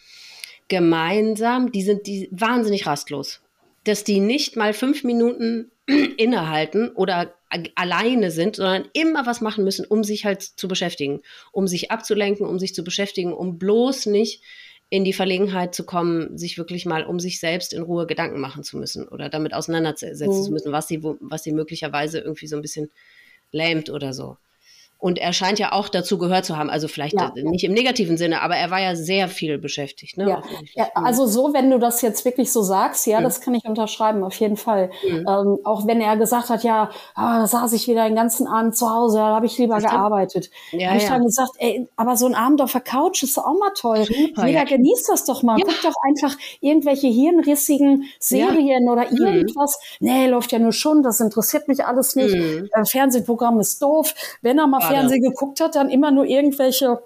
gemeinsam, 0.68 1.72
die 1.72 1.82
sind 1.82 2.07
die 2.07 2.28
wahnsinnig 2.30 2.86
rastlos. 2.86 3.42
Dass 3.82 4.04
die 4.04 4.20
nicht 4.20 4.54
mal 4.54 4.72
fünf 4.72 5.02
Minuten 5.02 5.72
innehalten 6.16 6.90
oder 6.90 7.34
alleine 7.74 8.30
sind, 8.30 8.54
sondern 8.54 8.88
immer 8.92 9.26
was 9.26 9.40
machen 9.40 9.64
müssen, 9.64 9.84
um 9.84 10.04
sich 10.04 10.24
halt 10.24 10.42
zu 10.42 10.68
beschäftigen, 10.68 11.22
um 11.50 11.66
sich 11.66 11.90
abzulenken, 11.90 12.46
um 12.46 12.61
sich 12.61 12.72
zu 12.72 12.84
beschäftigen, 12.84 13.32
um 13.32 13.59
bloß 13.59 14.07
nicht 14.07 14.44
in 14.90 15.02
die 15.02 15.12
Verlegenheit 15.12 15.74
zu 15.74 15.84
kommen, 15.84 16.38
sich 16.38 16.57
wirklich 16.57 16.86
mal 16.86 17.02
um 17.02 17.18
sich 17.18 17.40
selbst 17.40 17.72
in 17.72 17.82
Ruhe 17.82 18.07
Gedanken 18.07 18.38
machen 18.38 18.62
zu 18.62 18.76
müssen 18.76 19.09
oder 19.09 19.28
damit 19.28 19.54
auseinandersetzen 19.54 20.28
mhm. 20.28 20.44
zu 20.44 20.52
müssen, 20.52 20.70
was 20.70 20.86
sie, 20.86 21.02
was 21.02 21.42
sie 21.42 21.52
möglicherweise 21.52 22.20
irgendwie 22.20 22.46
so 22.46 22.54
ein 22.54 22.62
bisschen 22.62 22.92
lähmt 23.53 23.90
oder 23.90 24.12
so. 24.14 24.38
Und 25.01 25.18
er 25.18 25.32
scheint 25.32 25.59
ja 25.59 25.72
auch 25.72 25.88
dazu 25.88 26.18
gehört 26.18 26.44
zu 26.44 26.59
haben, 26.59 26.68
also 26.68 26.86
vielleicht 26.86 27.14
ja. 27.14 27.32
nicht 27.34 27.64
im 27.64 27.72
negativen 27.72 28.18
Sinne, 28.18 28.42
aber 28.42 28.57
er 28.57 28.70
war 28.70 28.80
ja 28.80 28.94
sehr 28.94 29.28
viel 29.28 29.57
beschäftigt. 29.57 30.18
Ne? 30.18 30.28
Ja. 30.28 30.42
ja. 30.74 30.90
also 30.94 31.26
so, 31.26 31.55
wenn 31.55 31.70
du 31.70 31.78
das 31.78 32.03
jetzt 32.03 32.26
wirklich 32.26 32.53
so 32.53 32.61
sagst, 32.61 33.07
ja, 33.07 33.18
mhm. 33.18 33.24
das 33.24 33.40
kann 33.40 33.55
ich 33.55 33.64
unterschreiben, 33.64 34.22
auf 34.22 34.34
jeden 34.34 34.59
Fall. 34.59 34.90
Mhm. 35.03 35.26
Ähm, 35.26 35.59
auch 35.64 35.86
wenn 35.86 36.03
er 36.03 36.18
gesagt 36.18 36.51
hat, 36.51 36.64
ja, 36.64 36.90
ah, 37.14 37.40
da 37.40 37.46
saß 37.46 37.72
ich 37.72 37.88
wieder 37.88 38.05
den 38.05 38.14
ganzen 38.14 38.46
Abend 38.46 38.76
zu 38.76 38.90
Hause, 38.90 39.16
da 39.16 39.36
habe 39.36 39.46
ich 39.46 39.57
lieber 39.57 39.76
das 39.76 39.90
gearbeitet. 39.90 40.51
Ja, 40.72 40.88
habe 40.88 40.98
ich 40.98 41.07
dann 41.07 41.24
gesagt, 41.24 41.53
ey, 41.57 41.88
aber 41.96 42.18
so 42.18 42.26
ein 42.26 42.34
Abend 42.34 42.61
auf 42.61 42.72
der 42.72 42.82
Couch 42.82 43.22
ist 43.22 43.38
auch 43.38 43.59
mal 43.59 43.72
toll. 43.74 44.05
Super, 44.05 44.46
Jeder 44.46 44.66
genießt 44.66 45.09
das 45.09 45.24
doch 45.24 45.42
mal. 45.42 45.57
Guck 45.57 45.80
doch 45.82 45.94
einfach 46.07 46.36
irgendwelche 46.61 47.09
hirnrissigen 47.09 48.05
Serien 48.18 48.86
oder 48.90 49.11
mhm. 49.11 49.16
irgendwas. 49.16 49.80
Mhm. 49.98 50.09
Nee, 50.09 50.26
läuft 50.26 50.53
ja 50.53 50.59
nur 50.59 50.72
schon, 50.72 51.03
das 51.03 51.20
interessiert 51.20 51.68
mich 51.68 51.86
alles 51.86 52.16
nicht. 52.16 52.34
Mhm. 52.34 52.68
Äh, 52.74 52.84
Fernsehprogramm 52.84 53.61
ist 53.61 53.80
doof. 53.80 54.14
Wenn 54.42 54.59
er 54.59 54.66
mal 54.66 54.89
Fernsehen 54.91 55.22
geguckt 55.22 55.61
hat, 55.61 55.74
dann 55.74 55.91
immer 55.91 56.11
nur 56.11 56.26
irgendwelche 56.26 57.03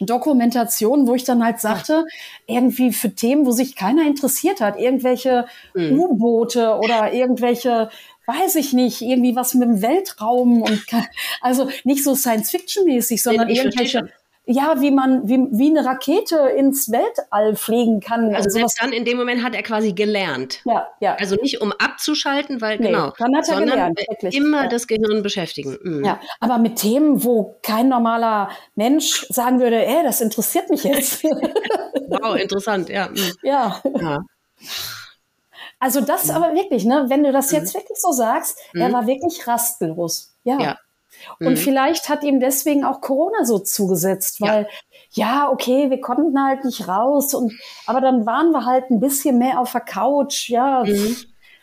Dokumentationen, 0.00 1.06
wo 1.06 1.14
ich 1.14 1.24
dann 1.24 1.44
halt 1.44 1.60
sagte, 1.60 2.06
irgendwie 2.46 2.92
für 2.92 3.14
Themen, 3.14 3.46
wo 3.46 3.50
sich 3.50 3.74
keiner 3.74 4.06
interessiert 4.06 4.60
hat, 4.60 4.78
irgendwelche 4.78 5.46
mhm. 5.74 5.98
U-Boote 5.98 6.78
oder 6.78 7.12
irgendwelche 7.12 7.90
weiß 8.28 8.56
ich 8.56 8.74
nicht, 8.74 9.00
irgendwie 9.00 9.34
was 9.36 9.54
mit 9.54 9.68
dem 9.68 9.80
Weltraum 9.80 10.60
und 10.60 10.84
also 11.40 11.70
nicht 11.84 12.04
so 12.04 12.14
Science-Fiction-mäßig, 12.14 13.22
sondern 13.22 13.48
irgendwelche 13.48 14.10
ja, 14.50 14.80
wie 14.80 14.90
man, 14.90 15.28
wie, 15.28 15.46
wie 15.50 15.68
eine 15.68 15.84
Rakete 15.84 16.38
ins 16.56 16.90
Weltall 16.90 17.54
fliegen 17.54 18.00
kann. 18.00 18.34
Also 18.34 18.48
selbst 18.48 18.80
dann 18.80 18.94
in 18.94 19.04
dem 19.04 19.18
Moment 19.18 19.44
hat 19.44 19.54
er 19.54 19.62
quasi 19.62 19.92
gelernt. 19.92 20.62
Ja, 20.64 20.88
ja. 21.00 21.16
Also 21.16 21.36
nicht 21.36 21.60
um 21.60 21.70
abzuschalten, 21.72 22.62
weil 22.62 22.78
nee, 22.78 22.86
genau. 22.86 23.12
Dann 23.18 23.36
hat 23.36 23.46
er 23.46 23.60
gelernt, 23.60 24.00
wirklich. 24.08 24.34
immer 24.34 24.62
ja. 24.62 24.68
das 24.68 24.86
Gehirn 24.86 25.22
beschäftigen. 25.22 25.76
Mhm. 25.82 26.02
Ja, 26.02 26.18
aber 26.40 26.56
mit 26.56 26.76
Themen, 26.76 27.22
wo 27.24 27.58
kein 27.62 27.90
normaler 27.90 28.48
Mensch 28.74 29.26
sagen 29.28 29.60
würde, 29.60 29.84
ey, 29.84 30.02
das 30.02 30.22
interessiert 30.22 30.70
mich 30.70 30.82
jetzt. 30.82 31.22
wow, 32.08 32.34
interessant, 32.34 32.88
ja. 32.88 33.08
Mhm. 33.08 33.32
Ja. 33.42 33.82
ja. 34.00 34.20
Also 35.78 36.00
das 36.00 36.30
aber 36.30 36.54
wirklich, 36.54 36.86
ne, 36.86 37.04
wenn 37.08 37.22
du 37.22 37.32
das 37.32 37.52
jetzt 37.52 37.74
mhm. 37.74 37.80
wirklich 37.80 37.98
so 38.00 38.12
sagst, 38.12 38.58
er 38.72 38.88
mhm. 38.88 38.92
war 38.94 39.06
wirklich 39.06 39.46
rastlos. 39.46 40.34
Ja. 40.44 40.78
Ja. 41.40 41.46
Und 41.46 41.54
mhm. 41.54 41.58
vielleicht 41.58 42.08
hat 42.08 42.24
ihm 42.24 42.40
deswegen 42.40 42.84
auch 42.84 43.00
Corona 43.00 43.44
so 43.44 43.58
zugesetzt, 43.58 44.40
weil 44.40 44.68
ja. 45.12 45.26
ja. 45.26 45.50
okay, 45.50 45.90
wir 45.90 46.00
konnten 46.00 46.42
halt 46.42 46.64
nicht 46.64 46.88
raus 46.88 47.34
und 47.34 47.52
aber 47.86 48.00
dann 48.00 48.26
waren 48.26 48.50
wir 48.50 48.64
halt 48.64 48.90
ein 48.90 49.00
bisschen 49.00 49.38
mehr 49.38 49.60
auf 49.60 49.72
der 49.72 49.80
Couch. 49.80 50.48
Ja, 50.48 50.84
mhm. 50.84 51.16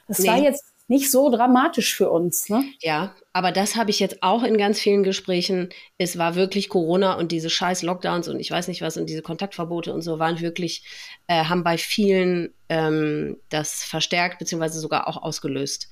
das 0.08 0.20
nee. 0.20 0.28
war 0.28 0.38
jetzt 0.38 0.76
nicht 0.88 1.10
so 1.10 1.30
dramatisch 1.32 1.96
für 1.96 2.12
uns. 2.12 2.50
Ne? 2.50 2.64
Ja, 2.80 3.16
aber 3.34 3.52
das 3.52 3.76
habe 3.76 3.90
ich 3.90 4.00
jetzt 4.00 4.22
auch 4.22 4.44
in 4.44 4.58
ganz 4.58 4.80
vielen 4.80 5.04
Gesprächen. 5.04 5.70
Es 5.98 6.18
war 6.18 6.36
wirklich 6.36 6.70
Corona 6.70 7.16
und 7.16 7.32
diese 7.32 7.50
scheiß 7.50 7.82
Lockdowns 7.82 8.28
und 8.28 8.40
ich 8.40 8.52
weiß 8.52 8.68
nicht 8.68 8.82
was 8.82 8.98
und 8.98 9.08
diese 9.08 9.24
Kontaktverbote 9.24 9.94
und 9.94 10.02
so 10.02 10.20
waren 10.20 10.40
wirklich, 10.42 10.86
äh, 11.28 11.46
haben 11.46 11.64
bei 11.64 11.78
vielen 11.78 12.54
ähm, 12.70 13.38
das 13.50 13.84
verstärkt 13.84 14.38
beziehungsweise 14.38 14.80
sogar 14.80 15.08
auch 15.08 15.22
ausgelöst. 15.22 15.90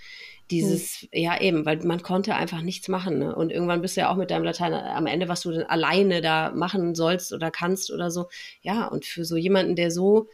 Dieses, 0.52 1.02
hm. 1.02 1.10
ja 1.14 1.40
eben, 1.40 1.66
weil 1.66 1.78
man 1.84 2.02
konnte 2.02 2.36
einfach 2.36 2.62
nichts 2.62 2.88
machen. 2.88 3.20
Ne? 3.20 3.36
Und 3.36 3.52
irgendwann 3.52 3.82
bist 3.82 3.96
du 3.96 4.02
ja 4.02 4.12
auch 4.12 4.18
mit 4.18 4.32
deinem 4.32 4.44
Latein 4.44 4.74
am 4.74 5.08
Ende, 5.08 5.30
was 5.30 5.42
du 5.42 5.52
denn 5.52 5.64
alleine 5.64 6.22
da 6.22 6.52
machen 6.52 6.96
sollst 6.96 7.34
oder 7.34 7.50
kannst 7.50 7.92
oder 7.92 8.12
so. 8.12 8.30
Ja, 8.62 8.88
und 8.88 9.06
für 9.06 9.26
so 9.26 9.38
jemanden, 9.38 9.76
der 9.76 9.90
so 9.90 10.28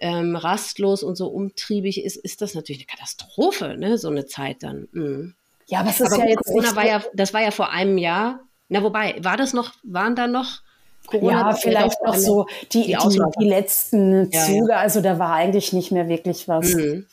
ähm, 0.00 0.34
rastlos 0.34 1.02
und 1.02 1.16
so 1.16 1.28
umtriebig 1.28 2.02
ist, 2.02 2.16
ist 2.16 2.40
das 2.40 2.54
natürlich 2.54 2.80
eine 2.80 2.96
Katastrophe, 2.96 3.76
ne? 3.76 3.98
so 3.98 4.08
eine 4.08 4.26
Zeit 4.26 4.62
dann. 4.62 4.88
Mhm. 4.92 5.34
Ja, 5.66 5.80
aber 5.80 5.90
es 5.90 6.00
ist 6.00 6.12
aber 6.12 6.24
ja 6.24 6.30
jetzt 6.30 6.46
Corona 6.46 6.74
war 6.74 6.86
ja, 6.86 7.02
das 7.14 7.32
war 7.32 7.42
ja 7.42 7.50
vor 7.50 7.70
einem 7.70 7.98
Jahr. 7.98 8.40
Na, 8.68 8.82
wobei, 8.82 9.16
war 9.22 9.36
das 9.36 9.52
noch, 9.52 9.72
waren 9.82 10.16
da 10.16 10.26
noch 10.26 10.62
Corona? 11.06 11.50
Ja, 11.50 11.54
vielleicht 11.54 12.02
noch 12.04 12.14
so 12.14 12.46
die, 12.72 12.86
die, 12.86 12.96
die, 12.96 13.22
die 13.40 13.48
letzten 13.48 14.32
Züge. 14.32 14.58
Ja, 14.58 14.66
ja. 14.68 14.76
Also 14.78 15.00
da 15.00 15.18
war 15.18 15.34
eigentlich 15.34 15.72
nicht 15.72 15.92
mehr 15.92 16.08
wirklich 16.08 16.48
was. 16.48 16.74
Mhm. 16.74 17.06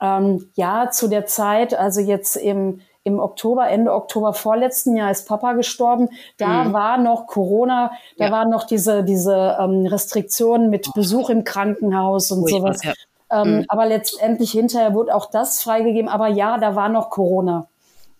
Ähm, 0.00 0.50
ja, 0.54 0.90
zu 0.90 1.08
der 1.08 1.26
Zeit, 1.26 1.74
also 1.74 2.00
jetzt 2.00 2.36
im, 2.36 2.80
im 3.04 3.18
Oktober, 3.18 3.68
Ende 3.68 3.92
Oktober 3.92 4.34
vorletzten 4.34 4.96
Jahr 4.96 5.10
ist 5.10 5.28
Papa 5.28 5.52
gestorben. 5.52 6.08
Da 6.36 6.64
mhm. 6.64 6.72
war 6.72 6.98
noch 6.98 7.26
Corona, 7.26 7.92
da 8.18 8.26
ja. 8.26 8.32
waren 8.32 8.50
noch 8.50 8.64
diese, 8.64 9.04
diese 9.04 9.56
ähm, 9.60 9.86
Restriktionen 9.86 10.70
mit 10.70 10.92
Besuch 10.94 11.30
im 11.30 11.44
Krankenhaus 11.44 12.30
und 12.30 12.42
Ui, 12.42 12.50
sowas. 12.50 12.82
Ja. 12.82 12.92
Ähm, 13.30 13.58
mhm. 13.58 13.64
Aber 13.68 13.86
letztendlich 13.86 14.52
hinterher 14.52 14.94
wurde 14.94 15.14
auch 15.14 15.30
das 15.30 15.62
freigegeben. 15.62 16.08
Aber 16.08 16.28
ja, 16.28 16.58
da 16.58 16.76
war 16.76 16.88
noch 16.88 17.10
Corona. 17.10 17.68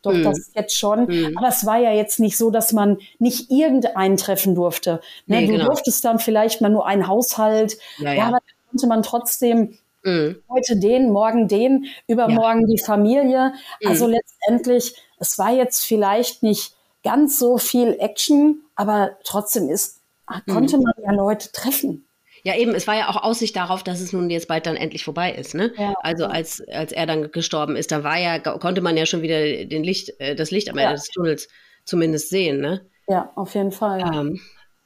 Doch, 0.03 0.13
mhm. 0.13 0.23
das 0.23 0.53
jetzt 0.55 0.77
schon. 0.77 1.07
Mhm. 1.07 1.37
Aber 1.37 1.49
es 1.49 1.67
war 1.67 1.79
ja 1.79 1.91
jetzt 1.91 2.21
nicht 2.21 2.37
so, 2.37 2.51
dass 2.51 2.73
man 2.73 2.99
nicht 3.19 3.51
irgendeinen 3.51 4.17
treffen 4.17 4.55
durfte. 4.55 5.01
Ne? 5.27 5.41
Nee, 5.41 5.47
du 5.47 5.53
genau. 5.55 5.67
durftest 5.67 6.05
dann 6.05 6.21
vielleicht 6.21 6.61
mal 6.61 6.71
nur 6.71 6.87
einen 6.87 7.09
Haushalt. 7.09 7.77
Ja, 7.99 8.13
ja. 8.13 8.25
aber 8.27 8.37
da 8.37 8.71
konnte 8.71 8.87
man 8.87 9.03
trotzdem 9.03 9.77
Mhm. 10.07 10.37
Heute 10.49 10.77
den, 10.79 11.11
morgen 11.11 11.49
den, 11.49 11.87
übermorgen 12.07 12.63
ja. 12.63 12.67
die 12.69 12.79
Familie. 12.79 13.53
Also 13.85 14.07
mhm. 14.07 14.15
letztendlich, 14.15 14.95
es 15.19 15.39
war 15.39 15.53
jetzt 15.53 15.85
vielleicht 15.85 16.43
nicht 16.43 16.75
ganz 17.03 17.39
so 17.39 17.59
viel 17.59 17.97
Action, 17.99 18.63
aber 18.77 19.17
trotzdem 19.25 19.69
ist, 19.69 20.01
mhm. 20.31 20.53
konnte 20.53 20.79
man 20.79 20.93
ja 21.05 21.13
Leute 21.13 21.51
treffen. 21.51 22.07
Ja, 22.45 22.55
eben, 22.55 22.77
es 22.77 22.87
war 22.87 22.95
ja 22.95 23.09
auch 23.09 23.21
Aussicht 23.21 23.57
darauf, 23.57 23.83
dass 23.83 24.01
es 24.01 24.13
nun 24.13 24.31
jetzt 24.31 24.47
bald 24.47 24.67
dann 24.67 24.77
endlich 24.77 25.03
vorbei 25.03 25.33
ist. 25.33 25.55
Ne? 25.55 25.73
Ja, 25.77 25.95
also 26.03 26.27
als, 26.27 26.63
als 26.69 26.93
er 26.93 27.07
dann 27.07 27.33
gestorben 27.33 27.75
ist, 27.75 27.91
da 27.91 28.05
war 28.05 28.19
ja, 28.19 28.39
konnte 28.39 28.83
man 28.83 28.97
ja 28.97 29.05
schon 29.05 29.23
wieder 29.23 29.65
den 29.65 29.83
Licht, 29.83 30.13
äh, 30.21 30.37
das 30.37 30.53
Licht 30.53 30.71
am 30.71 30.79
Ende 30.79 30.91
ja. 30.91 30.95
des 30.95 31.09
Tunnels 31.09 31.49
zumindest 31.85 32.31
sehen. 32.31 32.61
Ne? 32.61 32.87
Ja, 33.09 33.33
auf 33.35 33.57
jeden 33.57 33.73
Fall. 33.73 34.01
Ähm, 34.15 34.41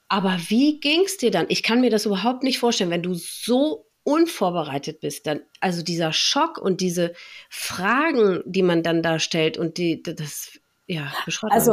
aber 0.08 0.38
wie 0.48 0.80
ging 0.80 1.02
es 1.04 1.18
dir 1.18 1.30
dann? 1.30 1.46
Ich 1.50 1.62
kann 1.62 1.82
mir 1.82 1.90
das 1.90 2.06
überhaupt 2.06 2.42
nicht 2.42 2.58
vorstellen, 2.58 2.90
wenn 2.90 3.02
du 3.02 3.12
so 3.12 3.84
unvorbereitet 4.10 5.00
bist, 5.00 5.26
dann, 5.26 5.40
also 5.60 5.82
dieser 5.82 6.12
Schock 6.12 6.58
und 6.58 6.80
diese 6.80 7.12
Fragen, 7.48 8.42
die 8.44 8.62
man 8.62 8.82
dann 8.82 9.02
da 9.02 9.18
stellt 9.18 9.58
und 9.58 9.78
die, 9.78 10.02
das, 10.02 10.52
ja, 10.86 11.12
beschreibt 11.24 11.52
Also, 11.52 11.72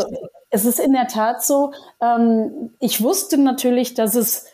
es 0.49 0.65
ist 0.65 0.79
in 0.79 0.93
der 0.93 1.07
Tat 1.07 1.43
so, 1.43 1.73
ähm, 2.01 2.71
ich 2.79 3.01
wusste 3.01 3.37
natürlich, 3.37 3.93
dass 3.93 4.15
es 4.15 4.45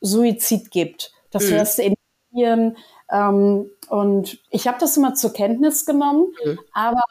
Suizid 0.00 0.70
gibt. 0.70 1.12
Das 1.30 1.50
mhm. 1.50 1.54
hörst 1.54 1.78
du 1.78 1.82
in 1.82 1.94
Medien, 2.30 2.76
ähm, 3.10 3.70
und 3.88 4.38
ich 4.50 4.68
habe 4.68 4.78
das 4.78 4.96
immer 4.96 5.14
zur 5.14 5.32
Kenntnis 5.32 5.86
genommen, 5.86 6.32
mhm. 6.44 6.58
aber 6.72 7.02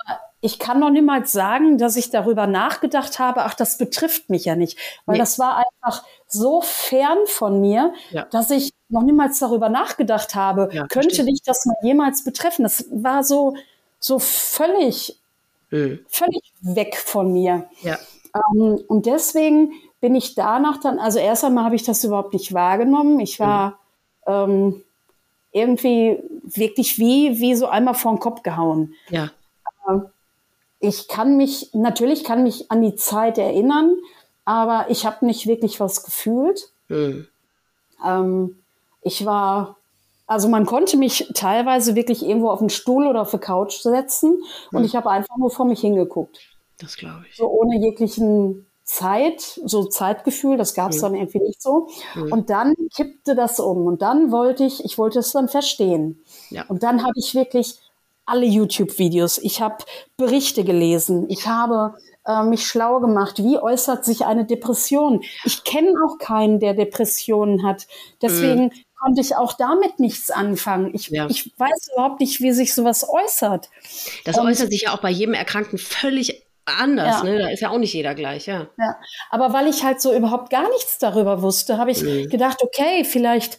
ich 0.41 0.59
kann 0.59 0.79
noch 0.79 0.91
niemals 0.91 1.31
sagen, 1.31 1.77
dass 1.77 1.95
ich 1.95 2.11
darüber 2.11 2.45
nachgedacht 2.45 3.17
habe, 3.17 3.43
ach, 3.43 3.55
das 3.55 3.77
betrifft 3.77 4.29
mich 4.29 4.45
ja 4.45 4.55
nicht. 4.55 4.77
Weil 5.05 5.13
nee. 5.13 5.19
das 5.19 5.39
war 5.39 5.57
einfach 5.57 6.05
so 6.27 6.61
fern 6.61 7.17
von 7.25 7.59
mir, 7.59 7.93
ja. 8.11 8.25
dass 8.25 8.51
ich 8.51 8.71
noch 8.89 9.03
niemals 9.03 9.39
darüber 9.39 9.69
nachgedacht 9.69 10.35
habe, 10.35 10.69
ja, 10.71 10.87
könnte 10.87 11.25
dich 11.25 11.41
das 11.43 11.65
mal 11.65 11.75
jemals 11.81 12.23
betreffen. 12.23 12.63
Das 12.63 12.85
war 12.91 13.23
so, 13.23 13.55
so 13.99 14.19
völlig, 14.19 15.19
mhm. 15.71 15.99
völlig 16.07 16.53
weg 16.61 16.95
von 16.97 17.33
mir. 17.33 17.69
Ja. 17.81 17.97
Ähm, 18.33 18.79
und 18.87 19.05
deswegen 19.05 19.73
bin 19.99 20.15
ich 20.15 20.35
danach 20.35 20.77
dann, 20.77 20.99
also 20.99 21.19
erst 21.19 21.43
einmal 21.43 21.65
habe 21.65 21.75
ich 21.75 21.83
das 21.83 22.03
überhaupt 22.03 22.33
nicht 22.33 22.53
wahrgenommen. 22.53 23.19
Ich 23.19 23.39
war 23.39 23.79
mhm. 24.25 24.33
ähm, 24.33 24.83
irgendwie 25.51 26.19
wirklich 26.43 26.97
wie, 26.99 27.39
wie 27.39 27.55
so 27.55 27.67
einmal 27.67 27.95
vor 27.95 28.13
den 28.13 28.19
Kopf 28.19 28.43
gehauen. 28.43 28.93
Ja. 29.09 29.31
Ich 30.79 31.07
kann 31.07 31.37
mich, 31.37 31.71
natürlich 31.73 32.23
kann 32.23 32.43
mich 32.43 32.69
an 32.69 32.81
die 32.81 32.95
Zeit 32.95 33.37
erinnern, 33.37 33.95
aber 34.45 34.85
ich 34.89 35.05
habe 35.05 35.25
nicht 35.25 35.47
wirklich 35.47 35.79
was 35.79 36.03
gefühlt. 36.03 36.69
Mhm. 36.87 37.27
Ähm, 38.05 38.59
ich 39.07 39.25
war, 39.25 39.77
also 40.27 40.47
man 40.49 40.65
konnte 40.65 40.97
mich 40.97 41.31
teilweise 41.33 41.95
wirklich 41.95 42.23
irgendwo 42.23 42.49
auf 42.49 42.59
den 42.59 42.69
Stuhl 42.69 43.07
oder 43.07 43.21
auf 43.21 43.31
die 43.31 43.37
Couch 43.37 43.79
setzen 43.79 44.43
und 44.71 44.79
mhm. 44.79 44.85
ich 44.85 44.95
habe 44.95 45.09
einfach 45.09 45.37
nur 45.37 45.49
vor 45.49 45.65
mich 45.65 45.79
hingeguckt. 45.79 46.39
Das 46.79 46.95
glaube 46.95 47.25
ich. 47.29 47.35
So 47.35 47.49
ohne 47.49 47.79
jeglichen 47.79 48.67
Zeit, 48.83 49.41
so 49.65 49.85
Zeitgefühl, 49.85 50.57
das 50.57 50.73
gab 50.73 50.91
es 50.91 50.97
mhm. 50.97 51.01
dann 51.01 51.15
irgendwie 51.15 51.39
nicht 51.39 51.61
so. 51.61 51.89
Mhm. 52.15 52.31
Und 52.31 52.49
dann 52.49 52.73
kippte 52.95 53.35
das 53.35 53.59
um. 53.59 53.85
Und 53.85 54.01
dann 54.01 54.31
wollte 54.31 54.63
ich, 54.63 54.83
ich 54.85 54.97
wollte 54.97 55.19
es 55.19 55.33
dann 55.33 55.49
verstehen. 55.49 56.23
Ja. 56.49 56.65
Und 56.67 56.83
dann 56.83 57.03
habe 57.03 57.13
ich 57.15 57.35
wirklich 57.35 57.79
alle 58.25 58.45
YouTube-Videos, 58.45 59.37
ich 59.39 59.61
habe 59.61 59.77
Berichte 60.17 60.63
gelesen, 60.63 61.25
ich 61.29 61.47
habe 61.47 61.95
äh, 62.25 62.43
mich 62.43 62.67
schlau 62.67 62.99
gemacht, 62.99 63.41
wie 63.41 63.57
äußert 63.57 64.03
sich 64.03 64.25
eine 64.25 64.45
Depression. 64.45 65.21
Ich 65.45 65.63
kenne 65.63 65.93
auch 66.05 66.17
keinen, 66.17 66.59
der 66.59 66.73
Depressionen 66.73 67.63
hat. 67.63 67.87
Deswegen 68.21 68.65
mhm. 68.65 68.71
Konnte 68.99 69.21
ich 69.21 69.35
auch 69.35 69.53
damit 69.53 69.99
nichts 69.99 70.31
anfangen. 70.31 70.91
Ich, 70.93 71.09
ja. 71.09 71.27
ich 71.29 71.51
weiß 71.57 71.89
überhaupt 71.93 72.19
nicht, 72.19 72.41
wie 72.41 72.51
sich 72.51 72.73
sowas 72.73 73.07
äußert. 73.07 73.69
Das 74.25 74.37
Und, 74.37 74.47
äußert 74.47 74.71
sich 74.71 74.83
ja 74.83 74.93
auch 74.93 75.01
bei 75.01 75.09
jedem 75.09 75.33
Erkrankten 75.33 75.77
völlig 75.77 76.47
anders, 76.65 77.23
ja. 77.23 77.23
ne? 77.23 77.39
Da 77.39 77.49
ist 77.49 77.61
ja 77.61 77.69
auch 77.69 77.77
nicht 77.77 77.93
jeder 77.93 78.13
gleich, 78.13 78.47
ja. 78.47 78.67
Ja, 78.77 78.97
aber 79.29 79.53
weil 79.53 79.67
ich 79.67 79.83
halt 79.83 80.01
so 80.01 80.13
überhaupt 80.13 80.49
gar 80.49 80.69
nichts 80.69 80.97
darüber 80.97 81.41
wusste, 81.41 81.77
habe 81.77 81.91
ich 81.91 82.03
mhm. 82.03 82.29
gedacht, 82.29 82.61
okay, 82.61 83.03
vielleicht 83.03 83.57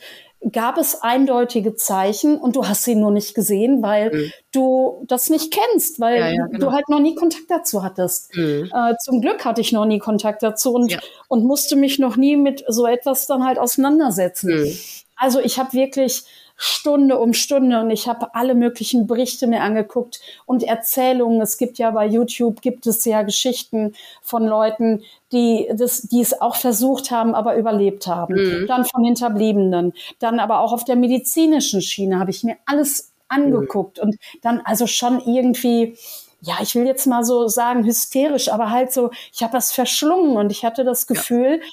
gab 0.53 0.79
es 0.79 1.03
eindeutige 1.03 1.75
Zeichen 1.75 2.39
und 2.39 2.55
du 2.55 2.67
hast 2.69 2.85
sie 2.85 2.95
nur 2.95 3.11
nicht 3.11 3.35
gesehen, 3.35 3.83
weil 3.83 4.15
mhm. 4.15 4.33
du 4.53 5.05
das 5.09 5.31
nicht 5.31 5.53
kennst, 5.53 5.99
weil 5.99 6.21
ja, 6.21 6.29
ja, 6.29 6.47
genau. 6.47 6.67
du 6.67 6.73
halt 6.73 6.89
noch 6.89 7.01
nie 7.01 7.15
Kontakt 7.15 7.47
dazu 7.49 7.83
hattest. 7.83 8.35
Mhm. 8.37 8.71
Äh, 8.73 8.95
zum 9.03 9.21
Glück 9.21 9.45
hatte 9.45 9.61
ich 9.61 9.73
noch 9.73 9.85
nie 9.85 9.99
Kontakt 9.99 10.43
dazu 10.43 10.75
und, 10.75 10.93
ja. 10.93 11.01
und 11.29 11.45
musste 11.45 11.75
mich 11.75 11.99
noch 11.99 12.17
nie 12.17 12.37
mit 12.37 12.65
so 12.69 12.87
etwas 12.87 13.27
dann 13.27 13.45
halt 13.45 13.59
auseinandersetzen. 13.59 14.79
Also 15.19 15.41
ich 15.41 15.59
habe 15.59 15.73
wirklich 15.73 16.25
Stunde 16.61 17.19
um 17.19 17.35
Stunde 17.35 17.81
und 17.81 17.91
ich 17.91 18.09
habe 18.09 18.35
alle 18.35 18.57
möglichen 18.57 19.07
Berichte 19.07 19.47
mir 19.47 19.63
angeguckt 19.63 20.21
und 20.45 20.65
Erzählungen. 20.65 21.41
Es 21.41 21.57
gibt 21.57 21.79
ja 21.79 21.93
bei 21.93 22.05
YouTube 22.05 22.61
gibt 22.63 22.85
es 22.89 23.05
ja 23.05 23.23
Geschichten 23.23 23.95
von 24.23 24.45
Leuten, 24.45 25.05
die 25.31 25.71
das, 25.73 26.03
die 26.03 26.21
es 26.21 26.41
auch 26.41 26.57
versucht 26.57 27.13
haben, 27.13 27.37
aber 27.37 27.57
überlebt 27.57 28.09
haben. 28.09 28.35
Mhm. 28.35 28.67
Dann 28.67 28.85
von 28.85 29.05
Hinterbliebenen, 29.05 29.93
dann 30.19 30.41
aber 30.41 30.59
auch 30.59 30.73
auf 30.73 30.83
der 30.83 30.97
medizinischen 30.97 31.81
Schiene 31.81 32.19
habe 32.19 32.33
ich 32.33 32.43
mir 32.43 32.57
alles 32.67 33.13
angeguckt 33.29 33.99
mhm. 33.99 34.05
und 34.05 34.17
dann 34.43 34.61
also 34.65 34.89
schon 34.89 35.21
irgendwie 35.21 35.97
ja, 36.41 36.55
ich 36.63 36.77
will 36.77 36.87
jetzt 36.87 37.07
mal 37.07 37.25
so 37.25 37.49
sagen, 37.49 37.85
hysterisch, 37.85 38.49
aber 38.49 38.71
halt 38.71 38.93
so, 38.93 39.11
ich 39.33 39.43
habe 39.43 39.53
das 39.53 39.73
verschlungen 39.73 40.37
und 40.37 40.53
ich 40.53 40.65
hatte 40.65 40.85
das 40.85 41.09
Gefühl, 41.09 41.61
ja 41.61 41.67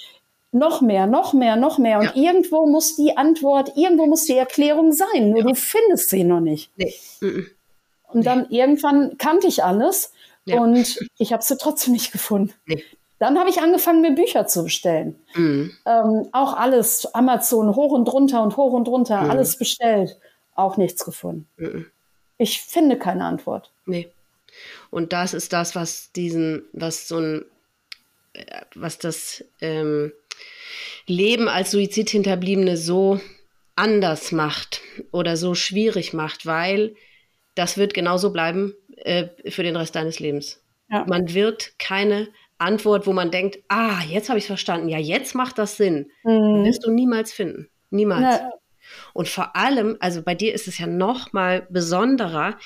noch 0.56 0.82
mehr, 0.82 1.06
noch 1.06 1.34
mehr, 1.34 1.56
noch 1.56 1.78
mehr. 1.78 2.00
Und 2.00 2.16
ja. 2.16 2.30
irgendwo 2.30 2.66
muss 2.66 2.96
die 2.96 3.18
Antwort, 3.18 3.74
irgendwo 3.76 4.06
muss 4.06 4.26
die 4.26 4.38
Erklärung 4.38 4.94
sein, 4.94 5.32
nur 5.32 5.40
ja. 5.40 5.48
du 5.48 5.54
findest 5.54 6.10
sie 6.10 6.24
noch 6.24 6.40
nicht. 6.40 6.72
Nee. 6.78 6.94
Und 8.08 8.26
dann 8.26 8.48
nee. 8.50 8.60
irgendwann 8.60 9.18
kannte 9.18 9.48
ich 9.48 9.64
alles 9.64 10.14
ja. 10.46 10.62
und 10.62 10.98
ich 11.18 11.34
habe 11.34 11.44
sie 11.44 11.58
trotzdem 11.58 11.94
nicht 11.94 12.12
gefunden. 12.12 12.54
Nee. 12.66 12.84
Dann 13.20 13.38
habe 13.38 13.50
ich 13.50 13.62
angefangen, 13.62 14.02
mir 14.02 14.14
Bücher 14.14 14.48
zu 14.48 14.64
bestellen. 14.64 15.16
Mhm. 15.36 15.72
Ähm, 15.86 16.28
auch 16.32 16.54
alles, 16.54 17.14
Amazon 17.14 17.76
hoch 17.76 17.92
und 17.92 18.12
runter 18.12 18.44
und 18.44 18.58
hoch 18.58 18.74
und 18.74 18.88
runter, 18.88 19.22
mhm. 19.22 19.32
alles 19.32 19.58
bestellt. 19.58 20.18
Auch 20.54 20.78
nichts 20.78 21.04
gefunden. 21.04 21.48
Ich 22.38 22.62
finde 22.62 22.98
keine 22.98 23.26
Antwort. 23.26 23.72
Nee. 23.86 24.10
Und 24.90 25.12
das 25.12 25.34
ist 25.34 25.52
das, 25.52 25.76
was 25.76 26.12
diesen, 26.14 26.64
was 26.72 27.10
so 27.10 27.18
ein, 27.18 27.46
was 28.76 28.98
das 28.98 29.44
ähm, 29.62 30.12
Leben 31.08 31.48
als 31.48 31.72
Suizidhinterbliebene 31.72 32.78
so 32.78 33.20
anders 33.76 34.32
macht 34.32 34.82
oder 35.12 35.38
so 35.38 35.56
schwierig 35.56 36.14
macht, 36.14 36.46
weil 36.46 36.96
das 37.56 37.78
wird 37.78 37.94
genauso 37.94 38.32
bleiben 38.32 38.74
äh, 38.98 39.28
für 39.50 39.64
den 39.64 39.76
Rest 39.76 39.96
deines 39.96 40.20
Lebens. 40.20 40.62
Ja. 40.90 41.06
Man 41.08 41.34
wird 41.34 41.78
keine 41.80 42.30
Antwort, 42.58 43.06
wo 43.06 43.14
man 43.14 43.32
denkt, 43.32 43.60
ah, 43.68 44.02
jetzt 44.10 44.30
habe 44.30 44.38
ich 44.38 44.46
es 44.46 44.48
verstanden, 44.48 44.88
ja, 44.88 44.98
jetzt 44.98 45.36
macht 45.36 45.58
das 45.58 45.78
Sinn, 45.78 46.12
mhm. 46.24 46.64
wirst 46.64 46.86
du 46.86 46.92
niemals 46.92 47.34
finden. 47.34 47.70
Niemals. 47.90 48.40
Ja. 48.40 48.52
Und 49.14 49.28
vor 49.28 49.56
allem, 49.56 49.98
also 50.00 50.22
bei 50.22 50.36
dir 50.36 50.54
ist 50.54 50.68
es 50.68 50.78
ja 50.78 50.88
noch 50.88 51.34
mal 51.34 51.68
besonderer, 51.70 52.58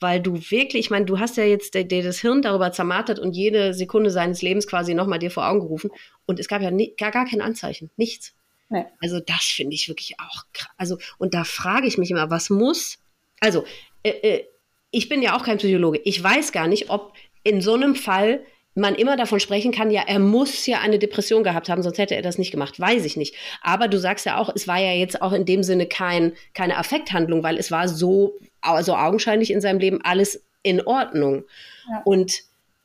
weil 0.00 0.20
du 0.20 0.34
wirklich, 0.34 0.86
ich 0.86 0.90
meine, 0.90 1.06
du 1.06 1.18
hast 1.18 1.36
ja 1.36 1.44
jetzt 1.44 1.74
dir 1.74 2.02
das 2.02 2.20
Hirn 2.20 2.42
darüber 2.42 2.72
zermartert 2.72 3.18
und 3.18 3.34
jede 3.34 3.74
Sekunde 3.74 4.10
seines 4.10 4.42
Lebens 4.42 4.66
quasi 4.66 4.94
nochmal 4.94 5.18
dir 5.18 5.30
vor 5.30 5.48
Augen 5.48 5.60
gerufen 5.60 5.90
und 6.26 6.38
es 6.38 6.48
gab 6.48 6.62
ja 6.62 6.70
nie, 6.70 6.94
gar, 6.96 7.10
gar 7.10 7.26
kein 7.26 7.40
Anzeichen, 7.40 7.90
nichts. 7.96 8.34
Nee. 8.68 8.84
Also 9.00 9.20
das 9.20 9.44
finde 9.44 9.74
ich 9.74 9.88
wirklich 9.88 10.16
auch 10.18 10.44
krass. 10.52 10.72
Also, 10.76 10.98
und 11.18 11.34
da 11.34 11.44
frage 11.44 11.86
ich 11.86 11.98
mich 11.98 12.10
immer, 12.10 12.30
was 12.30 12.50
muss, 12.50 12.98
also 13.40 13.64
äh, 14.02 14.10
äh, 14.10 14.44
ich 14.90 15.08
bin 15.08 15.22
ja 15.22 15.36
auch 15.36 15.44
kein 15.44 15.58
Psychologe, 15.58 16.00
ich 16.04 16.22
weiß 16.22 16.52
gar 16.52 16.66
nicht, 16.66 16.90
ob 16.90 17.12
in 17.44 17.60
so 17.60 17.74
einem 17.74 17.94
Fall 17.94 18.44
man 18.76 18.94
immer 18.94 19.16
davon 19.16 19.40
sprechen 19.40 19.72
kann, 19.72 19.90
ja, 19.90 20.02
er 20.06 20.18
muss 20.18 20.66
ja 20.66 20.80
eine 20.80 20.98
Depression 20.98 21.42
gehabt 21.42 21.70
haben, 21.70 21.82
sonst 21.82 21.96
hätte 21.96 22.14
er 22.14 22.20
das 22.20 22.36
nicht 22.36 22.50
gemacht. 22.50 22.78
Weiß 22.78 23.06
ich 23.06 23.16
nicht. 23.16 23.34
Aber 23.62 23.88
du 23.88 23.98
sagst 23.98 24.26
ja 24.26 24.36
auch, 24.36 24.50
es 24.54 24.68
war 24.68 24.78
ja 24.78 24.92
jetzt 24.92 25.22
auch 25.22 25.32
in 25.32 25.46
dem 25.46 25.62
Sinne 25.62 25.86
kein, 25.86 26.34
keine 26.52 26.76
Affekthandlung, 26.76 27.42
weil 27.42 27.56
es 27.56 27.70
war 27.70 27.88
so, 27.88 28.38
also 28.74 28.94
augenscheinlich 28.94 29.50
in 29.50 29.60
seinem 29.60 29.78
Leben 29.78 30.00
alles 30.02 30.44
in 30.62 30.86
Ordnung. 30.86 31.44
Ja. 31.88 32.02
Und 32.04 32.40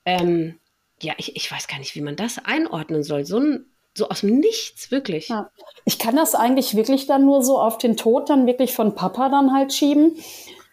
ähm, 0.05 0.59
ja, 1.01 1.13
ich, 1.17 1.35
ich 1.35 1.51
weiß 1.51 1.67
gar 1.67 1.79
nicht, 1.79 1.95
wie 1.95 2.01
man 2.01 2.15
das 2.15 2.43
einordnen 2.45 3.03
soll. 3.03 3.25
So 3.25 3.39
ein 3.39 3.65
so 3.93 4.07
aus 4.07 4.21
dem 4.21 4.39
Nichts, 4.39 4.91
wirklich. 4.91 5.29
Ja. 5.29 5.49
Ich 5.85 5.99
kann 5.99 6.15
das 6.15 6.35
eigentlich 6.35 6.75
wirklich 6.75 7.07
dann 7.07 7.25
nur 7.25 7.43
so 7.43 7.59
auf 7.59 7.77
den 7.77 7.97
Tod 7.97 8.29
dann 8.29 8.47
wirklich 8.47 8.73
von 8.73 8.95
Papa 8.95 9.29
dann 9.29 9.53
halt 9.53 9.73
schieben, 9.73 10.15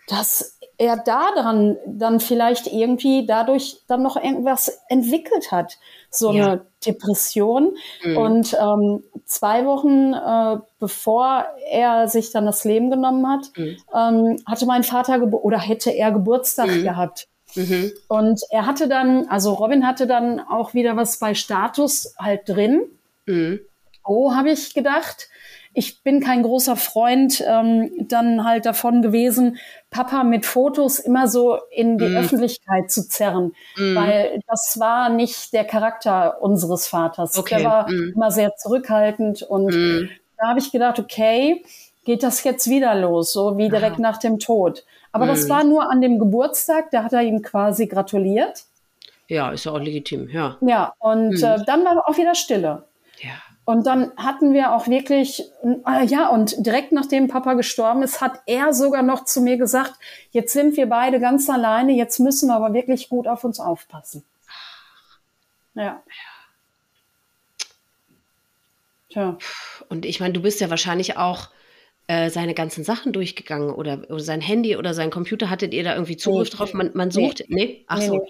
dass 0.06 0.58
er 0.78 0.96
daran 0.96 1.76
dann 1.86 2.20
vielleicht 2.20 2.68
irgendwie 2.68 3.26
dadurch 3.26 3.78
dann 3.88 4.02
noch 4.02 4.16
irgendwas 4.16 4.80
entwickelt 4.88 5.50
hat, 5.50 5.78
so 6.10 6.32
ja. 6.32 6.44
eine 6.44 6.66
Depression. 6.88 7.76
Mhm. 8.04 8.16
Und 8.16 8.56
ähm, 8.60 9.02
zwei 9.24 9.64
Wochen 9.66 10.14
äh, 10.14 10.60
bevor 10.78 11.44
er 11.70 12.08
sich 12.08 12.30
dann 12.30 12.46
das 12.46 12.64
Leben 12.64 12.90
genommen 12.90 13.26
hat, 13.28 13.50
mhm. 13.56 13.76
ähm, 13.94 14.36
hatte 14.46 14.66
mein 14.66 14.84
Vater 14.84 15.20
oder 15.22 15.58
hätte 15.58 15.90
er 15.90 16.12
Geburtstag 16.12 16.68
mhm. 16.68 16.82
gehabt. 16.82 17.28
Mhm. 17.54 17.92
Und 18.08 18.40
er 18.50 18.66
hatte 18.66 18.88
dann, 18.88 19.26
also 19.28 19.52
Robin 19.54 19.86
hatte 19.86 20.06
dann 20.06 20.40
auch 20.40 20.74
wieder 20.74 20.96
was 20.96 21.18
bei 21.18 21.34
Status 21.34 22.14
halt 22.18 22.48
drin. 22.48 22.82
Mhm. 23.26 23.60
Oh, 24.04 24.34
habe 24.34 24.50
ich 24.50 24.74
gedacht 24.74 25.28
ich 25.78 26.02
bin 26.02 26.18
kein 26.20 26.42
großer 26.42 26.74
Freund 26.74 27.42
ähm, 27.46 27.92
dann 28.00 28.44
halt 28.44 28.66
davon 28.66 29.00
gewesen, 29.00 29.58
Papa 29.90 30.24
mit 30.24 30.44
Fotos 30.44 30.98
immer 30.98 31.28
so 31.28 31.56
in 31.70 31.98
die 31.98 32.08
mm. 32.08 32.16
Öffentlichkeit 32.16 32.90
zu 32.90 33.08
zerren, 33.08 33.52
mm. 33.76 33.94
weil 33.94 34.40
das 34.48 34.76
war 34.80 35.08
nicht 35.08 35.52
der 35.52 35.64
Charakter 35.64 36.42
unseres 36.42 36.88
Vaters. 36.88 37.38
Okay. 37.38 37.58
Der 37.58 37.64
war 37.64 37.88
mm. 37.88 38.12
immer 38.16 38.32
sehr 38.32 38.56
zurückhaltend 38.56 39.42
und 39.42 39.72
mhm. 39.72 40.10
da 40.36 40.48
habe 40.48 40.58
ich 40.58 40.72
gedacht, 40.72 40.98
okay, 40.98 41.64
geht 42.04 42.24
das 42.24 42.42
jetzt 42.42 42.68
wieder 42.68 42.96
los, 42.96 43.32
so 43.32 43.56
wie 43.56 43.68
direkt 43.68 43.94
Aha. 43.94 44.02
nach 44.02 44.18
dem 44.18 44.40
Tod. 44.40 44.84
Aber 45.12 45.26
das 45.26 45.44
mhm. 45.44 45.48
war 45.48 45.64
nur 45.64 45.90
an 45.90 46.00
dem 46.00 46.18
Geburtstag, 46.18 46.90
da 46.90 47.04
hat 47.04 47.12
er 47.12 47.22
ihm 47.22 47.40
quasi 47.40 47.86
gratuliert. 47.86 48.64
Ja, 49.28 49.52
ist 49.52 49.64
ja 49.64 49.72
auch 49.72 49.78
legitim, 49.78 50.28
ja. 50.28 50.56
Ja, 50.60 50.92
und 50.98 51.36
mhm. 51.36 51.44
äh, 51.44 51.64
dann 51.64 51.84
war 51.84 52.08
auch 52.08 52.16
wieder 52.16 52.34
Stille. 52.34 52.87
Und 53.68 53.86
dann 53.86 54.12
hatten 54.16 54.54
wir 54.54 54.72
auch 54.72 54.88
wirklich, 54.88 55.44
äh, 55.62 56.06
ja, 56.06 56.28
und 56.28 56.54
direkt 56.64 56.90
nachdem 56.90 57.28
Papa 57.28 57.52
gestorben 57.52 58.02
ist, 58.02 58.22
hat 58.22 58.40
er 58.46 58.72
sogar 58.72 59.02
noch 59.02 59.26
zu 59.26 59.42
mir 59.42 59.58
gesagt, 59.58 59.92
jetzt 60.30 60.54
sind 60.54 60.78
wir 60.78 60.86
beide 60.86 61.20
ganz 61.20 61.50
alleine, 61.50 61.92
jetzt 61.92 62.18
müssen 62.18 62.48
wir 62.48 62.56
aber 62.56 62.72
wirklich 62.72 63.10
gut 63.10 63.28
auf 63.28 63.44
uns 63.44 63.60
aufpassen. 63.60 64.24
Ja. 65.74 66.02
Tja. 69.10 69.36
Und 69.90 70.06
ich 70.06 70.18
meine, 70.18 70.32
du 70.32 70.40
bist 70.40 70.62
ja 70.62 70.70
wahrscheinlich 70.70 71.18
auch 71.18 71.50
äh, 72.06 72.30
seine 72.30 72.54
ganzen 72.54 72.84
Sachen 72.84 73.12
durchgegangen 73.12 73.68
oder, 73.68 74.04
oder, 74.08 74.20
sein 74.20 74.40
Handy 74.40 74.76
oder 74.76 74.94
sein 74.94 75.10
Computer, 75.10 75.50
hattet 75.50 75.74
ihr 75.74 75.84
da 75.84 75.92
irgendwie 75.92 76.16
Zugriff 76.16 76.50
nee, 76.50 76.56
drauf? 76.56 76.72
Man, 76.72 76.92
man 76.94 77.10
sucht, 77.10 77.44
nee, 77.48 77.54
nee? 77.54 77.84
Ach 77.86 77.98
nee, 77.98 78.06
so. 78.06 78.26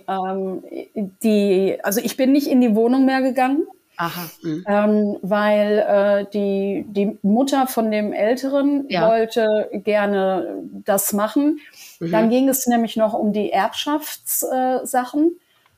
Nee, 0.68 0.90
ähm, 0.96 1.12
die, 1.22 1.78
also 1.84 2.00
ich 2.00 2.16
bin 2.16 2.32
nicht 2.32 2.48
in 2.48 2.60
die 2.60 2.74
Wohnung 2.74 3.06
mehr 3.06 3.22
gegangen. 3.22 3.68
Aha. 3.98 4.30
Mhm. 4.42 4.64
Ähm, 4.68 5.16
weil 5.22 5.78
äh, 5.78 6.30
die, 6.32 6.84
die 6.88 7.18
Mutter 7.22 7.66
von 7.66 7.90
dem 7.90 8.12
Älteren 8.12 8.86
ja. 8.88 9.08
wollte 9.08 9.68
gerne 9.72 10.62
das 10.84 11.12
machen. 11.12 11.58
Mhm. 11.98 12.12
Dann 12.12 12.30
ging 12.30 12.48
es 12.48 12.68
nämlich 12.68 12.96
noch 12.96 13.12
um 13.12 13.32
die 13.32 13.50
Erbschaftssachen. 13.50 15.32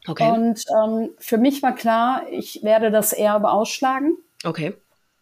Äh, 0.06 0.10
okay. 0.10 0.30
Und 0.30 0.62
ähm, 0.68 1.10
für 1.18 1.38
mich 1.38 1.62
war 1.62 1.74
klar, 1.74 2.24
ich 2.30 2.62
werde 2.62 2.90
das 2.90 3.14
Erbe 3.14 3.50
ausschlagen. 3.50 4.18
Okay. 4.44 4.74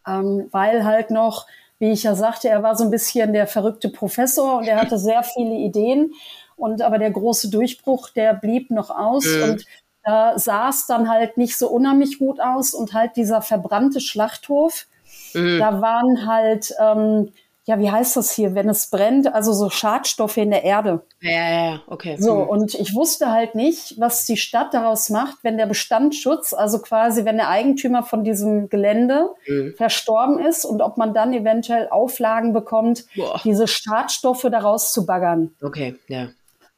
Ähm, 0.05 0.49
weil 0.51 0.85
halt 0.85 1.13
noch, 1.13 1.47
wie 1.79 1.93
ich 1.93 2.03
ja 2.03 2.17
sagte, 2.17 2.49
er 2.49 2.65
war 2.65 2.75
so 2.75 2.83
ein 2.83 2.91
bisschen 2.91 3.33
der 3.33 3.47
verrückte 3.47 3.91
Professor 3.91 4.59
und 4.59 4.67
er 4.67 4.81
hatte 4.81 4.99
sehr 4.99 5.23
viele 5.23 5.55
Ideen. 5.55 6.15
Und 6.57 6.83
aber 6.83 6.99
der 6.99 7.13
große 7.13 7.49
Durchbruch, 7.49 8.11
der 8.11 8.35
blieb 8.35 8.73
noch 8.73 8.91
aus. 8.91 9.25
Mhm. 9.25 9.43
Und 9.45 9.67
da 10.09 10.39
sah 10.39 10.71
es 10.71 10.87
dann 10.87 11.11
halt 11.11 11.37
nicht 11.37 11.59
so 11.59 11.69
unheimlich 11.69 12.19
gut 12.19 12.41
aus 12.41 12.73
und 12.73 12.95
halt 12.95 13.17
dieser 13.17 13.43
verbrannte 13.43 14.01
Schlachthof, 14.01 14.87
mhm. 15.35 15.59
da 15.59 15.83
waren 15.83 16.27
halt, 16.27 16.75
ähm, 16.81 17.31
ja, 17.65 17.79
wie 17.79 17.91
heißt 17.91 18.17
das 18.17 18.31
hier, 18.31 18.55
wenn 18.55 18.71
es 18.71 18.89
brennt, 18.89 19.35
also 19.35 19.53
so 19.53 19.69
Schadstoffe 19.69 20.39
in 20.39 20.51
der 20.51 20.65
Erde. 20.65 21.03
Ja, 21.21 21.31
ja, 21.31 21.65
ja, 21.73 21.83
okay. 21.89 22.17
So, 22.19 22.37
mhm. 22.37 22.49
und 22.49 22.75
ich 22.75 22.95
wusste 22.95 23.31
halt 23.31 23.55
nicht, 23.55 24.01
was 24.01 24.25
die 24.25 24.39
Stadt 24.39 24.73
daraus 24.73 25.11
macht, 25.11 25.37
wenn 25.43 25.59
der 25.59 25.67
Bestandsschutz, 25.67 26.55
also 26.55 26.79
quasi, 26.79 27.27
wenn 27.27 27.37
der 27.37 27.51
Eigentümer 27.51 28.03
von 28.03 28.25
diesem 28.25 28.71
Gelände 28.71 29.29
mhm. 29.47 29.75
verstorben 29.77 30.39
ist 30.39 30.65
und 30.65 30.81
ob 30.81 30.97
man 30.97 31.13
dann 31.13 31.35
eventuell 31.35 31.91
Auflagen 31.91 32.55
bekommt, 32.55 33.05
Boah. 33.15 33.39
diese 33.45 33.69
Schadstoffe 33.69 34.47
daraus 34.51 34.95
zu 34.95 35.05
baggern. 35.05 35.55
Okay, 35.61 35.97
ja. 36.09 36.29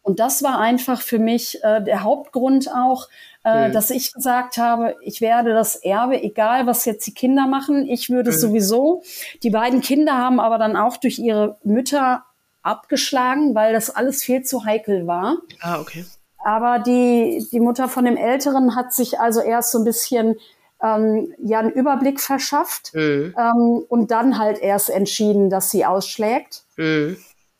Und 0.02 0.18
das 0.18 0.42
war 0.42 0.58
einfach 0.58 1.00
für 1.02 1.18
mich 1.18 1.62
äh, 1.62 1.82
der 1.82 2.02
Hauptgrund 2.02 2.70
auch, 2.72 3.08
äh, 3.44 3.68
mhm. 3.68 3.72
dass 3.72 3.90
ich 3.90 4.12
gesagt 4.12 4.56
habe, 4.56 4.96
ich 5.02 5.20
werde 5.20 5.52
das 5.52 5.76
Erbe, 5.76 6.22
egal 6.22 6.66
was 6.66 6.84
jetzt 6.84 7.06
die 7.06 7.14
Kinder 7.14 7.46
machen, 7.46 7.86
ich 7.86 8.10
würde 8.10 8.30
mhm. 8.30 8.34
sowieso. 8.34 9.02
Die 9.42 9.50
beiden 9.50 9.80
Kinder 9.80 10.16
haben 10.16 10.40
aber 10.40 10.58
dann 10.58 10.76
auch 10.76 10.96
durch 10.96 11.18
ihre 11.18 11.58
Mütter 11.64 12.24
abgeschlagen, 12.62 13.54
weil 13.54 13.72
das 13.72 13.90
alles 13.90 14.22
viel 14.22 14.42
zu 14.42 14.64
heikel 14.64 15.06
war. 15.06 15.38
Ah, 15.60 15.80
okay. 15.80 16.04
Aber 16.42 16.78
die, 16.78 17.46
die 17.52 17.60
Mutter 17.60 17.88
von 17.88 18.04
dem 18.04 18.16
Älteren 18.16 18.74
hat 18.74 18.94
sich 18.94 19.20
also 19.20 19.40
erst 19.40 19.72
so 19.72 19.78
ein 19.78 19.84
bisschen 19.84 20.36
ähm, 20.82 21.34
ja 21.42 21.58
einen 21.58 21.72
Überblick 21.72 22.20
verschafft 22.20 22.92
Mhm. 22.94 23.34
ähm, 23.38 23.84
und 23.88 24.10
dann 24.10 24.38
halt 24.38 24.58
erst 24.58 24.90
entschieden, 24.90 25.50
dass 25.50 25.70
sie 25.70 25.84
ausschlägt. 25.84 26.64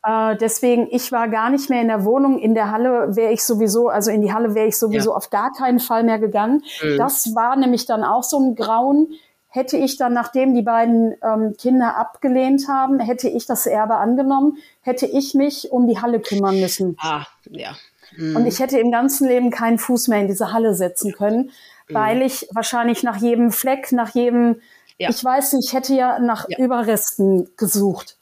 Mhm. 0.05 0.11
Äh, 0.31 0.37
deswegen, 0.37 0.87
ich 0.91 1.11
war 1.11 1.27
gar 1.27 1.49
nicht 1.49 1.69
mehr 1.69 1.81
in 1.81 1.87
der 1.87 2.05
Wohnung. 2.05 2.39
In 2.39 2.53
der 2.55 2.71
Halle 2.71 3.15
wäre 3.15 3.31
ich 3.31 3.43
sowieso, 3.43 3.89
also 3.89 4.11
in 4.11 4.21
die 4.21 4.33
Halle 4.33 4.55
wäre 4.55 4.67
ich 4.67 4.77
sowieso 4.77 5.13
auf 5.15 5.29
gar 5.29 5.51
keinen 5.53 5.79
Fall 5.79 6.03
mehr 6.03 6.19
gegangen. 6.19 6.63
Mhm. 6.83 6.97
Das 6.97 7.35
war 7.35 7.55
nämlich 7.55 7.85
dann 7.85 8.03
auch 8.03 8.23
so 8.23 8.39
ein 8.39 8.55
Grauen. 8.55 9.09
Hätte 9.53 9.75
ich 9.75 9.97
dann, 9.97 10.13
nachdem 10.13 10.55
die 10.55 10.61
beiden 10.61 11.13
ähm, 11.21 11.55
Kinder 11.57 11.97
abgelehnt 11.97 12.69
haben, 12.69 12.99
hätte 13.01 13.27
ich 13.27 13.45
das 13.45 13.65
Erbe 13.65 13.95
angenommen, 13.95 14.57
hätte 14.79 15.05
ich 15.05 15.33
mich 15.33 15.71
um 15.73 15.87
die 15.87 15.99
Halle 15.99 16.21
kümmern 16.21 16.57
müssen. 16.59 16.95
Ah, 17.01 17.25
ja. 17.49 17.71
Mhm. 18.15 18.37
Und 18.37 18.45
ich 18.45 18.59
hätte 18.59 18.79
im 18.79 18.91
ganzen 18.91 19.27
Leben 19.27 19.51
keinen 19.51 19.77
Fuß 19.77 20.07
mehr 20.07 20.21
in 20.21 20.27
diese 20.27 20.53
Halle 20.53 20.73
setzen 20.73 21.11
können, 21.11 21.51
weil 21.89 22.21
ich 22.21 22.47
wahrscheinlich 22.53 23.03
nach 23.03 23.17
jedem 23.17 23.51
Fleck, 23.51 23.91
nach 23.91 24.11
jedem, 24.15 24.61
Ja. 24.97 25.09
ich 25.09 25.21
weiß 25.21 25.51
nicht, 25.53 25.67
ich 25.67 25.73
hätte 25.73 25.93
ja 25.95 26.19
nach 26.19 26.45
Ja. 26.47 26.57
Überresten 26.57 27.49
gesucht. 27.57 28.17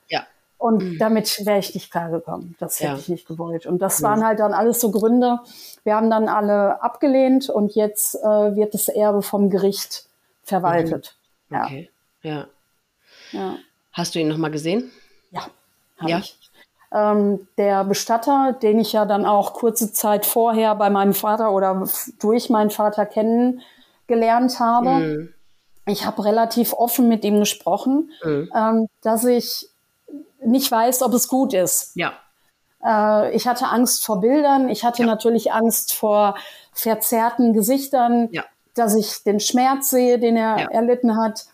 Und 0.59 0.99
damit 0.99 1.45
wäre 1.45 1.57
ich 1.59 1.73
nicht 1.73 1.89
klargekommen. 1.89 2.55
Das 2.59 2.79
hätte 2.81 2.91
Ja. 2.91 2.97
ich 2.97 3.07
nicht 3.07 3.25
gewollt. 3.27 3.65
Und 3.65 3.81
das 3.81 4.01
waren 4.03 4.23
halt 4.25 4.39
dann 4.41 4.53
alles 4.53 4.81
so 4.81 4.91
Gründe. 4.91 5.39
Wir 5.85 5.95
haben 5.95 6.09
dann 6.11 6.27
alle 6.27 6.83
abgelehnt 6.83 7.49
und 7.49 7.73
jetzt 7.75 8.13
äh, 8.15 8.55
wird 8.55 8.73
das 8.73 8.89
Erbe 8.89 9.21
vom 9.21 9.49
Gericht 9.49 10.05
verwaltet. 10.43 11.15
Ja. 11.49 11.63
Okay. 11.63 11.89
Ja. 12.23 12.47
Ja. 13.31 13.55
Hast 13.93 14.13
du 14.15 14.19
ihn 14.19 14.27
nochmal 14.27 14.51
gesehen? 14.51 14.91
Ja, 15.31 15.47
habe 15.97 16.11
Ja. 16.11 16.17
ich. 16.19 16.37
Ähm, 16.91 17.47
der 17.57 17.85
Bestatter, 17.85 18.51
den 18.61 18.79
ich 18.79 18.91
ja 18.91 19.05
dann 19.05 19.25
auch 19.25 19.53
kurze 19.53 19.93
Zeit 19.93 20.25
vorher 20.25 20.75
bei 20.75 20.89
meinem 20.89 21.13
Vater 21.13 21.51
oder 21.53 21.87
durch 22.19 22.49
meinen 22.49 22.71
Vater 22.71 23.05
kennengelernt 23.05 24.59
habe, 24.59 24.89
Mhm. 24.89 25.33
ich 25.85 26.05
habe 26.05 26.25
relativ 26.25 26.73
offen 26.73 27.07
mit 27.07 27.23
ihm 27.23 27.39
gesprochen, 27.39 28.11
Mhm. 28.25 28.51
ähm, 28.53 28.87
dass 29.03 29.23
ich 29.23 29.68
nicht 30.43 30.71
weiß, 30.71 31.01
ob 31.01 31.13
es 31.13 31.27
gut 31.27 31.53
ist. 31.53 31.91
Ja. 31.95 32.13
Äh, 32.83 33.35
ich 33.35 33.47
hatte 33.47 33.67
Angst 33.67 34.05
vor 34.05 34.21
Bildern, 34.21 34.69
ich 34.69 34.83
hatte 34.83 35.01
Ja. 35.03 35.07
natürlich 35.07 35.51
Angst 35.51 35.93
vor 35.93 36.35
verzerrten 36.73 37.53
Gesichtern, 37.53 38.29
Ja. 38.31 38.43
dass 38.75 38.95
ich 38.95 39.23
den 39.23 39.39
Schmerz 39.39 39.89
sehe, 39.89 40.19
den 40.19 40.37
er 40.37 40.59
Ja. 40.59 40.67
erlitten 40.71 41.17
hat. 41.17 41.45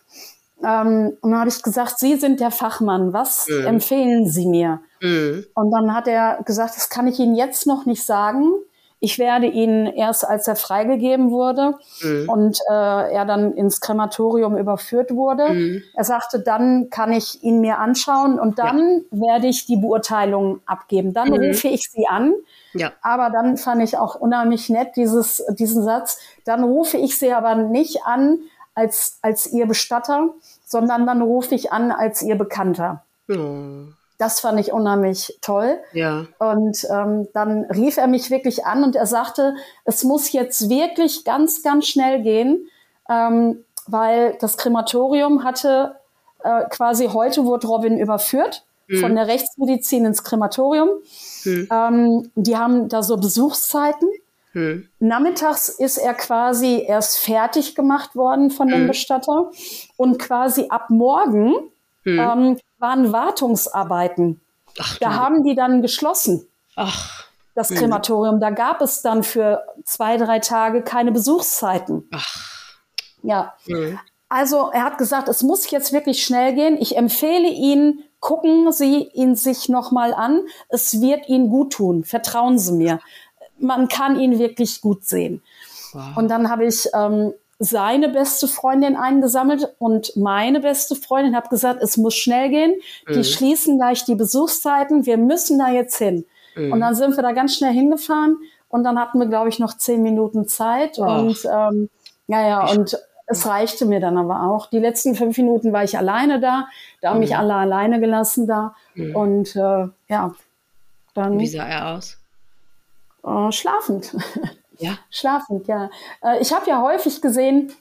Ähm, 0.64 1.16
und 1.20 1.30
dann 1.32 1.40
habe 1.40 1.50
ich 1.50 1.62
gesagt, 1.62 1.98
Sie 1.98 2.16
sind 2.16 2.40
der 2.40 2.50
Fachmann, 2.50 3.12
was 3.12 3.46
Mhm. 3.48 3.66
empfehlen 3.66 4.28
Sie 4.28 4.46
mir? 4.46 4.80
Mhm. 5.02 5.44
Und 5.54 5.70
dann 5.70 5.94
hat 5.94 6.08
er 6.08 6.42
gesagt, 6.44 6.76
das 6.76 6.88
kann 6.88 7.06
ich 7.06 7.18
Ihnen 7.18 7.34
jetzt 7.34 7.66
noch 7.66 7.84
nicht 7.86 8.04
sagen. 8.06 8.50
Ich 8.98 9.18
werde 9.18 9.46
Ihnen 9.46 9.86
erst, 9.86 10.26
als 10.26 10.48
er 10.48 10.56
freigegeben 10.56 11.30
wurde 11.30 11.74
Mhm. 12.02 12.28
und 12.28 12.58
äh, 12.70 12.72
er 13.12 13.24
dann 13.26 13.52
ins 13.52 13.80
Krematorium 13.80 14.56
überführt 14.56 15.10
wurde. 15.14 15.50
Mhm. 15.52 15.82
Er 15.94 16.04
sagte, 16.04 16.40
dann 16.40 16.88
kann 16.90 17.12
ich 17.12 17.42
ihn 17.44 17.60
mir 17.60 17.78
anschauen 17.78 18.40
und 18.40 18.58
dann 18.58 19.04
werde 19.10 19.48
ich 19.48 19.66
die 19.66 19.76
Beurteilung 19.76 20.60
abgeben. 20.66 21.12
Dann 21.12 21.28
Mhm. 21.28 21.34
rufe 21.48 21.68
ich 21.68 21.90
Sie 21.90 22.06
an. 22.08 22.32
Ja. 22.72 22.92
Aber 23.02 23.30
dann 23.30 23.56
fand 23.58 23.82
ich 23.82 23.98
auch 23.98 24.14
unheimlich 24.14 24.70
nett 24.70 24.96
dieses, 24.96 25.44
diesen 25.58 25.82
Satz. 25.82 26.18
Dann 26.44 26.64
rufe 26.64 26.96
ich 26.96 27.18
Sie 27.18 27.32
aber 27.32 27.54
nicht 27.54 28.00
an 28.04 28.38
als, 28.74 29.18
als 29.22 29.46
Ihr 29.52 29.66
Bestatter, 29.66 30.30
sondern 30.64 31.06
dann 31.06 31.22
rufe 31.22 31.54
ich 31.54 31.72
an 31.72 31.90
als 31.92 32.22
Ihr 32.22 32.36
Bekannter. 32.36 33.02
Oh. 33.30 33.88
Das 34.18 34.40
fand 34.40 34.58
ich 34.60 34.72
unheimlich 34.72 35.38
toll. 35.42 35.78
Ja. 35.92 36.26
Und 36.38 36.86
ähm, 36.90 37.28
dann 37.34 37.64
rief 37.64 37.96
er 37.96 38.06
mich 38.06 38.30
wirklich 38.30 38.64
an 38.64 38.82
und 38.84 38.96
er 38.96 39.06
sagte, 39.06 39.54
es 39.84 40.04
muss 40.04 40.32
jetzt 40.32 40.68
wirklich 40.70 41.24
ganz, 41.24 41.62
ganz 41.62 41.86
schnell 41.86 42.22
gehen, 42.22 42.68
ähm, 43.08 43.64
weil 43.86 44.36
das 44.40 44.56
Krematorium 44.56 45.44
hatte 45.44 45.96
äh, 46.42 46.64
quasi 46.70 47.08
heute 47.08 47.44
wurde 47.44 47.66
Robin 47.66 47.98
überführt 47.98 48.64
von 49.00 49.16
der 49.16 49.26
Rechtsmedizin 49.26 50.04
ins 50.04 50.22
Krematorium. 50.22 50.88
Mhm. 51.44 51.68
Ähm, 51.72 52.30
die 52.36 52.56
haben 52.56 52.88
da 52.88 53.02
so 53.02 53.16
Besuchszeiten. 53.16 54.08
Mhm. 54.52 54.88
Nachmittags 55.00 55.68
ist 55.68 55.98
er 55.98 56.14
quasi 56.14 56.84
erst 56.86 57.18
fertig 57.18 57.74
gemacht 57.74 58.14
worden 58.14 58.50
von 58.52 58.68
dem 58.68 58.84
Mhm. 58.84 58.86
Bestatter 58.86 59.50
und 59.96 60.18
quasi 60.20 60.66
ab 60.68 60.88
morgen 60.88 61.54
Mhm. 62.04 62.18
ähm, 62.20 62.58
waren 62.78 63.12
Wartungsarbeiten. 63.12 64.40
Ach, 64.78 64.98
Da 64.98 65.14
haben 65.14 65.42
die 65.44 65.54
dann 65.54 65.82
geschlossen 65.82 66.46
Ach. 66.76 67.24
das. 67.54 67.70
Krematorium. 67.70 68.40
Da 68.40 68.50
gab 68.50 68.80
es 68.82 69.02
dann 69.02 69.22
für 69.22 69.64
zwei, 69.84 70.16
drei 70.16 70.38
Tage 70.38 70.82
keine 70.82 71.12
Besuchszeiten. 71.12 72.08
Ach. 72.12 72.36
Ja. 73.22 73.54
Mhm. 73.66 73.98
Also 74.28 74.70
er 74.72 74.82
hat 74.82 74.98
gesagt, 74.98 75.28
es 75.28 75.42
muss 75.42 75.70
jetzt 75.70 75.92
wirklich 75.92 76.24
schnell 76.24 76.54
gehen. 76.54 76.76
Ich 76.80 76.96
empfehle 76.96 77.48
Ihnen, 77.48 78.02
gucken 78.20 78.72
Sie 78.72 79.04
ihn 79.14 79.36
sich 79.36 79.68
nochmal 79.68 80.12
an. 80.12 80.40
Es 80.68 81.00
wird 81.00 81.28
Ihnen 81.28 81.48
gut 81.48 81.74
tun. 81.74 82.04
Vertrauen 82.04 82.58
Sie 82.58 82.72
mir. 82.72 83.00
Man 83.58 83.88
kann 83.88 84.18
ihn 84.18 84.38
wirklich 84.38 84.80
gut 84.80 85.04
sehen. 85.04 85.42
Wow. 85.92 86.16
Und 86.16 86.28
dann 86.28 86.50
habe 86.50 86.66
ich 86.66 86.88
ähm, 86.92 87.32
seine 87.58 88.08
beste 88.10 88.48
Freundin 88.48 88.96
eingesammelt 88.96 89.74
und 89.78 90.14
meine 90.16 90.60
beste 90.60 90.94
Freundin 90.94 91.34
habe 91.34 91.48
gesagt, 91.48 91.82
es 91.82 91.96
muss 91.96 92.14
schnell 92.14 92.50
gehen. 92.50 92.74
Die 93.08 93.18
Mhm. 93.18 93.24
schließen 93.24 93.78
gleich 93.78 94.04
die 94.04 94.14
Besuchszeiten. 94.14 95.06
Wir 95.06 95.16
müssen 95.16 95.58
da 95.58 95.68
jetzt 95.70 95.96
hin. 95.96 96.26
Mhm. 96.54 96.72
Und 96.72 96.80
dann 96.80 96.94
sind 96.94 97.16
wir 97.16 97.22
da 97.22 97.32
ganz 97.32 97.56
schnell 97.56 97.72
hingefahren 97.72 98.36
und 98.68 98.84
dann 98.84 98.98
hatten 98.98 99.18
wir, 99.18 99.26
glaube 99.26 99.48
ich, 99.48 99.58
noch 99.58 99.74
zehn 99.76 100.02
Minuten 100.02 100.46
Zeit. 100.48 100.98
Ach. 101.00 101.18
Und 101.20 101.44
ähm, 101.50 101.88
ja, 102.28 102.46
ja, 102.46 102.70
und 102.70 102.98
es 103.26 103.46
reichte 103.46 103.86
mir 103.86 104.00
dann 104.00 104.18
aber 104.18 104.42
auch. 104.42 104.66
Die 104.66 104.78
letzten 104.78 105.14
fünf 105.14 105.36
Minuten 105.38 105.72
war 105.72 105.82
ich 105.82 105.96
alleine 105.96 106.38
da. 106.40 106.68
Da 107.00 107.10
haben 107.10 107.20
mich 107.20 107.30
Mhm. 107.30 107.36
alle 107.36 107.54
alleine 107.54 108.00
gelassen 108.00 108.46
da. 108.46 108.74
Mhm. 108.94 109.16
Und 109.16 109.56
äh, 109.56 109.88
ja, 110.08 110.34
dann 111.14 111.38
Wie 111.38 111.46
sah 111.46 111.64
er 111.66 111.96
aus? 111.96 112.18
äh, 113.24 113.50
schlafend. 113.50 114.14
Ja. 114.78 114.98
schlafend, 115.10 115.66
ja. 115.68 115.90
Äh, 116.22 116.40
ich 116.40 116.52
habe 116.52 116.68
ja 116.68 116.80
häufig 116.82 117.20
gesehen, 117.22 117.72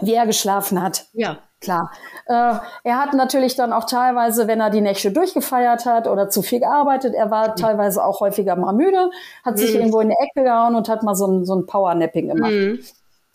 wie 0.00 0.14
er 0.14 0.26
geschlafen 0.26 0.82
hat. 0.82 1.06
Ja. 1.12 1.38
Klar. 1.60 1.90
Äh, 2.24 2.54
er 2.84 2.98
hat 2.98 3.12
natürlich 3.12 3.54
dann 3.54 3.74
auch 3.74 3.84
teilweise, 3.84 4.46
wenn 4.46 4.60
er 4.60 4.70
die 4.70 4.80
Nächte 4.80 5.12
durchgefeiert 5.12 5.84
hat 5.84 6.06
oder 6.08 6.30
zu 6.30 6.40
viel 6.40 6.60
gearbeitet, 6.60 7.12
er 7.14 7.30
war 7.30 7.54
teilweise 7.54 8.02
auch 8.02 8.20
häufiger 8.20 8.56
mal 8.56 8.72
müde, 8.72 9.10
hat 9.44 9.58
sich 9.58 9.74
Mhm. 9.74 9.80
irgendwo 9.80 10.00
in 10.00 10.08
die 10.08 10.16
Ecke 10.18 10.42
gehauen 10.44 10.74
und 10.74 10.88
hat 10.88 11.02
mal 11.02 11.14
so 11.14 11.26
ein, 11.26 11.44
so 11.44 11.54
ein 11.54 11.66
Powernapping 11.66 12.28
gemacht. 12.28 12.50
Mhm. 12.50 12.80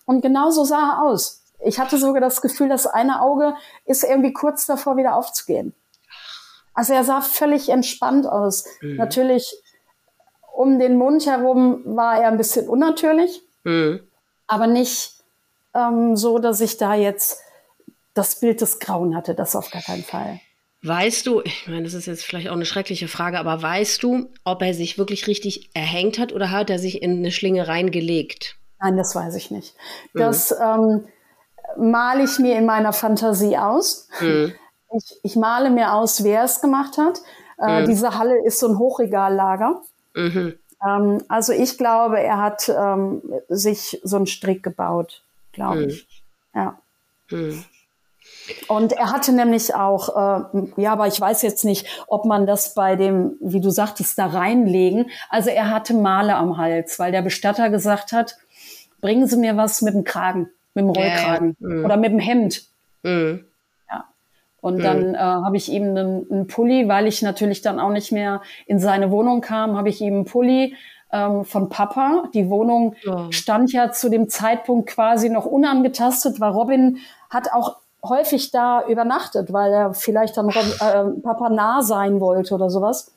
Und 0.06 0.22
genau 0.22 0.50
so 0.50 0.64
sah 0.64 0.94
er 0.94 1.04
aus. 1.04 1.44
Ich 1.64 1.80
hatte 1.80 1.98
sogar 2.00 2.20
das 2.20 2.42
Gefühl, 2.42 2.68
das 2.68 2.88
eine 2.88 3.22
Auge 3.22 3.54
ist 3.86 4.04
irgendwie 4.04 4.34
kurz 4.34 4.66
davor, 4.66 4.98
wieder 4.98 5.16
aufzugehen. 5.16 5.76
Also 6.74 6.94
er 6.94 7.04
sah 7.04 7.22
völlig 7.22 7.70
entspannt 7.70 8.26
aus. 8.26 8.66
Mhm. 8.82 8.96
Natürlich 8.96 9.54
um 10.56 10.80
den 10.80 10.98
Mund 10.98 11.26
herum 11.26 11.82
war 11.86 12.22
er 12.22 12.30
ein 12.30 12.38
bisschen 12.38 12.68
unnatürlich, 12.70 13.42
Mhm. 13.64 14.00
aber 14.48 14.68
nicht 14.68 15.14
ähm, 15.74 16.16
so, 16.16 16.40
dass 16.40 16.62
ich 16.62 16.78
da 16.78 16.94
jetzt 16.96 17.40
das 18.14 18.40
Bild 18.40 18.62
des 18.62 18.80
Grauen 18.80 19.16
hatte. 19.16 19.36
Das 19.36 19.56
auf 19.56 19.70
gar 19.72 19.82
keinen 19.82 20.04
Fall. 20.04 20.40
Weißt 20.84 21.26
du, 21.26 21.42
ich 21.42 21.68
meine, 21.68 21.84
das 21.84 21.94
ist 21.96 22.06
jetzt 22.06 22.24
vielleicht 22.24 22.48
auch 22.48 22.54
eine 22.54 22.66
schreckliche 22.66 23.08
Frage, 23.08 23.40
aber 23.40 23.62
weißt 23.62 24.04
du, 24.04 24.30
ob 24.44 24.62
er 24.62 24.74
sich 24.76 24.98
wirklich 25.00 25.26
richtig 25.28 25.72
erhängt 25.74 26.20
hat 26.20 26.32
oder 26.32 26.52
hat 26.52 26.70
er 26.70 26.78
sich 26.80 27.02
in 27.02 27.18
eine 27.18 27.32
Schlinge 27.32 27.68
reingelegt? 27.68 28.56
Nein, 28.80 28.96
das 28.96 29.16
weiß 29.16 29.36
ich 29.36 29.50
nicht. 29.52 29.74
Das 30.14 30.52
ähm, 30.52 31.08
male 31.78 32.24
ich 32.24 32.38
mir 32.40 32.56
in 32.58 32.66
meiner 32.66 32.94
Fantasie 32.94 33.58
aus. 33.58 34.08
Mhm. 34.22 34.54
Ich, 34.96 35.20
ich 35.24 35.36
male 35.36 35.72
mir 35.72 35.94
aus, 35.94 36.24
wer 36.24 36.44
es 36.44 36.62
gemacht 36.62 36.98
hat. 36.98 37.20
Äh, 37.58 37.82
Mhm. 37.82 37.86
Diese 37.88 38.18
Halle 38.18 38.36
ist 38.46 38.60
so 38.60 38.68
ein 38.68 38.78
Hochregallager. 38.78 39.82
Mhm. 40.16 40.56
Ähm, 40.86 41.24
also 41.28 41.54
ich 41.54 41.78
glaube, 41.78 42.20
er 42.20 42.38
hat 42.42 42.70
ähm, 42.70 43.22
sich 43.50 44.00
so 44.04 44.16
einen 44.18 44.28
Strick 44.28 44.64
gebaut, 44.64 45.24
glaube 45.52 45.82
Mhm. 45.82 45.88
ich. 45.90 46.08
Ja. 46.54 46.78
Mhm. 47.32 47.64
Und 48.68 48.94
er 48.94 49.12
hatte 49.12 49.32
nämlich 49.34 49.74
auch, 49.76 50.10
äh, 50.10 50.82
ja, 50.82 50.92
aber 50.94 51.08
ich 51.08 51.20
weiß 51.20 51.42
jetzt 51.42 51.64
nicht, 51.66 51.88
ob 52.08 52.26
man 52.26 52.46
das 52.46 52.74
bei 52.74 52.96
dem, 52.96 53.38
wie 53.40 53.62
du 53.62 53.70
sagtest, 53.70 54.18
da 54.18 54.28
reinlegen. 54.28 55.10
Also 55.30 55.50
er 55.50 55.70
hatte 55.70 55.94
Male 55.94 56.36
am 56.36 56.58
Hals, 56.58 57.00
weil 57.00 57.12
der 57.12 57.22
Bestatter 57.22 57.70
gesagt 57.70 58.12
hat, 58.12 58.38
bringen 59.02 59.28
Sie 59.28 59.38
mir 59.38 59.58
was 59.58 59.82
mit 59.82 59.94
dem 59.94 60.04
Kragen, 60.04 60.50
mit 60.74 60.86
dem 60.86 60.94
Ja, 60.94 61.02
ja. 61.02 61.08
Rollkragen 61.14 61.56
Mhm. 61.60 61.86
oder 61.86 61.98
mit 61.98 62.12
dem 62.12 62.20
Hemd. 62.20 62.64
Mhm. 63.04 63.46
Und 64.66 64.84
dann 64.84 65.14
äh, 65.16 65.18
habe 65.18 65.58
ich 65.58 65.72
ihm 65.72 65.84
einen, 65.84 66.26
einen 66.32 66.48
Pulli, 66.48 66.88
weil 66.88 67.06
ich 67.08 67.22
natürlich 67.22 67.62
dann 67.62 67.80
auch 67.80 67.92
nicht 67.92 68.12
mehr 68.12 68.42
in 68.66 68.80
seine 68.80 69.12
Wohnung 69.12 69.42
kam, 69.42 69.78
habe 69.78 69.90
ich 69.90 70.02
ihm 70.02 70.14
einen 70.16 70.26
Pulli 70.26 70.76
ähm, 71.12 71.46
von 71.46 71.70
Papa. 71.70 72.24
Die 72.34 72.50
Wohnung 72.50 72.96
Oh. 73.08 73.28
stand 73.32 73.72
ja 73.72 73.92
zu 73.92 74.10
dem 74.10 74.28
Zeitpunkt 74.28 74.90
quasi 74.90 75.30
noch 75.30 75.46
unangetastet, 75.46 76.40
weil 76.40 76.52
Robin 76.52 76.98
hat 77.30 77.54
auch 77.54 77.76
häufig 78.04 78.52
da 78.52 78.84
übernachtet, 78.88 79.54
weil 79.54 79.72
er 79.72 79.94
vielleicht 79.94 80.36
dann 80.38 80.50
Rob, 80.50 80.66
äh, 80.82 81.22
Papa 81.22 81.50
nah 81.50 81.82
sein 81.84 82.20
wollte 82.20 82.54
oder 82.56 82.70
sowas. 82.70 83.12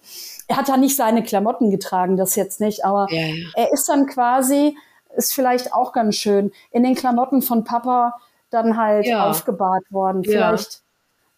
Er 0.49 0.57
hat 0.59 0.69
da 0.69 0.77
nicht 0.77 0.97
seine 0.97 1.23
Klamotten 1.23 1.71
getragen, 1.71 2.17
das 2.17 2.37
jetzt 2.37 2.61
nicht, 2.61 2.85
aber 2.85 3.07
Ja, 3.11 3.21
ja. 3.27 3.35
er 3.55 3.73
ist 3.73 3.89
dann 3.89 4.07
quasi, 4.07 4.77
ist 5.17 5.35
vielleicht 5.35 5.73
auch 5.73 5.93
ganz 5.93 6.17
schön, 6.17 6.53
in 6.73 6.83
den 6.83 6.95
Klamotten 6.95 7.41
von 7.43 7.65
Papa 7.65 8.15
dann 8.51 8.77
halt 8.77 9.07
Ja. 9.07 9.29
aufgebahrt 9.31 9.85
worden. 9.91 10.23
Ja. 10.25 10.31
Vielleicht 10.31 10.81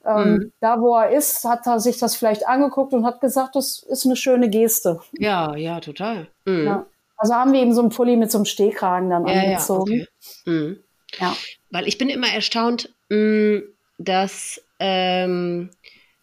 ähm, 0.06 0.32
Mhm. 0.34 0.52
da, 0.60 0.80
wo 0.80 0.96
er 0.96 1.10
ist, 1.10 1.44
hat 1.44 1.66
er 1.66 1.78
sich 1.80 1.98
das 1.98 2.16
vielleicht 2.16 2.46
angeguckt 2.48 2.92
und 2.92 3.04
hat 3.04 3.20
gesagt, 3.20 3.54
das 3.56 3.82
ist 3.88 4.06
eine 4.06 4.16
schöne 4.16 4.48
Geste. 4.48 5.00
Ja, 5.18 5.54
ja, 5.56 5.80
total. 5.80 6.28
Mhm. 6.44 6.64
Ja. 6.66 6.86
Also 7.16 7.34
haben 7.34 7.52
wir 7.52 7.60
ihm 7.60 7.72
so 7.74 7.82
einen 7.82 7.90
Pulli 7.90 8.16
mit 8.16 8.30
so 8.30 8.38
einem 8.38 8.46
Stehkragen 8.46 9.10
dann 9.10 9.26
Ja, 9.26 9.34
ja, 9.34 9.42
angezogen. 9.42 9.82
okay. 9.92 10.06
Mhm. 10.46 10.78
Ja. 11.20 11.36
Weil 11.70 11.86
ich 11.86 11.98
bin 11.98 12.08
immer 12.08 12.28
erstaunt, 12.32 12.94
dass 13.98 14.62
ähm, 14.78 15.70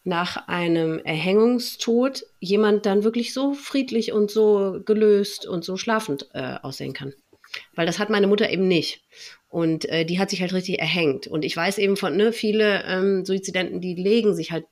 nach 0.04 0.48
einem 0.48 1.00
Erhängungstod 1.00 2.24
jemand 2.40 2.86
dann 2.86 3.04
wirklich 3.04 3.34
so 3.34 3.54
friedlich 3.54 4.12
und 4.14 4.32
so 4.32 4.80
gelöst 4.86 5.46
und 5.46 5.64
so 5.66 5.78
schlafend 5.78 6.30
äh, 6.34 6.56
aussehen 6.62 6.94
kann. 6.94 7.14
Weil 7.76 7.86
das 7.86 8.00
hat 8.00 8.10
meine 8.10 8.28
Mutter 8.28 8.50
eben 8.50 8.68
nicht. 8.68 9.02
Und 9.58 9.90
äh, 9.90 10.06
die 10.06 10.20
hat 10.20 10.30
sich 10.30 10.42
halt 10.42 10.54
richtig 10.54 10.78
erhängt. 10.78 11.26
Und 11.26 11.44
ich 11.44 11.58
weiß 11.58 11.80
eben 11.80 11.98
von, 11.98 12.16
ne, 12.16 12.32
viele 12.32 12.84
ähm, 12.84 13.26
Suizidenten, 13.26 13.82
die 13.82 13.96
legen 13.96 14.36
sich 14.36 14.52
halt 14.52 14.66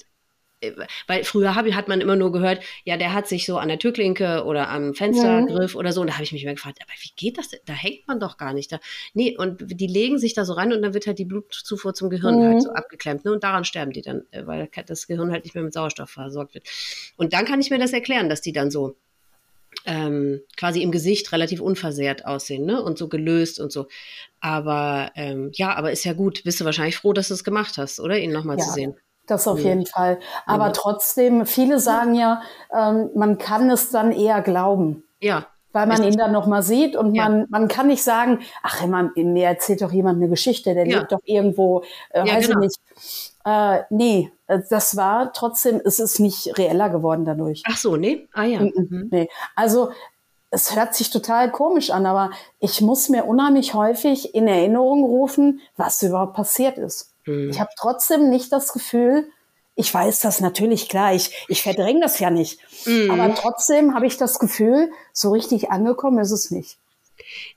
äh, 0.61 0.73
weil 1.07 1.23
früher 1.23 1.55
hab, 1.55 1.65
hat 1.71 1.87
man 1.87 2.01
immer 2.01 2.15
nur 2.15 2.31
gehört, 2.31 2.61
ja, 2.83 2.95
der 2.95 3.11
hat 3.15 3.27
sich 3.27 3.47
so 3.47 3.57
an 3.57 3.67
der 3.67 3.79
Türklinke 3.79 4.43
oder 4.45 4.69
am 4.69 4.93
Fenstergriff 4.93 5.73
oder 5.73 5.91
so. 5.91 6.01
Und 6.01 6.11
da 6.11 6.13
habe 6.13 6.23
ich 6.23 6.33
mich 6.33 6.43
immer 6.43 6.53
gefragt, 6.53 6.77
aber 6.83 6.93
wie 7.01 7.09
geht 7.15 7.39
das 7.39 7.49
denn? 7.49 7.61
Da 7.65 7.73
hängt 7.73 8.07
man 8.07 8.19
doch 8.19 8.37
gar 8.37 8.53
nicht. 8.53 8.71
Da, 8.71 8.79
nee, 9.15 9.35
und 9.35 9.63
die 9.65 9.87
legen 9.87 10.19
sich 10.19 10.35
da 10.35 10.45
so 10.45 10.53
ran 10.53 10.71
und 10.71 10.83
dann 10.83 10.93
wird 10.93 11.07
halt 11.07 11.17
die 11.17 11.25
Blutzufuhr 11.25 11.95
zum 11.95 12.11
Gehirn 12.11 12.37
Mhm. 12.41 12.47
halt 12.47 12.61
so 12.61 12.69
abgeklemmt. 12.69 13.25
Ne? 13.25 13.31
Und 13.31 13.43
daran 13.43 13.65
sterben 13.65 13.91
die 13.91 14.03
dann, 14.03 14.21
äh, 14.29 14.45
weil 14.45 14.69
das 14.85 15.07
Gehirn 15.07 15.31
halt 15.31 15.45
nicht 15.45 15.55
mehr 15.55 15.63
mit 15.63 15.73
Sauerstoff 15.73 16.11
versorgt 16.11 16.53
wird. 16.53 16.67
Und 17.17 17.33
dann 17.33 17.45
kann 17.45 17.59
ich 17.59 17.71
mir 17.71 17.79
das 17.79 17.91
erklären, 17.91 18.29
dass 18.29 18.41
die 18.41 18.53
dann 18.53 18.69
so 18.69 18.97
ähm, 19.85 20.41
quasi 20.57 20.81
im 20.81 20.91
Gesicht 20.91 21.31
relativ 21.31 21.61
unversehrt 21.61 22.25
aussehen, 22.25 22.65
ne? 22.65 22.81
Und 22.81 22.97
so 22.97 23.07
gelöst 23.07 23.59
und 23.59 23.71
so. 23.71 23.87
Aber 24.39 25.11
ähm, 25.15 25.51
ja, 25.53 25.75
aber 25.75 25.91
ist 25.91 26.05
ja 26.05 26.13
gut. 26.13 26.43
Bist 26.43 26.59
du 26.59 26.65
wahrscheinlich 26.65 26.97
froh, 26.97 27.13
dass 27.13 27.29
du 27.29 27.33
es 27.33 27.43
gemacht 27.43 27.77
hast, 27.77 27.99
oder? 27.99 28.17
Ihn 28.17 28.31
nochmal 28.31 28.57
Ja. 28.57 28.65
zu 28.65 28.71
sehen. 28.71 28.95
Das 29.27 29.47
auf 29.47 29.59
jeden 29.59 29.87
Fall. 29.87 30.19
Aber 30.45 30.71
trotzdem, 30.71 31.47
viele 31.47 31.79
sagen 31.79 32.13
ja, 32.13 32.43
ähm, 32.71 33.09
man 33.15 33.39
kann 33.39 33.71
es 33.71 33.89
dann 33.89 34.11
eher 34.11 34.41
glauben. 34.41 35.03
Ja. 35.19 35.47
Weil 35.75 35.87
man 35.87 36.03
ihn 36.03 36.15
dann 36.17 36.31
nochmal 36.31 36.63
sieht 36.63 36.95
und 36.95 37.13
Ja. 37.15 37.27
man, 37.27 37.47
man 37.49 37.67
kann 37.67 37.87
nicht 37.87 38.01
sagen, 38.01 38.39
ach, 38.63 38.81
immer, 38.81 39.11
mir 39.15 39.47
erzählt 39.47 39.81
doch 39.81 39.91
jemand 39.91 40.17
eine 40.21 40.29
Geschichte, 40.29 40.73
der 40.73 40.87
Ja. 40.87 40.99
lebt 40.99 41.11
doch 41.11 41.19
irgendwo, 41.25 41.83
äh, 42.11 42.25
Ja, 42.25 42.35
weiß 42.35 42.47
genau. 42.47 42.61
ich 42.61 42.65
nicht. 42.95 43.33
Äh, 43.43 43.81
nee, 43.89 44.31
äh, 44.47 44.59
das 44.69 44.95
war 44.95 45.33
trotzdem, 45.33 45.81
es 45.83 45.99
ist 45.99 46.19
nicht 46.19 46.57
reeller 46.57 46.89
geworden 46.89 47.25
dadurch. 47.25 47.61
Ach 47.69 47.75
so, 47.75 47.97
nee? 47.97 48.27
Ah 48.33 48.43
ja. 48.43 48.61
Mhm. 48.61 49.09
Nee. 49.11 49.29
Also 49.55 49.89
es 50.49 50.73
hört 50.77 50.95
sich 50.95 51.09
total 51.11 51.51
komisch 51.51 51.91
an, 51.91 52.05
aber 52.05 52.31
ich 52.61 52.79
muss 52.79 53.09
mir 53.09 53.25
unheimlich 53.25 53.73
häufig 53.73 54.33
in 54.33 54.47
Erinnerung 54.47 55.03
rufen, 55.03 55.59
was 55.75 56.01
überhaupt 56.01 56.35
passiert 56.35 56.77
ist. 56.77 57.11
Mhm. 57.25 57.49
Ich 57.49 57.59
habe 57.59 57.71
trotzdem 57.77 58.29
nicht 58.29 58.51
das 58.53 58.71
Gefühl, 58.71 59.27
ich 59.75 59.93
weiß 59.93 60.21
das 60.21 60.39
natürlich 60.39 60.87
klar, 60.89 61.13
ich, 61.13 61.31
ich 61.49 61.61
verdränge 61.61 61.99
das 62.01 62.19
ja 62.19 62.29
nicht. 62.29 62.59
Mhm. 62.85 63.11
Aber 63.11 63.33
trotzdem 63.35 63.93
habe 63.93 64.07
ich 64.07 64.17
das 64.17 64.39
Gefühl, 64.39 64.89
so 65.13 65.31
richtig 65.31 65.69
angekommen 65.69 66.19
ist 66.19 66.31
es 66.31 66.49
nicht. 66.51 66.77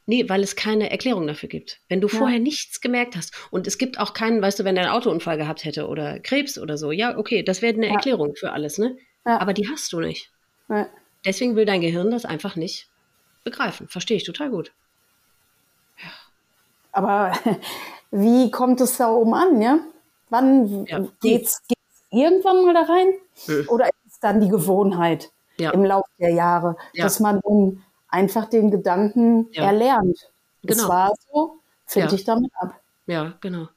Nee, 0.06 0.28
weil 0.28 0.42
es 0.42 0.56
keine 0.56 0.90
Erklärung 0.90 1.26
dafür 1.26 1.48
gibt. 1.48 1.80
Wenn 1.88 2.00
du 2.00 2.08
Ja. 2.08 2.18
vorher 2.18 2.38
nichts 2.38 2.80
gemerkt 2.80 3.14
hast 3.16 3.32
und 3.50 3.66
es 3.66 3.78
gibt 3.78 4.00
auch 4.00 4.14
keinen, 4.14 4.40
weißt 4.42 4.58
du, 4.58 4.64
wenn 4.64 4.76
er 4.76 4.84
einen 4.84 4.92
Autounfall 4.92 5.36
gehabt 5.36 5.64
hätte 5.64 5.86
oder 5.88 6.18
Krebs 6.18 6.58
oder 6.58 6.78
so, 6.78 6.90
ja, 6.90 7.16
okay, 7.18 7.42
das 7.42 7.62
wäre 7.62 7.74
eine 7.74 7.86
Ja. 7.88 7.94
Erklärung 7.94 8.34
für 8.34 8.52
alles, 8.52 8.78
ne? 8.78 8.96
Ja. 9.26 9.40
Aber 9.40 9.52
die 9.52 9.68
hast 9.68 9.92
du 9.92 10.00
nicht. 10.00 10.30
Deswegen 11.24 11.54
will 11.56 11.66
dein 11.66 11.80
Gehirn 11.80 12.10
das 12.10 12.24
einfach 12.24 12.56
nicht 12.56 12.88
begreifen. 13.44 13.88
Verstehe 13.88 14.16
ich 14.16 14.24
total 14.24 14.50
gut. 14.50 14.72
Aber 16.92 17.32
wie 18.10 18.50
kommt 18.50 18.80
es 18.80 18.96
da 18.96 19.10
oben 19.10 19.34
an, 19.34 19.60
ja? 19.60 19.78
Wann 20.30 20.84
geht's 21.20 21.62
irgendwann 22.11 22.64
mal 22.64 22.74
da 22.74 22.82
rein? 22.82 23.09
Mhm. 23.46 23.68
Oder 23.68 23.86
ist 23.86 24.12
es 24.14 24.20
dann 24.20 24.40
die 24.40 24.48
Gewohnheit 24.48 25.30
Ja. 25.59 25.70
im 25.72 25.84
Laufe 25.84 26.09
der 26.18 26.30
Jahre, 26.32 26.76
Ja. 26.94 27.04
dass 27.04 27.20
man 27.20 27.40
dann 27.40 27.82
einfach 28.09 28.48
den 28.48 28.70
Gedanken 28.70 29.48
Ja. 29.52 29.64
erlernt? 29.64 30.30
Es 30.66 30.76
Genau. 30.78 30.88
war 30.88 31.12
so, 31.32 31.59
finde 31.86 32.09
Ja. 32.09 32.14
ich 32.14 32.24
damit 32.24 32.50
ab. 32.61 32.80
Ja, 33.06 33.34
genau. 33.40 33.68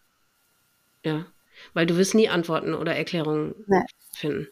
Ja. 1.04 1.26
Weil 1.74 1.86
du 1.86 1.96
wirst 1.98 2.16
nie 2.16 2.30
Antworten 2.30 2.74
oder 2.74 2.96
Erklärungen 2.96 3.54
Nee. 3.68 3.84
finden. 4.16 4.48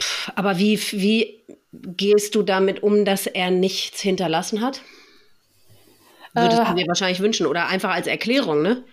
Pff, 0.00 0.32
aber 0.34 0.58
wie, 0.58 0.78
wie 0.92 1.42
gehst 1.72 2.34
du 2.34 2.42
damit 2.42 2.82
um, 2.82 3.04
dass 3.04 3.26
er 3.26 3.50
nichts 3.50 4.00
hinterlassen 4.00 4.60
hat? 4.60 4.80
Würdest 6.32 6.60
Äh. 6.60 6.64
du 6.64 6.74
dir 6.74 6.86
wahrscheinlich 6.88 7.20
wünschen 7.20 7.46
oder 7.46 7.66
einfach 7.68 7.90
als 7.90 8.06
Erklärung, 8.06 8.62
ne? 8.62 8.84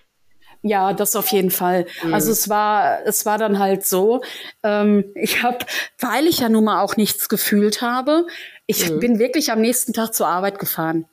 Ja, 0.67 0.93
das 0.93 1.15
auf 1.15 1.27
jeden 1.29 1.51
Fall. 1.51 1.85
Mhm. 2.03 2.13
Also 2.13 2.31
es 2.31 2.49
war, 2.49 2.99
es 3.05 3.25
war 3.25 3.37
dann 3.37 3.59
halt 3.59 3.85
so, 3.85 4.21
ähm, 4.63 5.05
ich 5.15 5.43
habe, 5.43 5.59
weil 5.99 6.27
ich 6.27 6.39
ja 6.39 6.49
nun 6.49 6.65
mal 6.65 6.81
auch 6.81 6.97
nichts 6.97 7.29
gefühlt 7.29 7.81
habe, 7.81 8.25
ich 8.65 8.89
Mhm. 8.89 8.99
bin 8.99 9.19
wirklich 9.19 9.51
am 9.51 9.61
nächsten 9.61 9.93
Tag 9.93 10.13
zur 10.13 10.27
Arbeit 10.27 10.59
gefahren. 10.59 11.05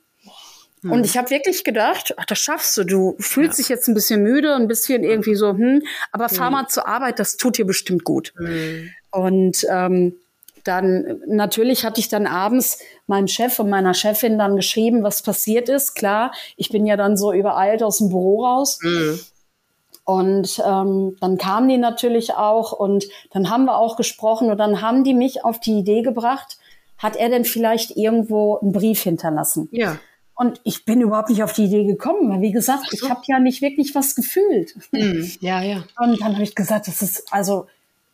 Und 0.87 1.03
ich 1.03 1.17
habe 1.17 1.31
wirklich 1.31 1.63
gedacht, 1.63 2.13
ach, 2.17 2.25
das 2.25 2.37
schaffst 2.37 2.77
du. 2.77 2.83
Du 2.83 3.15
fühlst 3.17 3.57
Ja. 3.57 3.63
dich 3.63 3.69
jetzt 3.69 3.87
ein 3.87 3.95
bisschen 3.95 4.21
müde, 4.21 4.53
ein 4.53 4.67
bisschen 4.67 5.03
irgendwie 5.03 5.33
so, 5.33 5.49
hm, 5.49 5.81
aber 6.11 6.29
fahr 6.29 6.51
mal 6.51 6.67
zur 6.67 6.87
Arbeit, 6.87 7.17
das 7.17 7.37
tut 7.37 7.57
dir 7.57 7.65
bestimmt 7.65 8.03
gut. 8.03 8.33
Mhm. 8.37 8.91
Und 9.09 9.65
ähm, 9.67 10.13
dann 10.63 11.21
natürlich 11.27 11.85
hatte 11.85 11.99
ich 11.99 12.07
dann 12.09 12.27
abends 12.27 12.77
meinem 13.07 13.27
Chef 13.27 13.57
und 13.59 13.69
meiner 13.69 13.95
Chefin 13.95 14.37
dann 14.37 14.55
geschrieben, 14.55 15.01
was 15.01 15.23
passiert 15.23 15.69
ist. 15.69 15.95
Klar, 15.95 16.31
ich 16.55 16.69
bin 16.69 16.85
ja 16.85 16.97
dann 16.97 17.17
so 17.17 17.33
übereilt 17.33 17.81
aus 17.81 17.97
dem 17.97 18.09
Büro 18.09 18.45
raus. 18.45 18.77
Mhm. 18.83 19.19
Und 20.05 20.61
ähm, 20.65 21.17
dann 21.19 21.37
kamen 21.37 21.67
die 21.67 21.77
natürlich 21.77 22.35
auch 22.35 22.71
und 22.71 23.05
dann 23.31 23.49
haben 23.49 23.65
wir 23.65 23.77
auch 23.77 23.97
gesprochen 23.97 24.51
und 24.51 24.57
dann 24.59 24.81
haben 24.81 25.03
die 25.03 25.15
mich 25.15 25.43
auf 25.43 25.59
die 25.59 25.79
Idee 25.79 26.03
gebracht, 26.03 26.57
hat 26.99 27.15
er 27.15 27.29
denn 27.29 27.43
vielleicht 27.43 27.97
irgendwo 27.97 28.57
einen 28.59 28.71
Brief 28.71 29.01
hinterlassen? 29.01 29.67
Ja. 29.71 29.97
Und 30.35 30.61
ich 30.63 30.85
bin 30.85 31.01
überhaupt 31.01 31.29
nicht 31.29 31.43
auf 31.43 31.53
die 31.53 31.63
Idee 31.65 31.85
gekommen, 31.85 32.29
weil 32.29 32.41
wie 32.41 32.51
gesagt, 32.51 32.93
ich 32.93 33.09
habe 33.09 33.21
ja 33.25 33.39
nicht 33.39 33.61
wirklich 33.61 33.95
was 33.95 34.15
gefühlt. 34.15 34.75
Mhm. 34.91 35.31
Ja, 35.39 35.61
ja. 35.63 35.83
Und 35.99 36.21
dann 36.21 36.33
habe 36.33 36.43
ich 36.43 36.53
gesagt, 36.55 36.87
das 36.87 37.01
ist 37.01 37.33
also 37.33 37.65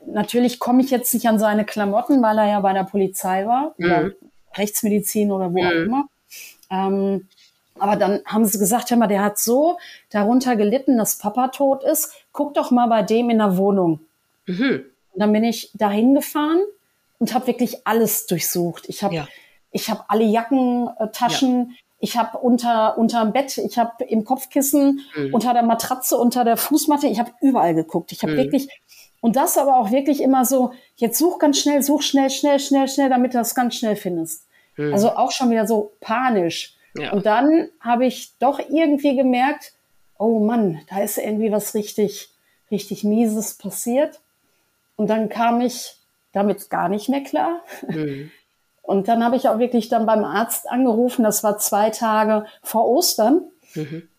natürlich 0.05 0.59
komme 0.59 0.81
ich 0.81 0.91
jetzt 0.91 1.13
nicht 1.13 1.27
an 1.27 1.39
seine 1.39 1.65
Klamotten, 1.65 2.21
weil 2.21 2.37
er 2.37 2.47
ja 2.47 2.59
bei 2.61 2.73
der 2.73 2.85
Polizei 2.85 3.45
war 3.45 3.75
oder 3.77 4.03
Mhm. 4.03 4.13
Rechtsmedizin 4.55 5.31
oder 5.31 5.53
wo 5.53 5.59
auch 5.63 5.71
Mhm. 5.73 5.85
immer. 5.85 6.05
Ähm, 6.69 7.27
aber 7.81 7.95
dann 7.95 8.21
haben 8.25 8.45
sie 8.45 8.59
gesagt, 8.59 8.89
hör 8.91 8.97
mal, 8.97 9.07
der 9.07 9.23
hat 9.23 9.37
so 9.39 9.77
darunter 10.09 10.55
gelitten, 10.55 10.97
dass 10.97 11.17
Papa 11.17 11.49
tot 11.49 11.83
ist. 11.83 12.13
Guck 12.31 12.53
doch 12.53 12.71
mal 12.71 12.87
bei 12.87 13.03
dem 13.03 13.29
in 13.29 13.39
der 13.39 13.57
Wohnung. 13.57 14.01
Mhm. 14.45 14.85
Und 15.13 15.19
dann 15.19 15.33
bin 15.33 15.43
ich 15.43 15.71
dahin 15.73 16.13
gefahren 16.15 16.61
und 17.19 17.33
habe 17.33 17.47
wirklich 17.47 17.85
alles 17.85 18.25
durchsucht. 18.27 18.87
Ich 18.87 19.03
habe 19.03 19.15
Ja. 19.15 19.27
ich 19.71 19.89
habe 19.89 20.03
alle 20.07 20.23
Jacken, 20.23 20.89
äh, 20.99 21.07
Taschen, 21.11 21.75
ich 21.99 22.17
habe 22.17 22.37
unter 22.39 22.97
unterm 22.97 23.31
Bett, 23.31 23.57
ich 23.57 23.77
habe 23.77 24.03
im 24.05 24.25
Kopfkissen, 24.25 25.01
Mhm. 25.15 25.33
unter 25.33 25.53
der 25.53 25.63
Matratze, 25.63 26.17
unter 26.17 26.43
der 26.43 26.57
Fußmatte, 26.57 27.07
ich 27.07 27.19
habe 27.19 27.31
überall 27.41 27.75
geguckt. 27.75 28.11
Ich 28.11 28.23
habe 28.23 28.33
Mhm. 28.33 28.37
wirklich 28.37 28.67
und 29.21 29.35
das 29.35 29.57
aber 29.57 29.77
auch 29.77 29.91
wirklich 29.91 30.21
immer 30.21 30.45
so, 30.45 30.71
jetzt 30.95 31.19
such 31.19 31.37
ganz 31.37 31.59
schnell, 31.59 31.83
such 31.83 32.01
schnell, 32.01 32.29
schnell, 32.31 32.59
schnell, 32.59 32.87
schnell, 32.87 33.09
damit 33.09 33.33
du 33.33 33.37
das 33.37 33.53
ganz 33.53 33.75
schnell 33.75 33.95
findest. 33.95 34.47
Mhm. 34.77 34.93
Also 34.93 35.09
auch 35.15 35.31
schon 35.31 35.51
wieder 35.51 35.67
so 35.67 35.91
panisch. 35.99 36.75
Ja. 36.95 37.13
Und 37.13 37.25
dann 37.25 37.69
habe 37.79 38.05
ich 38.05 38.37
doch 38.39 38.59
irgendwie 38.59 39.15
gemerkt, 39.15 39.73
oh 40.17 40.39
Mann, 40.39 40.81
da 40.89 41.01
ist 41.01 41.17
irgendwie 41.17 41.51
was 41.51 41.73
richtig, 41.73 42.29
richtig 42.69 43.03
Mieses 43.03 43.57
passiert. 43.57 44.19
Und 44.95 45.09
dann 45.09 45.29
kam 45.29 45.61
ich 45.61 45.95
damit 46.33 46.69
gar 46.69 46.89
nicht 46.89 47.09
mehr 47.09 47.23
klar. 47.23 47.61
Mhm. 47.87 48.31
Und 48.83 49.07
dann 49.07 49.23
habe 49.23 49.35
ich 49.35 49.47
auch 49.47 49.59
wirklich 49.59 49.89
dann 49.89 50.05
beim 50.05 50.25
Arzt 50.25 50.69
angerufen. 50.69 51.23
Das 51.23 51.43
war 51.43 51.57
zwei 51.59 51.91
Tage 51.91 52.45
vor 52.63 52.89
Ostern. 52.89 53.43
Mhm. 53.75 54.09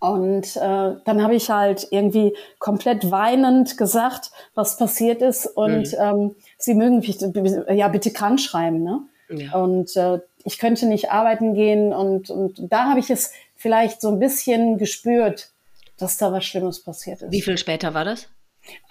Und 0.00 0.56
äh, 0.56 0.96
dann 1.04 1.22
habe 1.22 1.34
ich 1.34 1.50
halt 1.50 1.86
irgendwie 1.90 2.34
komplett 2.58 3.10
weinend 3.10 3.76
gesagt, 3.76 4.30
was 4.54 4.78
passiert 4.78 5.20
ist. 5.20 5.46
Und 5.46 5.94
ähm, 5.98 6.34
sie 6.56 6.74
mögen 6.74 7.00
mich 7.00 7.20
ja 7.20 7.88
bitte 7.88 8.10
krank 8.10 8.40
schreiben. 8.40 8.82
Ne? 8.82 9.02
Ja. 9.28 9.54
Und 9.54 9.94
äh, 9.96 10.20
ich 10.44 10.58
könnte 10.58 10.86
nicht 10.86 11.10
arbeiten 11.10 11.54
gehen. 11.54 11.92
Und, 11.92 12.30
und 12.30 12.60
da 12.72 12.86
habe 12.90 13.00
ich 13.00 13.10
es 13.10 13.32
vielleicht 13.56 14.00
so 14.00 14.08
ein 14.08 14.18
bisschen 14.18 14.78
gespürt, 14.78 15.50
dass 15.98 16.16
da 16.16 16.32
was 16.32 16.44
Schlimmes 16.44 16.82
passiert 16.82 17.22
ist. 17.22 17.30
Wie 17.32 17.42
viel 17.42 17.58
später 17.58 17.92
war 17.94 18.04
das? 18.04 18.28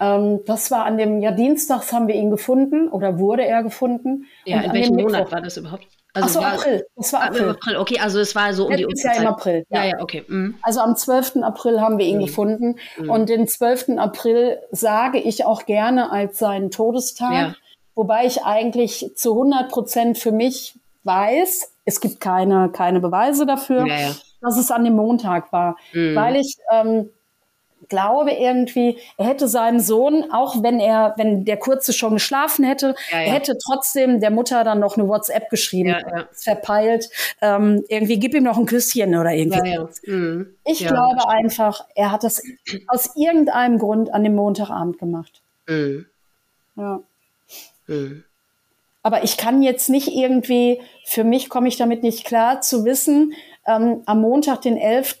Ähm, 0.00 0.40
das 0.46 0.70
war 0.70 0.84
an 0.84 0.98
dem, 0.98 1.20
ja, 1.20 1.30
dienstags 1.30 1.92
haben 1.92 2.08
wir 2.08 2.14
ihn 2.14 2.30
gefunden 2.30 2.88
oder 2.88 3.18
wurde 3.18 3.44
er 3.46 3.62
gefunden. 3.62 4.26
Ja, 4.44 4.60
in 4.62 4.72
welchem 4.72 4.96
Monat 4.96 5.12
Mittwoch- 5.26 5.32
war 5.32 5.40
das 5.40 5.56
überhaupt? 5.56 5.86
Ach 6.12 6.28
so, 6.28 6.40
war- 6.40 6.54
April. 6.54 6.84
Das 6.96 7.12
war 7.12 7.20
Ah, 7.22 7.26
April. 7.26 7.48
April. 7.50 7.76
Okay, 7.76 7.98
also 8.00 8.18
es 8.18 8.34
war 8.34 8.52
so 8.52 8.66
um 8.66 8.76
die 8.76 8.82
Letztes 8.82 9.04
Jahr 9.04 9.14
im 9.14 9.20
Uhrzeit. 9.22 9.32
April. 9.32 9.66
Ja, 9.70 9.84
Ja. 9.84 9.90
ja, 9.90 10.00
okay. 10.02 10.24
Mhm. 10.26 10.56
Also 10.62 10.80
am 10.80 10.96
12. 10.96 11.42
April 11.44 11.80
haben 11.80 11.98
wir 11.98 12.06
ihn 12.06 12.16
Mhm. 12.18 12.26
gefunden. 12.26 12.76
Und 13.08 13.28
den 13.28 13.46
12. 13.46 13.96
April 13.98 14.58
sage 14.72 15.18
ich 15.18 15.44
auch 15.46 15.66
gerne 15.66 16.10
als 16.10 16.38
seinen 16.40 16.72
Todestag. 16.72 17.32
Ja. 17.32 17.54
Wobei 17.94 18.26
ich 18.26 18.42
eigentlich 18.44 19.12
zu 19.14 19.34
100 19.34 19.68
Prozent 19.70 20.18
für 20.18 20.32
mich 20.32 20.74
weiß, 21.04 21.72
es 21.84 22.00
gibt 22.00 22.20
keine, 22.20 22.70
keine 22.70 23.00
Beweise 23.00 23.46
dafür. 23.46 23.86
Ja, 23.86 24.00
ja. 24.00 24.16
dass 24.40 24.58
es 24.58 24.70
an 24.70 24.84
dem 24.84 24.94
Montag 24.94 25.52
war, 25.52 25.76
mhm. 25.92 26.14
weil 26.14 26.36
ich 26.36 26.56
ähm, 26.72 27.10
glaube 27.90 28.30
irgendwie, 28.32 28.98
er 29.18 29.26
hätte 29.26 29.48
seinem 29.48 29.80
Sohn, 29.80 30.30
auch 30.32 30.62
wenn 30.62 30.80
er, 30.80 31.14
wenn 31.18 31.44
der 31.44 31.58
Kurze 31.58 31.92
schon 31.92 32.14
geschlafen 32.14 32.64
hätte, 32.64 32.94
ja, 33.10 33.18
er 33.18 33.32
hätte 33.32 33.58
trotzdem 33.62 34.20
der 34.20 34.30
Mutter 34.30 34.64
dann 34.64 34.80
noch 34.80 34.96
eine 34.96 35.06
WhatsApp 35.08 35.50
geschrieben, 35.50 35.94
verpeilt, 36.32 37.10
ähm, 37.42 37.84
irgendwie 37.88 38.18
gib 38.18 38.34
ihm 38.34 38.44
noch 38.44 38.56
ein 38.56 38.66
Küsschen 38.66 39.14
oder 39.16 39.32
irgendwie. 39.32 39.78
Mhm. 40.06 40.54
Ich 40.64 40.86
glaube 40.86 41.28
einfach, 41.28 41.84
er 41.94 42.12
hat 42.12 42.24
das 42.24 42.42
aus 42.86 43.16
irgendeinem 43.16 43.78
Grund 43.78 44.14
an 44.14 44.24
dem 44.24 44.34
Montagabend 44.36 44.98
gemacht. 44.98 45.42
Mhm. 45.66 46.06
Ja. 46.76 47.00
Mhm. 47.86 48.24
Aber 49.02 49.24
ich 49.24 49.36
kann 49.36 49.62
jetzt 49.62 49.88
nicht 49.88 50.08
irgendwie, 50.08 50.80
für 51.04 51.24
mich 51.24 51.48
komme 51.48 51.68
ich 51.68 51.76
damit 51.76 52.02
nicht 52.02 52.26
klar, 52.26 52.60
zu 52.60 52.84
wissen, 52.84 53.32
ähm, 53.66 54.02
am 54.06 54.20
Montag, 54.20 54.62
den 54.62 54.76
11., 54.76 55.18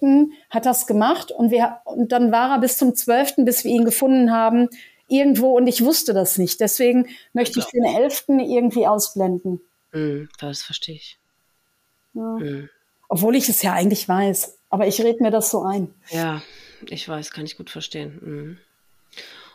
hat 0.50 0.66
das 0.66 0.86
gemacht 0.86 1.30
und, 1.30 1.50
wir, 1.50 1.78
und 1.84 2.12
dann 2.12 2.32
war 2.32 2.50
er 2.50 2.58
bis 2.58 2.76
zum 2.76 2.94
12., 2.94 3.36
bis 3.38 3.64
wir 3.64 3.72
ihn 3.72 3.84
gefunden 3.84 4.32
haben, 4.32 4.68
irgendwo 5.08 5.56
und 5.56 5.66
ich 5.66 5.84
wusste 5.84 6.14
das 6.14 6.38
nicht. 6.38 6.60
Deswegen 6.60 7.08
möchte 7.32 7.58
ich 7.58 7.66
den 7.66 7.84
11. 7.84 8.24
irgendwie 8.28 8.86
ausblenden. 8.86 9.60
Mm, 9.92 10.24
das 10.38 10.62
verstehe 10.62 10.94
ich. 10.94 11.18
Ja. 12.14 12.22
Mm. 12.22 12.68
Obwohl 13.08 13.34
ich 13.34 13.48
es 13.48 13.62
ja 13.62 13.72
eigentlich 13.72 14.08
weiß. 14.08 14.56
Aber 14.70 14.86
ich 14.86 15.00
rede 15.00 15.22
mir 15.22 15.32
das 15.32 15.50
so 15.50 15.62
ein. 15.62 15.92
Ja, 16.10 16.42
ich 16.88 17.08
weiß, 17.08 17.32
kann 17.32 17.44
ich 17.44 17.56
gut 17.56 17.70
verstehen. 17.70 18.12
Mm. 18.22 18.58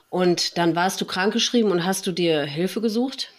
Und 0.09 0.57
dann 0.57 0.75
warst 0.75 0.99
du 1.01 1.05
krankgeschrieben 1.05 1.71
und 1.71 1.85
hast 1.85 2.05
du 2.05 2.11
dir 2.11 2.43
Hilfe 2.43 2.81
gesucht? 2.81 3.31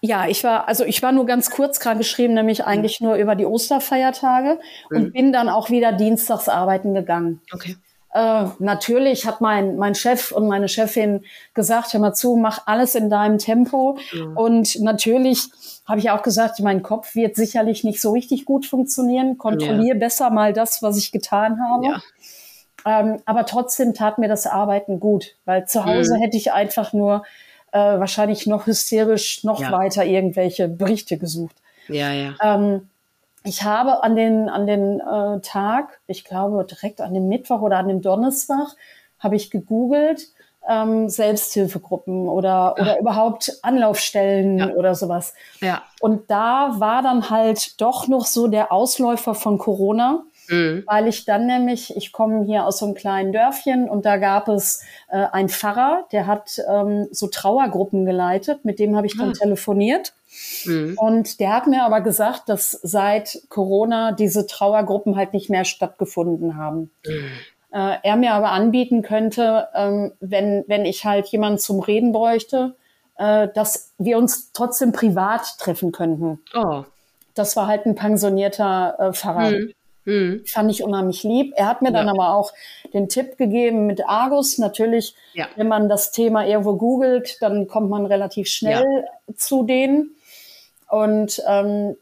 Ja, 0.00 0.26
ich 0.26 0.44
war, 0.44 0.68
also 0.68 0.84
ich 0.84 1.02
war 1.02 1.12
nur 1.12 1.26
ganz 1.26 1.50
kurz 1.50 1.80
krank 1.80 1.98
geschrieben, 1.98 2.34
nämlich 2.34 2.60
mhm. 2.60 2.64
eigentlich 2.66 3.00
nur 3.00 3.16
über 3.16 3.34
die 3.34 3.46
Osterfeiertage 3.46 4.58
mhm. 4.90 4.96
und 4.96 5.12
bin 5.12 5.32
dann 5.32 5.48
auch 5.48 5.70
wieder 5.70 5.92
dienstags 5.92 6.48
arbeiten 6.48 6.94
gegangen. 6.94 7.40
Okay. 7.52 7.76
Äh, 8.12 8.44
natürlich 8.58 9.26
hat 9.26 9.40
mein, 9.40 9.76
mein 9.76 9.94
Chef 9.94 10.32
und 10.32 10.46
meine 10.46 10.68
Chefin 10.68 11.24
gesagt, 11.54 11.94
hör 11.94 12.00
mal 12.00 12.12
zu, 12.12 12.36
mach 12.36 12.66
alles 12.66 12.94
in 12.94 13.08
deinem 13.08 13.38
Tempo. 13.38 13.98
Mhm. 14.12 14.36
Und 14.36 14.80
natürlich 14.80 15.48
habe 15.86 15.98
ich 15.98 16.10
auch 16.10 16.22
gesagt, 16.22 16.60
mein 16.60 16.82
Kopf 16.82 17.14
wird 17.14 17.36
sicherlich 17.36 17.84
nicht 17.84 18.00
so 18.00 18.12
richtig 18.12 18.44
gut 18.44 18.66
funktionieren. 18.66 19.38
Kontrolliere 19.38 19.94
ja. 19.94 20.00
besser 20.00 20.30
mal 20.30 20.52
das, 20.52 20.82
was 20.82 20.98
ich 20.98 21.10
getan 21.10 21.58
habe. 21.60 21.86
Ja. 21.86 22.02
Ähm, 22.84 23.22
aber 23.24 23.46
trotzdem 23.46 23.94
tat 23.94 24.18
mir 24.18 24.28
das 24.28 24.46
Arbeiten 24.46 25.00
gut, 25.00 25.36
weil 25.44 25.66
zu 25.66 25.84
Hause 25.84 26.16
mhm. 26.16 26.20
hätte 26.20 26.36
ich 26.36 26.52
einfach 26.52 26.92
nur 26.92 27.24
äh, 27.72 27.78
wahrscheinlich 27.78 28.46
noch 28.46 28.66
hysterisch 28.66 29.44
noch 29.44 29.60
ja. 29.60 29.72
weiter 29.72 30.04
irgendwelche 30.04 30.68
Berichte 30.68 31.18
gesucht. 31.18 31.56
Ja, 31.88 32.12
ja. 32.12 32.34
Ähm, 32.42 32.88
ich 33.44 33.64
habe 33.64 34.04
an 34.04 34.14
den, 34.14 34.48
an 34.48 34.66
den 34.66 35.00
äh, 35.00 35.40
Tag, 35.40 36.00
ich 36.06 36.24
glaube 36.24 36.64
direkt 36.64 37.00
an 37.00 37.12
dem 37.14 37.28
Mittwoch 37.28 37.60
oder 37.60 37.78
an 37.78 37.88
dem 37.88 38.00
Donnerstag, 38.00 38.76
habe 39.18 39.36
ich 39.36 39.50
gegoogelt, 39.50 40.28
ähm, 40.68 41.08
Selbsthilfegruppen 41.08 42.28
oder, 42.28 42.76
oder 42.78 43.00
überhaupt 43.00 43.58
Anlaufstellen 43.62 44.58
ja. 44.58 44.68
oder 44.70 44.94
sowas. 44.94 45.34
Ja. 45.60 45.82
Und 46.00 46.30
da 46.30 46.76
war 46.78 47.02
dann 47.02 47.30
halt 47.30 47.80
doch 47.80 48.06
noch 48.06 48.26
so 48.26 48.46
der 48.46 48.72
Ausläufer 48.72 49.34
von 49.34 49.58
Corona. 49.58 50.22
Mhm. 50.48 50.84
Weil 50.86 51.08
ich 51.08 51.24
dann 51.24 51.46
nämlich, 51.46 51.96
ich 51.96 52.12
komme 52.12 52.44
hier 52.44 52.66
aus 52.66 52.78
so 52.78 52.86
einem 52.86 52.94
kleinen 52.94 53.32
Dörfchen 53.32 53.88
und 53.88 54.04
da 54.04 54.16
gab 54.16 54.48
es 54.48 54.82
äh, 55.08 55.26
einen 55.32 55.48
Pfarrer, 55.48 56.06
der 56.12 56.26
hat 56.26 56.60
ähm, 56.68 57.08
so 57.10 57.28
Trauergruppen 57.28 58.04
geleitet, 58.04 58.64
mit 58.64 58.78
dem 58.78 58.96
habe 58.96 59.06
ich 59.06 59.16
dann 59.16 59.30
ah. 59.30 59.32
telefoniert. 59.32 60.12
Mhm. 60.64 60.94
Und 60.96 61.40
der 61.40 61.52
hat 61.52 61.66
mir 61.66 61.84
aber 61.84 62.00
gesagt, 62.00 62.48
dass 62.48 62.70
seit 62.70 63.42
Corona 63.48 64.12
diese 64.12 64.46
Trauergruppen 64.46 65.16
halt 65.16 65.32
nicht 65.32 65.50
mehr 65.50 65.64
stattgefunden 65.64 66.56
haben. 66.56 66.90
Mhm. 67.06 67.30
Äh, 67.72 67.96
er 68.02 68.16
mir 68.16 68.32
aber 68.32 68.50
anbieten 68.50 69.02
könnte, 69.02 69.68
ähm, 69.74 70.12
wenn, 70.20 70.64
wenn 70.66 70.84
ich 70.84 71.04
halt 71.04 71.26
jemanden 71.28 71.58
zum 71.58 71.80
Reden 71.80 72.12
bräuchte, 72.12 72.74
äh, 73.16 73.48
dass 73.54 73.92
wir 73.98 74.18
uns 74.18 74.52
trotzdem 74.52 74.92
privat 74.92 75.58
treffen 75.58 75.92
könnten. 75.92 76.40
Oh. 76.54 76.84
Das 77.34 77.56
war 77.56 77.66
halt 77.66 77.86
ein 77.86 77.94
pensionierter 77.94 78.96
äh, 78.98 79.12
Pfarrer. 79.12 79.50
Mhm. 79.50 79.72
Mhm. 80.04 80.42
Fand 80.46 80.70
ich 80.70 80.82
unheimlich 80.82 81.22
lieb. 81.22 81.52
Er 81.56 81.66
hat 81.66 81.82
mir 81.82 81.92
dann 81.92 82.08
aber 82.08 82.34
auch 82.34 82.52
den 82.92 83.08
Tipp 83.08 83.36
gegeben 83.38 83.86
mit 83.86 84.06
Argus. 84.06 84.58
Natürlich, 84.58 85.14
ja. 85.34 85.48
wenn 85.56 85.68
man 85.68 85.88
das 85.88 86.10
Thema 86.12 86.46
irgendwo 86.46 86.76
googelt, 86.76 87.40
dann 87.40 87.68
kommt 87.68 87.88
man 87.90 88.06
relativ 88.06 88.48
schnell 88.48 89.04
ja. 89.28 89.34
zu 89.36 89.62
denen. 89.62 90.16
Und 90.88 91.42
ähm, 91.48 91.96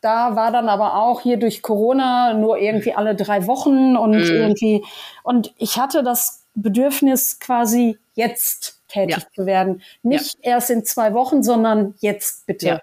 da 0.00 0.36
war 0.36 0.52
dann 0.52 0.68
aber 0.68 1.02
auch 1.02 1.20
hier 1.20 1.36
durch 1.36 1.62
Corona 1.62 2.32
nur 2.34 2.58
irgendwie 2.58 2.92
alle 2.92 3.16
drei 3.16 3.48
Wochen 3.48 3.96
und 3.96 4.12
mhm. 4.12 4.22
irgendwie, 4.22 4.84
und 5.24 5.52
ich 5.58 5.78
hatte 5.78 6.04
das 6.04 6.44
Bedürfnis 6.54 7.40
quasi 7.40 7.98
jetzt 8.14 8.80
tätig 8.86 9.16
ja. 9.16 9.34
zu 9.34 9.46
werden. 9.46 9.82
Nicht 10.02 10.38
erst 10.42 10.70
in 10.70 10.84
zwei 10.84 11.12
Wochen, 11.12 11.42
sondern 11.42 11.94
jetzt 11.98 12.46
bitte. 12.46 12.80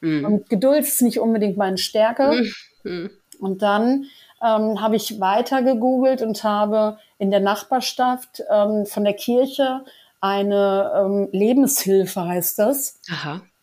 Mhm. 0.00 0.24
Und 0.24 0.50
Geduld 0.50 0.80
ist 0.80 1.00
nicht 1.02 1.20
unbedingt 1.20 1.56
meine 1.56 1.78
Stärke. 1.78 2.44
Mhm. 2.82 3.10
Und 3.40 3.62
dann 3.62 4.06
ähm, 4.42 4.80
habe 4.80 4.96
ich 4.96 5.20
weiter 5.20 5.62
gegoogelt 5.62 6.22
und 6.22 6.44
habe 6.44 6.98
in 7.18 7.30
der 7.30 7.40
Nachbarschaft 7.40 8.42
ähm, 8.50 8.86
von 8.86 9.04
der 9.04 9.14
Kirche 9.14 9.84
eine 10.20 10.92
ähm, 10.96 11.28
Lebenshilfe, 11.32 12.24
heißt 12.24 12.58
das, 12.58 13.00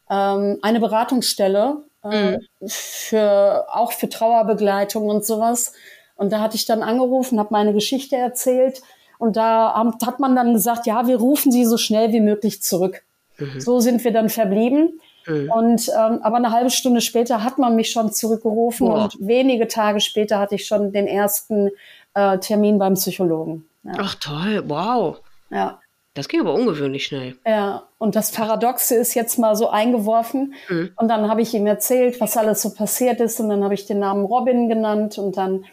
ähm, 0.09 0.59
eine 0.61 0.80
Beratungsstelle 0.80 1.84
äh, 2.03 2.38
mhm. 2.38 2.47
für 2.65 3.65
auch 3.71 3.91
für 3.91 4.09
Trauerbegleitung 4.09 5.09
und 5.09 5.26
sowas. 5.26 5.73
Und 6.15 6.32
da 6.32 6.39
hatte 6.39 6.55
ich 6.55 6.65
dann 6.65 6.82
angerufen, 6.82 7.39
habe 7.39 7.49
meine 7.51 7.73
Geschichte 7.73 8.15
erzählt 8.15 8.82
und 9.17 9.36
da 9.36 9.73
hat 10.05 10.19
man 10.19 10.36
dann 10.36 10.53
gesagt, 10.53 10.86
ja, 10.86 11.07
wir 11.07 11.17
rufen 11.17 11.51
Sie 11.51 11.65
so 11.65 11.78
schnell 11.78 12.11
wie 12.13 12.21
möglich 12.21 12.61
zurück. 12.61 13.03
Mhm. 13.38 13.59
So 13.59 13.80
sind 13.80 14.03
wir 14.03 14.11
dann 14.11 14.30
verblieben. 14.30 14.99
Mhm. 15.28 15.51
Und 15.51 15.89
ähm, 15.89 16.19
aber 16.21 16.38
eine 16.38 16.51
halbe 16.51 16.69
Stunde 16.69 17.01
später 17.01 17.43
hat 17.43 17.57
man 17.57 17.76
mich 17.76 17.91
schon 17.91 18.11
zurückgerufen 18.11 18.88
Boah. 18.88 19.03
und 19.03 19.15
wenige 19.19 19.67
Tage 19.67 19.99
später 19.99 20.39
hatte 20.39 20.55
ich 20.55 20.65
schon 20.65 20.91
den 20.91 21.07
ersten 21.07 21.71
äh, 22.13 22.38
Termin 22.39 22.80
beim 22.80 22.93
Psychologen. 22.95 23.67
Ja. 23.84 23.93
Ach 23.97 24.15
toll, 24.15 24.63
wow. 24.67 25.19
Ja. 25.49 25.80
Das 26.15 26.30
ging 26.30 26.39
aber 26.39 26.53
ungewöhnlich 26.53 27.05
schnell. 27.05 27.36
Ja, 27.45 27.84
und 27.97 28.15
das 28.15 28.32
Paradoxe 28.32 28.95
ist 28.95 29.15
jetzt 29.15 29.38
mal 29.38 29.55
so 29.57 29.69
eingeworfen. 29.69 30.53
Mhm. 30.69 30.91
Und 30.95 31.09
dann 31.09 31.30
habe 31.30 31.41
ich 31.41 31.53
ihm 31.53 31.67
erzählt, 31.67 32.21
was 32.21 32.38
alles 32.38 32.61
so 32.61 32.73
passiert 32.73 33.19
ist. 33.19 33.39
Und 33.41 33.49
dann 33.49 33.65
habe 33.65 33.73
ich 33.73 33.86
den 33.86 33.99
Namen 33.99 34.23
Robin 34.23 34.69
genannt. 34.69 35.17
Und 35.17 35.36
dann, 35.36 35.65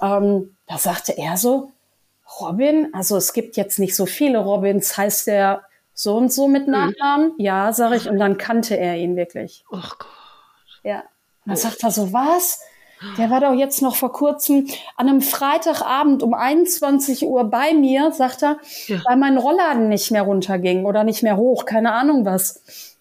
ähm, 0.00 0.54
da 0.68 0.78
sagte 0.78 1.18
er 1.18 1.36
so, 1.36 1.72
Robin, 2.40 2.88
also 2.92 3.16
es 3.16 3.32
gibt 3.32 3.56
jetzt 3.56 3.80
nicht 3.80 3.96
so 3.96 4.06
viele 4.06 4.38
Robins, 4.38 4.96
heißt 4.96 5.26
der 5.26 5.62
so 5.94 6.16
und 6.16 6.32
so 6.32 6.48
mit 6.48 6.66
mhm. 6.66 6.72
Nachnamen? 6.72 7.28
Mhm. 7.28 7.34
Ja, 7.38 7.72
sage 7.72 7.96
ich. 7.96 8.08
Und 8.08 8.18
dann 8.18 8.36
kannte 8.36 8.76
er 8.76 8.96
ihn 8.96 9.16
wirklich. 9.16 9.64
Oh 9.70 9.76
Gott. 9.76 10.08
Ja. 10.82 11.04
Dann 11.46 11.54
oh. 11.54 11.56
sagt 11.56 11.82
er 11.82 11.90
so, 11.90 12.12
was? 12.12 12.60
Der 13.18 13.30
war 13.30 13.40
doch 13.40 13.52
jetzt 13.52 13.82
noch 13.82 13.96
vor 13.96 14.12
kurzem 14.12 14.66
an 14.96 15.08
einem 15.08 15.20
Freitagabend 15.20 16.22
um 16.22 16.32
21 16.32 17.26
Uhr 17.26 17.44
bei 17.44 17.74
mir, 17.74 18.12
sagt 18.12 18.42
er, 18.42 18.58
ja. 18.86 19.02
weil 19.04 19.16
mein 19.16 19.36
Rollladen 19.36 19.88
nicht 19.88 20.10
mehr 20.10 20.22
runterging 20.22 20.86
oder 20.86 21.04
nicht 21.04 21.22
mehr 21.22 21.36
hoch, 21.36 21.66
keine 21.66 21.92
Ahnung 21.92 22.24
was. 22.24 22.96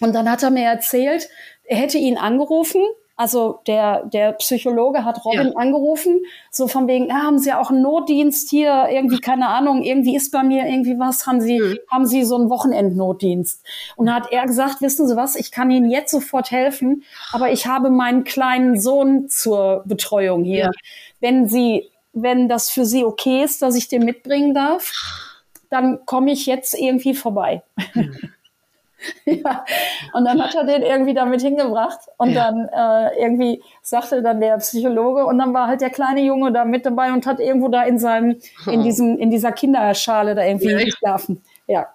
Und 0.00 0.14
dann 0.14 0.30
hat 0.30 0.42
er 0.42 0.50
mir 0.50 0.64
erzählt, 0.64 1.28
er 1.64 1.78
hätte 1.78 1.98
ihn 1.98 2.16
angerufen 2.16 2.82
also 3.16 3.60
der, 3.68 4.06
der 4.06 4.32
Psychologe 4.32 5.04
hat 5.04 5.24
Robin 5.24 5.48
ja. 5.48 5.56
angerufen, 5.56 6.22
so 6.50 6.66
von 6.66 6.88
wegen, 6.88 7.08
ja, 7.08 7.22
haben 7.22 7.38
Sie 7.38 7.52
auch 7.52 7.70
einen 7.70 7.82
Notdienst 7.82 8.50
hier, 8.50 8.88
irgendwie, 8.90 9.20
keine 9.20 9.48
Ahnung, 9.48 9.82
irgendwie 9.82 10.16
ist 10.16 10.32
bei 10.32 10.42
mir 10.42 10.66
irgendwie 10.66 10.98
was, 10.98 11.26
haben 11.26 11.40
Sie, 11.40 11.60
mhm. 11.60 11.78
haben 11.88 12.06
Sie 12.06 12.24
so 12.24 12.34
einen 12.34 12.50
Wochenendnotdienst? 12.50 13.62
Und 13.94 14.06
da 14.06 14.14
hat 14.14 14.32
er 14.32 14.46
gesagt, 14.46 14.80
wissen 14.80 15.06
Sie 15.06 15.16
was, 15.16 15.36
ich 15.36 15.52
kann 15.52 15.70
Ihnen 15.70 15.90
jetzt 15.90 16.10
sofort 16.10 16.50
helfen, 16.50 17.04
aber 17.32 17.52
ich 17.52 17.66
habe 17.66 17.90
meinen 17.90 18.24
kleinen 18.24 18.80
Sohn 18.80 19.28
zur 19.28 19.84
Betreuung 19.86 20.42
hier. 20.42 20.58
Ja. 20.58 20.70
Wenn 21.20 21.46
Sie, 21.48 21.90
wenn 22.12 22.48
das 22.48 22.70
für 22.70 22.84
Sie 22.84 23.04
okay 23.04 23.44
ist, 23.44 23.62
dass 23.62 23.76
ich 23.76 23.86
den 23.86 24.04
mitbringen 24.04 24.54
darf, 24.54 24.92
dann 25.70 26.04
komme 26.04 26.32
ich 26.32 26.46
jetzt 26.46 26.74
irgendwie 26.74 27.14
vorbei. 27.14 27.62
Mhm. 27.94 28.16
ja. 29.24 29.64
Und 30.12 30.24
dann 30.24 30.42
hat 30.42 30.54
er 30.54 30.64
den 30.64 30.82
irgendwie 30.82 31.14
damit 31.14 31.40
hingebracht 31.42 32.00
und 32.18 32.30
ja. 32.30 32.50
dann 32.50 32.68
äh, 32.68 33.22
irgendwie 33.22 33.62
sagte 33.82 34.22
dann 34.22 34.40
der 34.40 34.58
Psychologe 34.58 35.26
und 35.26 35.38
dann 35.38 35.54
war 35.54 35.68
halt 35.68 35.80
der 35.80 35.90
kleine 35.90 36.22
Junge 36.22 36.52
da 36.52 36.64
mit 36.64 36.86
dabei 36.86 37.12
und 37.12 37.26
hat 37.26 37.40
irgendwo 37.40 37.68
da 37.68 37.84
in 37.84 37.98
seinem, 37.98 38.36
oh. 38.66 38.70
in 38.70 38.82
diesem, 38.82 39.18
in 39.18 39.30
dieser 39.30 39.52
Kinderschale 39.52 40.34
da 40.34 40.44
irgendwie 40.44 40.70
ja. 40.70 40.84
geschlafen. 40.84 41.42
Ja. 41.66 41.88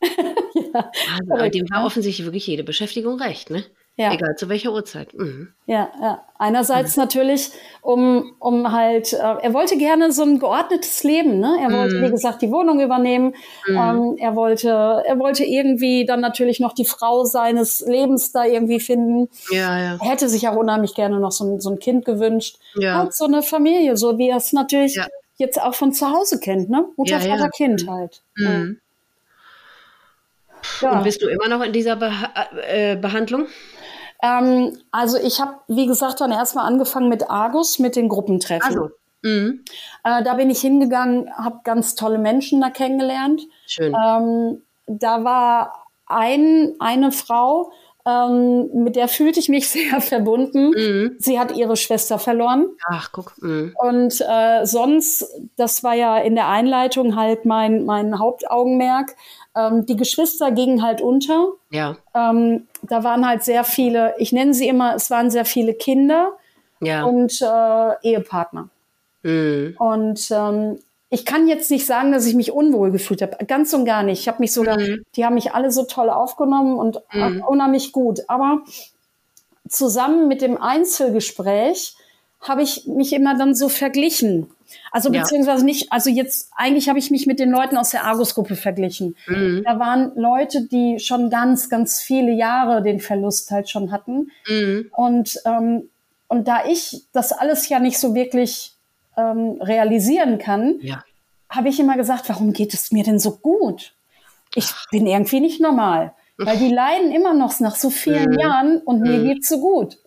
ja. 0.02 0.90
Also, 1.28 1.48
dem 1.50 1.70
war 1.70 1.84
offensichtlich 1.84 2.26
wirklich 2.26 2.46
jede 2.46 2.64
Beschäftigung 2.64 3.20
recht, 3.20 3.50
ne? 3.50 3.64
Ja. 3.96 4.14
Egal 4.14 4.34
zu 4.36 4.48
welcher 4.48 4.72
Uhrzeit. 4.72 5.12
Mhm. 5.12 5.52
Ja, 5.66 5.90
ja. 6.00 6.22
Einerseits 6.38 6.96
mhm. 6.96 7.02
natürlich, 7.02 7.50
um, 7.82 8.32
um 8.38 8.72
halt, 8.72 9.12
äh, 9.12 9.18
er 9.18 9.52
wollte 9.52 9.76
gerne 9.76 10.10
so 10.10 10.22
ein 10.22 10.38
geordnetes 10.38 11.04
Leben. 11.04 11.38
Ne? 11.38 11.58
Er 11.60 11.70
wollte, 11.70 11.96
mhm. 11.96 12.06
wie 12.06 12.10
gesagt, 12.10 12.40
die 12.40 12.50
Wohnung 12.50 12.80
übernehmen. 12.80 13.34
Mhm. 13.66 13.76
Ähm, 13.76 14.16
er 14.18 14.36
wollte, 14.36 15.02
er 15.04 15.18
wollte 15.18 15.44
irgendwie 15.44 16.06
dann 16.06 16.20
natürlich 16.20 16.60
noch 16.60 16.72
die 16.72 16.86
Frau 16.86 17.24
seines 17.24 17.80
Lebens 17.80 18.32
da 18.32 18.46
irgendwie 18.46 18.80
finden. 18.80 19.28
Ja, 19.50 19.78
ja. 19.78 19.98
Er 20.00 20.10
hätte 20.10 20.30
sich 20.30 20.48
auch 20.48 20.56
unheimlich 20.56 20.94
gerne 20.94 21.20
noch 21.20 21.32
so 21.32 21.44
ein, 21.44 21.60
so 21.60 21.68
ein 21.68 21.78
Kind 21.78 22.06
gewünscht. 22.06 22.56
Ja. 22.76 23.00
Halt 23.00 23.12
so 23.12 23.26
eine 23.26 23.42
Familie, 23.42 23.98
so 23.98 24.16
wie 24.16 24.30
er 24.30 24.38
es 24.38 24.54
natürlich 24.54 24.94
ja. 24.94 25.08
jetzt 25.36 25.60
auch 25.60 25.74
von 25.74 25.92
zu 25.92 26.10
Hause 26.10 26.40
kennt, 26.40 26.70
ne? 26.70 26.86
Mutter, 26.96 27.18
ja, 27.18 27.36
Vater, 27.36 27.50
Kind 27.50 27.84
mhm. 27.84 27.90
halt. 27.90 28.22
Mhm. 28.36 28.80
Ja. 30.80 30.92
Und 30.92 31.04
bist 31.04 31.22
du 31.22 31.28
immer 31.28 31.48
noch 31.48 31.62
in 31.62 31.72
dieser 31.72 31.96
Beha 31.96 32.30
äh, 32.66 32.96
Behandlung? 32.96 33.46
Ähm, 34.22 34.78
also 34.90 35.18
ich 35.18 35.40
habe, 35.40 35.54
wie 35.68 35.86
gesagt, 35.86 36.20
dann 36.20 36.32
erstmal 36.32 36.66
angefangen 36.66 37.08
mit 37.08 37.30
Argus, 37.30 37.78
mit 37.78 37.96
den 37.96 38.08
Gruppentreffen. 38.08 38.66
Also. 38.66 38.90
Mhm. 39.22 39.64
Äh, 40.04 40.22
da 40.22 40.34
bin 40.34 40.50
ich 40.50 40.60
hingegangen, 40.60 41.30
habe 41.36 41.60
ganz 41.64 41.94
tolle 41.94 42.18
Menschen 42.18 42.60
da 42.60 42.70
kennengelernt. 42.70 43.42
Schön. 43.66 43.94
Ähm, 43.94 44.62
da 44.86 45.24
war 45.24 45.86
ein, 46.06 46.74
eine 46.78 47.12
Frau, 47.12 47.70
ähm, 48.06 48.70
mit 48.72 48.96
der 48.96 49.08
fühlte 49.08 49.40
ich 49.40 49.48
mich 49.48 49.68
sehr 49.70 50.00
verbunden. 50.00 50.70
Mhm. 50.70 51.16
Sie 51.18 51.38
hat 51.38 51.56
ihre 51.56 51.76
Schwester 51.76 52.18
verloren. 52.18 52.68
Ach, 52.86 53.10
guck. 53.12 53.34
Mhm. 53.42 53.74
Und 53.78 54.20
äh, 54.20 54.64
sonst, 54.64 55.26
das 55.56 55.84
war 55.84 55.94
ja 55.94 56.18
in 56.18 56.34
der 56.34 56.48
Einleitung 56.48 57.16
halt 57.16 57.44
mein, 57.44 57.84
mein 57.84 58.18
Hauptaugenmerk, 58.18 59.14
ähm, 59.54 59.86
die 59.86 59.96
Geschwister 59.96 60.52
gingen 60.52 60.82
halt 60.82 61.00
unter. 61.00 61.52
Ja. 61.70 61.96
Ähm, 62.14 62.68
da 62.90 63.04
waren 63.04 63.26
halt 63.26 63.44
sehr 63.44 63.62
viele, 63.62 64.14
ich 64.18 64.32
nenne 64.32 64.52
sie 64.52 64.66
immer, 64.66 64.96
es 64.96 65.10
waren 65.10 65.30
sehr 65.30 65.44
viele 65.44 65.74
Kinder 65.74 66.32
ja. 66.80 67.04
und 67.04 67.40
äh, 67.40 67.94
Ehepartner. 68.02 68.68
Mhm. 69.22 69.76
Und 69.78 70.28
ähm, 70.32 70.78
ich 71.08 71.24
kann 71.24 71.46
jetzt 71.46 71.70
nicht 71.70 71.86
sagen, 71.86 72.10
dass 72.10 72.26
ich 72.26 72.34
mich 72.34 72.50
unwohl 72.50 72.90
gefühlt 72.90 73.22
habe. 73.22 73.44
Ganz 73.46 73.72
und 73.74 73.84
gar 73.84 74.02
nicht. 74.02 74.18
Ich 74.18 74.26
habe 74.26 74.40
mich 74.40 74.52
sogar, 74.52 74.80
mhm. 74.80 75.04
die 75.14 75.24
haben 75.24 75.34
mich 75.34 75.54
alle 75.54 75.70
so 75.70 75.84
toll 75.84 76.10
aufgenommen 76.10 76.76
und 76.76 77.00
mhm. 77.12 77.44
unheimlich 77.46 77.92
gut. 77.92 78.22
Aber 78.26 78.62
zusammen 79.68 80.26
mit 80.26 80.42
dem 80.42 80.60
Einzelgespräch 80.60 81.94
habe 82.40 82.62
ich 82.62 82.86
mich 82.86 83.12
immer 83.12 83.38
dann 83.38 83.54
so 83.54 83.68
verglichen. 83.68 84.50
Also 84.92 85.12
ja. 85.12 85.20
beziehungsweise 85.20 85.64
nicht, 85.64 85.92
also 85.92 86.10
jetzt 86.10 86.50
eigentlich 86.56 86.88
habe 86.88 86.98
ich 86.98 87.10
mich 87.10 87.26
mit 87.26 87.40
den 87.40 87.50
Leuten 87.50 87.76
aus 87.76 87.90
der 87.90 88.04
Argus-Gruppe 88.04 88.56
verglichen. 88.56 89.16
Mhm. 89.26 89.62
Da 89.64 89.78
waren 89.78 90.12
Leute, 90.16 90.66
die 90.66 90.98
schon 90.98 91.30
ganz, 91.30 91.68
ganz 91.68 92.00
viele 92.00 92.32
Jahre 92.32 92.82
den 92.82 93.00
Verlust 93.00 93.50
halt 93.50 93.68
schon 93.68 93.92
hatten. 93.92 94.30
Mhm. 94.48 94.90
Und, 94.92 95.40
ähm, 95.44 95.88
und 96.28 96.48
da 96.48 96.64
ich 96.66 97.04
das 97.12 97.32
alles 97.32 97.68
ja 97.68 97.78
nicht 97.78 97.98
so 97.98 98.14
wirklich 98.14 98.72
ähm, 99.16 99.58
realisieren 99.60 100.38
kann, 100.38 100.78
ja. 100.80 101.02
habe 101.48 101.68
ich 101.68 101.80
immer 101.80 101.96
gesagt, 101.96 102.28
warum 102.28 102.52
geht 102.52 102.74
es 102.74 102.92
mir 102.92 103.04
denn 103.04 103.18
so 103.18 103.36
gut? 103.36 103.94
Ich 104.54 104.72
bin 104.90 105.06
irgendwie 105.06 105.40
nicht 105.40 105.60
normal. 105.60 106.12
Weil 106.42 106.56
die 106.56 106.72
leiden 106.72 107.12
immer 107.12 107.34
noch 107.34 107.60
nach 107.60 107.76
so 107.76 107.90
vielen 107.90 108.30
mhm. 108.30 108.38
Jahren 108.38 108.78
und 108.78 109.00
mir 109.02 109.18
mhm. 109.18 109.24
geht's 109.26 109.48
so 109.48 109.60
gut. 109.60 109.98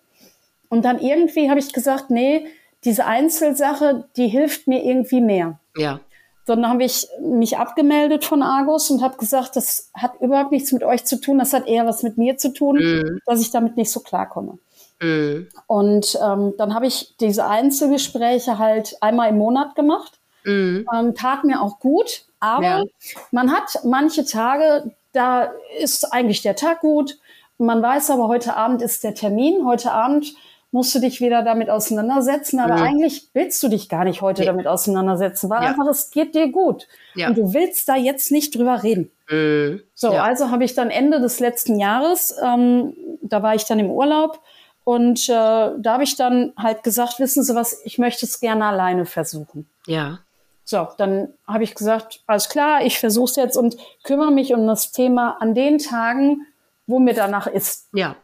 Und 0.68 0.84
dann 0.84 1.00
irgendwie 1.00 1.50
habe 1.50 1.60
ich 1.60 1.72
gesagt, 1.72 2.10
nee, 2.10 2.48
diese 2.86 3.06
Einzelsache, 3.06 4.06
die 4.18 4.28
hilft 4.28 4.68
mir 4.68 4.84
irgendwie 4.84 5.22
mehr. 5.22 5.60
Ja. 5.76 6.00
Dann 6.46 6.68
habe 6.68 6.84
ich 6.84 7.08
mich 7.22 7.58
abgemeldet 7.58 8.26
von 8.26 8.42
Argus 8.42 8.90
und 8.90 9.02
habe 9.02 9.18
gesagt, 9.18 9.56
das 9.56 9.90
hat 9.94 10.20
überhaupt 10.20 10.52
nichts 10.52 10.74
mit 10.74 10.84
euch 10.84 11.06
zu 11.06 11.22
tun, 11.22 11.40
das 11.40 11.54
hat 11.54 11.68
eher 11.68 11.86
was 11.86 12.04
mit 12.04 12.18
mir 12.18 12.38
zu 12.38 12.52
tun, 12.52 12.78
mhm. 12.78 13.20
dass 13.26 13.40
ich 13.40 13.52
damit 13.52 13.78
nicht 13.78 13.92
so 13.92 14.02
klarkomme. 14.02 14.58
Mhm. 15.02 15.48
Und 15.68 16.18
ähm, 16.22 16.54
dann 16.58 16.76
habe 16.76 16.88
ich 16.88 17.16
diese 17.20 17.48
Einzelgespräche 17.48 18.60
halt 18.60 18.98
einmal 19.02 19.30
im 19.30 19.38
Monat 19.38 19.76
gemacht. 19.76 20.20
Mhm. 20.44 20.86
Ähm, 20.94 21.16
tat 21.16 21.46
mir 21.46 21.62
auch 21.62 21.80
gut, 21.80 22.26
aber 22.42 22.64
ja. 22.64 22.84
man 23.32 23.52
hat 23.54 23.80
manche 23.86 24.26
Tage, 24.26 24.92
da 25.14 25.54
ist 25.80 26.12
eigentlich 26.12 26.42
der 26.42 26.58
Tag 26.58 26.82
gut. 26.82 27.18
Man 27.58 27.82
weiß 27.82 28.10
aber, 28.10 28.28
heute 28.28 28.58
Abend 28.58 28.82
ist 28.82 29.06
der 29.06 29.14
Termin. 29.14 29.66
Heute 29.66 29.92
Abend 29.94 30.34
musst 30.74 30.94
du 30.96 31.00
dich 31.00 31.22
wieder 31.22 31.44
damit 31.44 31.70
auseinandersetzen, 31.70 32.60
aber 32.60 32.78
ja. 32.78 32.84
eigentlich 32.84 33.30
willst 33.34 33.62
du 33.62 33.68
dich 33.68 33.90
gar 33.90 34.06
nicht 34.06 34.24
heute 34.24 34.42
nee. 34.42 34.48
damit 34.48 34.66
auseinandersetzen, 34.66 35.48
weil 35.50 35.62
ja. 35.62 35.70
einfach 35.70 35.86
es 35.88 36.10
geht 36.10 36.34
dir 36.34 36.52
gut 36.52 36.88
ja. 37.14 37.28
und 37.28 37.38
du 37.38 37.54
willst 37.54 37.88
da 37.88 37.96
jetzt 37.96 38.32
nicht 38.32 38.56
drüber 38.56 38.82
reden. 38.82 39.12
Mhm. 39.30 39.84
So, 39.94 40.10
also 40.10 40.50
habe 40.50 40.64
ich 40.64 40.74
dann 40.74 40.90
Ende 40.90 41.22
des 41.22 41.40
letzten 41.40 41.80
Jahres, 41.80 42.36
ähm, 42.44 42.96
da 43.22 43.44
war 43.44 43.54
ich 43.54 43.66
dann 43.66 43.78
im 43.78 43.92
Urlaub 43.92 44.42
und 44.84 45.30
äh, 45.30 45.32
da 45.32 45.86
habe 45.86 46.04
ich 46.04 46.16
dann 46.16 46.54
halt 46.58 46.82
gesagt, 46.82 47.20
wissen 47.20 47.44
Sie 47.44 47.54
was, 47.54 47.80
ich 47.86 48.00
möchte 48.00 48.26
es 48.26 48.40
gerne 48.40 48.66
alleine 48.66 49.06
versuchen. 49.06 49.70
Ja. 49.86 50.20
So, 50.66 50.88
dann 50.98 51.28
habe 51.48 51.64
ich 51.66 51.76
gesagt, 51.76 52.22
alles 52.26 52.50
klar, 52.50 52.84
ich 52.84 52.98
versuche 52.98 53.30
es 53.30 53.36
jetzt 53.36 53.58
und 53.58 53.78
kümmere 54.04 54.32
mich 54.32 54.56
um 54.56 54.66
das 54.66 54.92
Thema 54.92 55.38
an 55.40 55.54
den 55.54 55.78
Tagen, 55.78 56.48
wo 56.88 56.98
mir 56.98 57.14
danach 57.14 57.46
ist. 57.46 57.90
Ja. 57.94 58.16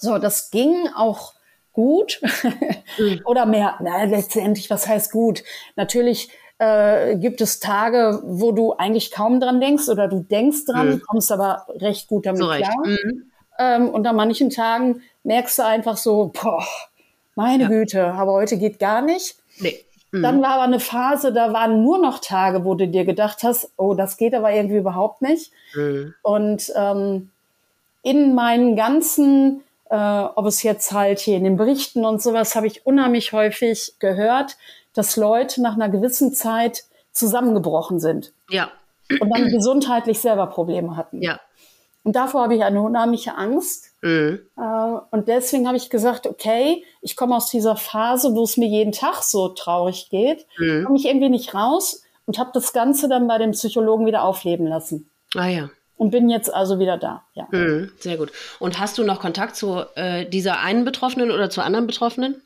So, 0.00 0.18
das 0.18 0.50
ging 0.50 0.88
auch 0.96 1.34
gut 1.72 2.20
mhm. 2.98 3.20
oder 3.24 3.46
mehr. 3.46 3.76
Na, 3.80 4.04
letztendlich, 4.04 4.70
was 4.70 4.86
heißt 4.86 5.12
gut? 5.12 5.44
Natürlich 5.76 6.30
äh, 6.58 7.16
gibt 7.16 7.40
es 7.40 7.60
Tage, 7.60 8.20
wo 8.24 8.52
du 8.52 8.74
eigentlich 8.74 9.10
kaum 9.10 9.40
dran 9.40 9.60
denkst 9.60 9.88
oder 9.88 10.08
du 10.08 10.20
denkst 10.20 10.66
dran, 10.66 10.88
mhm. 10.90 11.02
kommst 11.06 11.32
aber 11.32 11.66
recht 11.76 12.08
gut 12.08 12.26
damit 12.26 12.42
so 12.42 12.48
klar. 12.48 12.74
Mhm. 12.84 13.30
Ähm, 13.58 13.88
und 13.88 14.06
an 14.06 14.16
manchen 14.16 14.50
Tagen 14.50 15.02
merkst 15.22 15.58
du 15.58 15.64
einfach 15.64 15.96
so, 15.96 16.32
boah, 16.32 16.64
meine 17.34 17.64
ja. 17.64 17.68
Güte, 17.68 18.12
aber 18.12 18.32
heute 18.32 18.58
geht 18.58 18.78
gar 18.78 19.02
nicht. 19.02 19.36
Nee. 19.58 19.84
Mhm. 20.12 20.22
Dann 20.22 20.42
war 20.42 20.54
aber 20.54 20.64
eine 20.64 20.80
Phase, 20.80 21.32
da 21.32 21.52
waren 21.52 21.82
nur 21.82 21.98
noch 21.98 22.18
Tage, 22.18 22.64
wo 22.64 22.74
du 22.74 22.88
dir 22.88 23.04
gedacht 23.04 23.42
hast, 23.42 23.72
oh, 23.76 23.94
das 23.94 24.16
geht 24.16 24.34
aber 24.34 24.52
irgendwie 24.52 24.78
überhaupt 24.78 25.22
nicht. 25.22 25.52
Mhm. 25.74 26.14
Und 26.22 26.72
ähm, 26.74 27.30
in 28.02 28.34
meinen 28.34 28.76
ganzen 28.76 29.62
äh, 29.90 29.96
ob 29.96 30.46
es 30.46 30.62
jetzt 30.62 30.92
halt 30.92 31.18
hier 31.18 31.36
in 31.36 31.44
den 31.44 31.56
Berichten 31.56 32.04
und 32.04 32.22
sowas, 32.22 32.54
habe 32.54 32.68
ich 32.68 32.86
unheimlich 32.86 33.32
häufig 33.32 33.94
gehört, 33.98 34.56
dass 34.94 35.16
Leute 35.16 35.60
nach 35.60 35.74
einer 35.74 35.88
gewissen 35.88 36.32
Zeit 36.32 36.84
zusammengebrochen 37.12 37.98
sind. 37.98 38.32
Ja. 38.48 38.70
Und 39.20 39.30
dann 39.30 39.50
gesundheitlich 39.50 40.20
selber 40.20 40.46
Probleme 40.46 40.96
hatten. 40.96 41.20
Ja. 41.20 41.40
Und 42.04 42.14
davor 42.16 42.44
habe 42.44 42.54
ich 42.54 42.62
eine 42.62 42.80
unheimliche 42.80 43.34
Angst. 43.34 43.92
Mhm. 44.00 44.40
Äh, 44.56 44.98
und 45.10 45.26
deswegen 45.26 45.66
habe 45.66 45.76
ich 45.76 45.90
gesagt, 45.90 46.26
okay, 46.26 46.84
ich 47.02 47.16
komme 47.16 47.36
aus 47.36 47.50
dieser 47.50 47.76
Phase, 47.76 48.34
wo 48.34 48.44
es 48.44 48.56
mir 48.56 48.68
jeden 48.68 48.92
Tag 48.92 49.22
so 49.24 49.48
traurig 49.48 50.08
geht, 50.08 50.46
mhm. 50.58 50.84
komme 50.84 50.96
ich 50.96 51.06
irgendwie 51.06 51.28
nicht 51.28 51.52
raus 51.52 52.04
und 52.26 52.38
habe 52.38 52.50
das 52.54 52.72
Ganze 52.72 53.08
dann 53.08 53.26
bei 53.26 53.38
dem 53.38 53.50
Psychologen 53.50 54.06
wieder 54.06 54.22
aufleben 54.22 54.66
lassen. 54.66 55.10
Ah 55.34 55.48
ja 55.48 55.70
und 56.00 56.10
bin 56.10 56.30
jetzt 56.30 56.52
also 56.52 56.78
wieder 56.78 56.96
da. 56.96 57.26
Ja. 57.34 57.46
Mhm, 57.50 57.92
sehr 57.98 58.16
gut. 58.16 58.32
Und 58.58 58.80
hast 58.80 58.96
du 58.96 59.04
noch 59.04 59.20
Kontakt 59.20 59.54
zu 59.54 59.84
äh, 59.96 60.24
dieser 60.24 60.60
einen 60.60 60.86
Betroffenen 60.86 61.30
oder 61.30 61.50
zu 61.50 61.60
anderen 61.60 61.86
Betroffenen? 61.86 62.40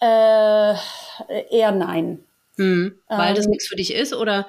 Äh, 0.00 0.72
eher 1.50 1.72
nein. 1.72 2.20
Mhm, 2.56 2.94
weil 3.08 3.28
ähm, 3.28 3.34
das 3.34 3.46
nichts 3.46 3.68
für 3.68 3.76
dich 3.76 3.92
ist 3.92 4.14
oder 4.14 4.46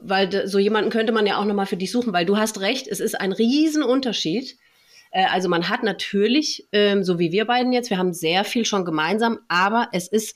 weil 0.00 0.48
so 0.48 0.58
jemanden 0.58 0.88
könnte 0.88 1.12
man 1.12 1.26
ja 1.26 1.36
auch 1.36 1.44
nochmal 1.44 1.66
für 1.66 1.76
dich 1.76 1.92
suchen, 1.92 2.14
weil 2.14 2.24
du 2.24 2.38
hast 2.38 2.60
recht, 2.60 2.88
es 2.88 2.98
ist 2.98 3.20
ein 3.20 3.32
Riesenunterschied. 3.32 4.56
Äh, 5.10 5.26
also 5.26 5.50
man 5.50 5.68
hat 5.68 5.82
natürlich, 5.82 6.66
ähm, 6.72 7.04
so 7.04 7.18
wie 7.18 7.30
wir 7.30 7.44
beiden 7.44 7.74
jetzt, 7.74 7.90
wir 7.90 7.98
haben 7.98 8.14
sehr 8.14 8.44
viel 8.44 8.64
schon 8.64 8.86
gemeinsam, 8.86 9.40
aber 9.48 9.88
es 9.92 10.08
ist 10.08 10.34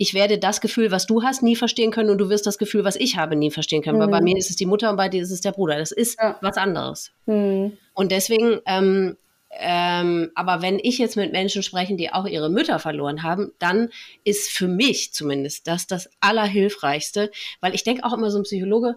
ich 0.00 0.14
werde 0.14 0.38
das 0.38 0.62
Gefühl, 0.62 0.90
was 0.90 1.04
du 1.04 1.22
hast, 1.22 1.42
nie 1.42 1.56
verstehen 1.56 1.90
können 1.90 2.08
und 2.08 2.16
du 2.16 2.30
wirst 2.30 2.46
das 2.46 2.56
Gefühl, 2.56 2.84
was 2.84 2.96
ich 2.96 3.18
habe, 3.18 3.36
nie 3.36 3.50
verstehen 3.50 3.82
können. 3.82 3.98
Mhm. 3.98 4.04
Weil 4.04 4.08
bei 4.08 4.20
mhm. 4.20 4.24
mir 4.24 4.38
ist 4.38 4.48
es 4.48 4.56
die 4.56 4.64
Mutter 4.64 4.88
und 4.88 4.96
bei 4.96 5.10
dir 5.10 5.22
ist 5.22 5.30
es 5.30 5.42
der 5.42 5.52
Bruder. 5.52 5.76
Das 5.76 5.92
ist 5.92 6.18
ja. 6.18 6.38
was 6.40 6.56
anderes. 6.56 7.12
Mhm. 7.26 7.76
Und 7.92 8.10
deswegen, 8.10 8.60
ähm, 8.64 9.18
ähm, 9.50 10.30
aber 10.34 10.62
wenn 10.62 10.78
ich 10.78 10.96
jetzt 10.96 11.16
mit 11.16 11.32
Menschen 11.32 11.62
spreche, 11.62 11.96
die 11.96 12.14
auch 12.14 12.26
ihre 12.26 12.48
Mütter 12.48 12.78
verloren 12.78 13.22
haben, 13.22 13.52
dann 13.58 13.90
ist 14.24 14.48
für 14.48 14.68
mich 14.68 15.12
zumindest 15.12 15.66
das 15.66 15.86
das 15.86 16.08
Allerhilfreichste, 16.20 17.30
weil 17.60 17.74
ich 17.74 17.84
denke 17.84 18.02
auch 18.02 18.14
immer 18.14 18.30
so 18.30 18.38
ein 18.38 18.44
Psychologe, 18.44 18.96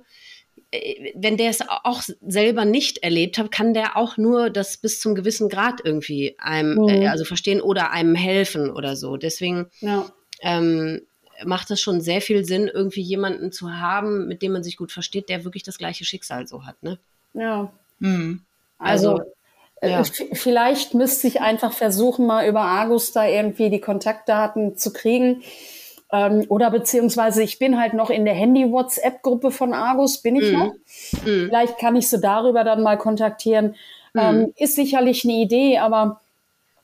äh, 0.71 1.11
wenn 1.15 1.35
der 1.35 1.49
es 1.49 1.59
auch 1.83 2.01
selber 2.21 2.63
nicht 2.63 2.99
erlebt 2.99 3.37
hat, 3.37 3.51
kann 3.51 3.73
der 3.73 3.97
auch 3.97 4.15
nur 4.15 4.49
das 4.49 4.77
bis 4.77 5.01
zum 5.01 5.15
gewissen 5.15 5.49
Grad 5.49 5.81
irgendwie 5.83 6.37
einem, 6.39 6.75
mhm. 6.75 6.87
äh, 6.87 7.07
also 7.09 7.25
verstehen 7.25 7.59
oder 7.59 7.91
einem 7.91 8.15
helfen 8.15 8.69
oder 8.71 8.95
so. 8.95 9.17
Deswegen 9.17 9.69
ja 9.81 10.05
ähm, 10.43 11.01
macht 11.45 11.71
es 11.71 11.81
schon 11.81 12.01
sehr 12.01 12.21
viel 12.21 12.45
Sinn, 12.45 12.69
irgendwie 12.71 13.01
jemanden 13.01 13.51
zu 13.51 13.73
haben, 13.73 14.27
mit 14.27 14.41
dem 14.41 14.51
man 14.51 14.63
sich 14.63 14.77
gut 14.77 14.91
versteht, 14.91 15.29
der 15.29 15.43
wirklich 15.43 15.63
das 15.63 15.77
gleiche 15.77 16.05
Schicksal 16.05 16.47
so 16.47 16.65
hat. 16.65 16.81
Ne? 16.83 16.99
Ja. 17.33 17.71
Mhm. 17.99 18.41
Also, 18.77 19.11
also 19.11 19.23
äh, 19.81 19.91
ja. 19.91 20.03
vielleicht 20.33 20.93
müsste 20.93 21.27
ich 21.27 21.41
einfach 21.41 21.73
versuchen, 21.73 22.27
mal 22.27 22.47
über 22.47 22.61
Argus 22.61 23.11
da 23.13 23.25
irgendwie 23.25 23.69
die 23.69 23.81
Kontaktdaten 23.81 24.77
zu 24.77 24.93
kriegen. 24.93 25.43
Ähm, 26.11 26.45
oder 26.49 26.69
beziehungsweise 26.69 27.41
ich 27.41 27.57
bin 27.57 27.79
halt 27.79 27.93
noch 27.93 28.09
in 28.09 28.25
der 28.25 28.35
Handy-WhatsApp-Gruppe 28.35 29.49
von 29.49 29.73
Argus, 29.73 30.21
bin 30.21 30.35
ich 30.35 30.51
mhm. 30.51 30.59
noch. 30.59 30.73
Mhm. 31.25 31.47
Vielleicht 31.47 31.79
kann 31.79 31.95
ich 31.95 32.09
sie 32.09 32.19
darüber 32.19 32.63
dann 32.63 32.83
mal 32.83 32.97
kontaktieren. 32.97 33.75
Mhm. 34.13 34.21
Ähm, 34.21 34.53
ist 34.57 34.75
sicherlich 34.75 35.23
eine 35.23 35.33
Idee, 35.33 35.79
aber 35.79 36.19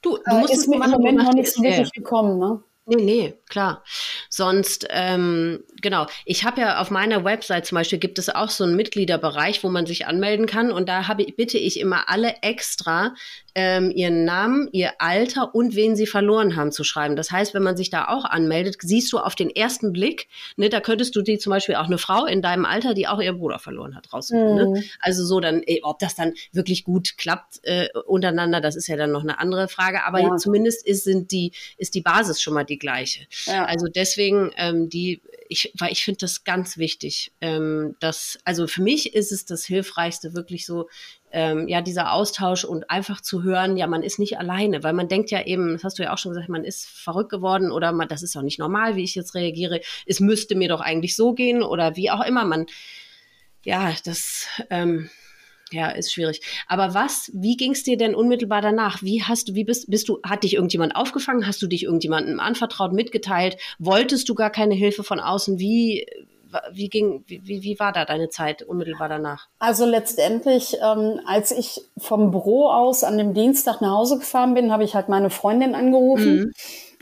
Du, 0.01 0.17
du 0.17 0.35
musst 0.35 0.51
äh, 0.51 0.53
ist 0.53 0.61
es 0.61 0.67
mir 0.67 0.83
im 0.83 0.91
Moment 0.91 1.17
noch 1.17 1.33
nicht 1.33 1.51
so 1.51 1.61
wirklich 1.61 1.91
gekommen. 1.91 2.39
Ne? 2.39 2.61
Nee, 2.89 2.95
nee, 3.03 3.33
klar. 3.47 3.83
Sonst, 4.29 4.87
ähm, 4.89 5.63
genau, 5.81 6.07
ich 6.25 6.43
habe 6.43 6.61
ja 6.61 6.79
auf 6.81 6.89
meiner 6.91 7.23
Website 7.23 7.65
zum 7.67 7.75
Beispiel 7.77 7.99
gibt 7.99 8.17
es 8.19 8.29
auch 8.29 8.49
so 8.49 8.63
einen 8.63 8.75
Mitgliederbereich, 8.75 9.63
wo 9.63 9.69
man 9.69 9.85
sich 9.85 10.07
anmelden 10.07 10.47
kann 10.47 10.71
und 10.71 10.89
da 10.89 11.07
habe, 11.07 11.23
ich- 11.23 11.35
bitte 11.35 11.57
ich 11.57 11.79
immer 11.79 12.09
alle 12.09 12.35
extra 12.41 13.13
ähm, 13.55 13.91
ihren 13.91 14.25
Namen, 14.25 14.69
ihr 14.71 14.91
Alter 14.99 15.53
und 15.53 15.75
wen 15.75 15.95
sie 15.95 16.05
verloren 16.07 16.55
haben 16.55 16.71
zu 16.71 16.83
schreiben. 16.83 17.15
Das 17.15 17.31
heißt, 17.31 17.53
wenn 17.53 17.63
man 17.63 17.75
sich 17.75 17.89
da 17.89 18.07
auch 18.07 18.23
anmeldet, 18.23 18.77
siehst 18.81 19.11
du 19.11 19.17
auf 19.17 19.35
den 19.35 19.49
ersten 19.49 19.91
Blick, 19.91 20.27
ne, 20.55 20.69
da 20.69 20.79
könntest 20.79 21.15
du 21.15 21.21
die 21.21 21.39
zum 21.39 21.49
Beispiel 21.51 21.75
auch 21.75 21.85
eine 21.87 21.97
Frau 21.97 22.25
in 22.25 22.41
deinem 22.41 22.63
Alter, 22.65 22.93
die 22.93 23.07
auch 23.07 23.19
ihren 23.19 23.39
Bruder 23.39 23.59
verloren 23.59 23.95
hat, 23.95 24.13
raussuchen. 24.13 24.55
Ne? 24.55 24.65
Mhm. 24.67 24.83
Also 25.01 25.25
so 25.25 25.39
dann, 25.39 25.61
eh, 25.65 25.79
ob 25.83 25.99
das 25.99 26.15
dann 26.15 26.33
wirklich 26.53 26.83
gut 26.85 27.17
klappt 27.17 27.59
äh, 27.63 27.89
untereinander, 28.05 28.61
das 28.61 28.75
ist 28.75 28.87
ja 28.87 28.95
dann 28.95 29.11
noch 29.11 29.23
eine 29.23 29.39
andere 29.39 29.67
Frage. 29.67 30.05
Aber 30.05 30.19
Ja. 30.21 30.35
zumindest 30.37 30.85
ist, 30.87 31.03
sind 31.03 31.31
die, 31.31 31.51
ist 31.77 31.95
die 31.95 32.01
Basis 32.01 32.41
schon 32.41 32.53
mal 32.53 32.63
die 32.63 32.78
gleiche. 32.79 33.27
Ja. 33.45 33.65
Also 33.65 33.87
deswegen, 33.87 34.51
ähm, 34.57 34.89
die, 34.89 35.21
ich, 35.47 35.73
weil 35.77 35.91
ich 35.91 36.03
finde 36.03 36.19
das 36.19 36.43
ganz 36.43 36.77
wichtig. 36.77 37.31
Ähm, 37.41 37.95
dass, 37.99 38.39
also 38.43 38.67
für 38.67 38.81
mich 38.81 39.13
ist 39.13 39.31
es 39.31 39.45
das 39.45 39.65
Hilfreichste, 39.65 40.33
wirklich 40.33 40.65
so, 40.65 40.89
ähm, 41.31 41.67
ja, 41.67 41.81
dieser 41.81 42.13
Austausch 42.13 42.63
und 42.63 42.89
einfach 42.89 43.21
zu 43.21 43.43
hören, 43.43 43.77
ja, 43.77 43.87
man 43.87 44.03
ist 44.03 44.19
nicht 44.19 44.37
alleine, 44.39 44.83
weil 44.83 44.93
man 44.93 45.07
denkt 45.07 45.31
ja 45.31 45.45
eben, 45.45 45.73
das 45.73 45.83
hast 45.83 45.99
du 45.99 46.03
ja 46.03 46.13
auch 46.13 46.17
schon 46.17 46.31
gesagt, 46.31 46.49
man 46.49 46.63
ist 46.63 46.87
verrückt 46.87 47.29
geworden 47.29 47.71
oder 47.71 47.91
man, 47.91 48.07
das 48.07 48.23
ist 48.23 48.35
auch 48.35 48.41
nicht 48.41 48.59
normal, 48.59 48.95
wie 48.95 49.03
ich 49.03 49.15
jetzt 49.15 49.35
reagiere. 49.35 49.81
Es 50.05 50.19
müsste 50.19 50.55
mir 50.55 50.69
doch 50.69 50.81
eigentlich 50.81 51.15
so 51.15 51.33
gehen 51.33 51.61
oder 51.61 51.95
wie 51.95 52.09
auch 52.09 52.25
immer 52.25 52.45
man, 52.45 52.65
ja, 53.63 53.93
das, 54.05 54.47
ähm, 54.69 55.09
ja, 55.71 55.89
ist 55.89 56.11
schwierig. 56.13 56.41
Aber 56.67 56.93
was, 56.93 57.29
wie 57.33 57.55
ging 57.57 57.73
es 57.73 57.83
dir 57.83 57.97
denn 57.97 58.15
unmittelbar 58.15 58.61
danach? 58.61 59.01
Wie 59.03 59.23
hast 59.23 59.49
du, 59.49 59.55
wie 59.55 59.63
bist, 59.63 59.89
bist 59.89 60.09
du, 60.09 60.19
hat 60.23 60.43
dich 60.43 60.55
irgendjemand 60.55 60.95
aufgefangen? 60.95 61.45
Hast 61.45 61.61
du 61.61 61.67
dich 61.67 61.83
irgendjemandem 61.83 62.39
anvertraut, 62.39 62.93
mitgeteilt? 62.93 63.57
Wolltest 63.77 64.27
du 64.29 64.35
gar 64.35 64.49
keine 64.49 64.73
Hilfe 64.75 65.03
von 65.03 65.19
außen? 65.19 65.59
Wie, 65.59 66.05
wie 66.71 66.89
ging, 66.89 67.23
wie, 67.27 67.43
wie 67.45 67.79
war 67.79 67.91
da 67.91 68.05
deine 68.05 68.29
Zeit 68.29 68.63
unmittelbar 68.63 69.07
danach? 69.09 69.47
Also 69.59 69.85
letztendlich, 69.85 70.77
ähm, 70.83 71.19
als 71.27 71.51
ich 71.51 71.81
vom 71.97 72.31
Büro 72.31 72.67
aus 72.69 73.03
an 73.03 73.17
dem 73.19 73.35
Dienstag 73.35 73.81
nach 73.81 73.91
Hause 73.91 74.17
gefahren 74.17 74.55
bin, 74.55 74.71
habe 74.71 74.83
ich 74.83 74.95
halt 74.95 75.09
meine 75.09 75.29
Freundin 75.29 75.75
angerufen 75.75 76.35
Mhm. 76.37 76.51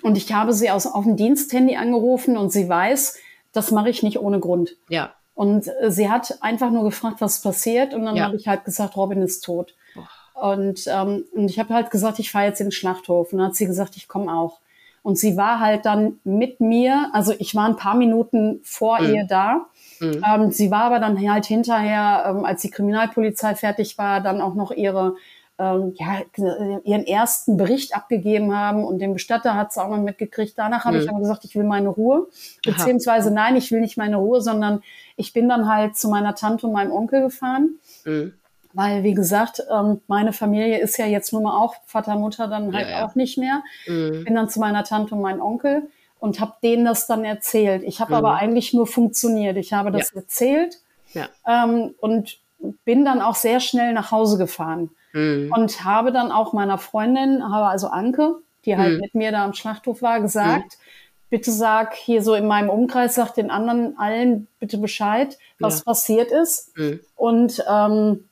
und 0.03 0.17
ich 0.17 0.33
habe 0.33 0.51
sie 0.51 0.69
aus, 0.69 0.85
auf 0.85 1.05
dem 1.05 1.15
Diensthandy 1.15 1.77
angerufen 1.77 2.35
und 2.35 2.51
sie 2.51 2.67
weiß, 2.67 3.17
das 3.53 3.71
mache 3.71 3.89
ich 3.89 4.03
nicht 4.03 4.19
ohne 4.19 4.41
Grund. 4.41 4.75
Ja. 4.89 5.13
Und 5.37 5.67
äh, 5.81 5.91
sie 5.91 6.09
hat 6.09 6.39
einfach 6.41 6.71
nur 6.71 6.83
gefragt, 6.83 7.21
was 7.21 7.41
passiert 7.41 7.93
und 7.93 8.05
dann 8.05 8.15
Ja. 8.15 8.23
habe 8.25 8.35
ich 8.35 8.47
halt 8.47 8.65
gesagt, 8.65 8.97
Robin 8.97 9.21
ist 9.21 9.41
tot. 9.45 9.75
Und, 10.33 10.85
ähm, 10.87 11.25
und 11.33 11.49
ich 11.49 11.59
habe 11.59 11.73
halt 11.73 11.91
gesagt, 11.91 12.17
ich 12.19 12.31
fahre 12.31 12.45
jetzt 12.45 12.59
in 12.59 12.67
den 12.67 12.71
Schlachthof. 12.71 13.31
Und 13.31 13.39
dann 13.39 13.47
hat 13.49 13.55
sie 13.55 13.65
gesagt, 13.67 13.95
ich 13.97 14.07
komme 14.07 14.31
auch. 14.33 14.59
Und 15.03 15.17
sie 15.17 15.37
war 15.37 15.59
halt 15.59 15.85
dann 15.85 16.19
mit 16.23 16.59
mir, 16.59 17.09
also 17.13 17.33
ich 17.37 17.53
war 17.55 17.65
ein 17.65 17.75
paar 17.77 17.95
Minuten 17.95 18.59
vor 18.63 18.99
Mhm. 19.01 19.13
ihr 19.15 19.25
da. 19.25 19.65
Mhm. 19.99 20.23
Ähm, 20.27 20.51
sie 20.51 20.69
war 20.71 20.83
aber 20.85 20.99
dann 20.99 21.17
halt 21.31 21.45
hinterher, 21.45 22.25
ähm, 22.27 22.43
als 22.45 22.61
die 22.63 22.69
Kriminalpolizei 22.71 23.53
fertig 23.55 23.97
war, 23.99 24.21
dann 24.21 24.41
auch 24.41 24.53
noch 24.55 24.71
ihre, 24.71 25.15
ähm, 25.59 25.93
ja, 25.97 26.19
ihren 26.83 27.05
ersten 27.07 27.57
Bericht 27.57 27.95
abgegeben 27.95 28.55
haben 28.55 28.83
und 28.83 28.99
den 28.99 29.13
Bestatter 29.13 29.55
hat 29.55 29.73
sie 29.73 29.81
auch 29.83 29.89
noch 29.89 29.97
mitgekriegt. 29.97 30.53
Danach 30.57 30.85
habe 30.85 30.97
ich 30.97 31.05
Mhm. 31.05 31.09
aber 31.11 31.19
gesagt, 31.19 31.45
ich 31.45 31.55
will 31.55 31.63
meine 31.63 31.89
Ruhe. 31.89 32.27
Beziehungsweise 32.63 33.31
nein, 33.31 33.55
ich 33.55 33.71
will 33.71 33.81
nicht 33.81 33.97
meine 33.97 34.17
Ruhe, 34.17 34.41
sondern 34.41 34.83
ich 35.17 35.33
bin 35.33 35.49
dann 35.49 35.67
halt 35.67 35.97
zu 35.97 36.07
meiner 36.09 36.33
Tante 36.35 36.67
und 36.67 36.73
meinem 36.73 36.91
Onkel 36.93 37.21
gefahren. 37.21 37.71
Mhm. 38.05 38.33
Weil, 38.73 39.03
wie 39.03 39.13
gesagt, 39.15 39.61
ähm, 39.71 40.01
meine 40.07 40.31
Familie 40.33 40.79
ist 40.79 40.97
ja 40.97 41.05
jetzt 41.05 41.33
nun 41.33 41.43
mal 41.43 41.57
auch 41.57 41.75
Vater, 41.85 42.15
Mutter 42.15 42.47
dann 42.47 42.73
halt 42.73 42.87
Ja, 42.87 42.99
ja. 42.99 43.05
auch 43.05 43.15
nicht 43.15 43.37
mehr. 43.37 43.63
Mhm. 43.87 44.23
Bin 44.23 44.35
dann 44.35 44.49
zu 44.49 44.59
meiner 44.59 44.83
Tante 44.83 45.15
und 45.15 45.21
meinem 45.21 45.41
Onkel 45.41 45.89
und 46.19 46.39
habe 46.39 46.53
denen 46.63 46.85
das 46.85 47.07
dann 47.07 47.25
erzählt. 47.25 47.83
Ich 47.83 47.99
habe 47.99 48.11
Mhm. 48.11 48.17
aber 48.17 48.35
eigentlich 48.35 48.73
nur 48.73 48.85
funktioniert. 48.87 49.57
Ich 49.57 49.73
habe 49.73 49.91
das 49.91 50.11
erzählt 50.13 50.77
Ja. 51.13 51.27
ähm, 51.47 51.95
und 51.99 52.37
bin 52.85 53.03
dann 53.05 53.21
auch 53.21 53.35
sehr 53.35 53.59
schnell 53.59 53.93
nach 53.93 54.11
Hause 54.11 54.37
gefahren 54.37 54.91
Mhm. 55.13 55.51
und 55.55 55.83
habe 55.83 56.11
dann 56.11 56.31
auch 56.31 56.53
meiner 56.53 56.77
Freundin, 56.77 57.43
habe 57.51 57.67
also 57.67 57.87
Anke, 57.87 58.35
die 58.65 58.77
halt 58.77 58.93
Mhm. 58.95 58.99
mit 58.99 59.15
mir 59.15 59.31
da 59.31 59.43
am 59.45 59.53
Schlachthof 59.53 60.01
war, 60.01 60.19
gesagt, 60.21 60.77
bitte 61.29 61.51
sag 61.51 61.93
hier 61.95 62.21
so 62.21 62.33
in 62.33 62.47
meinem 62.47 62.69
Umkreis, 62.69 63.15
sag 63.15 63.33
den 63.33 63.51
anderen 63.51 63.97
allen 63.97 64.47
bitte 64.59 64.77
Bescheid, 64.77 65.37
was 65.59 65.79
Ja. 65.79 65.83
passiert 65.85 66.31
ist. 66.31 66.77
Mhm. 66.77 66.99
Und 67.15 67.63
ähm, 67.69 68.23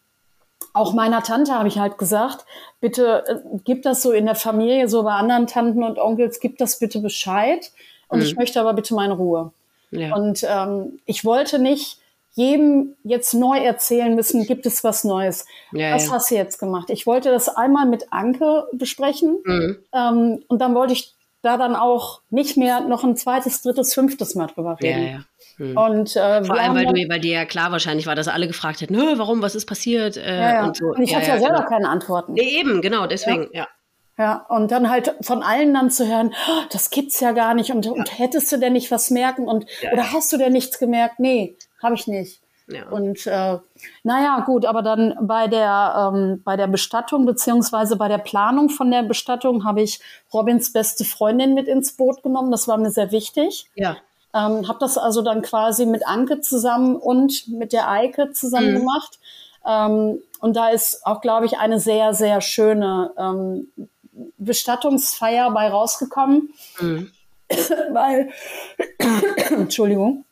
auch 0.73 0.93
meiner 0.93 1.21
Tante 1.23 1.53
habe 1.53 1.67
ich 1.67 1.77
halt 1.79 1.97
gesagt, 1.97 2.45
bitte 2.81 3.23
äh, 3.27 3.35
gib 3.63 3.83
das 3.83 4.01
so 4.01 4.11
in 4.11 4.25
der 4.25 4.35
Familie, 4.35 4.87
so 4.87 5.03
bei 5.03 5.13
anderen 5.13 5.47
Tanten 5.47 5.83
und 5.83 5.97
Onkels, 5.99 6.39
gib 6.39 6.57
das 6.57 6.79
bitte 6.79 6.99
Bescheid. 6.99 7.71
Und 8.07 8.19
Mhm. 8.19 8.25
ich 8.25 8.35
möchte 8.35 8.59
aber 8.61 8.73
bitte 8.73 8.93
meine 8.93 9.13
Ruhe. 9.13 9.51
Ja. 9.91 10.15
Und 10.15 10.45
ähm, 10.47 10.99
ich 11.05 11.23
wollte 11.25 11.59
nicht 11.59 11.99
jedem 12.33 12.95
jetzt 13.03 13.33
neu 13.33 13.57
erzählen 13.59 14.13
müssen, 14.13 14.45
gibt 14.45 14.65
es 14.65 14.83
was 14.83 15.05
Neues. 15.05 15.45
Ja, 15.71 15.93
was 15.95 16.07
ja. 16.07 16.11
hast 16.13 16.31
du 16.31 16.35
jetzt 16.35 16.59
gemacht? 16.59 16.89
Ich 16.89 17.07
wollte 17.07 17.31
das 17.31 17.47
einmal 17.47 17.85
mit 17.85 18.11
Anke 18.11 18.67
besprechen 18.73 19.37
Mhm. 19.45 19.77
ähm, 19.93 20.43
und 20.49 20.59
dann 20.59 20.75
wollte 20.75 20.93
ich 20.93 21.13
da 21.45 21.57
dann 21.57 21.75
auch 21.75 22.21
nicht 22.29 22.57
mehr 22.57 22.81
noch 22.81 23.03
ein 23.03 23.15
zweites, 23.15 23.61
drittes, 23.61 23.93
fünftes 23.93 24.35
Mal 24.35 24.47
drüber 24.47 24.77
Ja, 24.81 24.95
reden. 24.95 25.05
ja. 25.07 25.19
Mhm. 25.65 25.77
Und 25.77 26.15
äh, 26.15 26.43
Vor 26.43 26.57
allem, 26.59 26.75
weil, 26.75 26.85
du, 26.87 26.93
weil 27.09 27.19
dir 27.21 27.33
ja 27.33 27.45
klar 27.45 27.71
wahrscheinlich 27.71 28.07
war, 28.07 28.15
dass 28.15 28.27
alle 28.27 28.47
gefragt 28.47 28.81
hätten, 28.81 28.93
"Nö, 28.95 29.17
warum, 29.17 29.41
was 29.41 29.55
ist 29.55 29.65
passiert? 29.65 30.17
Äh, 30.17 30.35
ja, 30.35 30.53
ja. 30.55 30.65
Und, 30.65 30.77
so. 30.77 30.85
und 30.87 31.01
ich 31.01 31.15
hatte 31.15 31.27
ja 31.29 31.37
selber 31.39 31.57
genau. 31.59 31.69
keine 31.69 31.89
Antworten. 31.89 32.33
Nee, 32.33 32.59
eben, 32.59 32.81
genau, 32.81 33.07
deswegen, 33.07 33.47
ja. 33.53 33.67
Ja, 34.17 34.45
und 34.49 34.71
dann 34.71 34.89
halt 34.89 35.13
von 35.21 35.43
allen 35.43 35.73
dann 35.73 35.91
zu 35.91 36.07
hören, 36.07 36.33
"Oh, 36.49 36.61
das 36.71 36.89
gibt's 36.89 37.19
ja 37.19 37.31
gar 37.33 37.53
nicht 37.53 37.71
und, 37.71 37.85
und 37.87 38.17
hättest 38.17 38.51
du 38.51 38.57
denn 38.57 38.73
nicht 38.73 38.89
was 38.91 39.11
merken 39.11 39.47
und 39.47 39.65
Ja. 39.81 39.91
oder 39.91 40.11
hast 40.13 40.31
du 40.33 40.37
denn 40.37 40.53
nichts 40.53 40.79
gemerkt? 40.79 41.19
Nee, 41.19 41.57
habe 41.83 41.95
ich 41.95 42.07
nicht. 42.07 42.41
Ja. 42.67 42.89
Und 42.89 43.27
äh, 43.27 43.57
naja, 44.03 44.39
gut, 44.45 44.65
aber 44.65 44.81
dann 44.81 45.15
bei 45.21 45.47
der 45.47 46.11
ähm, 46.13 46.41
bei 46.43 46.55
der 46.57 46.67
Bestattung 46.67 47.25
beziehungsweise 47.25 47.95
bei 47.95 48.07
der 48.07 48.17
Planung 48.17 48.69
von 48.69 48.89
der 48.91 49.03
Bestattung 49.03 49.65
habe 49.65 49.81
ich 49.81 49.99
Robins 50.33 50.73
beste 50.73 51.05
Freundin 51.05 51.53
mit 51.53 51.67
ins 51.67 51.95
Boot 51.95 52.23
genommen. 52.23 52.51
Das 52.51 52.67
war 52.67 52.77
mir 52.77 52.91
sehr 52.91 53.11
wichtig. 53.11 53.67
ja. 53.75 53.97
Ähm, 54.33 54.67
habe 54.67 54.79
das 54.79 54.97
also 54.97 55.21
dann 55.21 55.41
quasi 55.41 55.85
mit 55.85 56.05
Anke 56.05 56.41
zusammen 56.41 56.97
und 56.97 57.47
mit 57.47 57.71
der 57.71 57.89
Eike 57.89 58.31
zusammen 58.33 58.73
Mhm. 58.73 58.77
gemacht. 58.79 59.19
Ähm, 59.65 60.19
und 60.41 60.55
da 60.57 60.69
ist 60.69 61.05
auch, 61.05 61.21
glaube 61.21 61.45
ich, 61.45 61.57
eine 61.57 61.79
sehr, 61.79 62.13
sehr 62.13 62.41
schöne 62.41 63.11
ähm, 63.17 63.69
Bestattungsfeier 64.37 65.51
bei 65.51 65.69
rausgekommen, 65.69 66.53
Mhm. 66.81 67.11
weil, 67.93 68.29
Entschuldigung, 69.51 70.25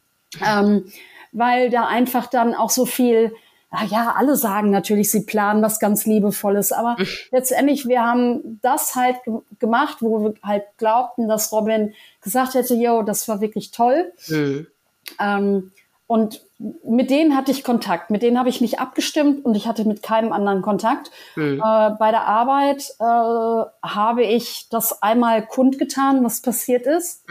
ähm, 0.46 0.92
weil 1.34 1.70
da 1.70 1.88
einfach 1.88 2.28
dann 2.28 2.56
auch 2.56 2.70
so 2.70 2.86
viel, 2.86 3.34
na 3.72 3.84
ja, 3.86 4.14
alle 4.18 4.36
sagen 4.36 4.70
natürlich, 4.70 5.12
sie 5.12 5.26
planen 5.26 5.62
was 5.62 5.80
ganz 5.80 6.06
Liebevolles, 6.06 6.72
aber 6.72 6.96
letztendlich, 7.32 7.88
wir 7.88 8.02
haben 8.02 8.60
das 8.62 8.96
halt 8.96 9.18
ge 9.26 9.34
gemacht, 9.60 9.98
wo 10.02 10.24
wir 10.24 10.34
halt 10.44 10.64
glaubten, 10.78 11.28
dass 11.28 11.52
Robin 11.52 11.94
gesagt 12.22 12.54
hätte, 12.54 12.76
yo, 12.76 13.02
das 13.02 13.28
war 13.28 13.42
wirklich 13.42 13.72
toll. 13.72 14.14
Mhm. 14.28 14.68
Ähm, 15.20 15.72
und 16.06 16.42
mit 16.84 17.10
denen 17.10 17.36
hatte 17.36 17.52
ich 17.52 17.64
Kontakt, 17.64 18.12
mit 18.12 18.22
denen 18.22 18.38
habe 18.38 18.50
ich 18.50 18.62
mich 18.62 18.80
abgestimmt 18.80 19.44
und 19.46 19.56
ich 19.56 19.68
hatte 19.68 19.86
mit 19.86 20.04
keinem 20.04 20.32
anderen 20.32 20.62
Kontakt. 20.62 21.12
Mhm. 21.36 21.62
Äh, 21.64 21.90
bei 21.98 22.12
der 22.12 22.26
Arbeit 22.26 22.94
äh, 23.00 23.04
habe 23.04 24.24
ich 24.24 24.68
das 24.70 25.02
einmal 25.02 25.46
kundgetan, 25.46 26.24
was 26.24 26.42
passiert 26.42 26.86
ist. 26.86 27.24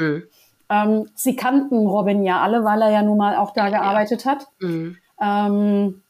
Mhm. 0.86 0.90
Ähm, 0.92 1.10
sie 1.14 1.36
kannten 1.36 1.86
Robin 1.86 2.22
ja 2.24 2.40
alle, 2.40 2.64
weil 2.64 2.82
er 2.82 2.90
ja 2.90 3.02
nun 3.02 3.18
mal 3.18 3.36
auch 3.36 3.52
da 3.52 3.68
gearbeitet 3.68 4.24
hat. 4.24 4.46
Mhm. 4.60 4.96
Ähm, 5.20 6.02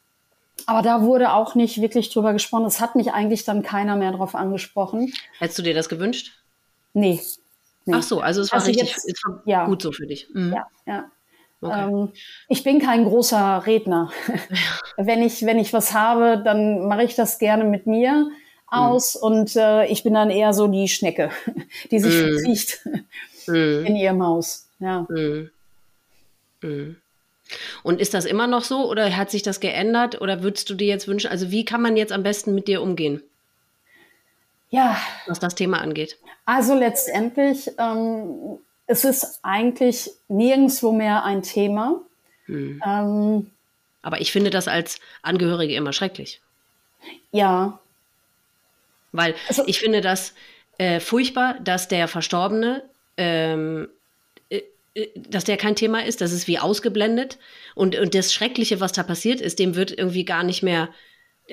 aber 0.67 0.83
da 0.83 1.03
wurde 1.03 1.33
auch 1.33 1.55
nicht 1.55 1.81
wirklich 1.81 2.11
drüber 2.11 2.33
gesprochen. 2.33 2.67
Es 2.67 2.81
hat 2.81 2.95
mich 2.95 3.13
eigentlich 3.13 3.45
dann 3.45 3.63
keiner 3.63 3.97
mehr 3.97 4.13
drauf 4.13 4.35
angesprochen. 4.35 5.13
Hättest 5.39 5.59
du 5.59 5.63
dir 5.63 5.75
das 5.75 5.89
gewünscht? 5.89 6.33
Nee. 6.95 7.21
nee. 7.85 7.95
Ach 7.97 8.03
so, 8.03 8.21
also 8.21 8.43
es 8.43 8.53
war 8.53 8.61
Also 8.61 8.69
richtig, 8.71 8.91
jetzt- 8.91 9.09
es 9.09 9.23
war 9.25 9.43
ja. 9.45 9.67
gut 9.67 9.83
so 9.83 9.91
für 9.93 10.07
dich. 10.07 10.29
Mhm. 10.33 10.53
Ja, 10.55 10.67
ja. 10.87 11.05
Okay. 11.65 11.85
Ähm, 11.89 12.13
ich 12.49 12.65
bin 12.65 12.81
kein 12.81 13.05
großer 13.05 13.65
Redner. 13.67 14.11
wenn 14.97 15.23
ich 15.23 15.47
wenn 15.47 15.59
ich 15.59 15.73
was 15.73 15.95
habe, 15.95 16.43
dann 16.45 16.87
mache 16.87 17.05
ich 17.05 17.15
das 17.15 17.39
gerne 17.39 17.65
mit 17.65 17.87
mir 17.87 18.31
aus 18.67 19.15
und 19.17 19.55
äh, 19.57 19.87
ich 19.87 20.03
bin 20.03 20.15
dann 20.15 20.31
eher 20.31 20.55
so 20.55 20.67
die 20.67 20.89
Schnecke, 20.89 21.31
die 21.91 21.99
sich 22.01 22.15
Mhm. 22.15 22.29
verzieht 22.39 22.81
Mhm. 23.47 23.87
in 23.87 23.97
ihrem 23.97 24.23
Haus. 24.23 24.69
Ja. 24.79 25.07
Mhm. 25.09 25.51
Mhm. 26.63 26.97
Und 27.83 28.01
ist 28.01 28.15
das 28.15 28.25
immer 28.25 28.47
noch 28.47 28.65
so 28.65 28.89
oder 28.89 29.15
hat 29.17 29.31
sich 29.31 29.43
das 29.43 29.61
geändert 29.61 30.21
oder 30.21 30.43
würdest 30.43 30.71
du 30.71 30.75
dir 30.75 30.87
jetzt 30.87 31.07
wünschen, 31.09 31.31
also 31.31 31.51
wie 31.51 31.65
kann 31.65 31.83
man 31.83 31.97
jetzt 31.97 32.13
am 32.13 32.23
besten 32.23 32.55
mit 32.55 32.67
dir 32.69 32.81
umgehen, 32.81 33.23
ja, 34.71 34.97
was 35.27 35.39
das 35.39 35.55
Thema 35.55 35.81
angeht? 35.81 36.19
also 36.47 36.75
letztendlich, 36.75 37.71
ähm, 37.79 38.59
es 38.87 39.05
ist 39.05 39.39
eigentlich 39.43 40.11
nirgendwo 40.29 40.93
mehr 40.93 41.25
ein 41.25 41.43
Thema. 41.43 42.01
Mhm. 42.47 42.83
Ähm, 42.85 43.51
Aber 44.03 44.21
ich 44.21 44.33
finde 44.33 44.51
das 44.51 44.67
als 44.67 44.99
Angehörige 45.23 45.75
immer 45.75 45.93
schrecklich, 45.93 46.41
ja, 47.33 47.79
weil 49.13 49.35
Also- 49.49 49.65
ich 49.67 49.79
finde 49.79 50.01
das, 50.01 50.33
äh, 50.79 51.01
furchtbar, 51.01 51.59
dass 51.61 51.89
der 51.89 52.09
Verstorbene, 52.09 52.83
ähm, 53.17 53.89
äh, 54.49 54.63
äh, 54.95 55.09
dass 55.17 55.45
der 55.45 55.57
kein 55.57 55.77
Thema 55.77 56.05
ist, 56.05 56.21
das 56.21 56.33
ist 56.33 56.49
wie 56.49 56.59
ausgeblendet. 56.59 57.39
Und, 57.75 57.97
und 57.97 58.15
das 58.15 58.33
Schreckliche, 58.33 58.81
was 58.81 58.93
da 58.93 59.03
passiert 59.03 59.41
ist, 59.41 59.59
dem 59.59 59.75
wird 59.75 59.97
irgendwie 59.97 60.25
gar 60.25 60.45
nicht 60.45 60.63
mehr 60.63 60.89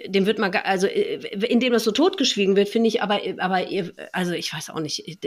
dem 0.05 0.25
wird 0.25 0.37
man, 0.37 0.53
also 0.55 0.87
äh, 0.87 1.15
indem 1.47 1.73
das 1.73 1.83
so 1.83 1.91
totgeschwiegen 1.91 2.55
wird, 2.55 2.69
finde 2.69 2.87
ich, 2.87 3.01
aber, 3.01 3.21
aber 3.39 3.65
also 4.13 4.33
ich 4.33 4.53
weiß 4.53 4.69
auch 4.69 4.79
nicht, 4.79 5.19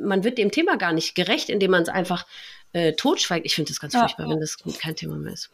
man 0.00 0.24
wird 0.24 0.38
dem 0.38 0.50
Thema 0.50 0.76
gar 0.76 0.92
nicht 0.92 1.14
gerecht, 1.14 1.48
indem 1.48 1.70
man 1.70 1.82
es 1.82 1.88
einfach 1.88 2.26
äh, 2.72 2.94
totschweigt. 2.94 3.46
Ich 3.46 3.54
finde 3.54 3.70
das 3.70 3.80
ganz 3.80 3.94
ja. 3.94 4.00
furchtbar, 4.00 4.28
wenn 4.28 4.40
das 4.40 4.58
kein 4.80 4.96
Thema 4.96 5.16
mehr 5.16 5.32
ist. 5.32 5.50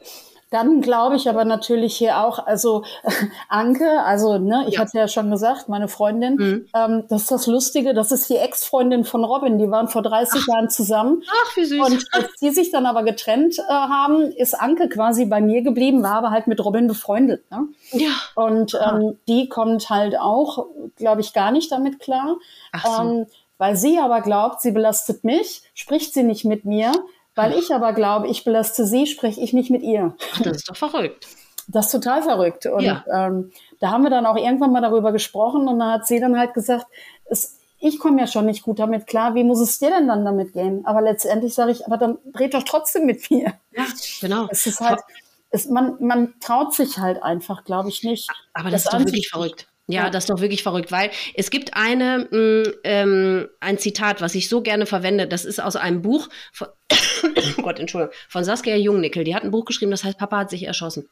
Dann 0.55 0.83
glaube 0.83 1.17
ich 1.17 1.29
aber 1.29 1.45
natürlich 1.45 1.97
hier 1.97 2.21
auch, 2.21 2.47
also 2.47 2.85
Anke, 3.49 4.03
also 4.05 4.39
ne, 4.39 4.67
ich 4.69 4.75
ja. 4.75 4.81
hatte 4.83 4.97
ja 4.97 5.09
schon 5.09 5.29
gesagt, 5.29 5.69
meine 5.69 5.89
Freundin, 5.89 6.37
mhm. 6.37 6.69
ähm, 6.73 7.05
das 7.09 7.23
ist 7.23 7.31
das 7.33 7.47
Lustige, 7.49 7.93
das 7.93 8.13
ist 8.13 8.31
die 8.31 8.37
Ex-Freundin 8.37 9.03
von 9.03 9.25
Robin, 9.25 9.59
die 9.59 9.69
waren 9.73 9.89
vor 9.89 10.03
30 10.03 10.43
Ach. 10.43 10.55
Jahren 10.55 10.71
zusammen. 10.71 11.25
Ach, 11.29 11.57
wie 11.57 11.65
süß. 11.65 11.81
Und 11.81 12.07
als 12.13 12.37
die 12.41 12.51
sich 12.51 12.71
dann 12.71 12.87
aber 12.87 13.03
getrennt 13.03 13.59
äh, 13.59 13.63
haben, 13.69 14.31
ist 14.31 14.55
Anke 14.55 14.89
quasi 14.89 15.25
bei 15.25 15.41
mir 15.41 15.63
geblieben, 15.63 16.05
war 16.05 16.15
aber 16.15 16.31
halt 16.31 16.47
mit 16.47 16.65
Robin 16.65 16.87
befreundet. 16.87 17.43
Ne? 17.51 17.67
Ja. 17.91 18.13
Und 18.37 18.79
ähm, 18.81 19.19
die 19.27 19.49
kommt 19.49 19.91
halt 19.91 20.17
auch, 20.17 20.67
glaube 20.95 21.21
ich, 21.21 21.33
gar 21.33 21.51
nicht 21.51 21.73
damit 21.73 21.99
klar. 21.99 22.37
Ach 22.71 22.87
so. 22.87 23.03
Ähm, 23.03 23.27
weil 23.59 23.75
sie 23.75 23.99
aber 23.99 24.21
glaubt, 24.21 24.61
sie 24.61 24.71
belastet 24.71 25.25
mich, 25.25 25.63
spricht 25.75 26.15
sie 26.15 26.23
nicht 26.23 26.45
mit 26.45 26.65
mir, 26.65 26.93
weil 27.35 27.53
ich 27.59 27.75
aber 27.75 27.93
glaube, 27.93 28.29
ich 28.29 28.45
belaste 28.45 28.87
sie, 28.87 29.07
spreche 29.07 29.41
ich 29.41 29.53
nicht 29.53 29.71
mit 29.71 29.83
ihr. 29.83 30.15
Ach, 30.35 30.41
das 30.41 30.59
ist 30.59 30.69
doch 30.69 30.77
verrückt. 30.77 31.27
Das 31.67 31.87
ist 31.87 31.93
total 31.93 32.23
verrückt. 32.23 32.67
Und 32.67 32.85
ja. 32.85 33.05
ähm, 33.11 33.51
da 33.81 33.91
haben 33.91 34.03
wir 34.03 34.11
dann 34.11 34.27
auch 34.27 34.37
irgendwann 34.37 34.73
mal 34.73 34.83
darüber 34.83 35.13
gesprochen 35.13 35.67
und 35.67 35.79
da 35.79 35.93
hat 35.93 36.07
sie 36.07 36.21
dann 36.21 36.39
halt 36.39 36.55
gesagt, 36.55 36.87
es, 37.27 37.59
ich 37.81 37.99
komme 37.99 38.21
ja 38.21 38.27
schon 38.27 38.47
nicht 38.47 38.63
gut 38.63 38.79
damit 38.79 39.07
klar, 39.07 39.35
wie 39.35 39.45
muss 39.45 39.61
es 39.61 39.79
dir 39.79 39.91
denn 39.91 40.09
dann 40.09 40.25
damit 40.25 40.53
gehen? 40.53 40.85
Aber 40.87 41.01
letztendlich 41.01 41.55
sage 41.55 41.73
ich, 41.73 41.87
aber 41.87 41.97
dann 41.97 42.19
red 42.39 42.55
doch 42.55 42.63
trotzdem 42.63 43.07
mit 43.07 43.31
mir. 43.31 43.55
Ja, 43.73 43.87
genau. 44.21 44.47
Es 44.51 44.67
ist 44.67 44.81
halt, 44.81 45.01
es, 45.51 45.67
man, 45.67 45.97
man 46.01 46.35
traut 46.41 46.75
sich 46.75 46.99
halt 46.99 47.23
einfach, 47.23 47.65
glaube 47.65 47.89
ich, 47.89 48.03
nicht. 48.03 48.31
Aber 48.53 48.71
das, 48.71 48.85
das 48.85 48.93
ist 48.93 49.01
doch 49.01 49.07
wirklich 49.07 49.29
verrückt. 49.29 49.69
Ja, 49.87 50.09
das 50.09 50.25
ist 50.25 50.31
doch 50.31 50.41
wirklich 50.41 50.63
verrückt, 50.63 50.91
weil 50.91 51.11
es 51.35 51.51
gibt 51.51 51.75
eine, 51.75 52.27
mh, 52.31 52.39
mm, 52.39 52.73
ähm, 52.85 53.49
ein 53.61 53.79
Zitat, 53.79 54.23
was 54.23 54.35
ich 54.35 54.49
so 54.49 54.63
gerne 54.63 54.87
verwende. 54.87 55.27
Das 55.27 55.45
ist 55.45 55.63
aus 55.63 55.77
einem 55.77 56.01
Buch 56.01 56.29
von, 56.53 56.69
oh 57.59 57.63
Gott, 57.63 57.79
Entschuldigung, 57.79 58.15
von 58.29 58.45
Saskia 58.45 58.77
Jungnickel. 58.77 59.25
Die 59.25 59.35
hat 59.35 59.45
ein 59.45 59.51
Buch 59.51 59.67
geschrieben, 59.67 59.91
das 59.91 60.05
heißt 60.05 60.19
Papa 60.19 60.39
hat 60.39 60.51
sich 60.51 60.63
erschossen. 60.63 61.09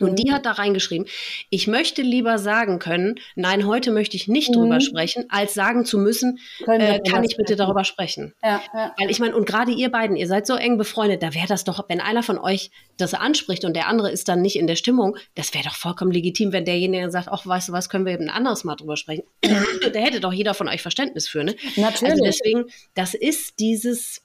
Und 0.00 0.12
mhm. 0.12 0.16
die 0.16 0.32
hat 0.32 0.46
da 0.46 0.52
reingeschrieben, 0.52 1.06
ich 1.50 1.66
möchte 1.66 2.02
lieber 2.02 2.38
sagen 2.38 2.78
können, 2.78 3.16
nein, 3.34 3.66
heute 3.66 3.90
möchte 3.90 4.16
ich 4.16 4.28
nicht 4.28 4.50
mhm. 4.50 4.54
drüber 4.54 4.80
sprechen, 4.80 5.24
als 5.28 5.54
sagen 5.54 5.84
zu 5.84 5.98
müssen, 5.98 6.38
äh, 6.66 7.00
kann 7.00 7.24
ich 7.24 7.36
bitte 7.36 7.56
darüber 7.56 7.84
sprechen. 7.84 8.34
Ja, 8.42 8.62
ja. 8.72 8.94
Weil 8.98 9.10
ich 9.10 9.20
meine, 9.20 9.36
und 9.36 9.46
gerade 9.46 9.72
ihr 9.72 9.90
beiden, 9.90 10.16
ihr 10.16 10.26
seid 10.26 10.46
so 10.46 10.54
eng 10.54 10.78
befreundet, 10.78 11.22
da 11.22 11.34
wäre 11.34 11.46
das 11.46 11.64
doch, 11.64 11.84
wenn 11.88 12.00
einer 12.00 12.22
von 12.22 12.38
euch 12.38 12.70
das 12.96 13.14
anspricht 13.14 13.64
und 13.64 13.74
der 13.74 13.88
andere 13.88 14.10
ist 14.10 14.28
dann 14.28 14.42
nicht 14.42 14.56
in 14.56 14.66
der 14.66 14.76
Stimmung, 14.76 15.16
das 15.34 15.54
wäre 15.54 15.64
doch 15.64 15.74
vollkommen 15.74 16.12
legitim, 16.12 16.52
wenn 16.52 16.64
derjenige 16.64 17.10
sagt, 17.10 17.28
ach, 17.30 17.46
weißt 17.46 17.68
du 17.68 17.72
was, 17.72 17.88
können 17.88 18.06
wir 18.06 18.12
eben 18.12 18.24
ein 18.24 18.30
anderes 18.30 18.64
Mal 18.64 18.76
drüber 18.76 18.96
sprechen. 18.96 19.24
da 19.42 20.00
hätte 20.00 20.20
doch 20.20 20.32
jeder 20.32 20.54
von 20.54 20.68
euch 20.68 20.82
Verständnis 20.82 21.28
für, 21.28 21.44
ne? 21.44 21.54
Natürlich. 21.76 22.12
Also 22.12 22.24
deswegen, 22.24 22.64
das 22.94 23.14
ist 23.14 23.58
dieses, 23.58 24.24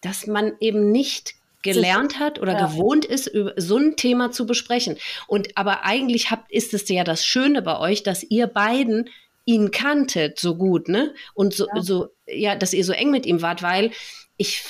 dass 0.00 0.26
man 0.26 0.52
eben 0.60 0.90
nicht 0.90 1.34
gelernt 1.62 2.18
hat 2.18 2.40
oder 2.40 2.52
ja. 2.52 2.66
gewohnt 2.66 3.04
ist, 3.04 3.26
über 3.28 3.54
so 3.56 3.76
ein 3.76 3.96
Thema 3.96 4.30
zu 4.30 4.46
besprechen. 4.46 4.98
Und 5.26 5.56
aber 5.56 5.84
eigentlich 5.84 6.30
habt, 6.30 6.50
ist 6.50 6.74
es 6.74 6.88
ja 6.88 7.04
das 7.04 7.24
Schöne 7.24 7.62
bei 7.62 7.78
euch, 7.78 8.02
dass 8.02 8.22
ihr 8.22 8.46
beiden 8.46 9.08
ihn 9.44 9.70
kanntet 9.70 10.38
so 10.38 10.56
gut, 10.56 10.88
ne? 10.88 11.14
Und 11.34 11.54
so, 11.54 11.66
ja. 11.74 11.82
so, 11.82 12.08
ja, 12.26 12.56
dass 12.56 12.72
ihr 12.72 12.84
so 12.84 12.92
eng 12.92 13.10
mit 13.10 13.26
ihm 13.26 13.42
wart, 13.42 13.62
weil 13.62 13.90
ich 14.36 14.62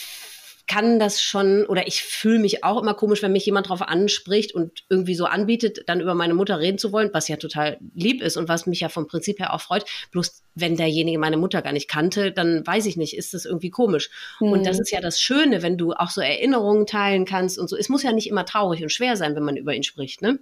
kann 0.67 0.99
das 0.99 1.21
schon 1.21 1.67
oder 1.67 1.87
ich 1.87 2.03
fühle 2.03 2.39
mich 2.39 2.65
auch 2.65 2.81
immer 2.81 2.95
komisch, 2.95 3.23
wenn 3.23 3.33
mich 3.33 3.47
jemand 3.47 3.67
darauf 3.67 3.83
anspricht 3.83 4.55
und 4.55 4.85
irgendwie 4.89 5.15
so 5.15 5.27
anbietet, 5.27 5.85
dann 5.87 6.01
über 6.01 6.15
meine 6.15 6.35
Mutter 6.35 6.61
reden 6.61 6.79
zu 6.79 6.93
wollen, 6.93 7.11
was 7.13 7.29
ja 7.29 7.37
total 7.37 7.79
lieb 7.95 8.23
ist 8.23 8.37
und 8.37 8.49
was 8.49 8.67
mich 8.67 8.81
ja 8.81 8.89
vom 8.89 9.07
Prinzip 9.07 9.39
her 9.41 9.53
auch 9.53 9.61
freut. 9.61 9.85
Bloß 10.13 10.43
wenn 10.55 10.77
derjenige 10.77 11.19
meine 11.19 11.37
Mutter 11.37 11.63
gar 11.63 11.73
nicht 11.73 11.89
kannte, 11.89 12.31
dann 12.31 12.67
weiß 12.67 12.87
ich 12.87 12.97
nicht, 12.97 13.17
ist 13.17 13.35
das 13.35 13.45
irgendwie 13.45 13.71
komisch. 13.71 14.11
Mhm. 14.41 14.53
Und 14.53 14.67
das 14.67 14.77
hm. 14.77 14.83
ist 14.83 14.91
ja 14.91 15.01
das 15.01 15.21
Schöne, 15.21 15.63
wenn 15.63 15.79
du 15.79 15.93
auch 15.93 16.11
so 16.11 16.21
Erinnerungen 16.21 16.87
teilen 16.87 17.25
kannst 17.25 17.59
und 17.59 17.69
so. 17.69 17.77
Es 17.77 17.89
muss 17.89 18.03
ja 18.03 18.13
nicht 18.13 18.29
immer 18.29 18.45
traurig 18.45 18.83
und 18.83 18.91
schwer 18.91 19.17
sein, 19.17 19.35
wenn 19.35 19.45
man 19.45 19.57
über 19.57 19.75
ihn 19.75 19.83
spricht, 19.83 20.21
ne? 20.21 20.39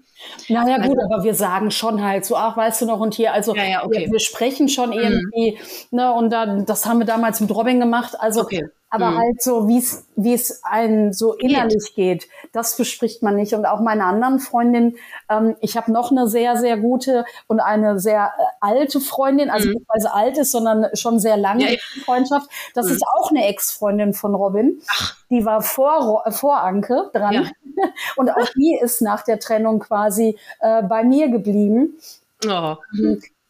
Naja, 0.49 0.79
gut, 0.79 0.99
also, 0.99 1.15
aber 1.15 1.25
wir 1.25 1.35
sagen 1.35 1.71
schon 1.71 2.03
halt 2.03 2.25
so, 2.25 2.37
ach, 2.37 2.57
weißt 2.57 2.83
du 2.83 2.87
noch, 2.87 3.01
und 3.01 3.15
hier, 3.15 3.33
also 3.33 3.55
ja, 3.55 3.65
ja, 3.65 3.85
okay. 3.85 4.07
wir, 4.07 4.13
wir, 4.13 4.21
sprechen 4.21 4.69
schon 4.69 4.91
mhm. 4.91 4.99
irgendwie, 4.99 5.59
ne, 5.91 6.13
und 6.13 6.31
dann, 6.31 6.67
das 6.67 6.87
haben 6.87 6.99
wir 6.99 7.07
damals 7.07 7.41
mit 7.41 7.51
Robin 7.51 7.79
gemacht. 7.79 8.15
Also 8.19 8.41
okay 8.41 8.69
aber 8.91 9.13
mhm. 9.13 9.19
halt 9.19 9.43
so, 9.43 9.69
wie 9.69 9.79
es 9.79 10.05
wie 10.17 10.35
es 10.35 10.63
einem 10.65 11.13
so 11.13 11.35
innerlich 11.35 11.95
geht. 11.95 12.23
geht, 12.23 12.31
das 12.53 12.77
bespricht 12.77 13.23
man 13.23 13.37
nicht. 13.37 13.55
Und 13.55 13.65
auch 13.65 13.81
meine 13.81 14.05
anderen 14.05 14.39
Freundinnen, 14.41 14.97
ähm, 15.31 15.57
ich 15.61 15.77
habe 15.77 15.93
noch 15.93 16.11
eine 16.11 16.29
sehr, 16.29 16.57
sehr 16.57 16.77
gute 16.77 17.25
und 17.47 17.61
eine 17.61 17.99
sehr 18.01 18.33
äh, 18.39 18.43
alte 18.61 19.01
Freundin, 19.01 19.49
also 19.49 19.69
mhm. 19.69 19.75
nicht 19.75 19.87
weil 19.89 20.01
sie 20.01 20.13
alt 20.13 20.39
ist, 20.39 20.53
sondern 20.53 20.87
schon 20.95 21.19
sehr 21.21 21.37
lange 21.37 21.73
ja. 21.73 21.79
Freundschaft. 22.05 22.51
Das 22.75 22.87
mhm. 22.87 22.93
ist 22.93 23.05
auch 23.17 23.31
eine 23.31 23.47
Ex-Freundin 23.47 24.13
von 24.13 24.35
Robin. 24.35 24.81
Ach. 24.91 25.17
Die 25.31 25.45
war 25.45 25.63
vor, 25.63 26.25
vor 26.31 26.61
Anke 26.61 27.11
dran. 27.13 27.33
Ja. 27.33 27.43
Und 28.17 28.31
auch 28.31 28.49
die 28.57 28.79
ist 28.81 29.01
nach 29.01 29.23
der 29.23 29.39
Trennung 29.39 29.79
quasi 29.79 30.37
äh, 30.59 30.83
bei 30.83 31.05
mir 31.05 31.29
geblieben. 31.29 31.99
Oh. 32.47 32.77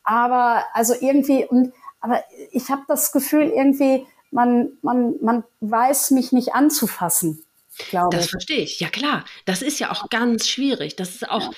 Aber 0.04 0.64
also 0.72 0.94
irgendwie, 1.00 1.46
und 1.46 1.72
aber 2.00 2.22
ich 2.50 2.70
habe 2.70 2.82
das 2.88 3.12
Gefühl, 3.12 3.48
irgendwie, 3.48 4.06
man, 4.30 4.70
man, 4.82 5.14
man 5.20 5.44
weiß 5.60 6.12
mich 6.12 6.32
nicht 6.32 6.54
anzufassen. 6.54 7.44
Glaube. 7.88 8.16
Das 8.16 8.28
verstehe 8.28 8.58
ich. 8.58 8.80
Ja 8.80 8.88
klar, 8.88 9.24
das 9.44 9.62
ist 9.62 9.78
ja 9.78 9.90
auch 9.90 10.10
ganz 10.10 10.48
schwierig. 10.48 10.96
Das 10.96 11.10
ist 11.10 11.28
auch, 11.28 11.42
ja. 11.42 11.50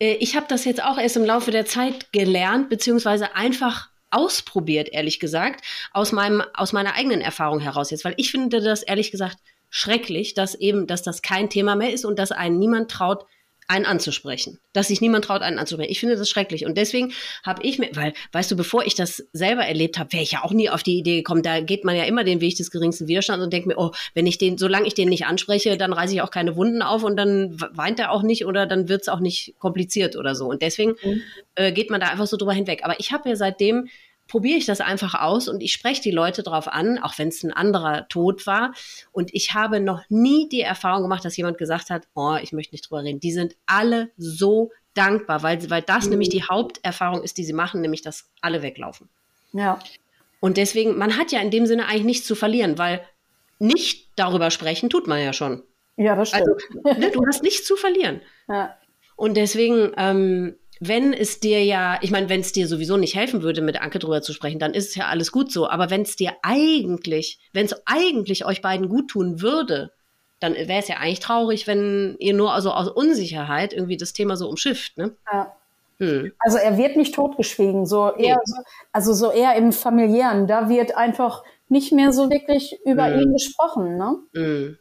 äh, 0.00 0.14
ich 0.14 0.36
habe 0.36 0.46
das 0.48 0.64
jetzt 0.64 0.82
auch 0.82 0.98
erst 0.98 1.16
im 1.16 1.24
Laufe 1.24 1.50
der 1.50 1.64
Zeit 1.64 2.12
gelernt, 2.12 2.68
beziehungsweise 2.68 3.34
einfach 3.34 3.88
ausprobiert, 4.10 4.88
ehrlich 4.90 5.20
gesagt, 5.20 5.64
aus 5.92 6.12
meinem, 6.12 6.42
aus 6.54 6.72
meiner 6.72 6.94
eigenen 6.94 7.20
Erfahrung 7.20 7.60
heraus 7.60 7.90
jetzt, 7.90 8.04
weil 8.04 8.14
ich 8.16 8.30
finde 8.30 8.60
das 8.60 8.82
ehrlich 8.82 9.10
gesagt 9.10 9.38
schrecklich, 9.70 10.34
dass 10.34 10.56
eben, 10.56 10.86
dass 10.86 11.02
das 11.02 11.22
kein 11.22 11.48
Thema 11.48 11.76
mehr 11.76 11.92
ist 11.92 12.04
und 12.04 12.18
dass 12.18 12.32
einen 12.32 12.58
niemand 12.58 12.90
traut, 12.90 13.24
einen 13.70 13.86
anzusprechen. 13.86 14.58
Dass 14.72 14.88
sich 14.88 15.00
niemand 15.00 15.24
traut, 15.24 15.42
einen 15.42 15.58
anzusprechen. 15.58 15.92
Ich 15.92 16.00
finde 16.00 16.16
das 16.16 16.28
schrecklich. 16.28 16.66
Und 16.66 16.76
deswegen 16.76 17.12
habe 17.44 17.62
ich 17.62 17.78
mir, 17.78 17.88
weil, 17.94 18.14
weißt 18.32 18.50
du, 18.50 18.56
bevor 18.56 18.84
ich 18.84 18.96
das 18.96 19.24
selber 19.32 19.64
erlebt 19.64 19.96
habe, 19.96 20.12
wäre 20.12 20.24
ich 20.24 20.32
ja 20.32 20.42
auch 20.42 20.50
nie 20.50 20.68
auf 20.68 20.82
die 20.82 20.98
Idee 20.98 21.18
gekommen. 21.18 21.44
Da 21.44 21.60
geht 21.60 21.84
man 21.84 21.94
ja 21.94 22.02
immer 22.02 22.24
den 22.24 22.40
Weg 22.40 22.56
des 22.56 22.72
geringsten 22.72 23.06
Widerstands 23.06 23.44
und 23.44 23.52
denkt 23.52 23.68
mir, 23.68 23.78
oh, 23.78 23.92
wenn 24.12 24.26
ich 24.26 24.38
den, 24.38 24.58
solange 24.58 24.88
ich 24.88 24.94
den 24.94 25.08
nicht 25.08 25.26
anspreche, 25.26 25.76
dann 25.76 25.92
reiße 25.92 26.12
ich 26.12 26.20
auch 26.20 26.32
keine 26.32 26.56
Wunden 26.56 26.82
auf 26.82 27.04
und 27.04 27.16
dann 27.16 27.60
weint 27.72 28.00
er 28.00 28.10
auch 28.10 28.22
nicht 28.22 28.44
oder 28.44 28.66
dann 28.66 28.88
wird 28.88 29.02
es 29.02 29.08
auch 29.08 29.20
nicht 29.20 29.54
kompliziert 29.60 30.16
oder 30.16 30.34
so. 30.34 30.46
Und 30.46 30.62
deswegen 30.62 30.96
mhm. 31.02 31.22
äh, 31.54 31.70
geht 31.70 31.90
man 31.90 32.00
da 32.00 32.08
einfach 32.08 32.26
so 32.26 32.36
drüber 32.36 32.52
hinweg. 32.52 32.80
Aber 32.82 32.98
ich 32.98 33.12
habe 33.12 33.28
ja 33.28 33.36
seitdem 33.36 33.88
probiere 34.30 34.56
ich 34.56 34.64
das 34.64 34.80
einfach 34.80 35.20
aus 35.20 35.48
und 35.48 35.60
ich 35.60 35.72
spreche 35.72 36.00
die 36.00 36.12
Leute 36.12 36.42
darauf 36.42 36.68
an, 36.68 36.98
auch 36.98 37.18
wenn 37.18 37.28
es 37.28 37.42
ein 37.42 37.52
anderer 37.52 38.08
Tod 38.08 38.46
war. 38.46 38.72
Und 39.10 39.34
ich 39.34 39.54
habe 39.54 39.80
noch 39.80 40.02
nie 40.08 40.48
die 40.48 40.60
Erfahrung 40.60 41.02
gemacht, 41.02 41.24
dass 41.24 41.36
jemand 41.36 41.58
gesagt 41.58 41.90
hat, 41.90 42.06
oh, 42.14 42.36
ich 42.40 42.52
möchte 42.52 42.72
nicht 42.72 42.88
drüber 42.88 43.02
reden. 43.02 43.18
Die 43.18 43.32
sind 43.32 43.56
alle 43.66 44.10
so 44.16 44.70
dankbar, 44.94 45.42
weil, 45.42 45.68
weil 45.68 45.82
das 45.82 46.04
mhm. 46.04 46.10
nämlich 46.10 46.28
die 46.28 46.44
Haupterfahrung 46.44 47.22
ist, 47.22 47.38
die 47.38 47.44
sie 47.44 47.52
machen, 47.52 47.80
nämlich 47.80 48.02
dass 48.02 48.30
alle 48.40 48.62
weglaufen. 48.62 49.08
Ja. 49.52 49.80
Und 50.38 50.56
deswegen, 50.56 50.96
man 50.96 51.18
hat 51.18 51.32
ja 51.32 51.40
in 51.40 51.50
dem 51.50 51.66
Sinne 51.66 51.86
eigentlich 51.86 52.04
nichts 52.04 52.26
zu 52.26 52.36
verlieren, 52.36 52.78
weil 52.78 53.04
nicht 53.58 54.10
darüber 54.16 54.50
sprechen 54.50 54.88
tut 54.88 55.08
man 55.08 55.20
ja 55.20 55.32
schon. 55.32 55.64
Ja, 55.96 56.14
das 56.14 56.30
stimmt. 56.30 56.48
Also, 56.84 57.00
ne, 57.00 57.10
du 57.10 57.26
hast 57.26 57.42
nichts 57.42 57.66
zu 57.66 57.76
verlieren. 57.76 58.22
Ja. 58.48 58.76
Und 59.14 59.36
deswegen, 59.36 59.92
ähm, 59.96 60.56
wenn 60.80 61.12
es 61.12 61.40
dir 61.40 61.62
ja, 61.62 61.98
ich 62.00 62.10
meine, 62.10 62.30
wenn 62.30 62.40
es 62.40 62.52
dir 62.52 62.66
sowieso 62.66 62.96
nicht 62.96 63.14
helfen 63.14 63.42
würde, 63.42 63.60
mit 63.60 63.80
Anke 63.80 63.98
drüber 63.98 64.22
zu 64.22 64.32
sprechen, 64.32 64.58
dann 64.58 64.72
ist 64.72 64.88
es 64.88 64.94
ja 64.94 65.06
alles 65.06 65.30
gut 65.30 65.52
so. 65.52 65.68
Aber 65.68 65.90
wenn 65.90 66.02
es 66.02 66.16
dir 66.16 66.32
eigentlich, 66.42 67.38
wenn 67.52 67.66
es 67.66 67.74
eigentlich 67.84 68.46
euch 68.46 68.62
beiden 68.62 68.88
gut 68.88 69.08
tun 69.08 69.42
würde, 69.42 69.92
dann 70.40 70.54
wäre 70.54 70.78
es 70.78 70.88
ja 70.88 70.96
eigentlich 70.96 71.20
traurig, 71.20 71.66
wenn 71.66 72.16
ihr 72.18 72.32
nur 72.32 72.54
also 72.54 72.72
aus 72.72 72.88
Unsicherheit 72.88 73.74
irgendwie 73.74 73.98
das 73.98 74.14
Thema 74.14 74.36
so 74.36 74.48
umschifft, 74.48 74.96
ne? 74.96 75.14
Ja. 75.30 75.54
Hm. 75.98 76.32
Also 76.38 76.56
er 76.56 76.78
wird 76.78 76.96
nicht 76.96 77.14
totgeschwiegen, 77.14 77.84
so 77.84 78.14
eher, 78.14 78.36
nee. 78.36 78.42
so, 78.46 78.56
also 78.90 79.12
so 79.12 79.30
eher 79.30 79.54
im 79.56 79.72
familiären. 79.72 80.46
Da 80.46 80.70
wird 80.70 80.96
einfach 80.96 81.44
nicht 81.68 81.92
mehr 81.92 82.14
so 82.14 82.30
wirklich 82.30 82.80
über 82.86 83.04
hm. 83.04 83.20
ihn 83.20 83.32
gesprochen, 83.34 83.98
ne? 83.98 84.16
Hm. 84.34 84.78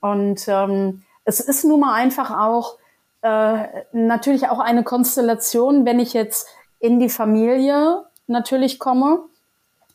Und 0.00 0.46
ähm, 0.46 1.02
es 1.24 1.40
ist 1.40 1.64
nun 1.64 1.80
mal 1.80 1.94
einfach 1.94 2.30
auch 2.30 2.78
äh, 3.22 3.66
natürlich 3.92 4.48
auch 4.48 4.58
eine 4.58 4.84
Konstellation, 4.84 5.84
wenn 5.84 6.00
ich 6.00 6.12
jetzt 6.12 6.48
in 6.78 6.98
die 6.98 7.10
Familie 7.10 8.04
natürlich 8.26 8.78
komme, 8.78 9.20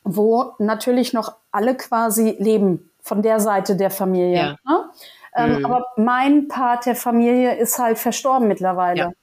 wo 0.03 0.53
natürlich 0.59 1.13
noch 1.13 1.35
alle 1.51 1.75
quasi 1.75 2.35
leben 2.39 2.91
von 3.01 3.21
der 3.21 3.39
Seite 3.39 3.75
der 3.75 3.89
Familie. 3.89 4.57
Ja. 4.65 4.71
Ne? 4.71 4.89
Ähm, 5.35 5.59
mhm. 5.59 5.65
Aber 5.65 5.85
mein 5.97 6.47
Part 6.47 6.85
der 6.85 6.95
Familie 6.95 7.55
ist 7.55 7.79
halt 7.79 7.97
verstorben 7.97 8.47
mittlerweile. 8.47 9.13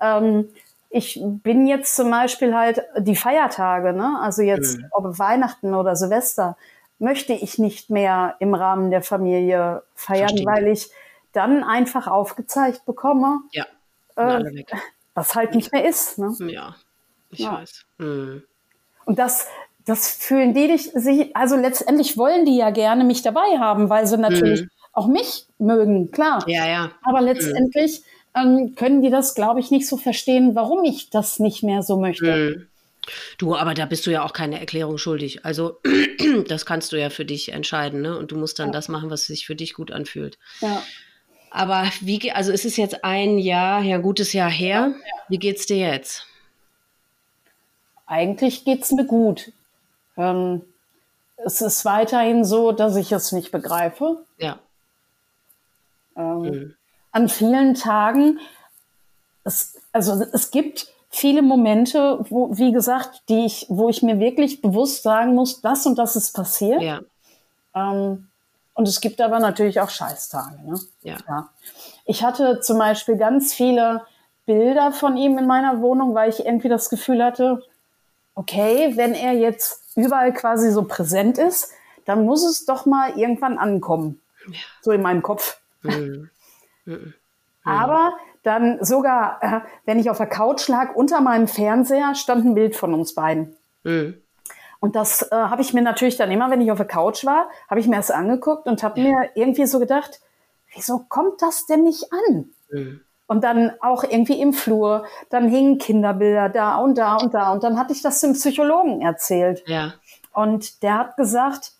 Ja. 0.00 0.18
Ähm, 0.18 0.48
ich 0.90 1.20
bin 1.22 1.66
jetzt 1.66 1.96
zum 1.96 2.10
Beispiel 2.10 2.54
halt 2.54 2.82
die 2.98 3.16
Feiertage, 3.16 3.92
ne? 3.92 4.18
also 4.20 4.42
jetzt 4.42 4.78
mhm. 4.78 4.86
ob 4.92 5.18
Weihnachten 5.18 5.74
oder 5.74 5.96
Silvester, 5.96 6.56
möchte 6.98 7.32
ich 7.32 7.58
nicht 7.58 7.90
mehr 7.90 8.36
im 8.40 8.54
Rahmen 8.54 8.90
der 8.90 9.02
Familie 9.02 9.82
feiern, 9.94 10.28
Verstehen. 10.28 10.46
weil 10.46 10.66
ich 10.68 10.90
dann 11.32 11.62
einfach 11.62 12.06
aufgezeigt 12.06 12.84
bekomme, 12.86 13.40
ja. 13.52 13.66
äh, 14.16 14.64
was 15.14 15.34
halt 15.34 15.54
nicht 15.54 15.72
mehr 15.72 15.86
ist. 15.86 16.18
Ne? 16.18 16.34
Ja, 16.50 16.76
ich 17.30 17.40
ja. 17.40 17.52
weiß. 17.54 17.84
Mhm. 17.98 18.42
Und 19.04 19.18
das, 19.18 19.46
das 19.84 20.16
fühlen 20.16 20.54
die 20.54 20.76
sich, 20.76 21.36
also 21.36 21.56
letztendlich 21.56 22.16
wollen 22.16 22.44
die 22.44 22.56
ja 22.56 22.70
gerne 22.70 23.04
mich 23.04 23.22
dabei 23.22 23.58
haben, 23.58 23.88
weil 23.88 24.06
sie 24.06 24.18
natürlich 24.18 24.62
mhm. 24.62 24.70
auch 24.92 25.06
mich 25.06 25.46
mögen, 25.58 26.10
klar. 26.10 26.44
Ja, 26.46 26.66
ja. 26.66 26.90
Aber 27.02 27.20
letztendlich 27.20 28.02
ähm, 28.34 28.74
können 28.74 29.02
die 29.02 29.10
das, 29.10 29.34
glaube 29.34 29.60
ich, 29.60 29.70
nicht 29.70 29.88
so 29.88 29.96
verstehen, 29.96 30.54
warum 30.54 30.84
ich 30.84 31.10
das 31.10 31.38
nicht 31.38 31.62
mehr 31.62 31.82
so 31.82 31.98
möchte. 31.98 32.56
Mhm. 32.58 32.66
Du, 33.38 33.56
aber 33.56 33.74
da 33.74 33.86
bist 33.86 34.06
du 34.06 34.10
ja 34.10 34.22
auch 34.22 34.32
keine 34.32 34.60
Erklärung 34.60 34.98
schuldig. 34.98 35.44
Also 35.44 35.80
das 36.48 36.66
kannst 36.66 36.92
du 36.92 36.96
ja 36.96 37.10
für 37.10 37.24
dich 37.24 37.52
entscheiden, 37.52 38.02
ne? 38.02 38.18
Und 38.18 38.32
du 38.32 38.36
musst 38.36 38.58
dann 38.58 38.68
ja. 38.68 38.72
das 38.72 38.88
machen, 38.88 39.10
was 39.10 39.26
sich 39.26 39.46
für 39.46 39.56
dich 39.56 39.74
gut 39.74 39.90
anfühlt. 39.90 40.38
Ja. 40.60 40.82
Aber 41.50 41.84
wie, 42.00 42.30
also 42.32 42.52
es 42.52 42.64
ist 42.64 42.76
jetzt 42.76 43.04
ein 43.04 43.38
Jahr, 43.38 43.82
ja, 43.82 43.98
gutes 43.98 44.32
Jahr 44.32 44.50
her. 44.50 44.94
Wie 45.28 45.38
geht's 45.38 45.66
dir 45.66 45.76
jetzt? 45.76 46.26
Eigentlich 48.06 48.64
geht's 48.64 48.90
mir 48.92 49.04
gut. 49.04 49.52
Ähm, 50.16 50.62
es 51.36 51.60
ist 51.60 51.84
weiterhin 51.84 52.44
so, 52.44 52.72
dass 52.72 52.96
ich 52.96 53.12
es 53.12 53.32
nicht 53.32 53.50
begreife. 53.50 54.24
Ja. 54.38 54.58
Ähm, 56.16 56.40
mhm. 56.40 56.74
An 57.12 57.28
vielen 57.28 57.74
Tagen, 57.74 58.38
es, 59.44 59.80
also 59.92 60.24
es 60.32 60.50
gibt 60.50 60.88
viele 61.10 61.42
Momente, 61.42 62.24
wo, 62.28 62.56
wie 62.56 62.72
gesagt, 62.72 63.22
die 63.28 63.46
ich, 63.46 63.66
wo 63.68 63.88
ich 63.88 64.02
mir 64.02 64.18
wirklich 64.18 64.60
bewusst 64.60 65.02
sagen 65.02 65.34
muss, 65.34 65.60
das 65.60 65.86
und 65.86 65.98
das 65.98 66.16
ist 66.16 66.34
passiert. 66.34 66.82
Ja. 66.82 67.00
Ähm, 67.74 68.27
und 68.78 68.86
es 68.86 69.00
gibt 69.00 69.20
aber 69.20 69.40
natürlich 69.40 69.80
auch 69.80 69.90
Scheißtage. 69.90 70.56
Ne? 70.64 70.78
Ja. 71.02 71.16
ja. 71.28 71.48
Ich 72.04 72.22
hatte 72.22 72.60
zum 72.60 72.78
Beispiel 72.78 73.16
ganz 73.16 73.52
viele 73.52 74.02
Bilder 74.46 74.92
von 74.92 75.16
ihm 75.16 75.36
in 75.36 75.48
meiner 75.48 75.80
Wohnung, 75.80 76.14
weil 76.14 76.30
ich 76.30 76.46
irgendwie 76.46 76.68
das 76.68 76.88
Gefühl 76.88 77.24
hatte, 77.24 77.60
okay, 78.36 78.92
wenn 78.94 79.14
er 79.14 79.32
jetzt 79.32 79.82
überall 79.96 80.32
quasi 80.32 80.70
so 80.70 80.84
präsent 80.84 81.38
ist, 81.38 81.72
dann 82.04 82.24
muss 82.24 82.48
es 82.48 82.66
doch 82.66 82.86
mal 82.86 83.18
irgendwann 83.18 83.58
ankommen. 83.58 84.20
Ja. 84.46 84.58
So 84.80 84.92
in 84.92 85.02
meinem 85.02 85.22
Kopf. 85.22 85.60
Mhm. 85.82 86.30
Mhm. 86.84 87.14
Aber 87.64 88.12
dann 88.44 88.78
sogar, 88.84 89.42
äh, 89.42 89.60
wenn 89.86 89.98
ich 89.98 90.08
auf 90.08 90.18
der 90.18 90.28
Couch 90.28 90.68
lag, 90.68 90.94
unter 90.94 91.20
meinem 91.20 91.48
Fernseher 91.48 92.14
stand 92.14 92.44
ein 92.44 92.54
Bild 92.54 92.76
von 92.76 92.94
uns 92.94 93.12
beiden. 93.16 93.56
Mhm. 93.82 94.22
Und 94.80 94.94
das 94.94 95.22
äh, 95.22 95.34
habe 95.34 95.62
ich 95.62 95.74
mir 95.74 95.82
natürlich 95.82 96.16
dann 96.16 96.30
immer, 96.30 96.50
wenn 96.50 96.60
ich 96.60 96.70
auf 96.70 96.78
der 96.78 96.86
Couch 96.86 97.24
war, 97.24 97.48
habe 97.68 97.80
ich 97.80 97.88
mir 97.88 97.96
das 97.96 98.10
angeguckt 98.10 98.66
und 98.66 98.82
habe 98.82 99.00
ja. 99.00 99.06
mir 99.06 99.30
irgendwie 99.34 99.66
so 99.66 99.78
gedacht, 99.78 100.20
wieso 100.74 101.00
kommt 101.08 101.42
das 101.42 101.66
denn 101.66 101.82
nicht 101.82 102.12
an? 102.12 102.50
Mhm. 102.70 103.00
Und 103.26 103.44
dann 103.44 103.72
auch 103.80 104.04
irgendwie 104.04 104.40
im 104.40 104.52
Flur, 104.54 105.04
dann 105.28 105.48
hingen 105.48 105.78
Kinderbilder 105.78 106.48
da 106.48 106.76
und 106.76 106.96
da 106.96 107.16
und 107.16 107.34
da. 107.34 107.52
Und 107.52 107.62
dann 107.62 107.78
hatte 107.78 107.92
ich 107.92 108.00
das 108.00 108.20
dem 108.20 108.32
Psychologen 108.32 109.02
erzählt. 109.02 109.62
Ja. 109.66 109.94
Und 110.32 110.82
der 110.82 110.98
hat 110.98 111.16
gesagt, 111.16 111.72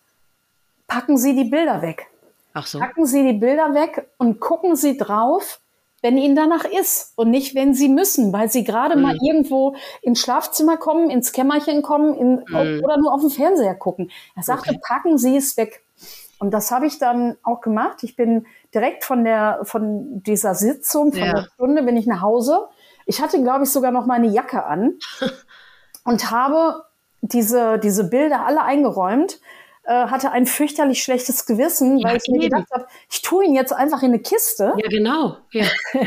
packen 0.87 1.16
Sie 1.16 1.35
die 1.35 1.49
Bilder 1.49 1.81
weg. 1.81 2.09
Ach 2.53 2.66
so. 2.66 2.81
Packen 2.81 3.07
Sie 3.07 3.23
die 3.23 3.39
Bilder 3.39 3.73
weg 3.75 4.11
und 4.19 4.41
gucken 4.41 4.77
Sie 4.77 4.99
drauf, 4.99 5.61
wenn 6.03 6.16
ihnen 6.16 6.37
danach 6.37 6.65
ist 6.65 7.12
und 7.16 7.31
nicht, 7.31 7.55
wenn 7.55 7.75
sie 7.75 7.89
müssen, 7.89 8.33
weil 8.33 8.49
sie 8.49 8.65
gerade 8.65 8.97
mhm. 8.97 9.03
mal 9.03 9.16
irgendwo 9.20 9.75
ins 10.01 10.20
Schlafzimmer 10.20 10.77
kommen, 10.77 11.11
ins 11.11 11.33
Kämmerchen 11.33 11.83
kommen 11.83 12.15
in, 12.15 12.45
mhm. 12.47 12.85
oder 12.85 12.99
nur 12.99 13.12
auf 13.12 13.20
den 13.20 13.31
Fernseher 13.31 13.75
gucken. 13.75 14.11
Er 14.37 14.43
sagte, 14.43 14.70
okay. 14.70 14.81
packen 14.87 15.19
Sie 15.19 15.37
es 15.37 15.57
weg. 15.57 15.85
Und 16.39 16.53
das 16.53 16.70
habe 16.70 16.87
ich 16.87 16.99
dann 16.99 17.37
auch 17.43 17.61
gemacht. 17.61 18.03
Ich 18.03 18.15
bin 18.15 18.47
direkt 18.73 19.05
von 19.05 19.25
der 19.25 19.61
von 19.65 20.23
dieser 20.23 20.55
Sitzung, 20.55 21.12
von 21.12 21.20
ja. 21.20 21.33
der 21.33 21.49
Stunde, 21.55 21.83
bin 21.83 21.97
ich 21.97 22.07
nach 22.07 22.23
Hause. 22.23 22.69
Ich 23.07 23.20
hatte, 23.20 23.43
glaube 23.43 23.65
ich, 23.65 23.70
sogar 23.70 23.91
noch 23.91 24.07
meine 24.07 24.29
Jacke 24.29 24.65
an 24.65 24.99
und 26.05 26.31
habe 26.31 26.85
diese, 27.20 27.79
diese 27.81 28.05
Bilder 28.05 28.47
alle 28.47 28.62
eingeräumt 28.62 29.41
hatte 29.93 30.32
ein 30.32 30.47
fürchterlich 30.47 31.02
schlechtes 31.02 31.47
Gewissen, 31.47 31.98
ja, 31.98 32.09
weil 32.09 32.19
ich 32.19 32.28
mir 32.28 32.40
gedacht 32.40 32.66
habe, 32.73 32.86
ich 33.10 33.23
tue 33.23 33.44
ihn 33.44 33.55
jetzt 33.55 33.73
einfach 33.73 34.02
in 34.02 34.09
eine 34.09 34.19
Kiste. 34.19 34.74
Ja, 34.77 34.89
genau. 34.89 35.39
Ja. 35.52 35.65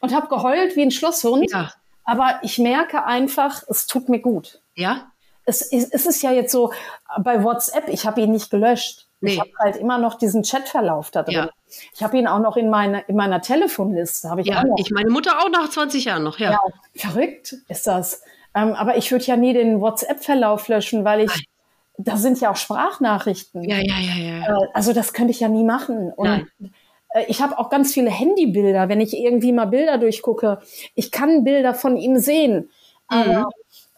und 0.00 0.14
habe 0.14 0.28
geheult 0.28 0.76
wie 0.76 0.82
ein 0.82 0.90
Schlosshund. 0.90 1.50
Ja. 1.50 1.72
Aber 2.04 2.38
ich 2.42 2.58
merke 2.58 3.04
einfach, 3.04 3.62
es 3.68 3.86
tut 3.86 4.08
mir 4.08 4.20
gut. 4.20 4.60
Ja. 4.74 5.10
Es, 5.46 5.62
es, 5.62 5.90
es 5.90 6.06
ist 6.06 6.22
ja 6.22 6.32
jetzt 6.32 6.52
so 6.52 6.72
bei 7.18 7.42
WhatsApp, 7.42 7.88
ich 7.88 8.06
habe 8.06 8.20
ihn 8.20 8.32
nicht 8.32 8.50
gelöscht. 8.50 9.06
Nee. 9.20 9.32
Ich 9.32 9.40
habe 9.40 9.50
halt 9.58 9.76
immer 9.76 9.98
noch 9.98 10.14
diesen 10.14 10.42
Chatverlauf 10.42 11.10
da 11.10 11.22
drin. 11.22 11.34
Ja. 11.34 11.50
Ich 11.94 12.02
habe 12.02 12.18
ihn 12.18 12.26
auch 12.26 12.40
noch 12.40 12.56
in, 12.56 12.68
meine, 12.70 13.00
in 13.08 13.16
meiner 13.16 13.40
Telefonliste. 13.40 14.30
Ich 14.38 14.46
ja, 14.46 14.60
auch 14.60 14.64
noch. 14.64 14.76
ich 14.78 14.90
meine 14.90 15.10
Mutter 15.10 15.40
auch 15.40 15.48
nach 15.48 15.70
20 15.70 16.04
Jahren 16.04 16.22
noch. 16.22 16.38
Ja, 16.38 16.52
ja 16.52 16.60
verrückt 16.94 17.56
ist 17.68 17.86
das. 17.86 18.22
Ähm, 18.54 18.74
aber 18.74 18.96
ich 18.96 19.10
würde 19.10 19.24
ja 19.24 19.36
nie 19.36 19.54
den 19.54 19.80
WhatsApp-Verlauf 19.80 20.68
löschen, 20.68 21.04
weil 21.04 21.20
ich 21.20 21.30
Nein 21.30 21.44
da 21.96 22.16
sind 22.16 22.40
ja 22.40 22.50
auch 22.50 22.56
Sprachnachrichten. 22.56 23.62
Ja, 23.62 23.76
ja, 23.76 23.98
ja, 23.98 24.14
ja. 24.16 24.62
Äh, 24.62 24.66
also 24.72 24.92
das 24.92 25.12
könnte 25.12 25.30
ich 25.30 25.40
ja 25.40 25.48
nie 25.48 25.64
machen. 25.64 26.12
Und 26.12 26.26
Nein. 26.26 26.46
Äh, 27.14 27.24
ich 27.28 27.40
habe 27.40 27.58
auch 27.58 27.70
ganz 27.70 27.94
viele 27.94 28.10
Handybilder, 28.10 28.88
wenn 28.88 29.00
ich 29.00 29.16
irgendwie 29.16 29.52
mal 29.52 29.66
Bilder 29.66 29.98
durchgucke. 29.98 30.60
Ich 30.94 31.10
kann 31.10 31.44
Bilder 31.44 31.74
von 31.74 31.96
ihm 31.96 32.18
sehen. 32.18 32.70
Aber 33.06 33.40
mhm. 33.40 33.46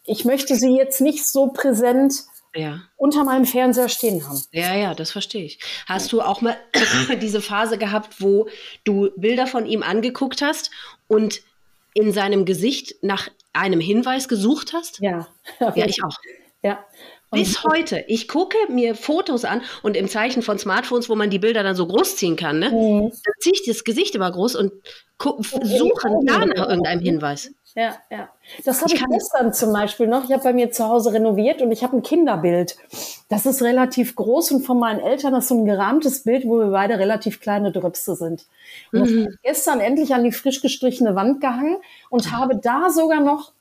ich 0.05 0.25
möchte 0.25 0.55
sie 0.57 0.77
jetzt 0.77 1.01
nicht 1.01 1.27
so 1.27 1.49
präsent 1.49 2.25
ja. 2.55 2.81
unter 2.97 3.25
meinem 3.25 3.47
Fernseher 3.47 3.89
stehen 3.89 4.27
haben. 4.27 4.43
Ja, 4.53 4.75
ja, 4.75 4.95
das 4.95 5.11
verstehe 5.11 5.45
ich. 5.45 5.59
Hast 5.87 6.13
du 6.13 6.21
auch 6.21 6.41
mal 6.41 6.57
diese 7.23 7.41
Phase 7.41 7.79
gehabt, 7.79 8.21
wo 8.21 8.49
du 8.85 9.11
Bilder 9.17 9.47
von 9.47 9.67
ihm 9.67 9.83
angeguckt 9.83 10.43
hast 10.43 10.71
und 11.09 11.43
in 11.95 12.13
seinem 12.13 12.45
Gesicht 12.45 12.97
nach 13.03 13.29
einem 13.53 13.81
Hinweis 13.81 14.29
gesucht 14.29 14.73
hast? 14.73 15.01
Ja. 15.01 15.27
Ja, 15.75 15.87
ich 15.87 16.03
auch. 16.05 16.17
Ja. 16.63 16.85
Bis 17.33 17.65
heute. 17.65 18.05
Ich 18.07 18.29
gucke 18.29 18.57
mir 18.69 18.95
Fotos 18.95 19.45
an 19.45 19.63
und 19.83 19.97
im 19.97 20.09
Zeichen 20.09 20.43
von 20.43 20.59
Smartphones, 20.59 21.09
wo 21.09 21.17
man 21.17 21.31
die 21.31 21.39
Bilder 21.39 21.63
dann 21.63 21.77
so 21.77 21.87
groß 21.87 22.17
ziehen 22.17 22.37
kann, 22.37 22.59
ne? 22.59 22.71
Mhm. 22.71 23.11
Dann 23.11 23.35
ziehe 23.41 23.53
ich 23.55 23.65
das 23.67 23.85
Gesicht 23.85 24.15
immer 24.15 24.31
groß 24.31 24.57
und 24.57 24.73
suche 25.19 26.09
da 26.25 26.47
nach 26.47 26.69
irgendeinem 26.69 27.01
Hinweis. 27.01 27.51
Ja, 27.77 27.95
ja. 28.11 28.31
Das 28.65 28.81
habe 28.81 28.95
ich, 28.95 29.03
ich 29.03 29.07
gestern 29.07 29.53
zum 29.53 29.71
Beispiel 29.71 30.07
noch. 30.07 30.25
Ich 30.25 30.33
habe 30.33 30.43
bei 30.43 30.55
mir 30.55 30.71
zu 30.71 30.89
Hause 30.89 31.13
renoviert 31.13 31.61
und 31.61 31.71
ich 31.73 31.83
habe 31.83 31.99
ein 31.99 32.03
Kinderbild. 32.03 32.79
Das 33.29 33.45
ist 33.45 33.61
relativ 33.61 34.17
groß 34.17 34.53
und 34.53 34.63
von 34.63 34.79
meinen 34.79 35.01
Eltern 35.01 35.35
das 35.35 35.45
ist 35.45 35.49
so 35.49 35.59
ein 35.59 35.67
gerahmtes 35.67 36.25
Bild, 36.25 36.47
wo 36.47 36.59
wir 36.59 36.71
beide 36.71 36.99
relativ 36.99 37.39
kleine 37.39 37.73
Dröpse 37.73 38.15
sind. 38.15 38.47
Und 38.93 39.01
das 39.01 39.11
mhm. 39.11 39.21
habe 39.25 39.31
ich 39.35 39.43
gestern 39.43 39.81
endlich 39.81 40.15
an 40.15 40.25
die 40.25 40.33
frisch 40.33 40.63
gestrichene 40.63 41.17
Wand 41.17 41.43
gehangen 41.43 41.77
und 42.09 42.33
habe 42.33 42.57
da 42.57 42.89
sogar 42.89 43.21
noch 43.21 43.53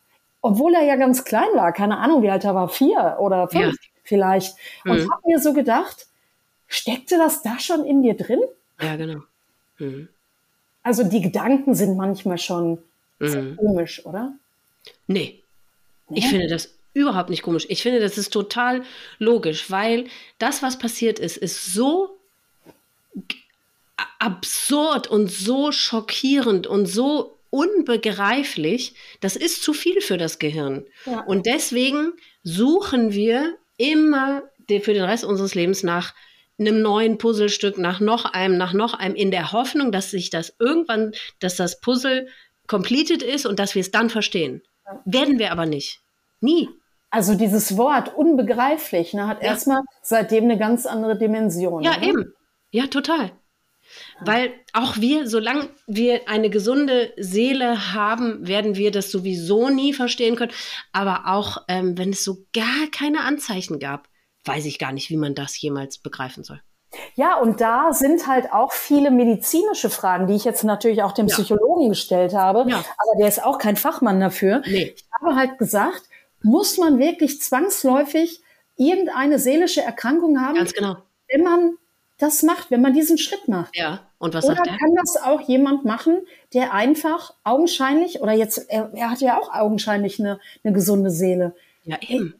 obwohl 0.46 0.76
er 0.76 0.84
ja 0.84 0.96
ganz 0.96 1.26
klein 1.26 1.50
war, 1.56 1.74
keine 1.74 1.98
Ahnung, 1.98 2.22
wie 2.22 2.30
alt 2.30 2.44
er 2.44 2.54
war, 2.54 2.70
vier 2.70 3.18
oder 3.20 3.48
fünf 3.48 3.74
ja. 3.82 3.90
vielleicht. 4.04 4.56
Und 4.84 5.00
mhm. 5.00 5.12
habe 5.12 5.22
mir 5.26 5.40
so 5.40 5.54
gedacht, 5.54 6.06
steckte 6.68 7.18
das 7.18 7.42
da 7.42 7.60
schon 7.60 7.84
in 7.84 8.04
dir 8.04 8.14
drin? 8.14 8.42
Ja, 8.80 8.96
genau. 8.96 9.22
Mhm. 9.80 10.08
Also 10.84 11.04
die 11.04 11.22
Gedanken 11.22 11.74
sind 11.74 11.98
manchmal 11.98 12.38
schon 12.38 12.78
mhm. 13.18 13.58
komisch, 13.58 14.06
oder? 14.06 14.34
Nee. 15.08 15.42
nee. 16.10 16.20
Ich 16.20 16.28
finde 16.28 16.48
das 16.48 16.76
überhaupt 16.94 17.32
nicht 17.32 17.42
komisch. 17.42 17.66
Ich 17.70 17.82
finde, 17.82 18.00
das 18.00 18.20
ist 18.20 18.32
total 18.32 18.84
logisch, 19.18 19.72
weil 19.72 20.06
das, 20.38 20.62
was 20.62 20.78
passiert 20.78 21.18
ist, 21.18 21.38
ist 21.38 21.74
so 21.74 22.20
absurd 24.20 25.08
und 25.08 25.32
so 25.32 25.72
schockierend 25.72 26.68
und 26.68 26.86
so 26.86 27.35
unbegreiflich, 27.56 28.96
das 29.22 29.38
ist 29.38 29.64
zu 29.64 29.72
viel 29.74 30.02
für 30.02 30.18
das 30.18 30.40
Gehirn. 30.40 30.86
Ja. 31.06 31.22
Und 31.22 31.46
deswegen 31.46 32.12
suchen 32.44 33.14
wir 33.14 33.56
immer 33.78 34.44
für 34.68 34.94
den 34.94 35.04
Rest 35.04 35.24
unseres 35.24 35.56
Lebens 35.56 35.82
nach 35.84 36.14
einem 36.60 36.82
neuen 36.82 37.18
Puzzlestück, 37.18 37.78
nach 37.78 38.00
noch 38.02 38.26
einem, 38.26 38.58
nach 38.58 38.74
noch 38.74 38.94
einem, 38.94 39.16
in 39.16 39.32
der 39.32 39.54
Hoffnung, 39.54 39.92
dass 39.92 40.12
sich 40.12 40.30
das 40.30 40.56
irgendwann, 40.60 41.14
dass 41.40 41.56
das 41.56 41.80
Puzzle 41.80 42.28
completed 42.68 43.24
ist 43.24 43.46
und 43.46 43.60
dass 43.60 43.74
wir 43.74 43.82
es 43.82 43.92
dann 43.92 44.10
verstehen. 44.10 44.62
Werden 45.06 45.40
wir 45.40 45.52
aber 45.52 45.66
nicht. 45.66 46.02
Nie. 46.42 46.70
Also 47.10 47.36
dieses 47.36 47.78
Wort 47.78 48.14
unbegreiflich 48.16 49.14
ne, 49.14 49.28
hat 49.28 49.42
ja. 49.42 49.50
erstmal 49.50 49.82
seitdem 50.02 50.46
eine 50.46 50.58
ganz 50.58 50.86
andere 50.86 51.18
Dimension. 51.18 51.84
Ja, 51.84 51.98
oder? 51.98 52.04
eben. 52.04 52.34
Ja, 52.72 52.88
total. 52.88 53.32
Weil 54.22 54.54
auch 54.74 54.98
wir, 54.98 55.28
solange 55.28 55.70
wir 55.88 56.28
eine 56.28 56.50
gesunde 56.50 57.14
Seele 57.18 57.94
haben, 57.94 58.48
werden 58.48 58.76
wir 58.76 58.92
das 58.92 59.12
sowieso 59.12 59.70
nie 59.70 59.94
verstehen 59.94 60.36
können. 60.36 60.52
Aber 60.92 61.24
auch 61.28 61.58
ähm, 61.68 61.98
wenn 61.98 62.12
es 62.12 62.24
so 62.24 62.46
gar 62.54 62.88
keine 62.92 63.22
Anzeichen 63.22 63.80
gab, 63.80 64.08
weiß 64.46 64.66
ich 64.66 64.80
gar 64.80 64.92
nicht, 64.92 65.10
wie 65.10 65.18
man 65.18 65.36
das 65.36 65.60
jemals 65.60 65.98
begreifen 65.98 66.44
soll. 66.44 66.62
Ja, 67.16 67.38
und 67.40 67.62
da 67.62 67.92
sind 67.92 68.28
halt 68.28 68.52
auch 68.52 68.72
viele 68.72 69.12
medizinische 69.12 69.90
Fragen, 69.90 70.28
die 70.28 70.36
ich 70.36 70.46
jetzt 70.46 70.64
natürlich 70.64 71.04
auch 71.04 71.12
dem 71.12 71.28
ja. 71.28 71.36
Psychologen 71.36 71.90
gestellt 71.90 72.34
habe. 72.34 72.70
Ja. 72.70 72.78
Aber 72.78 73.20
der 73.20 73.28
ist 73.28 73.44
auch 73.44 73.58
kein 73.58 73.76
Fachmann 73.76 74.20
dafür. 74.20 74.62
Nee. 74.66 74.94
Ich 74.96 75.06
habe 75.20 75.36
halt 75.36 75.58
gesagt, 75.58 76.04
muss 76.42 76.78
man 76.78 77.00
wirklich 77.00 77.42
zwangsläufig 77.42 78.42
irgendeine 78.78 79.40
seelische 79.40 79.82
Erkrankung 79.82 80.40
haben? 80.40 80.56
Ganz 80.56 80.74
genau. 80.74 80.98
Wenn 81.28 81.44
man 81.44 81.78
das 82.18 82.44
macht, 82.44 82.72
wenn 82.72 82.82
man 82.82 82.94
diesen 82.94 83.18
Schritt 83.18 83.48
macht. 83.48 83.76
Ja, 83.76 84.02
und 84.18 84.34
was 84.34 84.46
oder 84.46 84.56
sagt 84.56 84.68
er? 84.68 84.78
kann 84.78 84.96
das 84.96 85.18
auch 85.22 85.42
jemand 85.42 85.86
machen, 85.86 86.26
der 86.54 86.74
einfach 86.74 87.34
augenscheinlich, 87.44 88.22
oder 88.22 88.32
jetzt, 88.32 88.70
er, 88.70 88.92
er 88.94 89.10
hat 89.10 89.22
ja 89.22 89.40
auch 89.40 89.54
augenscheinlich 89.54 90.20
eine, 90.20 90.40
eine 90.64 90.74
gesunde 90.74 91.10
Seele. 91.10 91.56
Ja, 91.84 91.98
eben 92.08 92.36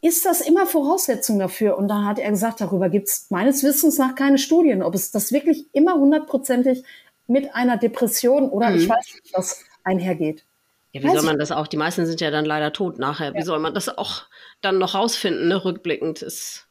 ist 0.00 0.24
das 0.24 0.40
immer 0.40 0.66
Voraussetzung 0.66 1.38
dafür? 1.38 1.76
Und 1.76 1.88
da 1.88 2.04
hat 2.04 2.18
er 2.18 2.30
gesagt, 2.30 2.60
darüber 2.60 2.88
gibt 2.88 3.08
es 3.08 3.26
meines 3.30 3.62
Wissens 3.64 3.98
nach 3.98 4.14
keine 4.14 4.38
Studien, 4.38 4.82
ob 4.82 4.94
es 4.94 5.10
das 5.10 5.32
wirklich 5.32 5.66
immer 5.72 5.94
hundertprozentig 5.94 6.84
mit 7.26 7.54
einer 7.54 7.76
Depression 7.76 8.48
oder 8.48 8.70
mhm. 8.70 8.76
ich 8.76 8.88
weiß 8.88 9.14
nicht, 9.22 9.34
was 9.34 9.64
einhergeht. 9.84 10.44
Ja, 10.92 11.02
wie 11.02 11.08
weiß 11.08 11.14
soll 11.14 11.24
man 11.24 11.38
das 11.38 11.52
auch? 11.52 11.66
Die 11.66 11.76
meisten 11.76 12.06
sind 12.06 12.20
ja 12.20 12.30
dann 12.30 12.44
leider 12.44 12.72
tot 12.72 12.98
nachher. 12.98 13.34
Wie 13.34 13.38
ja. 13.38 13.44
soll 13.44 13.58
man 13.58 13.74
das 13.74 13.88
auch 13.88 14.22
dann 14.60 14.78
noch 14.78 14.94
rausfinden, 14.94 15.48
ne? 15.48 15.64
rückblickend 15.64 16.22
ist. 16.22 16.67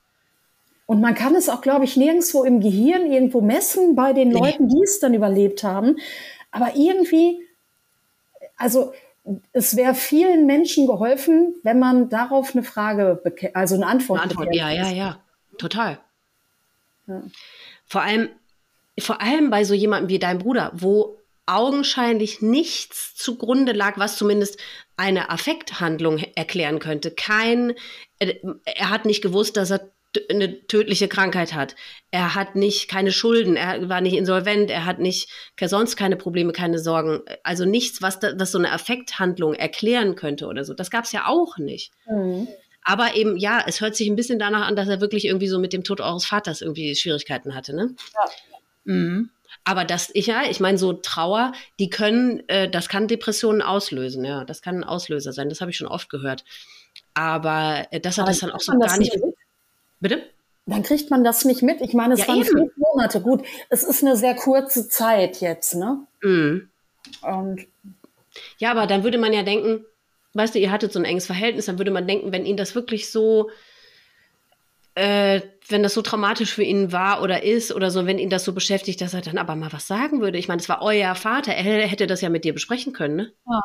Und 0.87 1.01
man 1.01 1.13
kann 1.13 1.35
es 1.35 1.49
auch, 1.49 1.61
glaube 1.61 1.83
ich, 1.85 1.97
nirgendwo 1.97 2.45
im 2.45 2.61
Gehirn 2.61 3.11
irgendwo 3.11 3.41
messen 3.41 3.95
bei 3.95 4.13
den. 4.13 4.31
Leuten, 4.31 4.69
die 4.69 4.81
es 4.81 4.99
dann 4.99 5.13
überlebt 5.13 5.61
haben. 5.63 5.97
Aber 6.49 6.75
irgendwie, 6.75 7.45
also 8.55 8.93
es 9.51 9.75
wäre 9.75 9.93
vielen 9.93 10.45
Menschen 10.45 10.87
geholfen, 10.87 11.55
wenn 11.61 11.77
man 11.77 12.09
darauf 12.09 12.55
eine 12.55 12.63
Frage, 12.63 13.21
also 13.53 13.75
eine 13.75 13.85
Antwort, 13.85 14.21
eine 14.21 14.31
Antwort 14.31 14.55
Ja, 14.55 14.71
ja, 14.71 14.89
ja, 14.89 15.19
total. 15.57 15.99
Ja. 17.05 17.21
Vor 17.85 18.01
allem, 18.01 18.29
vor 18.97 19.21
allem 19.21 19.49
bei 19.49 19.65
so 19.65 19.73
jemandem 19.73 20.09
wie 20.09 20.19
deinem 20.19 20.39
Bruder, 20.39 20.71
wo 20.73 21.17
augenscheinlich 21.45 22.41
nichts 22.41 23.13
zugrunde 23.15 23.73
lag, 23.73 23.97
was 23.97 24.17
zumindest 24.17 24.57
eine 24.95 25.29
Affekthandlung 25.29 26.19
erklären 26.35 26.79
könnte. 26.79 27.11
Kein, 27.11 27.73
äh, 28.19 28.35
er 28.63 28.89
hat 28.89 29.05
nicht 29.05 29.21
gewusst, 29.21 29.57
dass 29.57 29.71
er 29.71 29.91
eine 30.29 30.67
tödliche 30.67 31.07
Krankheit 31.07 31.53
hat. 31.53 31.75
Er 32.11 32.35
hat 32.35 32.55
nicht 32.55 32.89
keine 32.89 33.11
Schulden, 33.11 33.55
er 33.55 33.89
war 33.89 34.01
nicht 34.01 34.15
insolvent, 34.15 34.69
er 34.71 34.85
hat 34.85 34.99
nicht 34.99 35.29
sonst 35.61 35.95
keine 35.95 36.15
Probleme, 36.15 36.53
keine 36.53 36.79
Sorgen. 36.79 37.21
Also 37.43 37.65
nichts, 37.65 38.01
was, 38.01 38.19
da, 38.19 38.33
was 38.37 38.51
so 38.51 38.57
eine 38.57 38.71
Affekthandlung 38.71 39.53
erklären 39.53 40.15
könnte 40.15 40.47
oder 40.47 40.63
so. 40.63 40.73
Das 40.73 40.91
gab 40.91 41.05
es 41.05 41.11
ja 41.11 41.27
auch 41.27 41.57
nicht. 41.57 41.91
Mhm. 42.09 42.47
Aber 42.83 43.15
eben, 43.15 43.35
ja, 43.35 43.61
es 43.67 43.81
hört 43.81 43.97
sich 43.97 44.07
ein 44.07 44.15
bisschen 44.15 44.39
danach 44.39 44.65
an, 44.67 44.77
dass 44.77 44.87
er 44.87 45.01
wirklich 45.01 45.25
irgendwie 45.25 45.49
so 45.49 45.59
mit 45.59 45.73
dem 45.73 45.83
Tod 45.83 45.99
eures 45.99 46.25
Vaters 46.25 46.61
irgendwie 46.61 46.95
Schwierigkeiten 46.95 47.53
hatte, 47.53 47.75
ne? 47.75 47.95
Ja. 48.13 48.29
Mhm. 48.85 49.29
Aber 49.65 49.83
das, 49.83 50.09
ich, 50.13 50.27
ja, 50.27 50.43
ich 50.49 50.61
meine, 50.61 50.77
so 50.77 50.93
Trauer, 50.93 51.51
die 51.79 51.89
können, 51.89 52.47
äh, 52.47 52.69
das 52.69 52.87
kann 52.87 53.09
Depressionen 53.09 53.61
auslösen, 53.61 54.23
ja. 54.23 54.45
Das 54.45 54.61
kann 54.61 54.77
ein 54.77 54.83
Auslöser 54.85 55.33
sein, 55.33 55.49
das 55.49 55.59
habe 55.59 55.71
ich 55.71 55.77
schon 55.77 55.87
oft 55.87 56.09
gehört. 56.09 56.45
Aber 57.13 57.85
äh, 57.91 57.99
dass 57.99 58.17
er 58.17 58.23
Aber 58.23 58.31
das 58.31 58.39
dann 58.39 58.51
auch 58.51 58.61
so 58.61 58.71
gar 58.77 58.97
nicht. 58.97 59.13
Mit? 59.13 59.35
Bitte? 59.99 60.23
Dann 60.65 60.83
kriegt 60.83 61.09
man 61.09 61.23
das 61.23 61.45
nicht 61.45 61.63
mit. 61.63 61.81
Ich 61.81 61.93
meine, 61.93 62.13
es 62.13 62.21
ja, 62.21 62.27
waren 62.27 62.43
fünf 62.43 62.71
Monate. 62.75 63.21
Gut, 63.21 63.43
es 63.69 63.83
ist 63.83 64.03
eine 64.03 64.17
sehr 64.17 64.35
kurze 64.35 64.89
Zeit 64.89 65.39
jetzt, 65.39 65.75
ne? 65.75 66.05
Mhm. 66.21 66.69
Und 67.21 67.67
ja, 68.57 68.71
aber 68.71 68.85
dann 68.85 69.03
würde 69.03 69.17
man 69.17 69.31
ja 69.31 69.43
denken, 69.43 69.85
weißt 70.33 70.55
du, 70.55 70.59
ihr 70.59 70.71
hattet 70.71 70.91
so 70.91 70.99
ein 70.99 71.05
enges 71.05 71.25
Verhältnis, 71.25 71.65
dann 71.65 71.77
würde 71.77 71.91
man 71.91 72.05
denken, 72.05 72.33
wenn 72.33 72.45
ihn 72.45 72.57
das 72.57 72.75
wirklich 72.75 73.09
so, 73.11 73.49
äh, 74.95 75.41
wenn 75.69 75.83
das 75.83 75.93
so 75.93 76.01
traumatisch 76.01 76.53
für 76.53 76.63
ihn 76.63 76.91
war 76.91 77.21
oder 77.21 77.43
ist 77.43 77.73
oder 77.73 77.89
so, 77.89 78.05
wenn 78.05 78.19
ihn 78.19 78.29
das 78.29 78.43
so 78.43 78.53
beschäftigt, 78.53 78.99
dass 78.99 79.13
er 79.13 79.21
dann 79.21 79.37
aber 79.37 79.55
mal 79.55 79.71
was 79.71 79.87
sagen 79.87 80.19
würde. 80.21 80.37
Ich 80.37 80.49
meine, 80.49 80.61
es 80.61 80.69
war 80.69 80.81
euer 80.81 81.15
Vater, 81.15 81.53
er 81.53 81.87
hätte 81.87 82.07
das 82.07 82.19
ja 82.21 82.29
mit 82.29 82.43
dir 82.43 82.53
besprechen 82.53 82.91
können, 82.91 83.15
ne? 83.15 83.31
Ja. 83.49 83.61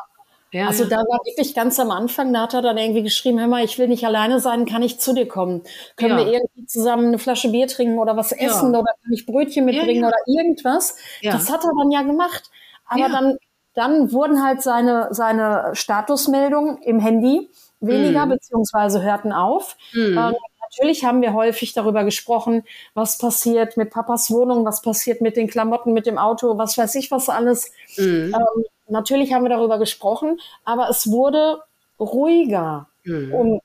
Ja, 0.53 0.67
also 0.67 0.85
da 0.85 0.97
war 0.97 1.19
wirklich 1.25 1.55
ganz 1.55 1.79
am 1.79 1.89
Anfang, 1.89 2.31
da 2.31 2.41
hat 2.41 2.53
er 2.53 2.61
dann 2.61 2.77
irgendwie 2.77 3.01
geschrieben, 3.01 3.39
hör 3.39 3.47
mal, 3.47 3.65
ich 3.65 3.79
will 3.79 3.87
nicht 3.87 4.05
alleine 4.05 4.39
sein, 4.39 4.67
kann 4.67 4.83
ich 4.83 4.99
zu 4.99 5.13
dir 5.13 5.27
kommen? 5.27 5.63
Können 5.97 6.17
ja. 6.17 6.25
wir 6.25 6.31
irgendwie 6.31 6.67
zusammen 6.67 7.07
eine 7.07 7.17
Flasche 7.17 7.49
Bier 7.49 7.67
trinken 7.67 7.97
oder 7.97 8.15
was 8.15 8.31
essen 8.31 8.71
ja. 8.71 8.79
oder 8.79 8.93
kann 9.01 9.11
ich 9.11 9.25
Brötchen 9.25 9.65
mitbringen 9.65 10.05
oder 10.05 10.15
irgendwas? 10.27 10.95
Das 11.23 11.51
hat 11.51 11.63
er 11.63 11.71
dann 11.75 11.89
ja 11.89 12.03
gemacht. 12.03 12.51
Aber 12.85 13.09
dann, 13.09 13.37
dann 13.73 14.11
wurden 14.11 14.43
halt 14.43 14.61
seine, 14.61 15.07
seine 15.09 15.71
Statusmeldungen 15.73 16.77
im 16.83 16.99
Handy 16.99 17.49
weniger, 17.79 18.27
mhm. 18.27 18.29
beziehungsweise 18.29 19.01
hörten 19.01 19.31
auf. 19.31 19.75
Mhm. 19.93 20.17
Ähm, 20.17 20.35
natürlich 20.77 21.05
haben 21.05 21.21
wir 21.21 21.33
häufig 21.33 21.73
darüber 21.73 22.03
gesprochen, 22.03 22.63
was 22.93 23.17
passiert 23.17 23.77
mit 23.77 23.91
Papas 23.91 24.31
Wohnung, 24.31 24.65
was 24.65 24.81
passiert 24.81 25.21
mit 25.21 25.37
den 25.37 25.47
Klamotten, 25.47 25.93
mit 25.93 26.05
dem 26.05 26.17
Auto, 26.17 26.57
was 26.57 26.77
weiß 26.77 26.95
ich 26.95 27.11
was 27.11 27.29
alles. 27.29 27.71
Mhm. 27.97 28.33
Ähm, 28.35 28.63
Natürlich 28.87 29.33
haben 29.33 29.43
wir 29.43 29.49
darüber 29.49 29.79
gesprochen, 29.79 30.39
aber 30.65 30.89
es 30.89 31.09
wurde 31.09 31.63
ruhiger. 31.99 32.87
Mhm. 33.03 33.33
Und 33.33 33.61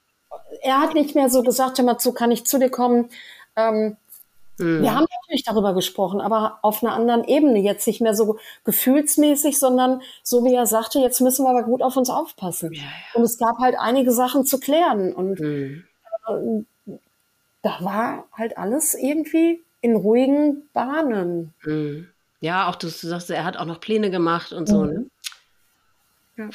er 0.63 0.81
hat 0.81 0.95
nicht 0.95 1.15
mehr 1.15 1.29
so 1.29 1.43
gesagt, 1.43 1.83
mal 1.83 1.99
zu, 1.99 2.13
kann 2.13 2.31
ich 2.31 2.47
zu 2.47 2.59
dir 2.59 2.71
kommen? 2.71 3.11
Ähm, 3.57 3.97
mhm. 4.59 4.83
Wir 4.83 4.95
haben 4.95 5.07
natürlich 5.23 5.45
darüber 5.45 5.75
gesprochen, 5.75 6.21
aber 6.21 6.61
auf 6.63 6.83
einer 6.83 6.93
anderen 6.93 7.25
Ebene. 7.25 7.59
Jetzt 7.59 7.87
nicht 7.87 8.01
mehr 8.01 8.15
so 8.15 8.39
gefühlsmäßig, 8.65 9.59
sondern 9.59 10.03
so 10.23 10.45
wie 10.45 10.55
er 10.55 10.67
sagte, 10.67 11.01
jetzt 11.01 11.21
müssen 11.21 11.45
wir 11.45 11.51
aber 11.51 11.65
gut 11.65 11.83
auf 11.83 11.97
uns 11.97 12.11
aufpassen. 12.11 12.73
Ja, 12.73 12.83
ja. 12.83 12.89
Und 13.15 13.25
es 13.25 13.39
gab 13.39 13.59
halt 13.59 13.77
einige 13.79 14.13
Sachen 14.13 14.45
zu 14.45 14.61
klären. 14.61 15.13
Und 15.13 15.41
mhm. 15.41 15.85
äh, 16.29 16.65
da 17.63 17.79
war 17.81 18.29
halt 18.33 18.57
alles 18.57 18.95
irgendwie 18.95 19.63
in 19.81 19.97
ruhigen 19.97 20.69
Bahnen. 20.73 21.55
Mhm. 21.65 22.09
Ja, 22.41 22.69
auch 22.69 22.77
du, 22.77 22.87
du 22.87 22.93
sagst, 22.93 23.31
er 23.31 23.45
hat 23.45 23.57
auch 23.57 23.65
noch 23.65 23.81
Pläne 23.81 24.11
gemacht 24.11 24.53
und 24.53 24.69
so. 24.69 24.85
Ne? 24.85 25.07
Ja. 26.37 26.49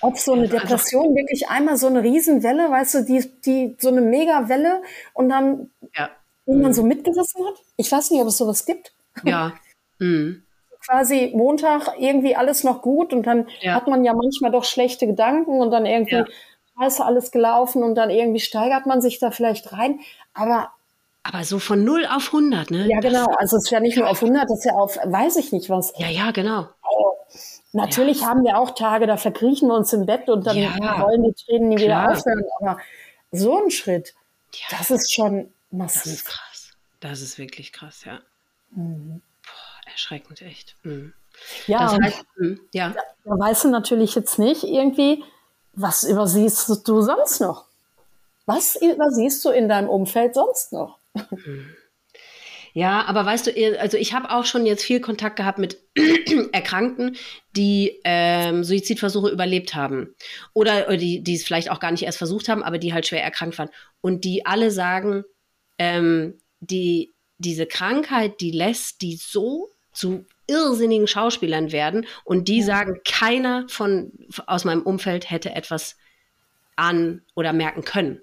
Ob 0.00 0.18
so 0.18 0.32
eine 0.32 0.48
Depression 0.48 1.14
wirklich 1.14 1.48
einmal 1.48 1.76
so 1.76 1.86
eine 1.86 2.02
Riesenwelle, 2.02 2.70
weißt 2.70 2.94
du, 2.94 3.04
die, 3.04 3.30
die 3.44 3.76
so 3.78 3.88
eine 3.88 4.00
Megawelle 4.00 4.82
und 5.12 5.28
dann 5.28 5.70
ja. 5.94 6.08
man 6.46 6.72
so 6.72 6.82
mitgerissen 6.82 7.44
hat? 7.46 7.54
Ich 7.76 7.92
weiß 7.92 8.10
nicht, 8.10 8.22
ob 8.22 8.28
es 8.28 8.38
sowas 8.38 8.64
gibt. 8.66 8.92
Ja. 9.24 9.52
Mhm. 10.00 10.44
Quasi 10.86 11.32
Montag 11.34 11.88
irgendwie 11.98 12.36
alles 12.36 12.62
noch 12.62 12.82
gut 12.82 13.12
und 13.12 13.26
dann 13.26 13.48
ja. 13.60 13.74
hat 13.74 13.88
man 13.88 14.04
ja 14.04 14.14
manchmal 14.14 14.52
doch 14.52 14.62
schlechte 14.62 15.08
Gedanken 15.08 15.60
und 15.60 15.72
dann 15.72 15.86
irgendwie 15.86 16.14
ja. 16.14 16.26
scheiße 16.78 17.04
alles 17.04 17.32
gelaufen 17.32 17.82
und 17.82 17.96
dann 17.96 18.10
irgendwie 18.10 18.38
steigert 18.38 18.86
man 18.86 19.00
sich 19.00 19.18
da 19.18 19.32
vielleicht 19.32 19.72
rein. 19.72 19.98
Aber 20.38 20.70
aber 21.24 21.44
so 21.44 21.58
von 21.58 21.84
0 21.84 22.06
auf 22.06 22.28
100, 22.28 22.70
ne? 22.70 22.88
Ja, 22.88 23.00
genau. 23.00 23.26
Also 23.36 23.58
es 23.58 23.64
ist 23.64 23.70
ja 23.70 23.80
nicht 23.80 23.98
nur 23.98 24.08
auf 24.08 24.22
100, 24.22 24.44
das 24.48 24.60
ist 24.60 24.64
ja 24.64 24.72
auf, 24.72 24.96
weiß 24.96 25.36
ich 25.36 25.52
nicht 25.52 25.68
was. 25.68 25.92
Ja, 25.98 26.08
ja, 26.08 26.30
genau. 26.30 26.68
Natürlich 27.72 28.22
ja. 28.22 28.28
haben 28.28 28.44
wir 28.44 28.58
auch 28.58 28.70
Tage, 28.70 29.06
da 29.06 29.18
verkriechen 29.18 29.68
wir 29.68 29.74
uns 29.74 29.92
im 29.92 30.06
Bett 30.06 30.30
und 30.30 30.46
dann 30.46 30.56
ja, 30.56 31.02
wollen 31.02 31.22
die 31.24 31.34
Tränen 31.34 31.68
nie 31.68 31.76
klar. 31.76 32.08
wieder 32.08 32.18
aufhören. 32.18 32.44
Aber 32.60 32.78
so 33.30 33.62
ein 33.62 33.70
Schritt, 33.70 34.14
ja. 34.54 34.78
das 34.78 34.90
ist 34.90 35.12
schon 35.12 35.52
massiv. 35.70 36.04
Das 36.04 36.12
ist 36.12 36.24
krass. 36.24 36.70
Das 37.00 37.20
ist 37.20 37.38
wirklich 37.38 37.72
krass, 37.72 38.04
ja. 38.06 38.20
Mhm. 38.70 39.20
Boah, 39.42 39.90
erschreckend, 39.92 40.40
echt. 40.40 40.76
Mhm. 40.82 41.12
Ja, 41.66 41.80
das 41.80 41.98
heißt, 42.02 42.24
mhm, 42.36 42.60
ja. 42.72 42.88
Da, 42.90 43.00
da 43.24 43.38
weißt 43.38 43.64
du 43.64 43.68
natürlich 43.68 44.14
jetzt 44.14 44.38
nicht 44.38 44.64
irgendwie, 44.64 45.22
was 45.74 46.04
übersiehst 46.04 46.88
du 46.88 47.02
sonst 47.02 47.40
noch? 47.40 47.67
Was 48.48 48.76
übersiehst 48.80 49.44
du 49.44 49.50
in 49.50 49.68
deinem 49.68 49.90
Umfeld 49.90 50.32
sonst 50.32 50.72
noch? 50.72 50.98
Ja, 52.72 53.04
aber 53.04 53.26
weißt 53.26 53.48
du, 53.48 53.78
also 53.78 53.98
ich 53.98 54.14
habe 54.14 54.30
auch 54.30 54.46
schon 54.46 54.64
jetzt 54.64 54.84
viel 54.84 55.00
Kontakt 55.00 55.36
gehabt 55.36 55.58
mit 55.58 55.82
Erkrankten, 56.52 57.16
die 57.54 58.00
ähm, 58.04 58.64
Suizidversuche 58.64 59.28
überlebt 59.28 59.74
haben. 59.74 60.14
Oder, 60.54 60.86
oder 60.86 60.96
die, 60.96 61.22
die 61.22 61.34
es 61.34 61.44
vielleicht 61.44 61.70
auch 61.70 61.78
gar 61.78 61.90
nicht 61.90 62.04
erst 62.04 62.16
versucht 62.16 62.48
haben, 62.48 62.62
aber 62.62 62.78
die 62.78 62.94
halt 62.94 63.06
schwer 63.06 63.22
erkrankt 63.22 63.58
waren. 63.58 63.68
Und 64.00 64.24
die 64.24 64.46
alle 64.46 64.70
sagen, 64.70 65.24
ähm, 65.76 66.38
die, 66.60 67.12
diese 67.36 67.66
Krankheit, 67.66 68.40
die 68.40 68.52
lässt 68.52 69.02
die 69.02 69.16
so 69.16 69.68
zu 69.92 70.24
irrsinnigen 70.46 71.06
Schauspielern 71.06 71.70
werden. 71.70 72.06
Und 72.24 72.48
die 72.48 72.62
sagen, 72.62 73.00
keiner 73.06 73.66
von 73.68 74.10
aus 74.46 74.64
meinem 74.64 74.82
Umfeld 74.82 75.30
hätte 75.30 75.54
etwas 75.54 75.98
an 76.76 77.20
oder 77.34 77.52
merken 77.52 77.84
können. 77.84 78.22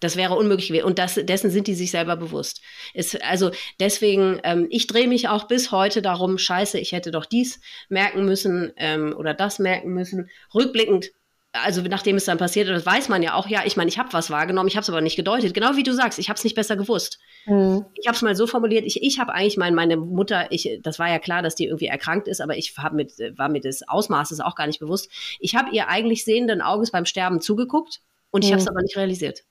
Das 0.00 0.16
wäre 0.16 0.34
unmöglich 0.34 0.82
Und 0.82 0.98
das, 0.98 1.14
dessen 1.14 1.50
sind 1.50 1.66
die 1.66 1.74
sich 1.74 1.90
selber 1.90 2.16
bewusst. 2.16 2.62
Ist, 2.94 3.22
also 3.22 3.50
deswegen, 3.78 4.40
ähm, 4.44 4.66
ich 4.70 4.86
drehe 4.86 5.06
mich 5.06 5.28
auch 5.28 5.44
bis 5.44 5.70
heute 5.70 6.02
darum, 6.02 6.38
scheiße, 6.38 6.78
ich 6.78 6.92
hätte 6.92 7.10
doch 7.10 7.26
dies 7.26 7.60
merken 7.88 8.24
müssen 8.24 8.72
ähm, 8.76 9.14
oder 9.16 9.34
das 9.34 9.58
merken 9.58 9.92
müssen. 9.92 10.30
Rückblickend, 10.54 11.12
also 11.52 11.82
nachdem 11.82 12.16
es 12.16 12.24
dann 12.24 12.38
passiert 12.38 12.68
ist, 12.68 12.86
weiß 12.86 13.08
man 13.08 13.22
ja 13.22 13.34
auch, 13.34 13.48
ja, 13.48 13.62
ich 13.64 13.76
meine, 13.76 13.88
ich 13.88 13.98
habe 13.98 14.12
was 14.12 14.30
wahrgenommen, 14.30 14.68
ich 14.68 14.76
habe 14.76 14.82
es 14.82 14.88
aber 14.88 15.00
nicht 15.00 15.16
gedeutet. 15.16 15.52
Genau 15.52 15.76
wie 15.76 15.82
du 15.82 15.92
sagst, 15.92 16.18
ich 16.18 16.28
habe 16.28 16.38
es 16.38 16.44
nicht 16.44 16.54
besser 16.54 16.76
gewusst. 16.76 17.18
Mhm. 17.46 17.84
Ich 17.94 18.06
habe 18.06 18.14
es 18.14 18.22
mal 18.22 18.36
so 18.36 18.46
formuliert, 18.46 18.84
ich, 18.86 19.02
ich 19.02 19.18
habe 19.18 19.34
eigentlich 19.34 19.56
mein, 19.56 19.74
meine 19.74 19.96
Mutter, 19.96 20.46
ich, 20.50 20.78
das 20.82 20.98
war 20.98 21.08
ja 21.08 21.18
klar, 21.18 21.42
dass 21.42 21.56
die 21.56 21.66
irgendwie 21.66 21.86
erkrankt 21.86 22.28
ist, 22.28 22.40
aber 22.40 22.56
ich 22.56 22.74
hab 22.78 22.92
mit, 22.92 23.12
war 23.36 23.48
mir 23.48 23.60
des 23.60 23.86
Ausmaßes 23.86 24.40
auch 24.40 24.54
gar 24.54 24.66
nicht 24.66 24.80
bewusst. 24.80 25.10
Ich 25.40 25.56
habe 25.56 25.70
ihr 25.72 25.88
eigentlich 25.88 26.24
sehenden 26.24 26.62
Auges 26.62 26.92
beim 26.92 27.04
Sterben 27.04 27.40
zugeguckt 27.40 28.00
und 28.30 28.44
ich 28.44 28.50
mhm. 28.50 28.54
habe 28.54 28.62
es 28.62 28.68
aber 28.68 28.82
nicht 28.82 28.96
realisiert. 28.96 29.42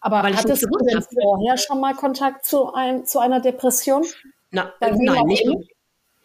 Aber 0.00 0.22
Weil 0.22 0.36
hattest 0.36 0.62
du 0.62 0.68
denn 0.84 1.02
vorher 1.02 1.56
schon 1.56 1.80
mal 1.80 1.94
Kontakt 1.94 2.44
zu, 2.44 2.72
ein, 2.72 3.06
zu 3.06 3.18
einer 3.18 3.40
Depression? 3.40 4.04
Na, 4.50 4.72
nein, 4.80 5.24
nicht, 5.26 5.44
be- 5.44 5.66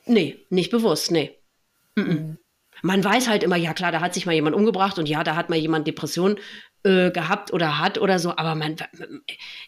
nee, 0.05 0.45
nicht 0.49 0.71
bewusst, 0.71 1.11
nee. 1.11 1.37
Mhm. 1.95 2.37
Man 2.83 3.03
weiß 3.03 3.27
halt 3.27 3.43
immer, 3.43 3.55
ja 3.57 3.73
klar, 3.73 3.91
da 3.91 4.01
hat 4.01 4.13
sich 4.13 4.25
mal 4.25 4.33
jemand 4.33 4.55
umgebracht 4.55 4.97
und 4.97 5.07
ja, 5.07 5.23
da 5.23 5.35
hat 5.35 5.49
mal 5.49 5.57
jemand 5.57 5.87
Depression 5.87 6.37
äh, 6.83 7.11
gehabt 7.11 7.53
oder 7.53 7.77
hat 7.79 7.99
oder 7.99 8.17
so, 8.17 8.31
aber 8.31 8.55
man, 8.55 8.75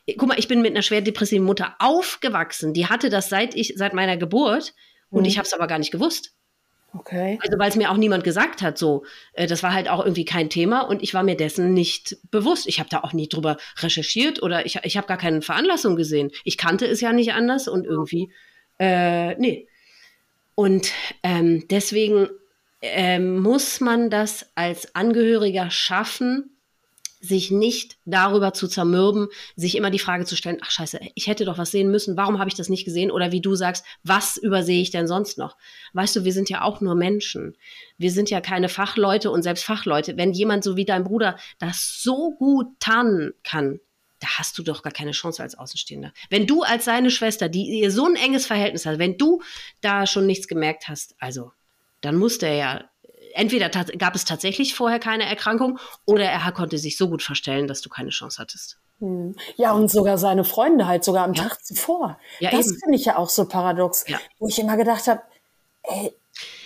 äh, 0.08 0.14
guck 0.16 0.30
mal, 0.30 0.40
ich 0.40 0.48
bin 0.48 0.62
mit 0.62 0.72
einer 0.72 0.82
schwer 0.82 1.02
depressiven 1.02 1.46
Mutter 1.46 1.76
aufgewachsen, 1.80 2.74
die 2.74 2.88
hatte 2.88 3.10
das 3.10 3.30
seit 3.30 3.54
ich, 3.56 3.74
seit 3.76 3.94
meiner 3.94 4.18
Geburt 4.18 4.74
und 5.10 5.22
Mhm. 5.22 5.26
ich 5.28 5.38
habe 5.38 5.46
es 5.46 5.54
aber 5.54 5.68
gar 5.68 5.78
nicht 5.80 5.92
gewusst. 5.92 6.34
Okay. 6.95 7.40
Also 7.41 7.57
weil 7.57 7.70
es 7.70 7.76
mir 7.76 7.91
auch 7.91 7.98
niemand 7.98 8.24
gesagt 8.24 8.61
hat, 8.61 8.78
so. 8.78 9.03
Äh, 9.34 9.48
das 9.48 9.64
war 9.64 9.74
halt 9.74 9.90
auch 9.90 10.03
irgendwie 10.03 10.26
kein 10.26 10.49
Thema 10.49 10.82
und 10.82 11.02
ich 11.02 11.14
war 11.14 11.24
mir 11.24 11.36
dessen 11.36 11.74
nicht 11.74 12.18
bewusst. 12.30 12.68
Ich 12.68 12.80
habe 12.80 12.90
da 12.90 12.99
auch 13.02 13.14
nie 13.14 13.28
drüber 13.28 13.57
recherchiert 13.80 14.41
oder 14.44 14.65
ich, 14.65 14.80
ich 14.84 14.98
habe 14.98 15.07
gar 15.07 15.18
keine 15.18 15.41
Veranlassung 15.41 15.95
gesehen. 15.95 16.32
Ich 16.44 16.57
kannte 16.57 16.86
es 16.86 17.02
ja 17.02 17.11
nicht 17.11 17.34
anders 17.34 17.68
und 17.68 17.86
irgendwie, 17.86 18.32
äh, 18.80 19.36
nee. 19.36 19.68
Und 20.56 20.91
ähm, 21.24 21.68
deswegen 21.70 22.30
ähm, 22.82 23.40
muss 23.40 23.80
man 23.80 24.10
das 24.11 24.52
als 24.53 24.94
Angehöriger 24.94 25.72
schaffen, 25.72 26.53
sich 27.24 27.52
nicht 27.52 27.98
darüber 28.06 28.54
zu 28.54 28.68
zermürben, 28.68 29.30
sich 29.56 29.76
immer 29.76 29.90
die 29.90 30.00
Frage 30.00 30.26
zu 30.26 30.36
stellen, 30.36 30.58
ach 30.62 30.72
scheiße, 30.72 31.00
ich 31.16 31.28
hätte 31.28 31.45
doch 31.45 31.58
was 31.58 31.72
sehen 31.72 31.90
müssen, 31.90 32.18
warum 32.18 32.38
habe 32.38 32.50
ich 32.50 32.56
das 32.56 32.68
nicht 32.68 32.84
gesehen? 32.84 33.12
Oder 33.12 33.32
wie 33.32 33.40
du 33.40 33.56
sagst, 33.56 33.86
was 34.04 34.36
übersehe 34.36 34.82
ich 34.82 34.91
denn 34.91 35.08
sonst 35.08 35.38
noch? 35.38 35.56
Weißt 35.94 36.18
du, 36.18 36.26
wir 36.26 36.34
sind 36.34 36.50
ja 36.50 36.64
auch 36.64 36.82
nur 36.82 36.95
Menschen. 36.95 37.56
Wir 37.98 38.12
sind 38.12 38.30
ja 38.30 38.41
keine 38.41 38.68
Fachleute 38.68 39.32
und 39.32 39.41
selbst 39.41 39.64
Fachleute. 39.64 40.18
Wenn 40.18 40.34
jemand 40.34 40.66
so 40.66 40.76
wie 40.76 40.84
dein 40.84 41.06
Bruder 41.06 41.38
das 41.60 42.02
so 42.04 42.36
gut 42.36 42.68
tarnen 42.80 43.34
kann, 43.45 43.80
da 44.20 44.28
hast 44.38 44.58
du 44.58 44.64
doch 44.64 44.84
gar 44.84 44.94
keine 44.94 45.12
Chance 45.12 45.41
als 45.41 45.58
Außenstehender. 45.58 46.12
Wenn 46.30 46.45
du 46.45 46.64
als 46.64 46.84
seine 46.86 47.10
Schwester, 47.10 47.48
die 47.48 47.80
ihr 47.80 47.91
so 47.91 48.06
ein 48.06 48.18
enges 48.18 48.45
Verhältnis 48.45 48.86
hat, 48.86 49.00
wenn 49.00 49.18
du 49.18 49.41
da 49.80 50.08
schon 50.08 50.26
nichts 50.26 50.50
gemerkt 50.50 50.90
hast, 50.90 51.16
also, 51.20 51.52
dann 52.02 52.18
musste 52.18 52.48
er 52.48 52.56
ja 52.56 52.90
entweder 53.34 53.69
gab 53.69 54.15
es 54.15 54.26
tatsächlich 54.26 54.76
vorher 54.76 54.99
keine 54.99 55.26
Erkrankung 55.26 55.80
oder 56.05 56.26
er 56.26 56.51
konnte 56.51 56.77
sich 56.77 56.97
so 56.97 57.10
gut 57.10 57.22
verstellen, 57.22 57.68
dass 57.68 57.81
du 57.81 57.89
keine 57.89 58.10
Chance 58.10 58.41
hattest. 58.41 58.80
Hm. 58.99 59.35
Ja, 59.55 59.73
und 59.73 59.89
sogar 59.89 60.18
seine 60.18 60.43
Freunde 60.43 60.88
halt 60.88 61.03
sogar 61.03 61.26
am 61.26 61.34
Ja. 61.34 61.43
Tag 61.43 61.64
zuvor. 61.65 62.19
Ja, 62.39 62.51
das 62.51 62.68
finde 62.68 62.95
ich 62.95 63.05
ja 63.05 63.18
auch 63.18 63.30
so 63.30 63.47
paradox, 63.47 64.05
Ja. 64.07 64.19
wo 64.39 64.47
ich 64.47 64.60
immer 64.60 64.77
gedacht 64.77 65.07
habe, 65.07 65.22
ey, 65.84 66.14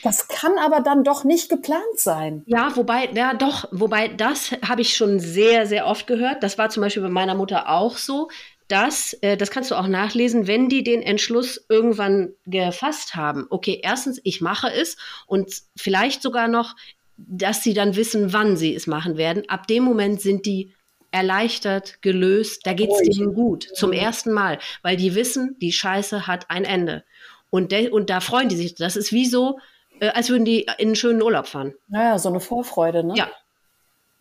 das 0.04 0.28
kann 0.28 0.58
aber 0.58 0.82
dann 0.82 1.04
doch 1.04 1.24
nicht 1.24 1.50
geplant 1.50 1.82
sein. 1.98 2.44
Ja, 2.46 2.76
wobei, 2.76 3.10
ja 3.14 3.34
doch, 3.34 3.68
wobei 3.72 4.08
das 4.08 4.52
habe 4.68 4.82
ich 4.82 4.96
schon 4.96 5.20
sehr, 5.20 5.66
sehr 5.68 5.88
oft 5.88 6.08
gehört. 6.08 6.44
Das 6.44 6.58
war 6.58 6.70
zum 6.70 6.82
Beispiel 6.82 7.04
bei 7.04 7.10
meiner 7.10 7.36
Mutter 7.36 7.70
auch 7.70 7.98
so, 7.98 8.30
dass, 8.68 9.14
äh, 9.22 9.38
das 9.38 9.52
kannst 9.52 9.72
du 9.72 9.76
auch 9.76 9.88
nachlesen, 9.88 10.48
wenn 10.48 10.70
die 10.70 10.84
den 10.84 11.02
Entschluss 11.02 11.66
irgendwann 11.70 12.34
gefasst 12.46 13.16
haben. 13.16 13.48
Okay, 13.50 13.80
erstens, 13.84 14.20
ich 14.24 14.42
mache 14.42 14.72
es 14.72 14.98
und 15.26 15.50
vielleicht 15.76 16.22
sogar 16.22 16.48
noch, 16.48 16.76
dass 17.18 17.64
sie 17.64 17.74
dann 17.74 17.96
wissen, 17.96 18.34
wann 18.34 18.58
sie 18.58 18.76
es 18.76 18.86
machen 18.88 19.18
werden. 19.18 19.50
Ab 19.50 19.68
dem 19.68 19.84
Moment 19.84 20.22
sind 20.22 20.46
die 20.46 20.74
erleichtert, 21.12 22.02
gelöst, 22.02 22.66
da 22.66 22.74
geht 22.74 22.92
es 22.92 23.10
denen 23.10 23.34
gut, 23.34 23.68
zum 23.74 23.94
ersten 23.94 24.32
Mal, 24.32 24.60
weil 24.82 24.98
die 24.98 25.16
wissen, 25.16 25.56
die 25.60 25.72
Scheiße 25.72 26.28
hat 26.28 26.50
ein 26.50 26.66
Ende. 26.66 27.04
Und, 27.50 27.74
und 27.74 28.10
da 28.10 28.20
freuen 28.20 28.50
die 28.50 28.58
sich. 28.58 28.76
Das 28.76 28.96
ist 28.96 29.14
wie 29.14 29.26
so, 29.26 29.60
äh, 30.00 30.10
als 30.10 30.30
würden 30.30 30.46
die 30.46 30.64
in 30.78 30.88
einen 30.88 30.96
schönen 30.96 31.22
Urlaub 31.22 31.48
fahren. 31.48 31.74
Naja, 31.88 32.20
so 32.20 32.30
eine 32.30 32.42
Vorfreude, 32.42 33.04
ne? 33.06 33.14
Ja. 33.16 33.32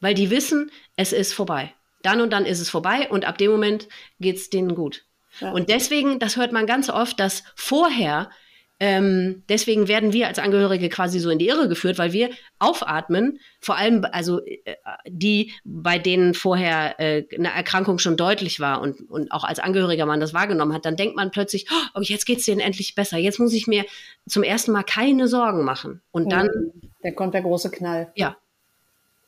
Weil 0.01 0.14
die 0.14 0.31
wissen, 0.31 0.70
es 0.97 1.12
ist 1.12 1.32
vorbei. 1.32 1.74
Dann 2.07 2.20
und 2.20 2.33
dann 2.33 2.47
ist 2.47 2.61
es 2.61 2.70
vorbei 2.70 3.09
und 3.11 3.24
ab 3.24 3.37
dem 3.37 3.51
Moment 3.51 3.89
geht 4.20 4.37
es 4.37 4.49
denen 4.49 4.77
gut. 4.77 5.05
Ja. 5.41 5.51
Und 5.51 5.69
deswegen, 5.69 6.20
das 6.20 6.37
hört 6.37 6.53
man 6.53 6.65
ganz 6.65 6.89
oft, 6.89 7.19
dass 7.19 7.43
vorher, 7.57 8.31
ähm, 8.78 9.43
deswegen 9.49 9.89
werden 9.89 10.12
wir 10.12 10.28
als 10.28 10.39
Angehörige 10.39 10.89
quasi 10.89 11.19
so 11.19 11.31
in 11.31 11.41
die 11.41 11.49
Irre 11.49 11.69
geführt, 11.69 11.99
weil 11.99 12.12
wir 12.12 12.31
aufatmen, 12.61 13.41
vor 13.61 13.77
allem 13.77 14.07
also 14.12 14.41
äh, 14.47 14.77
die, 15.09 15.53
bei 15.65 15.99
denen 15.99 16.35
vorher 16.35 17.01
äh, 17.01 17.24
eine 17.37 17.53
Erkrankung 17.53 17.99
schon 17.99 18.16
deutlich 18.16 18.61
war 18.61 18.81
und, 18.83 19.01
und 19.11 19.33
auch 19.33 19.43
als 19.43 19.59
Angehöriger 19.59 20.07
man 20.07 20.20
das 20.20 20.33
wahrgenommen 20.33 20.74
hat, 20.74 20.85
dann 20.85 20.97
denkt 20.97 21.16
man 21.16 21.33
plötzlich, 21.33 21.66
oh, 21.95 22.01
jetzt 22.03 22.27
geht's 22.27 22.45
denen 22.45 22.61
endlich 22.61 22.95
besser, 22.95 23.19
jetzt 23.19 23.41
muss 23.41 23.53
ich 23.53 23.66
mir 23.66 23.85
zum 24.28 24.45
ersten 24.45 24.70
Mal 24.70 24.85
keine 24.85 25.27
Sorgen 25.27 25.65
machen. 25.65 26.03
Und 26.12 26.31
dann 26.31 26.47
Mhm. 26.47 26.93
Da 27.03 27.12
kommt 27.12 27.35
der 27.35 27.43
große 27.43 27.70
Knall. 27.70 28.12
ja. 28.15 28.37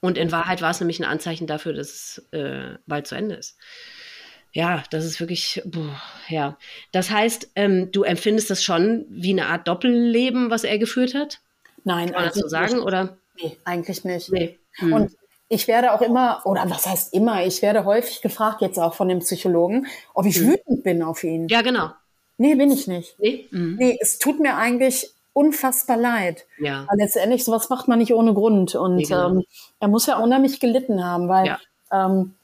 Und 0.00 0.16
in 0.16 0.30
Wahrheit 0.30 0.62
war 0.62 0.70
es 0.70 0.80
nämlich 0.80 1.00
ein 1.00 1.04
Anzeichen 1.04 1.46
dafür, 1.46 1.72
dass 1.72 1.88
es 1.88 2.28
äh, 2.32 2.78
bald 2.86 3.06
zu 3.06 3.14
Ende 3.14 3.34
ist. 3.34 3.56
Ja, 4.52 4.82
das 4.90 5.04
ist 5.04 5.20
wirklich, 5.20 5.62
boah, 5.66 6.00
ja. 6.28 6.56
Das 6.92 7.10
heißt, 7.10 7.50
ähm, 7.56 7.92
du 7.92 8.02
empfindest 8.02 8.50
das 8.50 8.62
schon 8.62 9.04
wie 9.10 9.32
eine 9.32 9.46
Art 9.46 9.68
Doppelleben, 9.68 10.50
was 10.50 10.64
er 10.64 10.78
geführt 10.78 11.14
hat? 11.14 11.40
Nein, 11.84 12.06
Kann 12.06 12.14
man 12.14 12.24
das 12.24 12.34
so 12.34 12.48
sagen? 12.48 12.76
nicht. 12.76 12.84
Oder? 12.84 13.18
Nee, 13.40 13.56
eigentlich 13.64 14.04
nicht. 14.04 14.32
Nee. 14.32 14.58
Hm. 14.74 14.92
Und 14.92 15.16
ich 15.48 15.68
werde 15.68 15.92
auch 15.92 16.02
immer, 16.02 16.42
oder 16.44 16.68
was 16.68 16.86
heißt 16.86 17.14
immer, 17.14 17.44
ich 17.46 17.62
werde 17.62 17.84
häufig 17.84 18.22
gefragt, 18.22 18.60
jetzt 18.62 18.78
auch 18.78 18.94
von 18.94 19.08
dem 19.08 19.20
Psychologen, 19.20 19.86
ob 20.14 20.26
ich 20.26 20.40
wütend 20.40 20.82
bin 20.82 21.02
auf 21.02 21.24
ihn. 21.24 21.42
Hm. 21.42 21.48
ja, 21.48 21.62
genau. 21.62 21.90
Nee, 22.38 22.54
bin 22.54 22.70
ich 22.70 22.86
nicht. 22.86 23.18
Nee? 23.18 23.46
Mhm. 23.50 23.76
Nee, 23.78 23.98
es 24.00 24.18
tut 24.18 24.38
mir 24.38 24.56
eigentlich 24.56 25.12
unfassbar 25.39 25.97
leid. 25.97 26.47
Ja. 26.59 26.85
Weil 26.89 26.98
letztendlich, 26.98 27.44
sowas 27.44 27.69
macht 27.70 27.89
man 27.89 27.98
nicht 27.98 28.12
ohne 28.12 28.35
Grund. 28.35 28.74
Und 28.74 28.97
Nee, 28.97 29.05
genau. 29.05 29.28
ähm, 29.31 29.44
er 29.81 29.89
muss 29.89 30.06
ja 30.06 30.19
unheimlich 30.19 30.60
gelitten 30.60 31.05
haben, 31.05 31.28
weil 31.28 31.47
Ja. 31.47 31.59
ähm, 31.93 32.35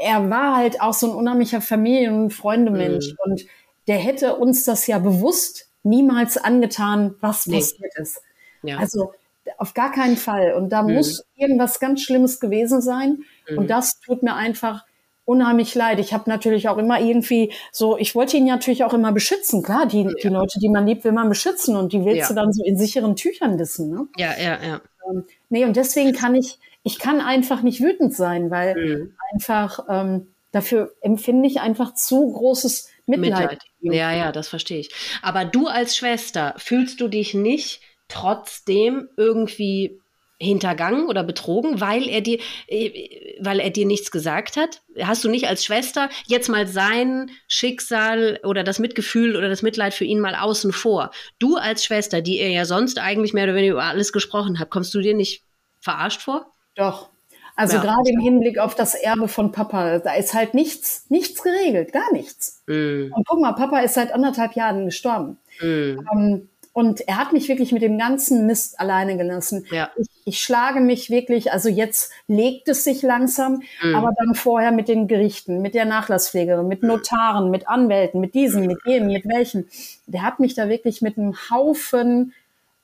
er 0.00 0.28
war 0.30 0.56
halt 0.56 0.80
auch 0.80 0.92
so 0.94 1.10
ein 1.10 1.16
unheimlicher 1.16 1.60
Familien- 1.60 2.24
und 2.24 2.30
Freundemensch. 2.32 3.12
Mhm. 3.12 3.16
Und 3.24 3.42
der 3.86 3.96
hätte 3.98 4.36
uns 4.36 4.64
das 4.64 4.86
ja 4.86 4.98
bewusst 4.98 5.68
niemals 5.82 6.36
angetan, 6.36 7.14
was 7.20 7.46
Nee. 7.46 7.56
passiert 7.58 7.92
ist. 7.98 8.20
Ja. 8.62 8.78
Also 8.78 9.12
auf 9.58 9.74
gar 9.74 9.92
keinen 9.92 10.16
Fall. 10.16 10.54
Und 10.54 10.70
da 10.70 10.82
Mhm. 10.82 10.94
muss 10.94 11.24
irgendwas 11.36 11.78
ganz 11.80 12.00
Schlimmes 12.02 12.40
gewesen 12.40 12.80
sein. 12.80 13.24
Mhm. 13.48 13.58
Und 13.58 13.70
das 13.70 14.00
tut 14.00 14.22
mir 14.22 14.34
einfach 14.34 14.84
unheimlich 15.24 15.74
leid. 15.74 15.98
Ich 15.98 16.12
habe 16.12 16.28
natürlich 16.28 16.68
auch 16.68 16.76
immer 16.78 17.00
irgendwie 17.00 17.52
so, 17.72 17.96
ich 17.96 18.14
wollte 18.14 18.36
ihn 18.36 18.44
natürlich 18.46 18.84
auch 18.84 18.92
immer 18.94 19.12
beschützen. 19.12 19.62
Klar, 19.62 19.86
die, 19.86 20.06
die 20.22 20.28
Leute, 20.28 20.58
die 20.60 20.68
man 20.68 20.86
liebt, 20.86 21.04
will 21.04 21.12
man 21.12 21.28
beschützen 21.28 21.76
und 21.76 21.92
die 21.92 22.04
willst 22.04 22.22
Ja. 22.22 22.28
du 22.28 22.34
dann 22.34 22.52
so 22.52 22.62
in 22.64 22.76
sicheren 22.76 23.16
Tüchern 23.16 23.58
wissen. 23.58 23.90
Ne? 23.90 24.06
ja, 24.16 24.32
ja, 24.38 24.58
ja. 24.62 24.80
Ähm, 25.10 25.24
nee, 25.48 25.64
und 25.64 25.76
deswegen 25.76 26.12
kann 26.12 26.34
ich, 26.34 26.58
ich 26.82 26.98
kann 26.98 27.20
einfach 27.20 27.62
nicht 27.62 27.80
wütend 27.80 28.14
sein, 28.14 28.50
weil 28.50 28.74
Mhm. 28.76 29.14
einfach 29.32 29.80
ähm, 29.88 30.28
dafür 30.52 30.92
empfinde 31.00 31.48
ich 31.48 31.60
einfach 31.60 31.94
zu 31.94 32.32
großes 32.32 32.90
Mitleid. 33.06 33.40
Mitleid. 33.40 33.58
Ja, 33.80 34.12
ja, 34.12 34.32
das 34.32 34.48
verstehe 34.48 34.78
ich. 34.80 34.90
Aber 35.22 35.44
du 35.44 35.66
als 35.66 35.96
Schwester, 35.96 36.54
fühlst 36.58 37.00
du 37.00 37.08
dich 37.08 37.34
nicht 37.34 37.80
trotzdem 38.08 39.08
irgendwie 39.16 40.00
hintergangen 40.38 41.06
oder 41.06 41.22
betrogen, 41.24 41.80
weil 41.80 42.08
er 42.08 42.20
dir, 42.20 42.38
äh, 42.66 43.34
weil 43.40 43.60
er 43.60 43.70
dir 43.70 43.86
nichts 43.86 44.10
gesagt 44.10 44.56
hat? 44.56 44.82
Hast 45.00 45.24
du 45.24 45.28
nicht 45.28 45.46
als 45.48 45.64
Schwester 45.64 46.08
jetzt 46.26 46.48
mal 46.48 46.66
sein 46.66 47.30
Schicksal 47.48 48.40
oder 48.44 48.64
das 48.64 48.78
Mitgefühl 48.78 49.36
oder 49.36 49.48
das 49.48 49.62
Mitleid 49.62 49.94
für 49.94 50.04
ihn 50.04 50.20
mal 50.20 50.34
außen 50.34 50.72
vor? 50.72 51.10
Du 51.38 51.56
als 51.56 51.84
Schwester, 51.84 52.20
die 52.20 52.40
ihr 52.40 52.50
ja 52.50 52.64
sonst 52.64 52.98
eigentlich 52.98 53.32
mehr 53.32 53.44
oder 53.44 53.54
weniger 53.54 53.74
über 53.74 53.84
alles 53.84 54.12
gesprochen 54.12 54.58
habt, 54.58 54.70
kommst 54.70 54.92
du 54.94 55.00
dir 55.00 55.14
nicht 55.14 55.44
verarscht 55.80 56.22
vor? 56.22 56.52
Doch. 56.74 57.10
Also 57.56 57.76
Ja. 57.76 57.82
gerade 57.82 58.10
im 58.10 58.18
Hinblick 58.20 58.58
auf 58.58 58.74
das 58.74 58.96
Erbe 58.96 59.28
von 59.28 59.52
Papa, 59.52 60.00
da 60.00 60.14
ist 60.14 60.34
halt 60.34 60.54
nichts, 60.54 61.06
nichts 61.08 61.40
geregelt, 61.42 61.92
gar 61.92 62.12
nichts. 62.12 62.64
Mm, 62.66 63.12
Und 63.14 63.24
guck 63.28 63.40
mal, 63.40 63.52
Papa 63.52 63.78
ist 63.80 63.94
seit 63.94 64.12
anderthalb 64.12 64.54
Jahren 64.56 64.86
gestorben. 64.86 65.38
mm, 65.60 65.98
Ähm, 66.12 66.48
und 66.74 67.00
er 67.08 67.16
hat 67.16 67.32
mich 67.32 67.48
wirklich 67.48 67.72
mit 67.72 67.80
dem 67.80 67.96
ganzen 67.98 68.46
Mist 68.46 68.78
alleine 68.78 69.16
gelassen. 69.16 69.64
ja. 69.70 69.88
Ich, 69.96 70.06
ich 70.26 70.40
schlage 70.40 70.80
mich 70.80 71.08
wirklich, 71.08 71.52
also 71.52 71.68
jetzt 71.70 72.10
legt 72.28 72.68
es 72.68 72.84
sich 72.84 73.00
langsam, 73.02 73.62
Mhm. 73.82 73.94
aber 73.94 74.12
dann 74.18 74.34
vorher 74.34 74.72
mit 74.72 74.88
den 74.88 75.06
Gerichten, 75.08 75.62
mit 75.62 75.74
der 75.74 75.84
Nachlasspflegerin, 75.86 76.68
mit 76.68 76.82
Notaren, 76.82 77.50
mit 77.50 77.68
Anwälten, 77.68 78.20
mit 78.20 78.34
diesen, 78.34 78.66
mit 78.66 78.78
jenen, 78.84 79.08
mit 79.08 79.24
welchen. 79.26 79.68
Der 80.06 80.22
hat 80.22 80.40
mich 80.40 80.54
da 80.54 80.68
wirklich 80.68 81.00
mit 81.00 81.16
einem 81.16 81.34
Haufen, 81.50 82.34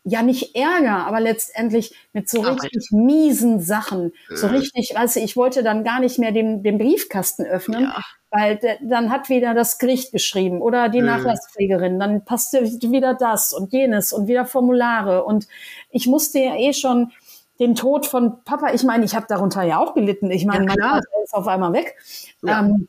ja 0.04 0.22
nicht 0.22 0.56
Ärger, 0.56 1.06
aber 1.06 1.20
letztendlich 1.20 1.94
mit 2.12 2.28
so 2.28 2.42
Arbeit. 2.42 2.62
richtig 2.64 2.88
miesen 2.90 3.60
Sachen. 3.60 4.12
So 4.34 4.46
Mhm. 4.48 4.54
richtig, 4.54 4.92
weißt 4.94 5.16
du, 5.16 5.20
ich 5.20 5.36
wollte 5.36 5.62
dann 5.62 5.84
gar 5.84 6.00
nicht 6.00 6.18
mehr 6.18 6.32
den, 6.32 6.62
den 6.62 6.78
Briefkasten 6.78 7.44
öffnen, 7.44 7.82
Ja. 7.82 8.00
weil 8.30 8.56
der, 8.56 8.78
dann 8.82 9.10
hat 9.10 9.28
wieder 9.28 9.52
das 9.54 9.78
Gericht 9.78 10.10
geschrieben 10.12 10.62
oder 10.62 10.88
die 10.88 11.00
Mhm. 11.00 11.06
Nachlasspflegerin, 11.06 11.98
dann 12.00 12.24
passte 12.24 12.62
wieder 12.64 13.12
das 13.14 13.52
und 13.52 13.72
jenes 13.72 14.12
und 14.14 14.26
wieder 14.26 14.46
Formulare. 14.46 15.24
Und 15.24 15.46
ich 15.90 16.06
musste 16.06 16.38
ja 16.38 16.56
eh 16.56 16.72
schon 16.72 17.12
den 17.58 17.74
Tod 17.74 18.06
von 18.06 18.42
Papa, 18.44 18.72
ich 18.72 18.84
meine, 18.84 19.04
ich 19.04 19.14
habe 19.14 19.26
darunter 19.28 19.62
ja 19.64 19.78
auch 19.78 19.92
gelitten. 19.94 20.30
Ich 20.30 20.46
meine, 20.46 20.64
Ja, 20.64 20.74
mein. 20.76 20.80
Vater 20.80 21.08
ist 21.24 21.34
auf 21.34 21.46
einmal 21.46 21.74
weg. 21.74 21.94
Ja. 22.42 22.60
Ähm, 22.60 22.88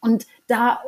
und 0.00 0.26
da 0.48 0.80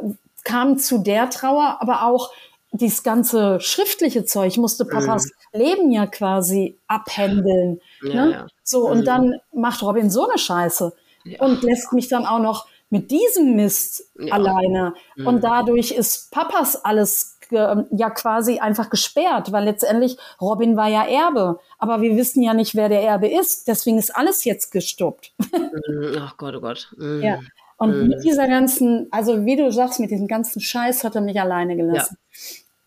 kam 0.43 0.78
zu 0.78 0.98
der 0.98 1.31
Trauer 1.31 1.76
aber 1.81 2.02
auch 2.06 2.32
dieses 2.80 3.02
ganze 3.02 3.60
schriftliche 3.60 4.24
Zeug, 4.24 4.56
musste 4.56 4.84
Papas 4.84 5.30
Leben 5.52 5.90
ja 5.92 6.06
quasi 6.06 6.78
abhändeln. 6.86 7.80
Mhm. 8.02 8.10
Ja, 8.10 8.24
ne? 8.26 8.32
ja. 8.32 8.46
So, 8.62 8.86
Mhm. 8.86 8.92
und 8.92 9.05
dann 9.06 9.34
macht 9.52 9.82
Robin 9.82 10.10
so 10.10 10.28
eine 10.28 10.38
Scheiße 10.38 10.92
Ja. 11.24 11.40
und 11.40 11.62
lässt 11.62 11.92
mich 11.92 12.09
dann 12.09 12.26
auch 12.26 12.40
noch 12.40 12.66
mit 12.90 13.10
diesem 13.10 13.56
Mist 13.56 14.10
alleine. 14.30 14.94
Mhm. 15.16 15.26
Und 15.26 15.44
dadurch 15.44 15.90
ist 15.92 16.30
Papas 16.30 16.76
alles 16.84 17.38
ge- 17.48 17.84
ja 17.90 18.10
quasi 18.10 18.59
einfach 18.60 18.90
gesperrt, 18.90 19.51
weil 19.52 19.64
letztendlich 19.64 20.16
Robin 20.40 20.76
war 20.76 20.88
ja 20.88 21.05
Erbe. 21.05 21.59
Aber 21.78 22.01
wir 22.02 22.16
wissen 22.16 22.42
ja 22.42 22.55
nicht, 22.55 22.74
wer 22.74 22.88
der 22.88 23.02
Erbe 23.02 23.28
ist. 23.28 23.68
Deswegen 23.68 23.98
ist 23.98 24.14
alles 24.14 24.44
jetzt 24.44 24.70
gestoppt. 24.70 25.32
Mm, 25.52 26.16
Ach 26.20 26.36
Gott, 26.36 26.55
oh 26.56 26.60
Gott. 26.60 26.92
Mm. 26.96 27.20
Ja. 27.22 27.38
Und 27.76 27.96
Mhm. 28.02 28.09
mit 28.09 28.24
dieser 28.24 28.46
ganzen, 28.46 29.09
also 29.10 29.44
wie 29.44 29.56
du 29.56 29.72
sagst, 29.72 29.98
mit 29.98 30.10
diesem 30.10 30.28
ganzen 30.28 30.60
Scheiß 30.60 31.02
hat 31.05 31.16
er 31.16 31.20
mich 31.20 31.40
alleine 31.40 31.76
gelassen. 31.76 32.16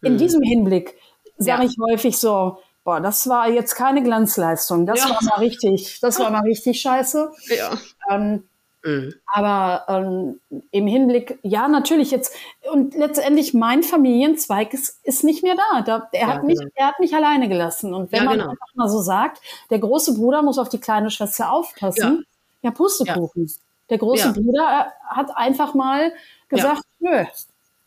In 0.02 0.14
Mhm. 0.14 0.18
diesem 0.18 0.42
Hinblick 0.44 0.96
sage 1.38 1.64
Ja. 1.64 1.70
ich 1.70 1.76
häufig 1.80 2.18
so, 2.18 2.58
boah, 2.84 3.00
das 3.02 3.28
war 3.30 3.50
jetzt 3.50 3.76
keine 3.76 4.02
Glanzleistung. 4.04 4.86
Das 4.86 5.04
Ja. 5.04 5.10
war 5.10 5.24
mal 5.24 5.40
richtig, 5.40 6.00
das 6.02 6.20
war 6.20 6.30
mal 6.32 6.42
richtig 6.44 6.82
scheiße. 6.82 7.32
Ja. 7.58 7.72
Ähm, 8.10 8.44
Mm. 8.86 9.10
aber 9.34 9.84
ähm, 9.90 10.40
im 10.72 10.88
Hinblick, 10.88 11.40
ja, 11.42 11.68
natürlich 11.68 12.12
jetzt, 12.12 12.34
und 12.72 12.96
letztendlich 12.96 13.54
mein 13.56 13.82
Familienzweig 13.84 14.74
ist, 14.74 15.00
ist 15.04 15.24
nicht 15.24 15.42
mehr 15.44 15.56
da. 15.72 15.82
da 15.82 16.08
er, 16.14 16.22
Ja, 16.22 16.28
hat 16.36 16.44
mich, 16.44 16.58
genau. 16.60 16.72
er 16.76 16.88
hat 16.88 17.00
mich 17.00 17.14
alleine 17.14 17.50
gelassen. 17.50 17.94
Und 17.94 18.12
wenn 18.12 18.24
man 18.24 18.38
genau. 18.38 18.52
einfach 18.52 18.68
mal 18.76 18.88
so 18.88 19.02
sagt, 19.02 19.42
der 19.72 19.80
große 19.80 20.14
Bruder 20.14 20.42
muss 20.44 20.60
auf 20.60 20.70
die 20.70 20.80
kleine 20.80 21.10
Schwester 21.10 21.52
aufpassen, 21.52 22.24
ja, 22.62 22.72
Pustekuchen. 22.72 23.52
Der 23.90 23.98
große. 23.98 24.32
Bruder 24.34 24.88
äh, 24.88 25.16
hat 25.16 25.36
einfach 25.36 25.74
mal 25.74 26.14
gesagt, 26.48 26.84
nö. 27.00 27.26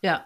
Ja. 0.03 0.24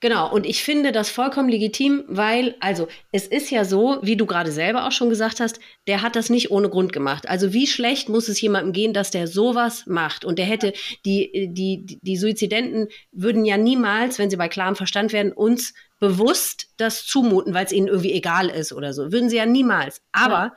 Genau, 0.00 0.32
und 0.32 0.46
ich 0.46 0.62
finde 0.62 0.92
das 0.92 1.10
vollkommen 1.10 1.48
legitim, 1.48 2.04
weil, 2.08 2.56
also, 2.60 2.88
es 3.12 3.26
ist 3.26 3.50
ja 3.50 3.64
so, 3.64 3.98
wie 4.02 4.16
du 4.16 4.26
gerade 4.26 4.52
selber 4.52 4.86
auch 4.86 4.92
schon 4.92 5.10
gesagt 5.10 5.40
hast, 5.40 5.60
der 5.86 6.02
hat 6.02 6.16
das 6.16 6.30
nicht 6.30 6.50
ohne 6.50 6.68
Grund 6.70 6.92
gemacht. 6.92 7.28
Also, 7.28 7.52
wie 7.52 7.66
schlecht 7.66 8.08
muss 8.08 8.28
es 8.28 8.40
jemandem 8.40 8.72
gehen, 8.72 8.92
dass 8.92 9.10
der 9.10 9.26
sowas 9.26 9.84
macht? 9.86 10.24
Und 10.24 10.38
der 10.38 10.46
hätte, 10.46 10.72
die, 11.04 11.50
die, 11.52 11.98
die, 12.00 12.16
Suizidenten 12.16 12.88
würden 13.12 13.44
ja 13.44 13.56
niemals, 13.56 14.18
wenn 14.18 14.30
sie 14.30 14.36
bei 14.36 14.48
klarem 14.48 14.76
Verstand 14.76 15.12
werden, 15.12 15.32
uns 15.32 15.74
bewusst 15.98 16.68
das 16.78 17.04
zumuten, 17.06 17.52
weil 17.54 17.66
es 17.66 17.72
ihnen 17.72 17.88
irgendwie 17.88 18.12
egal 18.12 18.48
ist 18.48 18.72
oder 18.72 18.92
so. 18.94 19.12
Würden 19.12 19.28
sie 19.28 19.36
ja 19.36 19.46
niemals. 19.46 20.00
Aber 20.12 20.30
Ja. 20.30 20.54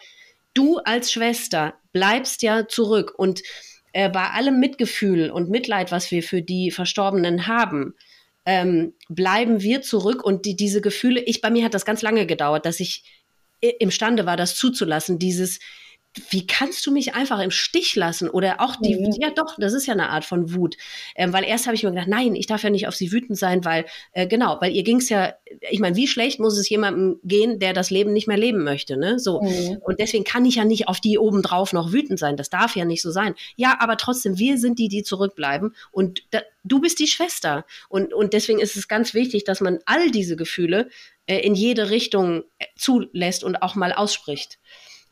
du 0.54 0.78
als 0.78 1.12
Schwester 1.12 1.74
bleibst 1.92 2.42
ja 2.42 2.68
zurück 2.68 3.14
und 3.18 3.42
äh, 3.92 4.10
bei 4.10 4.30
allem 4.30 4.60
Mitgefühl 4.60 5.30
und 5.30 5.50
Mitleid, 5.50 5.92
was 5.92 6.12
wir 6.12 6.24
für 6.24 6.42
die 6.42 6.72
Verstorbenen 6.72 7.48
haben, 7.48 7.94
ähm, 8.45 8.94
bleiben 9.10 9.61
wir 9.61 9.82
zurück 9.82 10.24
und 10.24 10.45
die, 10.45 10.56
diese 10.56 10.82
Gefühle, 10.82 11.22
ich, 11.22 11.41
bei 11.41 11.49
mir 11.49 11.64
hat 11.65 11.74
das 11.74 11.86
ganz 11.86 12.02
lange 12.02 12.26
gedauert, 12.26 12.65
dass 12.65 12.80
ich 12.80 13.03
imstande 13.80 14.26
war, 14.26 14.36
das 14.36 14.56
zuzulassen, 14.56 15.20
dieses, 15.20 15.60
wie 16.30 16.45
kannst 16.45 16.85
du 16.85 16.91
mich 16.91 17.15
einfach 17.15 17.40
im 17.40 17.49
Stich 17.52 17.95
lassen? 17.95 18.30
Oder 18.30 18.61
auch 18.61 18.76
die, 18.76 18.95
Mhm. 18.95 19.15
ja 19.19 19.31
doch, 19.31 19.56
das 19.57 19.73
ist 19.73 19.88
ja 19.88 19.94
eine 19.94 20.10
Art 20.10 20.26
von 20.26 20.53
Wut. 20.53 20.76
Ähm, 21.15 21.34
weil 21.34 21.44
erst 21.44 21.65
habe 21.65 21.76
ich 21.76 21.84
mir 21.84 21.90
gedacht, 21.90 22.07
nein, 22.07 22.35
ich 22.35 22.45
darf 22.45 22.64
ja 22.64 22.69
nicht 22.69 22.88
auf 22.88 22.95
sie 22.95 23.11
wütend 23.11 23.38
sein, 23.38 23.65
weil, 23.65 23.85
äh, 24.11 24.27
genau, 24.27 24.57
weil 24.61 24.76
ihr 24.76 24.84
ging's 24.84 25.10
ja, 25.10 25.34
ich 25.69 25.80
meine, 25.80 25.95
wie 25.95 26.07
schlecht 26.07 26.40
muss 26.40 26.57
es 26.57 26.69
jemandem 26.69 27.19
gehen, 27.23 27.60
der 27.60 27.73
das 27.73 27.90
Leben 27.90 28.14
nicht 28.14 28.27
mehr 28.27 28.38
leben 28.38 28.64
möchte, 28.64 28.98
ne? 28.98 29.19
So. 29.19 29.41
Mhm. 29.41 29.77
Und 29.81 29.99
deswegen 29.99 30.23
kann 30.23 30.45
ich 30.45 30.56
ja 30.56 30.65
nicht 30.65 30.88
auf 30.88 30.99
die 30.99 31.18
obendrauf 31.18 31.73
noch 31.73 31.91
wütend 31.91 32.19
sein. 32.19 32.38
Das 32.38 32.49
darf 32.49 32.76
ja 32.76 32.85
nicht 32.85 33.02
so 33.02 33.10
sein. 33.11 33.34
Ja, 33.56 33.77
aber 33.80 33.98
trotzdem, 33.98 34.38
wir 34.38 34.57
sind 34.57 34.77
die, 34.80 34.90
die 34.90 35.03
zurückbleiben. 35.03 35.76
Und 35.91 36.23
da, 36.31 36.41
du 36.64 36.80
bist 36.80 36.99
die 36.99 37.07
Schwester. 37.07 37.65
Und, 37.90 38.14
und 38.14 38.34
deswegen 38.34 38.60
ist 38.60 38.76
es 38.76 38.88
ganz 38.88 39.14
wichtig, 39.14 39.45
dass 39.45 39.61
man 39.61 39.80
all 39.85 40.11
diese 40.11 40.35
Gefühle 40.35 40.90
äh, 41.26 41.40
in 41.40 41.56
jede 41.56 41.90
Richtung 41.90 42.44
äh, 42.60 42.65
zulässt 42.76 43.44
und 43.44 43.61
auch 43.64 43.76
mal 43.76 43.94
ausspricht. 43.94 44.60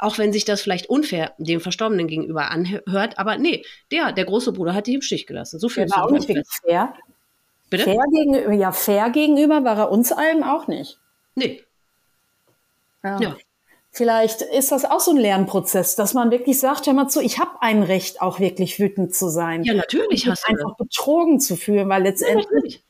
Auch 0.01 0.17
wenn 0.17 0.33
sich 0.33 0.45
das 0.45 0.63
vielleicht 0.63 0.89
unfair 0.89 1.33
dem 1.37 1.61
Verstorbenen 1.61 2.07
gegenüber 2.07 2.49
anhört. 2.49 3.19
Aber 3.19 3.37
nee, 3.37 3.63
der, 3.91 4.11
der 4.11 4.25
große 4.25 4.51
Bruder 4.51 4.73
hat 4.73 4.87
dich 4.87 4.95
im 4.95 5.03
Stich 5.03 5.27
gelassen. 5.27 5.59
So 5.59 5.69
fühlst 5.69 5.95
war 5.95 6.05
auch 6.05 6.11
nicht 6.11 6.27
fair. 6.65 6.95
Bitte? 7.69 7.83
Fair 7.83 8.03
gegenüber, 8.11 8.51
ja, 8.51 8.71
fair 8.71 9.11
gegenüber 9.11 9.63
war 9.63 9.77
er 9.77 9.91
uns 9.91 10.11
allen 10.11 10.43
auch 10.43 10.67
nicht. 10.67 10.99
Nee. 11.35 11.63
Ja. 13.03 13.21
Ja. 13.21 13.35
Vielleicht 13.91 14.41
ist 14.41 14.71
das 14.71 14.85
auch 14.85 15.01
so 15.01 15.11
ein 15.11 15.17
Lernprozess, 15.17 15.95
dass 15.95 16.15
man 16.15 16.31
wirklich 16.31 16.59
sagt, 16.59 16.87
hör 16.87 16.93
mal 16.93 17.09
zu, 17.09 17.21
ich 17.21 17.37
habe 17.37 17.61
ein 17.61 17.83
Recht, 17.83 18.21
auch 18.21 18.39
wirklich 18.39 18.79
wütend 18.79 19.13
zu 19.13 19.29
sein. 19.29 19.63
Ja, 19.63 19.75
natürlich 19.75 20.27
hast 20.27 20.47
du 20.47 20.51
einfach 20.51 20.77
betrogen 20.77 21.39
zu 21.39 21.57
fühlen, 21.57 21.89
weil. 21.89 22.01
Ja, 22.01 22.09
letztendlich 22.09 22.47
natürlich. 22.47 22.83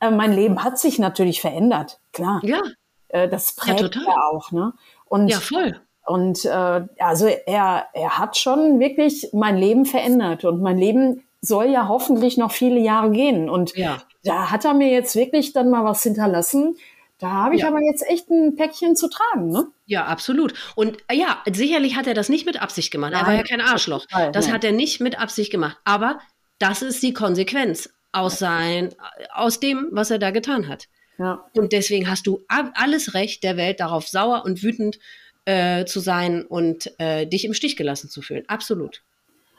äh, 0.00 0.10
mein 0.10 0.32
Leben 0.32 0.64
hat 0.64 0.78
sich 0.80 0.98
natürlich 0.98 1.40
verändert. 1.40 2.00
Klar, 2.12 2.40
Ja, 2.42 2.62
äh, 3.08 3.28
das 3.28 3.54
prägt 3.54 3.80
ja, 3.80 3.88
total. 3.88 4.14
auch. 4.32 4.50
Ne? 4.50 4.72
Und, 5.04 5.28
ja, 5.28 5.38
voll. 5.38 5.80
Und 6.06 6.44
äh, 6.44 6.82
also 6.98 7.26
er, 7.46 7.86
er 7.92 8.18
hat 8.18 8.36
schon 8.36 8.78
wirklich 8.80 9.28
mein 9.32 9.56
Leben 9.56 9.84
verändert 9.86 10.44
und 10.44 10.62
mein 10.62 10.78
Leben 10.78 11.22
soll 11.40 11.66
ja 11.66 11.88
hoffentlich 11.88 12.38
noch 12.38 12.52
viele 12.52 12.80
Jahre 12.80 13.10
gehen. 13.10 13.48
Und 13.50 13.76
Ja. 13.76 13.98
da 14.24 14.50
hat 14.50 14.64
er 14.64 14.74
mir 14.74 14.88
jetzt 14.90 15.14
wirklich 15.16 15.52
dann 15.52 15.70
mal 15.70 15.84
was 15.84 16.02
hinterlassen. 16.02 16.76
Da 17.18 17.30
habe 17.30 17.54
ich 17.54 17.62
Ja. 17.62 17.68
aber 17.68 17.80
jetzt 17.80 18.06
echt 18.08 18.28
ein 18.30 18.56
Päckchen 18.56 18.94
zu 18.96 19.08
tragen. 19.08 19.48
Ne? 19.48 19.66
Ja, 19.86 20.04
absolut. 20.06 20.54
Und 20.74 20.98
äh, 21.08 21.14
ja, 21.14 21.38
sicherlich 21.50 21.96
hat 21.96 22.06
er 22.06 22.14
das 22.14 22.28
nicht 22.28 22.46
mit 22.46 22.60
Absicht 22.60 22.90
gemacht. 22.90 23.12
Er 23.12 23.20
war 23.20 23.28
Nein, 23.28 23.38
ja 23.38 23.42
kein 23.44 23.60
Arschloch. 23.60 24.04
Fall, 24.10 24.32
Das 24.32 24.46
nein. 24.46 24.54
hat 24.54 24.64
er 24.64 24.72
nicht 24.72 25.00
mit 25.00 25.18
Absicht 25.20 25.50
gemacht. 25.52 25.78
Aber 25.84 26.18
das 26.58 26.82
ist 26.82 27.02
die 27.02 27.12
Konsequenz 27.12 27.90
aus, 28.12 28.38
sein, 28.38 28.94
aus 29.34 29.60
dem, 29.60 29.88
was 29.92 30.10
er 30.10 30.18
da 30.18 30.30
getan 30.30 30.68
hat. 30.68 30.86
Ja. 31.18 31.44
Und 31.54 31.72
deswegen 31.72 32.10
hast 32.10 32.26
du 32.26 32.42
alles 32.48 33.14
Recht 33.14 33.42
der 33.44 33.56
Welt, 33.56 33.80
darauf 33.80 34.06
sauer 34.08 34.42
und 34.44 34.62
wütend 34.62 34.98
äh, 35.46 35.84
zu 35.86 36.00
sein 36.00 36.44
und 36.44 36.92
äh, 36.98 37.26
dich 37.26 37.44
im 37.46 37.54
Stich 37.54 37.76
gelassen 37.76 38.10
zu 38.10 38.20
fühlen. 38.20 38.44
Absolut. 38.48 39.02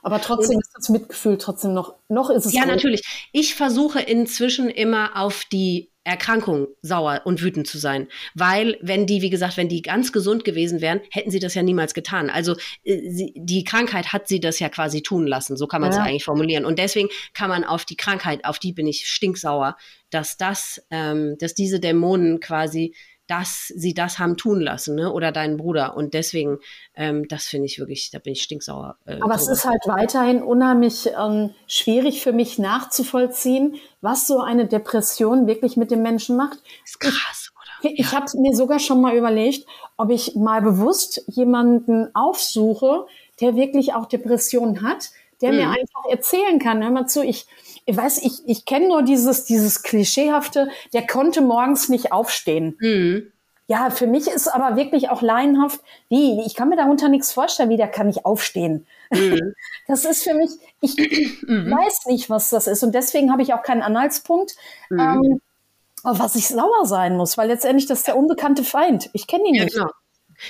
Aber 0.03 0.21
trotzdem 0.21 0.59
ist 0.59 0.71
das 0.75 0.89
Mitgefühl 0.89 1.37
trotzdem 1.37 1.73
noch, 1.73 1.95
noch 2.07 2.29
ist 2.29 2.45
es 2.45 2.53
Ja, 2.53 2.61
groß. 2.61 2.71
natürlich. 2.71 3.01
Ich 3.33 3.55
versuche 3.55 3.99
inzwischen 3.99 4.69
immer 4.69 5.17
auf 5.21 5.43
die 5.51 5.89
Erkrankung 6.03 6.67
sauer 6.81 7.23
und 7.25 7.41
wütend 7.41 7.67
zu 7.67 7.77
sein. 7.79 8.07
Weil, 8.33 8.77
wenn 8.81 9.05
die, 9.05 9.21
wie 9.21 9.29
gesagt, 9.29 9.57
wenn 9.57 9.67
die 9.67 9.81
ganz 9.81 10.13
gesund 10.13 10.45
gewesen 10.45 10.79
wären, 10.79 11.01
hätten 11.11 11.31
sie 11.31 11.39
das 11.39 11.53
ja 11.55 11.63
niemals 11.63 11.93
getan. 11.93 12.29
Also 12.29 12.55
äh, 12.85 13.09
sie, 13.09 13.33
die 13.35 13.65
Krankheit 13.65 14.13
hat 14.13 14.29
sie 14.29 14.39
das 14.39 14.59
ja 14.59 14.69
quasi 14.69 15.01
tun 15.01 15.27
lassen. 15.27 15.57
So 15.57 15.67
kann 15.67 15.81
man 15.81 15.89
es 15.89 15.97
Ja. 15.97 16.03
eigentlich 16.03 16.23
formulieren. 16.23 16.63
Und 16.63 16.79
deswegen 16.79 17.09
kann 17.33 17.49
man 17.49 17.65
auf 17.65 17.83
die 17.83 17.97
Krankheit, 17.97 18.45
auf 18.45 18.59
die 18.59 18.71
bin 18.71 18.87
ich 18.87 19.07
stinksauer, 19.09 19.75
dass 20.09 20.37
das, 20.37 20.81
ähm, 20.91 21.35
dass 21.39 21.53
diese 21.55 21.81
Dämonen 21.81 22.39
quasi 22.39 22.95
dass 23.27 23.67
sie 23.67 23.93
das 23.93 24.19
haben 24.19 24.37
tun 24.37 24.61
lassen, 24.61 24.95
ne? 24.95 25.11
oder 25.11 25.31
deinen 25.31 25.57
Bruder. 25.57 25.95
Und 25.97 26.13
deswegen, 26.13 26.59
ähm, 26.95 27.27
das 27.27 27.45
finde 27.45 27.65
ich 27.65 27.77
wirklich, 27.79 28.09
da 28.11 28.19
bin 28.19 28.33
ich 28.33 28.41
stinksauer. 28.43 28.97
Äh, 29.05 29.19
Aber 29.21 29.35
es 29.35 29.47
ist 29.47 29.65
halt 29.65 29.81
weiterhin 29.85 30.41
unheimlich 30.41 31.09
ähm, 31.17 31.51
schwierig 31.67 32.21
für 32.21 32.31
mich 32.31 32.57
nachzuvollziehen, 32.57 33.75
was 34.01 34.27
so 34.27 34.39
eine 34.39 34.65
Depression 34.67 35.47
wirklich 35.47 35.77
mit 35.77 35.91
dem 35.91 36.01
Menschen 36.01 36.37
macht. 36.37 36.57
ist 36.85 36.99
krass, 36.99 37.51
oder? 37.83 37.91
Ich 37.95 38.11
habe 38.13 38.25
mir 38.39 38.55
sogar 38.55 38.79
schon 38.79 39.01
mal 39.01 39.15
überlegt, 39.15 39.67
ob 39.97 40.09
ich 40.09 40.35
mal 40.35 40.61
bewusst 40.61 41.21
jemanden 41.27 42.09
aufsuche, 42.15 43.05
der 43.41 43.55
wirklich 43.55 43.93
auch 43.93 44.05
Depressionen 44.07 44.81
hat, 44.81 45.09
der 45.41 45.51
mir 45.51 45.67
Mhm. 45.67 45.73
einfach 45.73 46.05
erzählen 46.09 46.57
kann. 46.59 46.81
Hör 46.81 46.89
mal 46.91 47.07
zu, 47.07 47.23
ich, 47.23 47.45
ich 47.89 47.95
weiß, 47.97 48.19
ich, 48.19 48.41
ich 48.45 48.65
kenne 48.65 48.89
nur 48.89 49.01
dieses, 49.01 49.45
dieses 49.45 49.81
klischeehafte, 49.81 50.69
der 50.93 51.07
konnte 51.07 51.41
morgens 51.41 51.89
nicht 51.89 52.11
aufstehen. 52.11 52.75
Mhm. 52.79 53.31
Ja, 53.69 53.89
für 53.89 54.07
mich 54.07 54.27
ist 54.27 54.47
aber 54.47 54.75
wirklich 54.77 55.09
auch 55.09 55.21
laienhaft, 55.21 55.79
wie, 56.09 56.41
ich 56.45 56.55
kann 56.55 56.69
mir 56.69 56.75
darunter 56.77 57.09
nichts 57.09 57.33
vorstellen, 57.33 57.69
wie 57.69 57.75
der 57.77 57.87
kann 57.89 58.07
nicht 58.07 58.25
aufstehen. 58.25 58.85
Mhm. 59.11 59.53
Das 59.87 60.03
ist 60.03 60.23
für 60.23 60.33
mich, 60.33 60.49
ich 60.81 60.97
weiß 61.47 62.07
nicht, 62.07 62.29
was 62.29 62.49
das 62.49 62.67
ist. 62.67 62.83
Und 62.83 62.93
deswegen 62.93 63.31
habe 63.31 63.41
ich 63.41 63.53
auch 63.53 63.63
keinen 63.63 63.81
Anhaltspunkt, 63.81 64.55
Mhm. 64.89 64.99
ähm, 64.99 65.41
auf 66.03 66.19
was 66.19 66.35
ich 66.35 66.47
sauer 66.49 66.85
sein 66.85 67.15
muss, 67.17 67.37
weil 67.37 67.47
letztendlich 67.47 67.85
das 67.87 67.99
ist 67.99 68.07
der 68.07 68.17
unbekannte 68.17 68.63
Feind. 68.65 69.09
Ich 69.13 69.27
kenne 69.27 69.45
ihn 69.47 69.55
Ja, 69.55 69.63
nicht. 69.63 69.75
genau. 69.75 69.89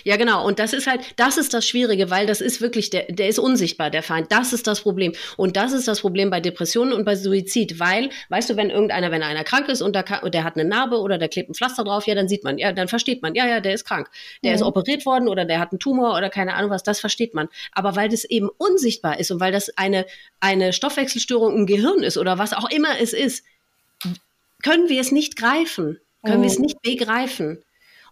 Ja, 0.03 0.17
genau. 0.17 0.45
Und 0.45 0.59
das 0.59 0.73
ist 0.73 0.87
halt, 0.87 1.01
das 1.15 1.37
ist 1.37 1.53
das 1.53 1.65
Schwierige, 1.67 2.09
weil 2.09 2.25
das 2.27 2.41
ist 2.41 2.61
wirklich, 2.61 2.89
der, 2.89 3.03
der 3.09 3.27
ist 3.29 3.39
unsichtbar, 3.39 3.89
der 3.89 4.03
Feind. 4.03 4.31
Das 4.31 4.53
ist 4.53 4.67
das 4.67 4.81
Problem. 4.81 5.13
Und 5.37 5.55
das 5.55 5.71
ist 5.73 5.87
das 5.87 6.01
Problem 6.01 6.29
bei 6.29 6.39
Depressionen 6.39 6.93
und 6.93 7.05
bei 7.05 7.15
Suizid, 7.15 7.79
weil, 7.79 8.09
weißt 8.29 8.49
du, 8.49 8.55
wenn 8.57 8.69
irgendeiner, 8.69 9.11
wenn 9.11 9.23
einer 9.23 9.43
krank 9.43 9.69
ist 9.69 9.81
und, 9.81 9.95
da, 9.95 10.03
und 10.21 10.33
der 10.33 10.43
hat 10.43 10.55
eine 10.55 10.67
Narbe 10.67 10.99
oder 10.99 11.17
der 11.17 11.29
klebt 11.29 11.49
ein 11.49 11.53
Pflaster 11.53 11.83
drauf, 11.83 12.05
ja, 12.07 12.15
dann 12.15 12.27
sieht 12.27 12.43
man, 12.43 12.57
ja, 12.57 12.71
dann 12.73 12.87
versteht 12.87 13.21
man, 13.21 13.35
ja, 13.35 13.47
ja, 13.47 13.59
der 13.59 13.73
ist 13.73 13.85
krank. 13.85 14.09
Der 14.43 14.53
ist 14.53 14.61
Mhm. 14.61 14.67
operiert 14.67 15.05
worden 15.05 15.27
oder 15.27 15.45
der 15.45 15.59
hat 15.59 15.71
einen 15.71 15.79
Tumor 15.79 16.15
oder 16.17 16.29
keine 16.29 16.53
Ahnung 16.55 16.69
was, 16.69 16.83
das 16.83 16.99
versteht 16.99 17.33
man. 17.33 17.47
Aber 17.71 17.95
weil 17.95 18.09
das 18.09 18.23
eben 18.25 18.49
unsichtbar 18.57 19.19
ist 19.19 19.31
und 19.31 19.39
weil 19.39 19.51
das 19.51 19.69
eine, 19.77 20.05
eine 20.39 20.73
Stoffwechselstörung 20.73 21.55
im 21.55 21.65
Gehirn 21.65 22.03
ist 22.03 22.17
oder 22.17 22.37
was 22.37 22.53
auch 22.53 22.69
immer 22.69 22.99
es 22.99 23.13
ist, 23.13 23.43
können 24.63 24.89
wir 24.89 24.99
es 25.01 25.11
nicht 25.11 25.35
greifen, 25.35 25.99
können 26.25 26.41
wir 26.41 26.49
es 26.49 26.57
Mhm. 26.57 26.65
nicht 26.65 26.81
begreifen. 26.81 27.63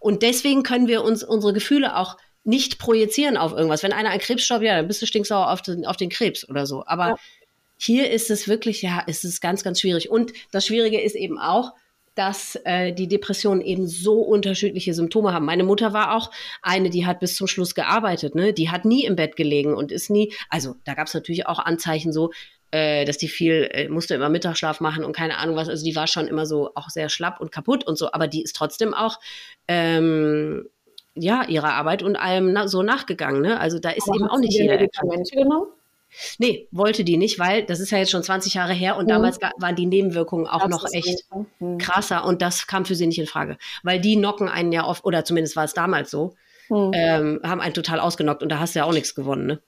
Und 0.06 0.22
deswegen 0.22 0.62
können 0.62 0.88
wir 0.88 1.04
uns 1.04 1.24
unsere 1.24 1.52
Gefühle 1.52 1.98
auch 1.98 2.18
nicht 2.44 2.78
projizieren 2.78 3.38
auf 3.38 3.54
irgendwas. 3.54 3.82
Wenn 3.82 3.92
einer 3.92 4.12
an 4.12 4.20
Krebs 4.20 4.44
stirbt, 4.44 4.62
ja, 4.62 4.76
dann 4.76 4.88
bist 4.88 5.02
du 5.02 5.08
stinksauer 5.08 5.52
auf 5.52 5.64
den, 5.64 5.84
auf 5.88 5.98
den 5.98 6.10
Krebs 6.12 6.48
oder 6.48 6.68
so. 6.68 6.86
Aber 6.86 7.08
Ja. 7.08 7.16
hier 7.78 8.12
ist 8.12 8.30
es 8.30 8.48
wirklich, 8.48 8.84
ja, 8.84 9.00
ist 9.08 9.26
es 9.26 9.42
ganz, 9.42 9.64
ganz 9.64 9.82
schwierig. 9.82 10.12
Und 10.12 10.32
das 10.52 10.68
Schwierige 10.68 11.02
ist 11.02 11.16
eben 11.16 11.40
auch, 11.40 11.74
dass 12.14 12.56
äh, 12.66 12.94
die 12.94 13.08
Depressionen 13.08 13.62
eben 13.62 13.88
so 13.88 14.22
unterschiedliche 14.22 14.94
Symptome 14.94 15.34
haben. 15.34 15.46
Meine 15.48 15.64
Mutter 15.64 15.92
war 15.92 16.16
auch 16.16 16.30
eine, 16.62 16.92
die 16.92 17.08
hat 17.08 17.20
bis 17.20 17.36
zum 17.36 17.48
Schluss 17.48 17.74
gearbeitet, 17.74 18.36
ne? 18.36 18.54
Die 18.54 18.70
hat 18.70 18.86
nie 18.86 19.06
im 19.06 19.16
Bett 19.16 19.36
gelegen 19.36 19.74
und 19.74 19.92
ist 19.92 20.12
nie, 20.12 20.32
also 20.52 20.76
da 20.84 20.94
gab 20.94 21.08
es 21.08 21.16
natürlich 21.16 21.48
auch 21.48 21.58
Anzeichen 21.58 22.14
so, 22.14 22.32
äh, 22.76 23.06
dass 23.06 23.18
die 23.18 23.30
viel, 23.30 23.70
äh, 23.72 23.88
musste 23.88 24.16
immer 24.16 24.28
Mittagsschlaf 24.28 24.82
machen 24.82 25.06
und 25.06 25.16
keine 25.16 25.38
Ahnung 25.38 25.56
was. 25.56 25.70
Also 25.70 25.86
die 25.86 25.96
war 25.96 26.08
schon 26.08 26.28
immer 26.28 26.46
so 26.46 26.72
auch 26.76 26.90
sehr 26.90 27.08
schlapp 27.08 27.40
und 27.40 27.50
kaputt 27.50 27.88
und 27.88 27.98
so, 27.98 28.12
aber 28.12 28.28
die 28.28 28.42
ist 28.42 28.54
trotzdem 28.54 28.94
auch 28.94 29.18
ähm, 29.70 30.68
ja 31.14 31.46
ihrer 31.48 31.74
Arbeit 31.74 32.04
und 32.04 32.18
allem 32.18 32.52
na, 32.52 32.68
so 32.68 32.84
nachgegangen. 32.84 33.42
Ne? 33.42 33.62
Also 33.62 33.80
da 33.80 33.92
ist 33.92 34.10
aber 34.10 34.18
eben 34.18 34.28
auch 34.28 34.40
nicht 34.40 34.52
jeder. 34.52 34.74
Medikamente 34.74 35.38
genommen? 35.38 35.68
Nee, 36.38 36.68
wollte 36.72 37.06
die 37.06 37.16
nicht, 37.16 37.40
weil 37.40 37.64
das 37.64 37.80
ist 37.80 37.92
ja 37.92 37.98
jetzt 37.98 38.12
schon 38.12 38.24
20 38.24 38.54
Jahre 38.54 38.74
her 38.74 38.98
und 38.98 39.06
mhm. 39.06 39.10
damals 39.10 39.40
waren 39.40 39.76
die 39.78 39.86
Nebenwirkungen 39.86 40.46
auch 40.46 40.62
das 40.64 40.70
noch 40.70 40.86
echt 40.92 41.24
mhm. 41.60 41.78
krasser 41.78 42.26
und 42.26 42.42
das 42.42 42.68
kam 42.68 42.84
für 42.84 42.96
sie 42.96 43.08
nicht 43.08 43.20
in 43.20 43.26
Frage. 43.26 43.58
Weil 43.84 44.02
die 44.02 44.18
knocken 44.18 44.50
einen 44.50 44.74
ja 44.74 44.86
oft, 44.86 45.06
oder 45.06 45.24
zumindest 45.24 45.56
war 45.56 45.64
es 45.64 45.74
damals 45.74 46.12
so, 46.12 46.36
mhm. 46.68 46.92
ähm, 46.94 47.40
haben 47.44 47.62
einen 47.62 47.74
total 47.74 48.02
ausgenockt 48.02 48.44
und 48.44 48.50
da 48.50 48.60
hast 48.60 48.76
du 48.76 48.80
ja 48.80 48.86
auch 48.86 48.94
nichts 48.94 49.16
gewonnen, 49.16 49.46
ne? 49.48 49.62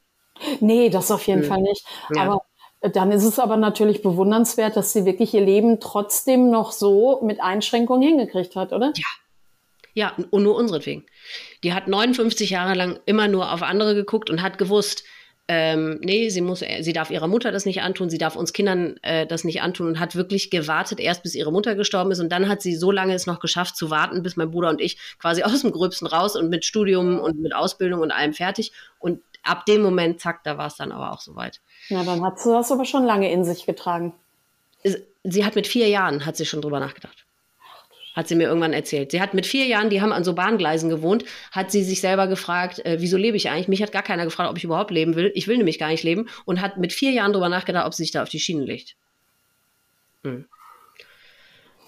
Nee, 0.59 0.89
das 0.89 1.09
auf 1.09 1.25
jeden 1.27 1.41
mhm. 1.41 1.45
Fall 1.45 1.61
nicht. 1.61 1.85
Ja. 2.13 2.23
Aber 2.23 2.41
dann 2.89 3.11
ist 3.11 3.23
es 3.23 3.39
aber 3.39 3.57
natürlich 3.57 4.01
bewundernswert, 4.01 4.75
dass 4.75 4.93
sie 4.93 5.05
wirklich 5.05 5.33
ihr 5.33 5.41
Leben 5.41 5.79
trotzdem 5.79 6.49
noch 6.49 6.71
so 6.71 7.21
mit 7.23 7.41
Einschränkungen 7.41 8.07
hingekriegt 8.07 8.55
hat, 8.55 8.73
oder? 8.73 8.93
Ja. 8.95 9.05
Ja, 9.93 10.13
und 10.29 10.43
nur 10.43 10.55
unseretwegen. 10.55 11.07
Die 11.63 11.73
hat 11.73 11.87
59 11.87 12.51
Jahre 12.51 12.75
lang 12.75 12.99
immer 13.07 13.27
nur 13.27 13.51
auf 13.51 13.63
andere 13.63 13.95
geguckt 13.95 14.29
und 14.29 14.43
hat 14.43 14.59
gewusst, 14.59 15.03
ähm, 15.47 15.99
nee, 16.03 16.29
sie 16.29 16.41
muss, 16.41 16.59
sie 16.59 16.93
darf 16.93 17.09
ihrer 17.09 17.27
Mutter 17.27 17.51
das 17.51 17.65
nicht 17.65 17.81
antun, 17.81 18.09
sie 18.09 18.17
darf 18.17 18.35
uns 18.35 18.53
Kindern 18.53 18.97
äh, 19.01 19.25
das 19.25 19.43
nicht 19.43 19.61
antun 19.61 19.87
und 19.87 19.99
hat 19.99 20.15
wirklich 20.15 20.51
gewartet, 20.51 20.99
erst 20.99 21.23
bis 21.23 21.35
ihre 21.35 21.51
Mutter 21.51 21.73
gestorben 21.73 22.11
ist 22.11 22.19
und 22.19 22.31
dann 22.31 22.49
hat 22.49 22.61
sie 22.61 22.75
so 22.75 22.91
lange 22.91 23.13
es 23.13 23.25
noch 23.25 23.39
geschafft 23.39 23.77
zu 23.77 23.89
warten, 23.89 24.21
bis 24.23 24.35
mein 24.35 24.51
Bruder 24.51 24.69
und 24.69 24.81
ich 24.81 24.99
quasi 25.19 25.41
aus 25.43 25.61
dem 25.61 25.71
Gröbsten 25.71 26.05
raus 26.05 26.35
und 26.35 26.49
mit 26.49 26.65
Studium 26.65 27.19
und 27.19 27.39
mit 27.39 27.55
Ausbildung 27.55 28.01
und 28.01 28.11
allem 28.11 28.33
fertig 28.33 28.73
und 28.99 29.21
ab 29.41 29.65
dem 29.65 29.81
Moment, 29.81 30.19
zack, 30.19 30.43
da 30.43 30.57
war 30.57 30.67
es 30.67 30.75
dann 30.75 30.91
aber 30.91 31.13
auch 31.13 31.21
soweit. 31.21 31.61
Ja, 31.89 32.03
dann 32.03 32.23
hat 32.23 32.39
sie 32.39 32.51
das 32.51 32.71
aber 32.71 32.85
schon 32.85 33.05
lange 33.05 33.31
in 33.31 33.43
sich 33.45 33.65
getragen. 33.65 34.13
Sie 35.23 35.45
hat 35.45 35.55
mit 35.55 35.67
vier 35.67 35.87
Jahren, 35.87 36.25
hat 36.25 36.37
sie 36.37 36.45
schon 36.45 36.61
drüber 36.61 36.79
nachgedacht 36.79 37.27
hat 38.17 38.27
sie 38.27 38.35
mir 38.35 38.47
irgendwann 38.47 38.73
erzählt. 38.73 39.11
Sie 39.11 39.21
hat 39.21 39.35
mit 39.35 39.45
vier 39.45 39.67
Jahren, 39.67 39.91
die 39.91 40.01
haben 40.01 40.11
an 40.11 40.23
so 40.23 40.33
Bahngleisen 40.33 40.89
gewohnt, 40.89 41.23
hat 41.51 41.71
sie 41.71 41.83
sich 41.83 42.01
selber 42.01 42.25
gefragt, 42.25 42.83
äh, 42.83 42.97
wieso 42.99 43.15
lebe 43.15 43.37
ich 43.37 43.51
eigentlich? 43.51 43.67
Mich 43.67 43.83
hat 43.83 43.91
gar 43.91 44.01
keiner 44.01 44.25
gefragt, 44.25 44.49
ob 44.49 44.57
ich 44.57 44.63
überhaupt 44.63 44.89
leben 44.89 45.15
will. 45.15 45.31
Ich 45.35 45.47
will 45.47 45.57
nämlich 45.57 45.77
gar 45.77 45.89
nicht 45.89 46.03
leben 46.03 46.27
und 46.43 46.59
hat 46.59 46.77
mit 46.77 46.91
vier 46.91 47.11
Jahren 47.11 47.31
darüber 47.31 47.47
nachgedacht, 47.47 47.85
ob 47.85 47.93
sie 47.93 48.01
sich 48.01 48.11
da 48.11 48.23
auf 48.23 48.29
die 48.29 48.39
Schienen 48.39 48.65
legt. 48.65 48.95
Hm. 50.23 50.45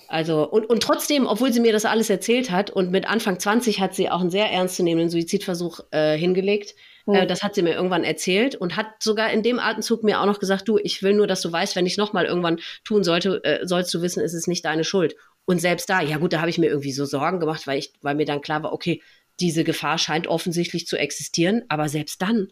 Also, 0.07 0.47
und, 0.47 0.69
und 0.69 0.83
trotzdem, 0.83 1.25
obwohl 1.25 1.51
sie 1.51 1.61
mir 1.61 1.71
das 1.71 1.85
alles 1.85 2.11
erzählt 2.11 2.51
hat 2.51 2.69
und 2.69 2.91
mit 2.91 3.09
Anfang 3.09 3.39
20 3.39 3.79
hat 3.79 3.95
sie 3.95 4.11
auch 4.11 4.21
einen 4.21 4.29
sehr 4.29 4.51
ernstzunehmenden 4.51 5.09
Suizidversuch 5.09 5.79
äh, 5.89 6.15
hingelegt. 6.15 6.75
Mhm. 7.09 7.27
Das 7.27 7.41
hat 7.41 7.55
sie 7.55 7.61
mir 7.61 7.73
irgendwann 7.73 8.03
erzählt 8.03 8.55
und 8.55 8.75
hat 8.75 9.01
sogar 9.01 9.31
in 9.31 9.43
dem 9.43 9.59
Atemzug 9.59 10.03
mir 10.03 10.21
auch 10.21 10.25
noch 10.25 10.39
gesagt, 10.39 10.67
du, 10.67 10.77
ich 10.77 11.03
will 11.03 11.13
nur, 11.13 11.27
dass 11.27 11.41
du 11.41 11.51
weißt, 11.51 11.75
wenn 11.75 11.85
ich 11.85 11.93
es 11.93 11.97
nochmal 11.97 12.25
irgendwann 12.25 12.59
tun 12.83 13.03
sollte, 13.03 13.43
äh, 13.43 13.65
sollst 13.65 13.93
du 13.93 14.01
wissen, 14.01 14.23
es 14.23 14.33
ist 14.33 14.47
nicht 14.47 14.65
deine 14.65 14.83
Schuld. 14.83 15.15
Und 15.45 15.59
selbst 15.59 15.89
da, 15.89 16.01
ja 16.01 16.17
gut, 16.17 16.33
da 16.33 16.41
habe 16.41 16.49
ich 16.49 16.57
mir 16.57 16.67
irgendwie 16.67 16.91
so 16.91 17.05
Sorgen 17.05 17.39
gemacht, 17.39 17.65
weil 17.65 17.79
ich, 17.79 17.91
weil 18.01 18.15
mir 18.15 18.25
dann 18.25 18.41
klar 18.41 18.63
war, 18.63 18.73
okay, 18.73 19.01
diese 19.39 19.63
Gefahr 19.63 19.97
scheint 19.97 20.27
offensichtlich 20.27 20.85
zu 20.85 20.97
existieren, 20.97 21.63
aber 21.69 21.89
selbst 21.89 22.21
dann 22.21 22.51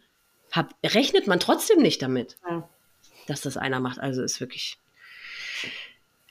hab, 0.52 0.74
rechnet 0.86 1.28
man 1.28 1.40
trotzdem 1.40 1.82
nicht 1.82 2.02
damit, 2.02 2.38
ja. 2.50 2.68
dass 3.28 3.42
das 3.42 3.58
einer 3.58 3.80
macht. 3.80 4.00
Also 4.00 4.24
ist 4.24 4.40
wirklich. 4.40 4.78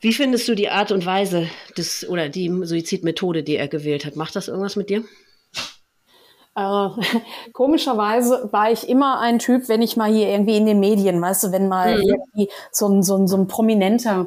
Wie 0.01 0.12
findest 0.12 0.47
du 0.48 0.55
die 0.55 0.69
Art 0.69 0.93
und 0.93 1.07
Weise 1.07 1.48
des 1.77 2.09
oder 2.09 2.28
die 2.28 2.51
Suizidmethode, 2.62 3.43
die 3.43 3.57
er 3.57 3.69
gewählt 3.69 4.05
hat? 4.05 4.16
Macht 4.16 4.36
das 4.36 4.48
irgendwas 4.48 4.77
mit 4.77 4.90
dir? 4.90 5.05
Äh, 6.56 6.88
komischerweise 7.52 8.48
war 8.50 8.72
ich 8.72 8.88
immer 8.88 9.20
ein 9.20 9.38
Typ, 9.38 9.68
wenn 9.68 9.82
ich 9.82 9.96
mal 9.96 10.10
hier 10.10 10.28
irgendwie 10.28 10.56
in 10.56 10.66
den 10.66 10.80
Medien, 10.80 11.20
weißt 11.20 11.44
du, 11.44 11.52
wenn 11.52 11.68
mal 11.68 11.98
mhm. 11.98 12.02
irgendwie 12.02 12.50
so 12.72 12.88
ein, 12.88 13.02
so 13.02 13.16
ein, 13.16 13.28
so 13.28 13.36
ein 13.36 13.46
Prominenter 13.46 14.26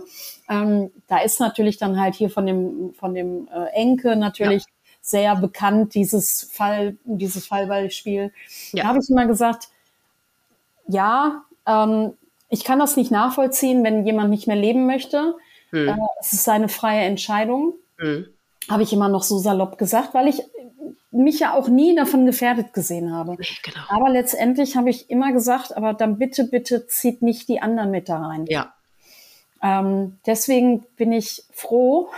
ähm, 0.50 0.92
da 1.08 1.20
ist 1.20 1.40
natürlich 1.40 1.78
dann 1.78 2.00
halt 2.00 2.16
hier 2.16 2.30
von 2.30 2.46
dem, 2.46 2.94
von 2.96 3.14
dem 3.14 3.48
äh, 3.54 3.68
Enke 3.74 4.16
natürlich 4.16 4.64
ja. 4.64 4.70
sehr 5.00 5.36
bekannt, 5.36 5.94
dieses 5.94 6.50
Fall, 6.52 6.98
dieses 7.04 7.46
Fallbeispiel. 7.46 8.34
Ja. 8.72 8.84
Da 8.84 8.90
habe 8.90 9.00
ich 9.02 9.10
immer 9.10 9.28
gesagt, 9.28 9.70
ja, 10.88 11.44
ähm, 11.68 12.14
ich 12.50 12.64
kann 12.64 12.80
das 12.80 12.98
nicht 12.98 13.12
nachvollziehen, 13.12 13.84
wenn 13.84 14.08
jemand 14.08 14.32
nicht 14.32 14.48
mehr 14.48 14.56
leben 14.56 14.88
möchte. 14.88 15.36
Hm. 15.70 15.88
Äh, 15.88 15.98
es 16.20 16.34
ist 16.34 16.44
seine 16.46 16.68
freie 16.68 17.02
Entscheidung. 17.02 17.76
Hm. 18.00 18.26
Habe 18.68 18.84
ich 18.84 18.92
immer 18.92 19.08
noch 19.08 19.24
so 19.24 19.38
salopp 19.38 19.78
gesagt, 19.78 20.16
weil 20.16 20.28
ich 20.28 20.42
mich 21.12 21.40
ja 21.40 21.54
auch 21.54 21.68
nie 21.68 21.96
davon 21.96 22.26
gefährdet 22.26 22.74
gesehen 22.74 23.12
habe. 23.12 23.36
Genau. 23.36 23.82
Aber 23.90 24.10
letztendlich 24.10 24.76
habe 24.76 24.90
ich 24.90 25.10
immer 25.10 25.32
gesagt, 25.32 25.76
aber 25.76 25.94
dann 25.94 26.18
bitte, 26.18 26.46
bitte 26.46 26.88
zieht 26.88 27.22
nicht 27.22 27.50
die 27.50 27.62
anderen 27.62 27.92
mit 27.92 28.10
da 28.10 28.18
rein. 28.18 28.46
Ja, 28.48 28.74
ähm, 29.62 30.18
deswegen 30.26 30.86
bin 30.96 31.12
ich 31.12 31.44
froh, 31.52 32.10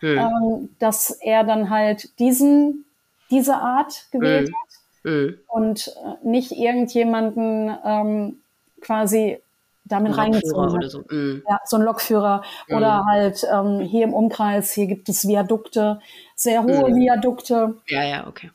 hm. 0.00 0.18
ähm, 0.18 0.68
dass 0.78 1.10
er 1.10 1.44
dann 1.44 1.70
halt 1.70 2.18
diesen, 2.18 2.84
diese 3.30 3.56
Art 3.56 4.06
gewählt 4.10 4.48
hm. 4.48 4.54
hat 4.54 5.10
hm. 5.10 5.38
und 5.48 5.88
äh, 5.88 6.26
nicht 6.26 6.52
irgendjemanden 6.52 7.74
ähm, 7.84 8.40
quasi 8.80 9.38
damit 9.84 10.16
reingezogen 10.16 10.74
hat. 10.74 10.90
So. 10.90 11.00
Mm. 11.00 11.42
Ja, 11.48 11.60
so 11.64 11.76
ein 11.76 11.82
Lokführer 11.82 12.42
mm. 12.68 12.74
oder 12.74 13.04
halt 13.06 13.46
ähm, 13.52 13.80
hier 13.80 14.04
im 14.04 14.14
Umkreis, 14.14 14.72
hier 14.72 14.86
gibt 14.86 15.08
es 15.08 15.28
Viadukte, 15.28 16.00
sehr 16.34 16.62
hohe 16.62 16.90
mm. 16.90 16.94
Viadukte. 16.96 17.76
Ja, 17.88 18.02
ja, 18.02 18.26
okay. 18.26 18.50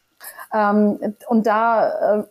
Ähm, 0.54 1.16
und 1.28 1.46
da 1.46 2.20
äh, 2.20 2.24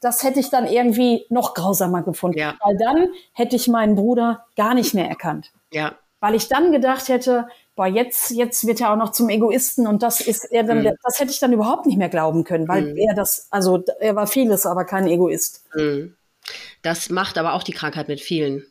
das 0.00 0.22
hätte 0.22 0.40
ich 0.40 0.50
dann 0.50 0.66
irgendwie 0.66 1.26
noch 1.28 1.54
grausamer 1.54 2.02
gefunden. 2.02 2.38
Ja. 2.38 2.54
Weil 2.60 2.76
dann 2.76 3.08
hätte 3.32 3.56
ich 3.56 3.68
meinen 3.68 3.94
Bruder 3.94 4.44
gar 4.56 4.74
nicht 4.74 4.94
mehr 4.94 5.08
erkannt. 5.08 5.52
Ja. 5.72 5.92
Weil 6.20 6.34
ich 6.34 6.48
dann 6.48 6.72
gedacht 6.72 7.08
hätte, 7.08 7.46
boah, 7.76 7.86
jetzt, 7.86 8.30
jetzt 8.30 8.66
wird 8.66 8.80
er 8.80 8.92
auch 8.92 8.96
noch 8.96 9.12
zum 9.12 9.28
Egoisten 9.28 9.86
und 9.86 10.02
das 10.02 10.20
ist 10.20 10.44
er 10.50 10.64
dann, 10.64 10.82
mhm. 10.82 10.90
das 11.04 11.20
hätte 11.20 11.30
ich 11.30 11.38
dann 11.38 11.52
überhaupt 11.52 11.86
nicht 11.86 11.96
mehr 11.96 12.08
glauben 12.08 12.42
können, 12.42 12.66
weil 12.66 12.92
mhm. 12.92 12.96
er 12.96 13.14
das, 13.14 13.46
also 13.50 13.84
er 14.00 14.16
war 14.16 14.26
vieles, 14.26 14.66
aber 14.66 14.84
kein 14.84 15.06
Egoist. 15.06 15.64
Mhm. 15.74 16.14
Das 16.82 17.10
macht 17.10 17.38
aber 17.38 17.54
auch 17.54 17.62
die 17.62 17.72
Krankheit 17.72 18.08
mit 18.08 18.20
vielen. 18.20 18.64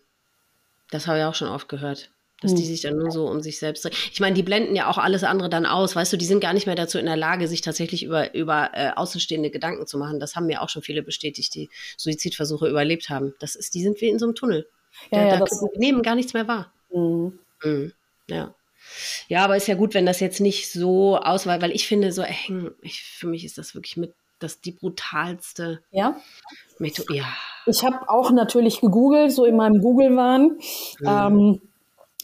Das 0.92 1.08
habe 1.08 1.20
ich 1.20 1.26
auch 1.26 1.36
schon 1.36 1.50
oft 1.50 1.68
gehört. 1.70 2.10
Dass 2.42 2.54
die 2.54 2.62
hm. 2.62 2.68
sich 2.68 2.82
dann 2.82 2.98
nur 2.98 3.10
so 3.10 3.28
um 3.28 3.42
sich 3.42 3.58
selbst 3.58 3.84
drehen. 3.84 3.96
Ich 4.14 4.20
meine, 4.20 4.36
die 4.36 4.44
blenden 4.44 4.76
ja 4.76 4.88
auch 4.88 5.00
alles 5.00 5.24
andere 5.24 5.50
dann 5.50 5.66
aus, 5.66 5.96
weißt 5.96 6.14
du, 6.14 6.18
die 6.18 6.26
sind 6.26 6.40
gar 6.40 6.54
nicht 6.54 6.68
mehr 6.68 6.76
dazu 6.76 7.00
in 7.00 7.08
der 7.08 7.18
Lage, 7.18 7.48
sich 7.48 7.62
tatsächlich 7.62 8.04
über, 8.04 8.36
über 8.36 8.70
äh, 8.74 8.92
außenstehende 8.96 9.50
Gedanken 9.50 9.88
zu 9.88 9.98
machen. 9.98 10.20
Das 10.20 10.36
haben 10.36 10.46
mir 10.46 10.62
auch 10.62 10.70
schon 10.70 10.84
viele 10.84 11.02
bestätigt, 11.02 11.56
die 11.56 11.72
Suizidversuche 11.98 12.68
überlebt 12.70 13.10
haben. 13.10 13.34
Das 13.40 13.56
ist, 13.56 13.74
die 13.74 13.82
sind 13.82 14.00
wie 14.02 14.10
in 14.10 14.20
so 14.20 14.28
einem 14.28 14.36
Tunnel. 14.36 14.68
Ja, 15.12 15.24
da, 15.24 15.40
ja, 15.40 15.40
da 15.40 15.46
nehmen 15.78 16.04
gar 16.04 16.14
nichts 16.14 16.34
mehr 16.34 16.48
wahr. 16.48 16.72
Mhm. 16.94 17.40
Mhm. 17.64 17.94
Ja. 18.30 18.54
Ja, 19.28 19.44
aber 19.44 19.58
ist 19.58 19.68
ja 19.68 19.76
gut, 19.76 19.96
wenn 19.96 20.06
das 20.06 20.20
jetzt 20.20 20.40
nicht 20.40 20.72
so 20.72 21.18
ausweicht, 21.18 21.62
weil 21.64 21.72
ich 21.72 21.88
finde, 21.88 22.12
so 22.12 22.22
eng, 22.22 22.72
ich, 22.82 23.02
für 23.02 23.28
mich 23.28 23.46
ist 23.46 23.58
das 23.58 23.74
wirklich 23.74 23.98
mit 23.98 24.14
das 24.40 24.62
die 24.62 24.72
brutalste 24.72 25.82
ja? 25.90 26.22
Methode. 26.80 27.16
Ja. 27.16 27.26
Ich 27.66 27.84
habe 27.84 28.10
auch 28.10 28.32
natürlich 28.32 28.82
gegoogelt, 28.82 29.32
so 29.32 29.46
in 29.46 29.56
meinem 29.58 29.82
Google-Wahn. 29.82 30.58
Mhm. 31.00 31.08
Ähm, 31.08 31.62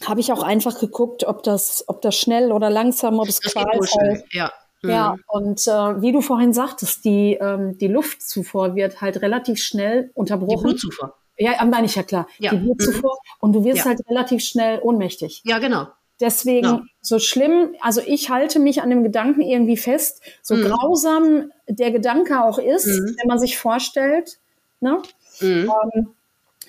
habe 0.04 0.20
ich 0.20 0.32
auch 0.32 0.42
einfach 0.42 0.78
geguckt, 0.80 1.24
ob 1.24 1.42
das, 1.42 1.84
ob 1.86 2.02
das 2.02 2.16
schnell 2.16 2.52
oder 2.52 2.70
langsam, 2.70 3.18
ob 3.18 3.28
es 3.28 3.40
qualvoll. 3.40 4.24
Ja. 4.32 4.52
Ja, 4.82 5.14
mhm. 5.14 5.22
und 5.28 5.66
äh, 5.66 6.02
wie 6.02 6.12
du 6.12 6.20
vorhin 6.20 6.52
sagtest, 6.52 7.06
die, 7.06 7.38
ähm, 7.40 7.78
die 7.78 7.88
Luftzufuhr 7.88 8.74
wird 8.74 9.00
halt 9.00 9.22
relativ 9.22 9.58
schnell 9.58 10.10
unterbrochen. 10.12 10.58
Die 10.58 10.62
Blutzufuhr. 10.62 11.14
Ja, 11.38 11.64
meine 11.64 11.86
ich 11.86 11.94
ja 11.94 12.02
klar. 12.02 12.26
Ja. 12.38 12.50
Die 12.50 12.58
Blutzufuhr. 12.58 13.12
Mhm. 13.12 13.36
Und 13.40 13.52
du 13.54 13.64
wirst 13.64 13.78
ja. 13.78 13.84
halt 13.86 14.00
relativ 14.10 14.44
schnell 14.44 14.80
ohnmächtig. 14.82 15.40
Ja, 15.44 15.58
genau. 15.58 15.86
Deswegen 16.20 16.66
ja. 16.66 16.82
so 17.00 17.18
schlimm, 17.18 17.74
also 17.80 18.00
ich 18.04 18.30
halte 18.30 18.60
mich 18.60 18.82
an 18.82 18.90
dem 18.90 19.02
Gedanken 19.02 19.40
irgendwie 19.40 19.76
fest, 19.76 20.22
so 20.42 20.54
mhm. 20.54 20.64
grausam 20.64 21.50
der 21.68 21.90
Gedanke 21.90 22.44
auch 22.44 22.58
ist, 22.58 22.86
mhm. 22.86 23.16
wenn 23.18 23.26
man 23.26 23.38
sich 23.38 23.58
vorstellt, 23.58 24.38
ne, 24.84 25.02
mhm. 25.40 25.72
ähm, 25.94 26.08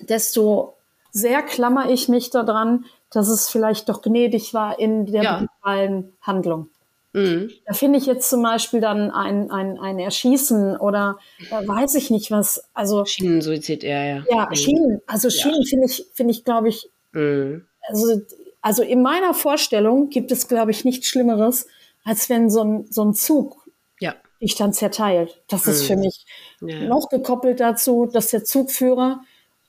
desto 0.00 0.74
sehr 1.12 1.42
klammer 1.42 1.90
ich 1.90 2.08
mich 2.08 2.30
daran, 2.30 2.84
dass 3.10 3.28
es 3.28 3.48
vielleicht 3.48 3.88
doch 3.88 4.02
gnädig 4.02 4.52
war 4.52 4.78
in 4.78 5.06
der 5.06 5.22
ja. 5.22 5.38
brutalen 5.38 6.12
Handlung. 6.20 6.68
Mhm. 7.12 7.50
Da 7.64 7.72
finde 7.72 7.98
ich 7.98 8.04
jetzt 8.04 8.28
zum 8.28 8.42
Beispiel 8.42 8.80
dann 8.80 9.10
ein, 9.10 9.50
ein, 9.50 9.78
ein 9.78 9.98
Erschießen 9.98 10.76
oder 10.76 11.18
äh, 11.50 11.66
weiß 11.66 11.94
ich 11.94 12.10
nicht 12.10 12.30
was. 12.30 12.64
Also 12.74 13.06
Schienensuizid, 13.06 13.82
ja, 13.84 14.04
ja. 14.04 14.24
Ja, 14.30 14.48
mhm. 14.50 14.54
Schienen. 14.54 15.02
Also 15.06 15.30
Schienen 15.30 15.62
ja. 15.62 15.68
finde 15.68 15.86
ich, 15.86 16.04
finde 16.12 16.32
ich, 16.32 16.44
glaube 16.44 16.68
ich, 16.68 16.90
mhm. 17.12 17.64
also, 17.88 18.20
also 18.60 18.82
in 18.82 19.00
meiner 19.00 19.32
Vorstellung 19.32 20.10
gibt 20.10 20.30
es, 20.30 20.48
glaube 20.48 20.72
ich, 20.72 20.84
nichts 20.84 21.06
Schlimmeres, 21.06 21.68
als 22.04 22.28
wenn 22.28 22.50
so 22.50 22.62
ein, 22.62 22.86
so 22.90 23.02
ein 23.02 23.14
Zug 23.14 23.66
ja. 23.98 24.14
dich 24.42 24.54
dann 24.56 24.74
zerteilt. 24.74 25.40
Das 25.48 25.66
ist 25.66 25.86
für 25.86 25.96
mhm. 25.96 26.02
mich 26.02 26.26
ja. 26.60 26.80
noch 26.80 27.08
gekoppelt 27.08 27.60
dazu, 27.60 28.06
dass 28.06 28.28
der 28.28 28.44
Zugführer 28.44 29.20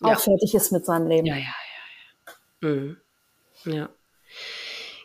auch 0.01 0.19
fertig 0.19 0.53
ist 0.53 0.72
mit 0.72 0.85
seinem 0.85 1.07
Leben. 1.07 1.26
Ja, 1.26 1.35
ja, 1.35 1.41
ja, 1.41 2.34
ja. 2.64 2.69
Mhm. 2.69 2.97
Ja. 3.65 3.89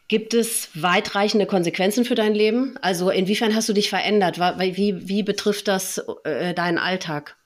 Gibt 0.09 0.35
es 0.35 0.69
weitreichende 0.75 1.47
Konsequenzen 1.47 2.05
für 2.05 2.15
dein 2.15 2.35
Leben? 2.35 2.77
Also 2.83 3.09
inwiefern 3.09 3.55
hast 3.55 3.69
du 3.69 3.73
dich 3.73 3.89
verändert? 3.89 4.39
Wie, 4.39 5.09
wie 5.09 5.23
betrifft 5.23 5.69
das 5.69 6.05
äh, 6.25 6.53
deinen 6.53 6.77
Alltag 6.77 7.37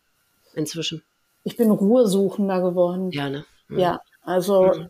inzwischen? 0.55 1.05
Ich 1.45 1.57
bin 1.57 1.71
ruhesuchender 1.71 2.61
geworden. 2.61 3.13
Ja, 3.13 3.31
ne? 3.31 3.45
Mhm. 3.69 3.79
Ja, 3.79 4.01
also 4.23 4.73
mhm. 4.75 4.89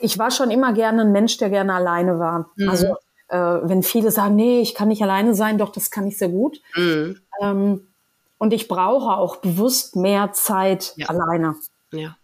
ich 0.00 0.18
war 0.18 0.30
schon 0.30 0.50
immer 0.50 0.74
gerne 0.74 1.02
ein 1.02 1.12
Mensch, 1.12 1.38
der 1.38 1.48
gerne 1.48 1.72
alleine 1.72 2.18
war. 2.18 2.50
Mhm. 2.56 2.68
Also 2.68 2.88
äh, 3.28 3.38
wenn 3.38 3.82
viele 3.82 4.10
sagen, 4.10 4.36
nee, 4.36 4.60
ich 4.60 4.74
kann 4.74 4.88
nicht 4.88 5.02
alleine 5.02 5.34
sein, 5.34 5.56
doch, 5.56 5.72
das 5.72 5.90
kann 5.90 6.06
ich 6.06 6.18
sehr 6.18 6.28
gut. 6.28 6.60
Mhm. 6.76 7.20
Ähm, 7.40 7.93
und 8.38 8.52
ich 8.52 8.68
brauche 8.68 9.16
auch 9.16 9.36
bewusst 9.36 9.96
mehr 9.96 10.32
Zeit 10.32 10.92
ja. 10.96 11.08
alleine. 11.08 11.54
Ja. 11.92 12.16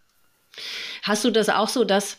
Hast 1.03 1.25
du 1.25 1.31
das 1.31 1.49
auch 1.49 1.69
so, 1.69 1.85
dass, 1.85 2.19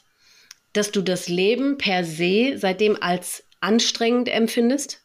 dass 0.73 0.91
du 0.91 1.01
das 1.01 1.27
Leben 1.27 1.77
per 1.77 2.03
se 2.03 2.57
seitdem 2.57 2.97
als 3.01 3.43
anstrengend 3.59 4.29
empfindest? 4.29 5.01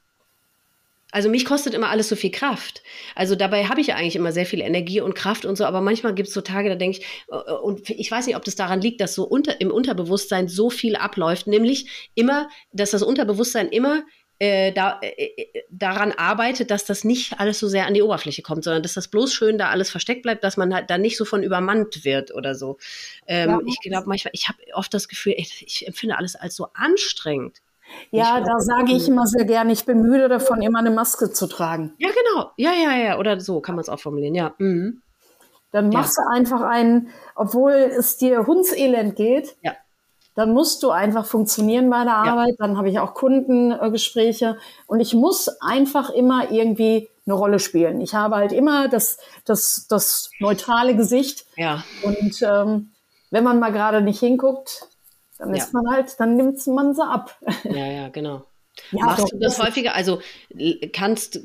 Also 1.12 1.30
mich 1.30 1.44
kostet 1.44 1.72
immer 1.72 1.88
alles 1.88 2.08
so 2.08 2.16
viel 2.16 2.30
Kraft. 2.30 2.82
Also 3.14 3.36
dabei 3.36 3.66
habe 3.66 3.80
ich 3.80 3.86
ja 3.86 3.96
eigentlich 3.96 4.16
immer 4.16 4.32
sehr 4.32 4.44
viel 4.44 4.60
Energie 4.60 5.00
und 5.00 5.14
Kraft 5.14 5.44
und 5.44 5.56
so, 5.56 5.64
aber 5.64 5.80
manchmal 5.80 6.14
gibt 6.14 6.28
es 6.28 6.34
so 6.34 6.40
Tage, 6.40 6.68
da 6.68 6.74
denke 6.74 6.98
ich, 6.98 7.06
äh, 7.28 7.52
und 7.52 7.88
ich 7.88 8.10
weiß 8.10 8.26
nicht, 8.26 8.36
ob 8.36 8.44
das 8.44 8.56
daran 8.56 8.80
liegt, 8.80 9.00
dass 9.00 9.14
so 9.14 9.24
unter, 9.24 9.60
im 9.60 9.70
Unterbewusstsein 9.70 10.48
so 10.48 10.68
viel 10.68 10.96
abläuft, 10.96 11.46
nämlich 11.46 12.10
immer, 12.14 12.48
dass 12.72 12.90
das 12.90 13.02
Unterbewusstsein 13.02 13.68
immer 13.68 14.02
äh, 14.38 14.72
da, 14.72 14.98
äh, 15.00 15.08
äh, 15.08 15.62
daran 15.70 16.12
arbeitet, 16.12 16.70
dass 16.70 16.84
das 16.84 17.04
nicht 17.04 17.40
alles 17.40 17.58
so 17.58 17.68
sehr 17.68 17.86
an 17.86 17.94
die 17.94 18.02
Oberfläche 18.02 18.42
kommt, 18.42 18.64
sondern 18.64 18.82
dass 18.82 18.94
das 18.94 19.08
bloß 19.08 19.32
schön 19.32 19.56
da 19.56 19.70
alles 19.70 19.90
versteckt 19.90 20.22
bleibt, 20.22 20.44
dass 20.44 20.56
man 20.56 20.74
halt 20.74 20.90
da 20.90 20.98
nicht 20.98 21.16
so 21.16 21.24
von 21.24 21.42
übermannt 21.42 22.04
wird 22.04 22.34
oder 22.34 22.54
so. 22.54 22.76
Ähm, 23.26 23.50
ja. 23.50 23.60
Ich 23.66 23.80
glaube 23.80 24.08
manchmal, 24.08 24.32
ich 24.34 24.48
habe 24.48 24.58
oft 24.74 24.92
das 24.92 25.08
Gefühl, 25.08 25.34
ich, 25.36 25.64
ich 25.66 25.86
empfinde 25.86 26.18
alles 26.18 26.36
als 26.36 26.54
so 26.54 26.68
anstrengend. 26.74 27.62
Ja, 28.10 28.40
da 28.40 28.58
sage 28.58 28.92
ich 28.92 29.08
immer 29.08 29.26
sehr 29.26 29.44
gerne, 29.44 29.72
ich 29.72 29.84
bin 29.84 30.02
müde 30.02 30.28
davon, 30.28 30.60
immer 30.60 30.80
eine 30.80 30.90
Maske 30.90 31.30
zu 31.30 31.46
tragen. 31.46 31.94
Ja, 31.98 32.08
genau. 32.08 32.50
Ja, 32.56 32.72
ja, 32.72 32.96
ja. 32.96 33.18
Oder 33.18 33.40
so 33.40 33.60
kann 33.60 33.76
man 33.76 33.82
es 33.82 33.88
auch 33.88 34.00
formulieren, 34.00 34.34
ja. 34.34 34.54
Mhm. 34.58 35.02
Dann 35.70 35.90
machst 35.90 36.18
ja. 36.18 36.24
du 36.24 36.36
einfach 36.36 36.62
einen, 36.62 37.10
obwohl 37.34 37.72
es 37.72 38.16
dir 38.16 38.46
hundselend 38.46 39.16
geht, 39.16 39.56
ja. 39.62 39.72
Dann 40.36 40.52
musst 40.52 40.82
du 40.82 40.90
einfach 40.90 41.24
funktionieren 41.24 41.90
bei 41.90 42.04
der 42.04 42.14
Arbeit. 42.14 42.56
Ja. 42.58 42.66
Dann 42.66 42.76
habe 42.76 42.90
ich 42.90 42.98
auch 43.00 43.14
Kundengespräche 43.14 44.58
und 44.86 45.00
ich 45.00 45.14
muss 45.14 45.48
einfach 45.60 46.10
immer 46.10 46.52
irgendwie 46.52 47.08
eine 47.26 47.34
Rolle 47.34 47.58
spielen. 47.58 48.00
Ich 48.00 48.14
habe 48.14 48.36
halt 48.36 48.52
immer 48.52 48.88
das, 48.88 49.18
das, 49.44 49.86
das 49.88 50.30
neutrale 50.38 50.94
Gesicht. 50.94 51.46
Ja. 51.56 51.82
Und 52.02 52.40
ähm, 52.42 52.92
wenn 53.30 53.44
man 53.44 53.58
mal 53.58 53.72
gerade 53.72 54.02
nicht 54.02 54.20
hinguckt, 54.20 54.86
dann 55.38 55.54
ja. 55.54 55.56
ist 55.56 55.72
man 55.72 55.84
halt, 55.90 56.20
dann 56.20 56.36
nimmt 56.36 56.64
man 56.66 56.94
sie 56.94 57.04
ab. 57.04 57.36
Ja, 57.64 57.86
ja, 57.86 58.08
genau. 58.10 58.44
Ja, 58.90 59.06
Machst 59.06 59.24
doch, 59.24 59.30
du 59.30 59.38
das, 59.38 59.56
das 59.56 59.66
häufiger? 59.66 59.94
Also 59.94 60.20
kannst, 60.92 61.40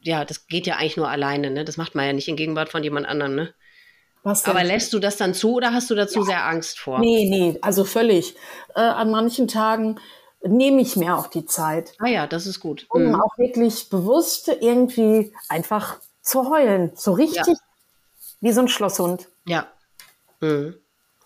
ja, 0.00 0.24
das 0.24 0.48
geht 0.48 0.66
ja 0.66 0.74
eigentlich 0.74 0.96
nur 0.96 1.08
alleine, 1.08 1.50
ne? 1.50 1.64
Das 1.64 1.76
macht 1.76 1.94
man 1.94 2.04
ja 2.04 2.12
nicht 2.12 2.26
in 2.26 2.36
Gegenwart 2.36 2.68
von 2.68 2.82
jemand 2.82 3.06
anderem, 3.06 3.36
ne? 3.36 3.54
Aber 4.24 4.64
lässt 4.64 4.92
du 4.92 4.98
das 4.98 5.16
dann 5.16 5.34
zu 5.34 5.54
oder 5.54 5.72
hast 5.72 5.90
du 5.90 5.94
dazu 5.94 6.20
ja. 6.20 6.24
sehr 6.24 6.46
Angst 6.46 6.78
vor? 6.78 6.98
Nee, 6.98 7.28
nee, 7.30 7.58
also 7.62 7.84
völlig. 7.84 8.34
Äh, 8.74 8.80
an 8.80 9.10
manchen 9.10 9.48
Tagen 9.48 9.98
nehme 10.42 10.80
ich 10.80 10.96
mir 10.96 11.16
auch 11.16 11.28
die 11.28 11.46
Zeit. 11.46 11.92
Ah 11.98 12.08
ja, 12.08 12.26
das 12.26 12.46
ist 12.46 12.60
gut. 12.60 12.86
Um 12.90 13.06
mhm. 13.06 13.14
auch 13.14 13.38
wirklich 13.38 13.88
bewusst 13.88 14.48
irgendwie 14.48 15.32
einfach 15.48 15.98
zu 16.22 16.50
heulen. 16.50 16.92
So 16.94 17.12
richtig 17.12 17.46
ja. 17.46 17.54
wie 18.40 18.52
so 18.52 18.60
ein 18.60 18.68
Schlosshund. 18.68 19.28
Ja. 19.46 19.66
Mhm. 20.40 20.74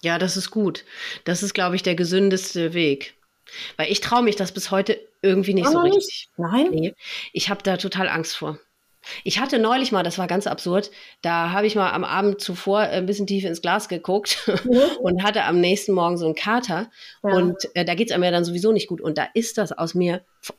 Ja, 0.03 0.19
das 0.19 0.37
ist 0.37 0.51
gut. 0.51 0.85
Das 1.25 1.43
ist, 1.43 1.55
glaube 1.55 1.77
ich, 1.77 1.83
der 1.83 1.95
gesündeste 1.95 2.75
Weg. 2.75 3.15
Weil 3.77 3.91
ich 3.91 4.01
traue 4.01 4.23
mich 4.23 4.37
das 4.37 4.53
bis 4.53 4.71
heute 4.71 4.99
irgendwie 5.21 5.55
nicht 5.55 5.67
Aber 5.67 5.73
so 5.73 5.81
richtig. 5.81 6.29
Nein? 6.37 6.71
Nee. 6.71 6.95
Ich 7.33 7.51
habe 7.51 7.63
da 7.63 7.77
total 7.77 8.09
Angst 8.09 8.37
vor. 8.37 8.59
Ich 9.25 9.39
hatte 9.41 9.59
neulich 9.59 9.93
mal, 9.93 10.03
das 10.03 10.19
war 10.19 10.27
ganz 10.27 10.47
absurd, 10.47 10.91
da 11.23 11.51
habe 11.51 11.67
ich 11.67 11.75
mal 11.75 11.91
am 11.91 12.05
Abend 12.05 12.41
zuvor 12.41 12.81
ein 12.81 13.07
bisschen 13.07 13.27
tief 13.27 13.45
ins 13.45 13.63
Glas 13.63 13.89
geguckt 13.89 14.39
mhm. 14.65 14.81
und 15.03 15.23
hatte 15.23 15.45
am 15.45 15.61
nächsten 15.61 15.93
Morgen 15.93 16.17
so 16.17 16.27
einen 16.27 16.35
Kater. 16.35 16.91
Ja. 17.23 17.35
Und 17.35 17.57
äh, 17.75 17.85
da 17.85 17.95
geht 17.95 18.11
es 18.11 18.15
einem 18.15 18.25
ja 18.25 18.31
dann 18.31 18.45
sowieso 18.45 18.73
nicht 18.73 18.89
gut. 18.89 19.01
Und 19.01 19.19
da 19.19 19.27
ist 19.35 19.59
das 19.59 19.73
aus 19.73 19.95
mir 19.95 20.17
äh, 20.17 20.53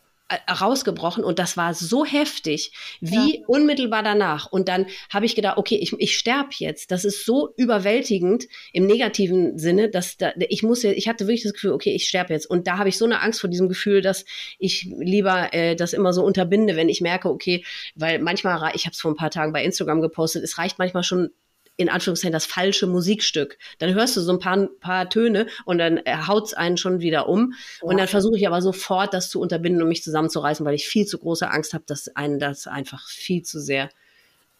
rausgebrochen 0.49 1.23
und 1.23 1.39
das 1.39 1.57
war 1.57 1.73
so 1.73 2.05
heftig, 2.05 2.71
wie 2.99 3.39
ja. 3.39 3.45
unmittelbar 3.47 4.03
danach. 4.03 4.51
Und 4.51 4.67
dann 4.67 4.87
habe 5.09 5.25
ich 5.25 5.35
gedacht, 5.35 5.57
okay, 5.57 5.75
ich, 5.75 5.93
ich 5.97 6.17
sterbe 6.17 6.49
jetzt. 6.57 6.91
Das 6.91 7.05
ist 7.05 7.25
so 7.25 7.53
überwältigend 7.57 8.47
im 8.71 8.85
negativen 8.85 9.57
Sinne, 9.57 9.89
dass 9.89 10.17
da, 10.17 10.31
ich 10.37 10.63
muss 10.63 10.83
ja, 10.83 10.91
ich 10.91 11.07
hatte 11.07 11.27
wirklich 11.27 11.43
das 11.43 11.53
Gefühl, 11.53 11.71
okay, 11.71 11.93
ich 11.93 12.07
sterbe 12.07 12.33
jetzt. 12.33 12.45
Und 12.45 12.67
da 12.67 12.77
habe 12.77 12.89
ich 12.89 12.97
so 12.97 13.05
eine 13.05 13.21
Angst 13.21 13.41
vor 13.41 13.49
diesem 13.49 13.69
Gefühl, 13.69 14.01
dass 14.01 14.25
ich 14.59 14.87
lieber 14.99 15.53
äh, 15.53 15.75
das 15.75 15.93
immer 15.93 16.13
so 16.13 16.23
unterbinde, 16.23 16.75
wenn 16.75 16.89
ich 16.89 17.01
merke, 17.01 17.29
okay, 17.29 17.63
weil 17.95 18.19
manchmal, 18.19 18.71
ich 18.75 18.85
habe 18.85 18.93
es 18.93 19.01
vor 19.01 19.11
ein 19.11 19.17
paar 19.17 19.31
Tagen 19.31 19.53
bei 19.53 19.63
Instagram 19.63 20.01
gepostet, 20.01 20.43
es 20.43 20.57
reicht 20.57 20.79
manchmal 20.79 21.03
schon 21.03 21.29
in 21.77 21.89
Anführungszeichen 21.89 22.33
das 22.33 22.45
falsche 22.45 22.87
Musikstück. 22.87 23.57
Dann 23.79 23.93
hörst 23.93 24.15
du 24.15 24.21
so 24.21 24.31
ein 24.31 24.39
paar, 24.39 24.67
paar 24.79 25.09
Töne 25.09 25.47
und 25.65 25.79
dann 25.79 25.97
äh, 25.97 26.15
haut's 26.27 26.53
einen 26.53 26.77
schon 26.77 26.99
wieder 26.99 27.27
um. 27.27 27.53
Ja. 27.81 27.87
Und 27.87 27.97
dann 27.97 28.07
versuche 28.07 28.37
ich 28.37 28.47
aber 28.47 28.61
sofort, 28.61 29.13
das 29.13 29.29
zu 29.29 29.39
unterbinden 29.39 29.81
und 29.81 29.89
mich 29.89 30.03
zusammenzureißen, 30.03 30.65
weil 30.65 30.75
ich 30.75 30.87
viel 30.87 31.05
zu 31.05 31.17
große 31.17 31.49
Angst 31.49 31.73
habe, 31.73 31.83
dass 31.87 32.15
einen 32.15 32.39
das 32.39 32.67
einfach 32.67 33.07
viel 33.07 33.41
zu 33.43 33.59
sehr 33.59 33.89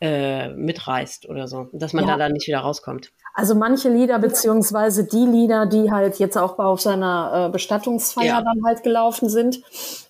äh, 0.02 0.49
mitreißt 0.49 1.30
oder 1.30 1.48
so. 1.48 1.69
Dass 1.72 1.94
man 1.94 2.06
ja. 2.06 2.11
da 2.11 2.18
dann 2.18 2.34
nicht 2.34 2.48
wieder 2.48 2.60
rauskommt. 2.60 3.11
Also 3.35 3.55
manche 3.55 3.89
Lieder, 3.89 4.19
beziehungsweise 4.19 5.05
die 5.05 5.26
Lieder, 5.26 5.65
die 5.65 5.91
halt 5.91 6.19
jetzt 6.19 6.38
auch 6.38 6.60
auf 6.60 6.81
seiner 6.81 7.47
äh, 7.47 7.51
Bestattungsfeier 7.51 8.26
ja. 8.26 8.41
dann 8.41 8.64
halt 8.64 8.84
gelaufen 8.84 9.27
sind, 9.27 9.61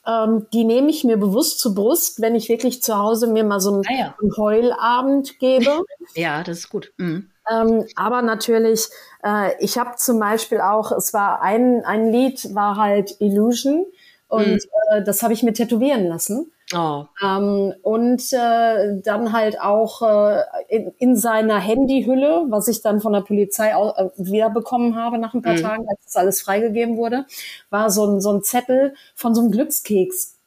ähm, 0.05 0.45
die 0.51 0.65
nehme 0.65 0.89
ich 0.89 1.05
mir 1.05 1.15
bewusst 1.15 1.59
zur 1.59 1.73
Brust, 1.73 2.21
wenn 2.21 2.35
ich 2.35 2.49
wirklich 2.49 2.83
zu 2.83 2.97
Hause 2.97 3.27
mir 3.27 3.45
mal 3.45 3.61
so 3.61 3.75
einen, 3.75 3.83
ah, 3.87 3.93
ja. 3.97 4.15
einen 4.21 4.35
Heulabend 4.35 5.39
gebe. 5.39 5.85
ja, 6.15 6.43
das 6.43 6.59
ist 6.59 6.69
gut. 6.69 6.91
Mhm. 6.97 7.29
Ähm, 7.49 7.85
aber 7.95 8.21
natürlich, 8.21 8.89
äh, 9.23 9.51
ich 9.59 9.77
habe 9.77 9.95
zum 9.95 10.19
Beispiel 10.19 10.59
auch, 10.59 10.91
es 10.91 11.13
war 11.13 11.41
ein, 11.41 11.83
ein 11.85 12.11
Lied, 12.11 12.53
war 12.53 12.75
halt 12.75 13.21
Illusion 13.21 13.85
und 14.27 14.47
mhm. 14.47 14.59
äh, 14.91 15.03
das 15.03 15.23
habe 15.23 15.33
ich 15.33 15.43
mir 15.43 15.53
tätowieren 15.53 16.07
lassen. 16.07 16.51
Oh. 16.75 17.05
Ähm, 17.23 17.73
und 17.81 18.33
äh, 18.33 19.01
dann 19.01 19.31
halt 19.31 19.59
auch 19.59 20.01
äh, 20.01 20.43
in, 20.69 20.91
in, 20.97 21.15
seiner 21.15 21.59
Handyhülle, 21.59 22.45
was 22.49 22.67
ich 22.67 22.81
dann 22.81 22.99
von 22.99 23.13
der 23.13 23.21
Polizei 23.21 23.75
auch, 23.75 23.97
äh, 23.97 24.09
wiederbekommen 24.17 24.95
habe 24.95 25.17
nach 25.17 25.33
ein 25.33 25.41
paar 25.41 25.53
mhm. 25.53 25.61
Tagen, 25.61 25.85
als 25.87 26.03
das 26.05 26.15
alles 26.15 26.41
freigegeben 26.41 26.97
wurde, 26.97 27.25
war 27.69 27.89
so 27.89 28.05
ein, 28.05 28.21
so 28.21 28.31
ein 28.31 28.43
Zettel 28.43 28.95
von 29.15 29.35
so 29.35 29.41
einem 29.41 29.51
Glückskeks. 29.51 30.37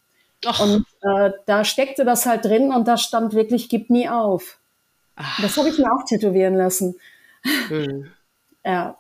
Och. 0.45 0.61
Und 0.61 0.87
äh, 1.03 1.33
da 1.47 1.65
steckte 1.65 2.05
das 2.05 2.27
halt 2.27 2.45
drin 2.45 2.73
und 2.73 2.89
da 2.89 2.97
stand 2.97 3.35
wirklich, 3.35 3.69
gib 3.69 3.91
nie 3.91 4.09
auf. 4.09 4.59
Ach. 5.17 5.41
Das 5.41 5.57
habe 5.57 5.69
ich 5.69 5.79
mir 5.79 5.93
auch 5.93 6.05
tätowieren 6.05 6.55
lassen. 6.55 6.97
Mhm. 7.71 8.11
Ja. 8.69 8.99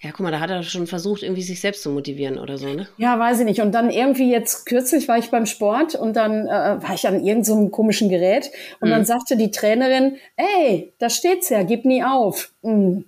Ja, 0.00 0.10
guck 0.10 0.20
mal, 0.20 0.30
da 0.30 0.40
hat 0.40 0.50
er 0.50 0.62
schon 0.62 0.86
versucht, 0.86 1.22
irgendwie 1.22 1.42
sich 1.42 1.60
selbst 1.60 1.82
zu 1.82 1.90
motivieren 1.90 2.38
oder 2.38 2.58
so, 2.58 2.66
ne? 2.66 2.86
Ja, 2.98 3.18
weiß 3.18 3.40
ich 3.40 3.44
nicht. 3.46 3.62
Und 3.62 3.72
dann 3.72 3.90
irgendwie 3.90 4.30
jetzt 4.30 4.66
kürzlich 4.66 5.08
war 5.08 5.16
ich 5.16 5.30
beim 5.30 5.46
Sport 5.46 5.94
und 5.94 6.14
dann 6.14 6.46
äh, 6.46 6.82
war 6.82 6.94
ich 6.94 7.08
an 7.08 7.14
irgendeinem 7.14 7.44
so 7.44 7.68
komischen 7.70 8.10
Gerät 8.10 8.50
und 8.80 8.88
mhm. 8.88 8.92
dann 8.92 9.04
sagte 9.06 9.38
die 9.38 9.50
Trainerin, 9.50 10.16
ey, 10.36 10.92
da 10.98 11.08
steht's 11.08 11.48
ja, 11.48 11.62
gib 11.62 11.86
nie 11.86 12.04
auf. 12.04 12.52
Mhm. 12.60 13.06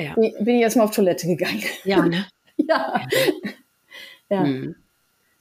Ja. 0.00 0.14
Bin 0.14 0.56
ich 0.56 0.62
erstmal 0.62 0.86
auf 0.86 0.94
Toilette 0.94 1.26
gegangen. 1.26 1.62
Ja, 1.84 2.02
ne? 2.02 2.26
ja. 2.56 3.00
ja. 4.30 4.40
Mhm. 4.40 4.76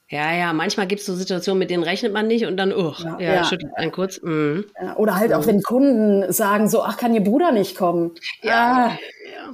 Ja, 0.09 0.31
ja, 0.31 0.53
manchmal 0.53 0.85
gibt 0.85 0.99
es 0.99 1.07
so 1.07 1.15
Situationen, 1.15 1.57
mit 1.57 1.71
denen 1.71 1.81
rechnet 1.81 2.13
man 2.13 2.27
nicht 2.27 2.45
und 2.45 2.57
dann, 2.57 2.71
oh, 2.71 2.93
ja, 2.99 3.19
ja, 3.19 3.33
ja. 3.33 3.43
schüttelt 3.45 3.71
einen 3.77 3.91
kurz. 3.91 4.21
Mhm. 4.21 4.65
Oder 4.97 5.15
halt 5.15 5.33
auch, 5.33 5.47
wenn 5.47 5.63
Kunden 5.63 6.31
sagen 6.31 6.69
so, 6.69 6.83
ach, 6.83 6.97
kann 6.97 7.15
Ihr 7.15 7.23
Bruder 7.23 7.51
nicht 7.51 7.75
kommen? 7.75 8.11
Ja, 8.43 8.91
ah. 8.91 8.97
ja. 9.33 9.53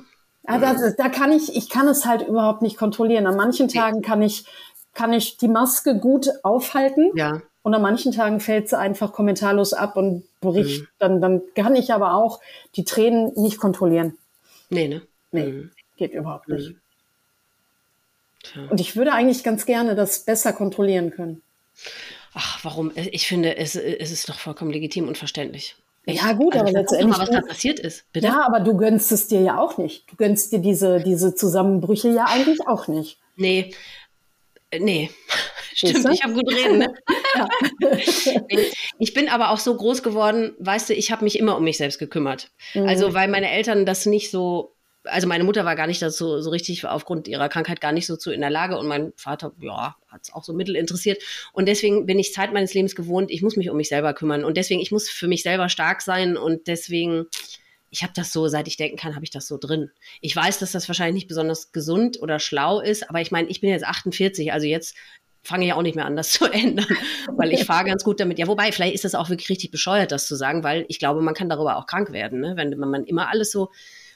Also, 0.49 0.95
da 0.97 1.09
kann 1.09 1.31
ich, 1.31 1.55
ich 1.55 1.69
kann 1.69 1.87
es 1.87 2.05
halt 2.05 2.27
überhaupt 2.27 2.61
nicht 2.61 2.77
kontrollieren. 2.77 3.27
An 3.27 3.35
manchen 3.35 3.67
Tagen 3.67 4.01
kann 4.01 4.21
ich, 4.21 4.45
kann 4.93 5.13
ich 5.13 5.37
die 5.37 5.47
Maske 5.47 5.97
gut 5.97 6.29
aufhalten. 6.43 7.11
Ja. 7.15 7.41
Und 7.61 7.73
an 7.73 7.81
manchen 7.81 8.11
Tagen 8.11 8.39
fällt 8.39 8.69
sie 8.69 8.77
einfach 8.77 9.13
kommentarlos 9.13 9.73
ab 9.73 9.95
und 9.95 10.23
bricht. 10.41 10.81
Mhm. 10.81 10.87
Dann, 10.97 11.21
dann 11.21 11.41
kann 11.55 11.75
ich 11.75 11.93
aber 11.93 12.13
auch 12.15 12.39
die 12.75 12.83
Tränen 12.83 13.33
nicht 13.35 13.57
kontrollieren. 13.57 14.17
Nee, 14.69 14.87
ne? 14.87 15.01
Nee, 15.31 15.45
mhm. 15.45 15.71
geht 15.97 16.13
überhaupt 16.13 16.47
nicht. 16.47 16.75
Mhm. 18.55 18.69
Und 18.69 18.79
ich 18.79 18.95
würde 18.95 19.13
eigentlich 19.13 19.43
ganz 19.43 19.65
gerne 19.65 19.95
das 19.95 20.19
besser 20.19 20.53
kontrollieren 20.53 21.11
können. 21.11 21.41
Ach, 22.33 22.63
warum? 22.63 22.91
Ich 22.95 23.27
finde, 23.27 23.57
es, 23.57 23.75
es 23.75 24.11
ist 24.11 24.29
doch 24.29 24.39
vollkommen 24.39 24.71
legitim 24.71 25.07
und 25.07 25.17
verständlich. 25.17 25.75
Ja, 26.05 26.33
gut, 26.33 26.53
also, 26.53 26.65
aber 26.65 26.71
letztendlich. 26.71 27.17
Mal, 27.17 27.19
was 27.19 27.29
da 27.29 27.41
passiert 27.41 27.79
ist. 27.79 28.11
Bitte? 28.11 28.27
Ja, 28.27 28.45
aber 28.45 28.61
du 28.61 28.75
gönnst 28.75 29.11
es 29.11 29.27
dir 29.27 29.41
ja 29.41 29.59
auch 29.59 29.77
nicht. 29.77 30.09
Du 30.11 30.15
gönnst 30.15 30.51
dir 30.51 30.59
diese, 30.59 30.99
diese 31.01 31.35
Zusammenbrüche 31.35 32.09
ja 32.09 32.25
eigentlich 32.25 32.67
auch 32.67 32.87
nicht. 32.87 33.19
Nee. 33.35 33.73
Äh, 34.71 34.79
nee. 34.79 35.09
Stimmt, 35.73 36.09
ich 36.11 36.23
habe 36.23 36.33
gut 36.33 36.51
reden. 36.51 36.79
Ne? 36.79 36.93
ich 38.99 39.13
bin 39.13 39.29
aber 39.29 39.51
auch 39.51 39.59
so 39.59 39.75
groß 39.75 40.03
geworden, 40.03 40.55
weißt 40.59 40.89
du, 40.89 40.93
ich 40.93 41.11
habe 41.11 41.23
mich 41.23 41.39
immer 41.39 41.55
um 41.55 41.63
mich 41.63 41.77
selbst 41.77 41.99
gekümmert. 41.99 42.51
Mhm. 42.73 42.87
Also, 42.87 43.13
weil 43.13 43.27
meine 43.27 43.51
Eltern 43.51 43.85
das 43.85 44.05
nicht 44.05 44.31
so 44.31 44.75
also 45.09 45.27
meine 45.27 45.43
Mutter 45.43 45.65
war 45.65 45.75
gar 45.75 45.87
nicht 45.87 46.01
dazu 46.01 46.41
so 46.41 46.49
richtig 46.49 46.85
aufgrund 46.85 47.27
ihrer 47.27 47.49
Krankheit 47.49 47.81
gar 47.81 47.91
nicht 47.91 48.05
so 48.05 48.17
zu 48.17 48.31
in 48.31 48.41
der 48.41 48.49
Lage 48.49 48.77
und 48.77 48.87
mein 48.87 49.13
Vater, 49.15 49.51
ja, 49.59 49.95
hat 50.07 50.21
es 50.23 50.33
auch 50.33 50.43
so 50.43 50.53
mittel 50.53 50.75
interessiert. 50.75 51.21
Und 51.53 51.67
deswegen 51.67 52.05
bin 52.05 52.19
ich 52.19 52.33
Zeit 52.33 52.53
meines 52.53 52.73
Lebens 52.73 52.95
gewohnt, 52.95 53.31
ich 53.31 53.41
muss 53.41 53.55
mich 53.55 53.69
um 53.69 53.77
mich 53.77 53.89
selber 53.89 54.13
kümmern. 54.13 54.43
Und 54.43 54.57
deswegen, 54.57 54.81
ich 54.81 54.91
muss 54.91 55.09
für 55.09 55.27
mich 55.27 55.43
selber 55.43 55.69
stark 55.69 56.01
sein 56.01 56.37
und 56.37 56.67
deswegen 56.67 57.25
ich 57.91 58.03
habe 58.03 58.13
das 58.15 58.31
so, 58.31 58.47
seit 58.47 58.67
ich 58.67 58.77
denken 58.77 58.97
kann, 58.97 59.15
habe 59.15 59.25
ich 59.25 59.31
das 59.31 59.47
so 59.47 59.57
drin. 59.57 59.89
Ich 60.21 60.35
weiß, 60.35 60.59
dass 60.59 60.73
das 60.73 60.87
wahrscheinlich 60.87 61.15
nicht 61.15 61.27
besonders 61.27 61.71
gesund 61.71 62.21
oder 62.21 62.39
schlau 62.39 62.81
ist, 62.81 63.09
aber 63.09 63.21
ich 63.21 63.31
meine, 63.31 63.47
ich 63.49 63.61
bin 63.61 63.71
jetzt 63.71 63.83
48, 63.83 64.53
also 64.53 64.67
jetzt 64.67 64.95
fange 65.41 65.65
ich 65.65 65.73
auch 65.73 65.81
nicht 65.81 65.95
mehr 65.95 66.05
an, 66.05 66.15
das 66.15 66.31
zu 66.33 66.45
ändern, 66.45 66.85
weil 67.35 67.51
ich 67.51 67.65
fahre 67.65 67.85
ganz 67.85 68.03
gut 68.03 68.19
damit. 68.19 68.39
Ja, 68.39 68.47
wobei, 68.47 68.71
vielleicht 68.71 68.93
ist 68.93 69.05
das 69.05 69.15
auch 69.15 69.29
wirklich 69.29 69.49
richtig 69.49 69.71
bescheuert, 69.71 70.11
das 70.11 70.27
zu 70.27 70.35
sagen, 70.35 70.63
weil 70.63 70.85
ich 70.87 70.99
glaube, 70.99 71.21
man 71.21 71.33
kann 71.33 71.49
darüber 71.49 71.77
auch 71.77 71.85
krank 71.85 72.11
werden, 72.11 72.41
ne? 72.41 72.53
wenn 72.55 72.77
man 72.77 73.05
immer 73.05 73.29
alles 73.29 73.51
so 73.51 73.71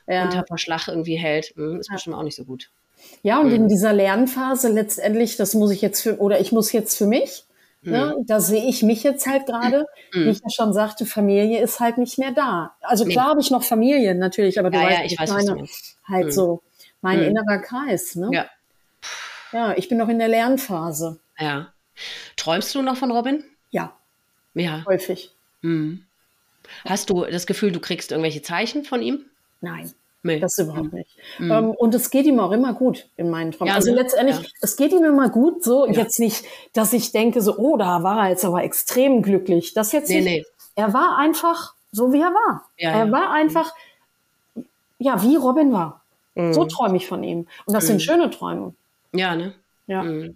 ja. 0.08 0.26
unter 0.26 0.46
Verschlag 0.46 0.88
irgendwie 0.88 1.16
hält. 1.16 1.54
Hm, 1.56 1.80
ist 1.80 1.90
ja. 1.90 1.96
bestimmt 1.96 2.16
auch 2.16 2.24
nicht 2.24 2.36
so 2.36 2.46
gut. 2.46 2.70
Ja, 3.22 3.40
und 3.40 3.48
mhm. 3.48 3.56
in 3.56 3.68
dieser 3.68 3.94
Lernphase 3.94 4.70
letztendlich, 4.70 5.38
das 5.38 5.54
muss 5.54 5.72
ich 5.72 5.82
jetzt 5.82 6.02
für, 6.02 6.18
oder 6.20 6.40
ich 6.40 6.52
muss 6.52 6.72
jetzt 6.72 6.98
für 6.98 7.06
mich, 7.06 7.46
mhm. 7.82 7.92
ne, 7.92 8.16
da 8.26 8.40
sehe 8.40 8.66
ich 8.66 8.84
mich 8.84 9.04
jetzt 9.04 9.28
halt 9.28 9.46
gerade, 9.46 9.86
mhm. 10.14 10.26
wie 10.26 10.30
ich 10.30 10.40
ja 10.40 10.50
schon 10.50 10.74
sagte, 10.74 11.06
Familie 11.06 11.62
ist 11.62 11.80
halt 11.80 11.98
nicht 11.98 12.18
mehr 12.18 12.32
da. 12.32 12.76
Also 12.82 13.06
klar 13.06 13.30
habe 13.30 13.42
ich 13.42 13.52
noch 13.52 13.64
Familie 13.64 14.16
natürlich, 14.16 14.60
aber 14.60 14.70
du 14.70 14.78
ja, 14.78 14.86
weißt, 14.86 15.00
ja, 15.00 15.06
ich 15.06 15.20
weiß, 15.20 15.30
meine, 15.30 15.68
halt 16.08 16.26
mhm. 16.28 16.32
so 16.32 16.64
mein 17.02 17.22
innerer 17.22 17.60
Kreis. 17.60 18.16
Ne? 18.16 18.30
Ja. 18.32 18.46
ja, 19.52 19.74
ich 19.78 19.90
bin 19.90 19.98
noch 19.98 20.10
in 20.10 20.20
der 20.20 20.30
Lernphase. 20.30 21.20
Ja. 21.38 21.74
Träumst 22.38 22.74
du 22.76 22.82
noch 22.82 22.98
von 22.98 23.12
Robin? 23.12 23.44
Ja. 23.70 23.96
Ja. 24.54 24.84
Häufig. 24.88 25.36
Hast 26.86 27.10
du 27.10 27.26
das 27.26 27.46
Gefühl, 27.46 27.72
du 27.72 27.80
kriegst 27.80 28.12
irgendwelche 28.12 28.42
Zeichen 28.42 28.84
von 28.84 29.02
ihm? 29.02 29.26
Nein. 29.64 29.92
Nee. 30.26 30.40
Das 30.40 30.58
überhaupt 30.58 30.94
nicht. 30.94 31.10
Mhm. 31.38 31.52
Ähm, 31.52 31.70
und 31.72 31.94
es 31.96 32.10
geht 32.10 32.26
ihm 32.26 32.40
auch 32.40 32.52
immer 32.52 32.74
gut 32.74 33.08
in 33.18 33.30
meinen 33.30 33.52
Träumen. 33.52 33.70
Ja, 33.70 33.76
also 33.76 33.92
ne? 33.92 33.98
letztendlich, 33.98 34.38
ja. 34.38 34.50
es 34.62 34.78
geht 34.78 34.94
ihm 34.94 35.04
immer 35.04 35.30
gut, 35.30 35.64
so 35.64 35.86
ja. 35.86 35.94
jetzt 35.94 36.20
nicht, 36.20 36.46
dass 36.74 36.94
ich 36.94 37.12
denke, 37.12 37.42
so, 37.42 37.58
oh, 37.58 37.76
da 37.76 38.04
war 38.04 38.24
er 38.24 38.30
jetzt 38.30 38.46
aber 38.46 38.64
extrem 38.64 39.22
glücklich. 39.22 39.74
Das 39.74 39.92
jetzt 39.92 40.10
nee, 40.10 40.22
nicht. 40.22 40.26
Nee. 40.26 40.46
Er 40.76 40.94
war 40.94 41.18
einfach 41.18 41.74
so, 41.92 42.14
wie 42.14 42.22
er 42.22 42.34
war. 42.34 42.70
er 42.78 43.12
war 43.12 43.32
einfach, 43.32 43.74
ja, 44.98 45.22
wie 45.22 45.36
Robin 45.36 45.74
war. 45.74 46.02
Mhm. 46.36 46.54
So 46.54 46.66
träume 46.66 46.98
ich 46.98 47.08
von 47.08 47.24
ihm. 47.24 47.48
Und 47.66 47.74
das 47.74 47.84
mhm. 47.84 47.88
sind 47.88 48.02
schöne 48.02 48.30
Träume. 48.30 48.74
Ja, 49.12 49.36
ne? 49.36 49.54
Ja. 49.88 50.04
Mhm. 50.04 50.36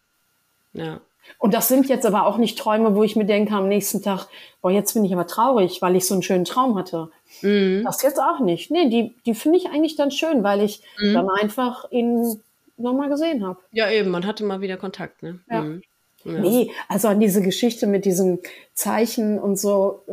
Ja. 0.74 1.00
Und 1.40 1.54
das 1.54 1.68
sind 1.68 1.88
jetzt 1.88 2.06
aber 2.06 2.26
auch 2.26 2.38
nicht 2.38 2.58
Träume, 2.58 2.96
wo 2.96 3.04
ich 3.04 3.16
mir 3.16 3.26
denke 3.26 3.54
am 3.54 3.68
nächsten 3.68 4.02
Tag, 4.02 4.28
boah, 4.62 4.72
jetzt 4.72 4.94
bin 4.94 5.06
ich 5.06 5.14
aber 5.14 5.28
traurig, 5.28 5.82
weil 5.82 5.96
ich 5.96 6.06
so 6.06 6.16
einen 6.16 6.24
schönen 6.24 6.46
Traum 6.46 6.78
hatte. 6.78 7.10
Mhm. 7.42 7.84
Das 7.86 8.02
jetzt 8.02 8.20
auch 8.20 8.40
nicht. 8.40 8.72
Nee, 8.72 8.90
die, 8.90 9.16
die 9.26 9.36
finde 9.36 9.58
ich 9.58 9.68
eigentlich 9.70 9.96
dann 9.96 10.12
schön, 10.12 10.44
weil 10.44 10.62
ich 10.62 10.82
mhm. 11.00 11.14
dann 11.14 11.30
einfach 11.30 11.92
ihn 11.92 12.42
nochmal 12.78 13.10
gesehen 13.10 13.46
habe. 13.46 13.60
Ja, 13.72 13.90
eben, 13.90 14.10
man 14.10 14.26
hatte 14.26 14.44
mal 14.44 14.62
wieder 14.62 14.78
Kontakt, 14.78 15.24
ne? 15.24 15.40
Ja. 15.50 15.62
Mhm. 15.62 15.82
ja. 16.24 16.40
Nee, 16.40 16.72
also 16.88 17.08
an 17.08 17.20
diese 17.20 17.42
Geschichte 17.42 17.88
mit 17.88 18.06
diesen 18.06 18.40
Zeichen 18.74 19.40
und 19.40 19.58
so, 19.58 20.04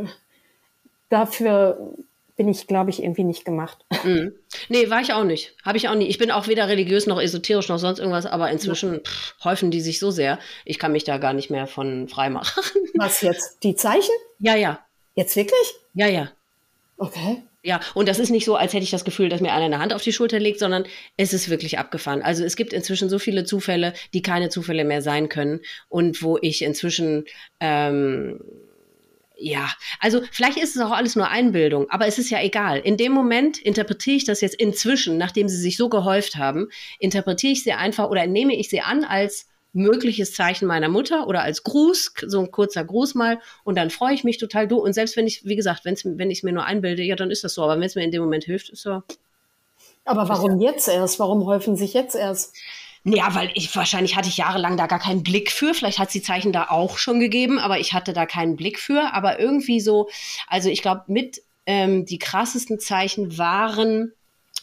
dafür 1.09 1.79
bin 2.37 2.49
ich, 2.49 2.67
glaube 2.67 2.91
ich, 2.91 3.03
irgendwie 3.03 3.25
nicht 3.25 3.45
gemacht. 3.45 3.85
Mhm. 4.05 4.35
Nee, 4.69 4.91
war 4.91 5.01
ich 5.01 5.15
auch 5.15 5.25
nicht. 5.25 5.55
Habe 5.65 5.79
ich 5.79 5.89
auch 5.89 5.95
nie. 5.95 6.07
Ich 6.09 6.19
bin 6.19 6.31
auch 6.31 6.47
weder 6.47 6.69
religiös 6.69 7.07
noch 7.07 7.19
esoterisch 7.19 7.71
noch 7.71 7.79
sonst 7.79 8.01
irgendwas, 8.01 8.27
aber 8.27 8.51
inzwischen 8.51 9.01
pff, 9.01 9.35
häufen 9.43 9.71
die 9.71 9.81
sich 9.81 9.99
so 9.99 10.11
sehr, 10.11 10.39
ich 10.67 10.79
kann 10.79 10.93
mich 10.93 11.05
da 11.05 11.17
gar 11.17 11.33
nicht 11.33 11.49
mehr 11.49 11.67
von 11.67 12.07
frei 12.07 12.29
machen. 12.29 12.63
Was 12.95 13.23
jetzt? 13.23 13.63
Die 13.63 13.75
Zeichen? 13.77 14.15
Ja, 14.41 14.57
ja. 14.57 14.85
Jetzt 15.15 15.37
wirklich? 15.37 15.75
Ja, 15.95 16.07
ja. 16.07 16.33
Okay. 16.99 17.43
Ja, 17.63 17.81
und 17.95 18.11
das 18.11 18.19
ist 18.19 18.29
nicht 18.29 18.45
so, 18.45 18.57
als 18.57 18.75
hätte 18.75 18.85
ich 18.85 18.91
das 18.91 19.07
Gefühl, 19.07 19.31
dass 19.31 19.41
mir 19.41 19.53
einer 19.53 19.65
eine 19.65 19.79
Hand 19.79 19.95
auf 19.95 20.03
die 20.03 20.13
Schulter 20.13 20.39
legt, 20.39 20.59
sondern 20.59 20.85
es 21.17 21.33
ist 21.33 21.49
wirklich 21.49 21.79
abgefahren. 21.79 22.21
Also 22.21 22.45
es 22.45 22.57
gibt 22.57 22.75
inzwischen 22.75 23.09
so 23.09 23.19
viele 23.19 23.45
Zufälle, 23.45 23.95
die 24.13 24.21
keine 24.21 24.51
Zufälle 24.51 24.85
mehr 24.85 25.01
sein 25.01 25.31
können 25.31 25.61
und 25.89 26.23
wo 26.23 26.37
ich 26.43 26.61
inzwischen 26.61 27.25
ähm, 27.61 28.39
ja, 29.37 29.69
also 30.01 30.21
vielleicht 30.31 30.59
ist 30.59 30.77
es 30.77 30.83
auch 30.83 30.93
alles 30.93 31.17
nur 31.17 31.29
Einbildung, 31.29 31.91
aber 31.91 32.07
es 32.07 32.19
ist 32.19 32.31
ja 32.31 32.41
egal. 32.41 32.79
In 32.79 32.97
dem 32.97 33.13
Moment 33.13 33.59
interpretiere 33.59 34.17
ich 34.17 34.25
das 34.25 34.41
jetzt 34.41 34.55
inzwischen, 34.55 35.19
nachdem 35.19 35.49
sie 35.49 35.57
sich 35.57 35.77
so 35.77 35.89
gehäuft 35.89 36.37
haben, 36.37 36.69
interpretiere 36.99 37.53
ich 37.53 37.65
sie 37.65 37.73
einfach 37.73 38.09
oder 38.11 38.27
nehme 38.27 38.55
ich 38.55 38.69
sie 38.69 38.81
an 38.81 39.05
als 39.05 39.49
mögliches 39.73 40.35
Zeichen 40.35 40.67
meiner 40.67 40.89
Mutter 40.89 41.27
oder 41.27 41.43
als 41.43 41.65
Gruß, 41.65 42.15
so 42.27 42.41
ein 42.41 42.53
kurzer 42.53 42.85
Gruß 42.85 43.17
mal 43.17 43.41
und 43.65 43.77
dann 43.77 43.91
freue 43.91 44.15
ich 44.15 44.23
mich 44.23 44.39
total 44.39 44.69
du 44.69 44.79
und 44.79 44.93
selbst 44.93 45.17
wenn 45.17 45.27
ich, 45.27 45.45
wie 45.45 45.57
gesagt, 45.57 45.85
wenn's, 45.85 46.05
wenn 46.05 46.31
ich 46.31 46.39
es 46.39 46.43
mir 46.45 46.53
nur 46.53 46.65
einbilde, 46.65 47.03
ja, 47.03 47.17
dann 47.17 47.33
ist 47.33 47.43
das 47.43 47.55
so, 47.55 47.65
aber 47.65 47.75
wenn 47.75 47.83
es 47.83 47.97
mir 47.97 48.05
in 48.05 48.13
dem 48.13 48.23
Moment 48.23 48.45
hilft, 48.45 48.71
ist 48.71 48.83
so. 48.83 49.03
Aber 50.05 50.29
warum 50.29 50.61
jetzt 50.61 50.87
erst? 50.87 51.19
Warum 51.19 51.47
häufen 51.47 51.77
sich 51.77 51.95
jetzt 51.95 52.15
erst? 52.15 52.55
Ja, 53.07 53.35
weil 53.35 53.51
ich 53.55 53.75
wahrscheinlich 53.77 54.17
hatte 54.17 54.29
ich 54.29 54.39
jahrelang 54.39 54.79
da 54.79 54.87
gar 54.87 54.99
keinen 54.99 55.23
Blick 55.23 55.53
für. 55.53 55.75
Vielleicht 55.75 55.99
hat 55.99 56.09
es 56.09 56.15
die 56.15 56.23
Zeichen 56.23 56.53
da 56.53 56.69
auch 56.71 56.97
schon 56.97 57.21
gegeben, 57.21 57.59
aber 57.59 57.79
ich 57.79 57.93
hatte 57.93 58.15
da 58.15 58.25
keinen 58.25 58.57
Blick 58.57 58.79
für. 58.79 59.13
Aber 59.13 59.39
irgendwie 59.39 59.81
so, 59.81 60.09
also 60.49 60.71
ich 60.71 60.81
glaube, 60.81 61.03
mit 61.09 61.43
ähm, 61.67 62.07
die 62.07 62.19
krassesten 62.19 62.81
Zeichen 62.81 63.37
waren 63.37 64.13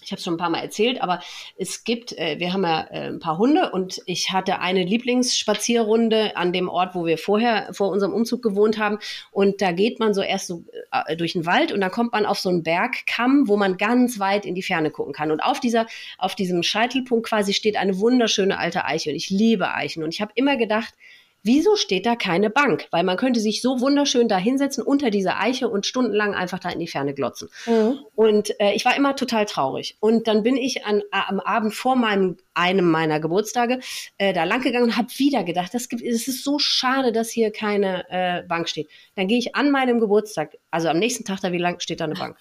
ich 0.01 0.11
habe 0.11 0.17
es 0.17 0.23
schon 0.23 0.33
ein 0.33 0.37
paar 0.37 0.49
Mal 0.49 0.61
erzählt, 0.61 1.01
aber 1.01 1.21
es 1.57 1.83
gibt, 1.83 2.17
äh, 2.17 2.39
wir 2.39 2.53
haben 2.53 2.63
ja 2.63 2.87
äh, 2.89 3.07
ein 3.07 3.19
paar 3.19 3.37
Hunde 3.37 3.71
und 3.71 4.01
ich 4.05 4.31
hatte 4.31 4.59
eine 4.59 4.83
Lieblingsspazierrunde 4.83 6.35
an 6.35 6.51
dem 6.53 6.69
Ort, 6.69 6.95
wo 6.95 7.05
wir 7.05 7.17
vorher 7.17 7.73
vor 7.73 7.89
unserem 7.89 8.13
Umzug 8.13 8.41
gewohnt 8.41 8.77
haben. 8.77 8.99
Und 9.31 9.61
da 9.61 9.71
geht 9.71 9.99
man 9.99 10.13
so 10.13 10.21
erst 10.21 10.47
so 10.47 10.65
äh, 10.91 11.15
durch 11.15 11.33
den 11.33 11.45
Wald 11.45 11.71
und 11.71 11.81
dann 11.81 11.91
kommt 11.91 12.13
man 12.13 12.25
auf 12.25 12.39
so 12.39 12.49
einen 12.49 12.63
Bergkamm, 12.63 13.47
wo 13.47 13.57
man 13.57 13.77
ganz 13.77 14.19
weit 14.19 14.45
in 14.45 14.55
die 14.55 14.63
Ferne 14.63 14.91
gucken 14.91 15.13
kann. 15.13 15.31
Und 15.31 15.41
auf 15.41 15.59
dieser, 15.59 15.85
auf 16.17 16.35
diesem 16.35 16.63
Scheitelpunkt 16.63 17.27
quasi 17.27 17.53
steht 17.53 17.77
eine 17.77 17.99
wunderschöne 17.99 18.57
alte 18.57 18.85
Eiche 18.85 19.11
und 19.11 19.15
ich 19.15 19.29
liebe 19.29 19.73
Eichen. 19.73 20.03
Und 20.03 20.13
ich 20.13 20.21
habe 20.21 20.31
immer 20.35 20.57
gedacht, 20.57 20.93
Wieso 21.43 21.75
steht 21.75 22.05
da 22.05 22.15
keine 22.15 22.49
Bank? 22.49 22.87
Weil 22.91 23.03
man 23.03 23.17
könnte 23.17 23.39
sich 23.39 23.61
so 23.61 23.79
wunderschön 23.79 24.27
da 24.27 24.37
hinsetzen 24.37 24.83
unter 24.83 25.09
dieser 25.09 25.39
Eiche 25.39 25.69
und 25.69 25.85
stundenlang 25.85 26.35
einfach 26.35 26.59
da 26.59 26.69
in 26.69 26.79
die 26.79 26.87
Ferne 26.87 27.13
glotzen. 27.13 27.49
Mhm. 27.65 27.99
Und 28.13 28.59
äh, 28.59 28.73
ich 28.73 28.85
war 28.85 28.95
immer 28.95 29.15
total 29.15 29.45
traurig. 29.45 29.97
Und 29.99 30.27
dann 30.27 30.43
bin 30.43 30.55
ich 30.55 30.85
an, 30.85 31.01
am 31.11 31.39
Abend 31.39 31.73
vor 31.73 31.95
meinem 31.95 32.37
einem 32.53 32.91
meiner 32.91 33.19
Geburtstage 33.19 33.79
äh, 34.17 34.33
da 34.33 34.43
lang 34.43 34.61
gegangen 34.61 34.85
und 34.85 34.97
habe 34.97 35.07
wieder 35.17 35.43
gedacht, 35.43 35.73
das 35.73 35.89
gibt, 35.89 36.03
es 36.03 36.27
ist 36.27 36.43
so 36.43 36.59
schade, 36.59 37.11
dass 37.11 37.29
hier 37.29 37.51
keine 37.51 38.05
äh, 38.09 38.43
Bank 38.43 38.69
steht. 38.69 38.89
Dann 39.15 39.27
gehe 39.27 39.39
ich 39.39 39.55
an 39.55 39.71
meinem 39.71 39.99
Geburtstag, 39.99 40.57
also 40.69 40.89
am 40.89 40.99
nächsten 40.99 41.23
Tag 41.23 41.39
da, 41.41 41.51
wie 41.51 41.57
lang 41.57 41.79
steht 41.79 42.01
da 42.01 42.05
eine 42.05 42.15
Bank? 42.15 42.37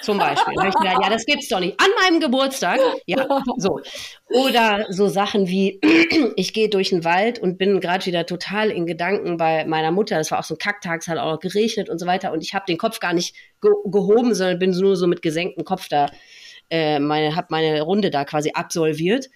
Zum 0.00 0.18
Beispiel. 0.18 0.54
Ja, 0.84 1.10
das 1.10 1.26
gibt's 1.26 1.48
doch 1.48 1.60
nicht. 1.60 1.78
An 1.78 1.88
meinem 2.02 2.20
Geburtstag. 2.20 2.80
Ja, 3.06 3.26
so. 3.56 3.80
Oder 4.30 4.86
so 4.88 5.08
Sachen 5.08 5.48
wie, 5.48 5.80
ich 6.36 6.52
gehe 6.52 6.68
durch 6.68 6.90
den 6.90 7.04
Wald 7.04 7.38
und 7.38 7.58
bin 7.58 7.80
gerade 7.80 8.06
wieder 8.06 8.24
total 8.24 8.70
in 8.70 8.86
Gedanken 8.86 9.36
bei 9.36 9.64
meiner 9.66 9.90
Mutter. 9.90 10.16
Das 10.16 10.30
war 10.30 10.38
auch 10.38 10.44
so 10.44 10.54
ein 10.54 10.58
Kacktag, 10.58 11.02
es 11.02 11.08
hat 11.08 11.18
auch 11.18 11.38
geregnet 11.40 11.90
und 11.90 11.98
so 11.98 12.06
weiter. 12.06 12.32
Und 12.32 12.42
ich 12.42 12.54
habe 12.54 12.64
den 12.66 12.78
Kopf 12.78 13.00
gar 13.00 13.12
nicht 13.12 13.34
ge 13.60 13.70
gehoben, 13.86 14.34
sondern 14.34 14.58
bin 14.58 14.70
nur 14.70 14.96
so 14.96 15.06
mit 15.06 15.20
gesenktem 15.22 15.64
Kopf 15.64 15.88
da, 15.88 16.10
äh, 16.70 16.98
meine, 16.98 17.36
habe 17.36 17.48
meine 17.50 17.82
Runde 17.82 18.10
da 18.10 18.24
quasi 18.24 18.52
absolviert. 18.54 19.28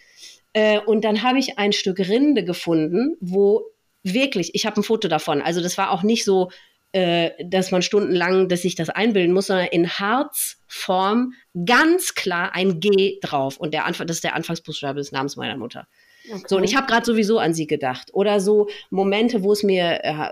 Äh, 0.55 0.81
und 0.81 1.05
dann 1.05 1.23
habe 1.23 1.39
ich 1.39 1.59
ein 1.59 1.73
Stück 1.73 1.99
Rinde 1.99 2.45
gefunden, 2.45 3.17
wo 3.21 3.63
wirklich, 4.03 4.55
ich 4.55 4.67
habe 4.67 4.81
ein 4.81 4.85
Foto 4.85 5.09
davon. 5.09 5.43
Also 5.43 5.61
das 5.63 5.79
war 5.79 5.91
auch 5.91 6.03
nicht 6.03 6.25
so 6.25 6.51
äh, 6.93 7.31
dass 7.45 7.71
man 7.71 7.83
stundenlang, 7.83 8.49
dass 8.49 8.63
sich 8.63 8.75
das 8.75 8.91
einbilden 8.91 9.33
muss, 9.33 9.47
sondern 9.47 9.67
in 9.67 9.89
Harzform 9.89 11.33
ganz 11.65 12.15
klar 12.15 12.55
ein 12.55 12.81
G 12.81 13.19
drauf. 13.23 13.57
Und 13.57 13.73
der 13.73 13.87
Anfang, 13.87 14.07
das 14.07 14.19
ist 14.19 14.25
der 14.25 14.35
Anfangsbuchstabe 14.35 14.99
des 14.99 15.11
Namens 15.11 15.37
meiner 15.37 15.57
Mutter. 15.57 15.89
Okay. 16.31 16.45
So, 16.47 16.57
und 16.57 16.65
ich 16.65 16.77
habe 16.77 16.87
gerade 16.87 17.05
sowieso 17.05 17.39
an 17.39 17.55
sie 17.55 17.67
gedacht. 17.67 18.11
Oder 18.13 18.41
so 18.41 18.69
Momente, 18.91 19.43
wo 19.43 19.53
es 19.53 19.63
mir, 19.63 20.05
äh, 20.05 20.29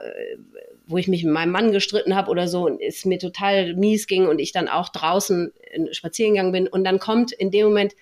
wo 0.86 0.98
ich 0.98 1.08
mich 1.08 1.24
mit 1.24 1.32
meinem 1.32 1.50
Mann 1.50 1.72
gestritten 1.72 2.14
habe 2.14 2.30
oder 2.30 2.46
so 2.46 2.66
und 2.66 2.80
es 2.80 3.04
mir 3.04 3.18
total 3.18 3.74
mies 3.74 4.06
ging 4.06 4.26
und 4.26 4.38
ich 4.38 4.52
dann 4.52 4.68
auch 4.68 4.90
draußen 4.90 5.52
spazieren 5.92 6.34
gegangen 6.34 6.52
bin 6.52 6.68
und 6.68 6.84
dann 6.84 6.98
kommt 6.98 7.32
in 7.32 7.50
dem 7.50 7.66
Moment 7.66 7.94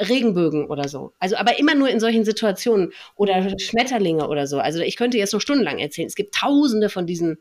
Regenbögen 0.00 0.66
oder 0.66 0.88
so. 0.88 1.12
Also 1.18 1.36
aber 1.36 1.58
immer 1.58 1.74
nur 1.74 1.88
in 1.88 2.00
solchen 2.00 2.24
Situationen 2.24 2.92
oder 3.14 3.58
Schmetterlinge 3.58 4.28
oder 4.28 4.46
so. 4.46 4.58
Also 4.58 4.80
ich 4.80 4.96
könnte 4.96 5.18
jetzt 5.18 5.32
noch 5.32 5.40
stundenlang 5.40 5.78
erzählen. 5.78 6.08
Es 6.08 6.16
gibt 6.16 6.34
tausende 6.34 6.88
von 6.88 7.06
diesen 7.06 7.38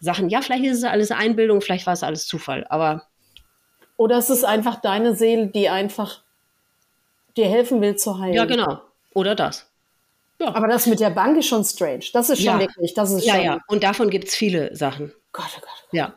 Sachen, 0.00 0.28
ja, 0.28 0.40
vielleicht 0.40 0.64
ist 0.64 0.78
es 0.78 0.84
alles 0.84 1.10
Einbildung, 1.10 1.60
vielleicht 1.60 1.86
war 1.86 1.94
es 1.94 2.02
alles 2.02 2.26
Zufall, 2.26 2.66
aber. 2.68 3.06
Oder 3.96 4.18
es 4.18 4.30
ist 4.30 4.44
einfach 4.44 4.80
deine 4.80 5.14
Seele, 5.14 5.48
die 5.48 5.68
einfach 5.68 6.22
dir 7.36 7.46
helfen 7.46 7.80
will 7.80 7.96
zu 7.96 8.18
heilen. 8.18 8.34
Ja, 8.34 8.44
genau. 8.44 8.80
Oder 9.14 9.34
das. 9.34 9.68
Ja. 10.40 10.54
Aber 10.54 10.68
das 10.68 10.86
mit 10.86 11.00
der 11.00 11.10
Bank 11.10 11.36
ist 11.36 11.46
schon 11.46 11.64
strange. 11.64 12.04
Das 12.12 12.30
ist 12.30 12.38
schon 12.38 12.46
ja. 12.54 12.60
wirklich, 12.60 12.94
das 12.94 13.10
ist 13.10 13.24
ja, 13.24 13.34
schon. 13.34 13.44
Ja, 13.44 13.58
und 13.66 13.82
davon 13.82 14.08
gibt 14.10 14.28
es 14.28 14.36
viele 14.36 14.74
Sachen. 14.76 15.12
Gott, 15.32 15.50
oh 15.56 15.60
Gott. 15.60 15.88
Ja. 15.92 16.14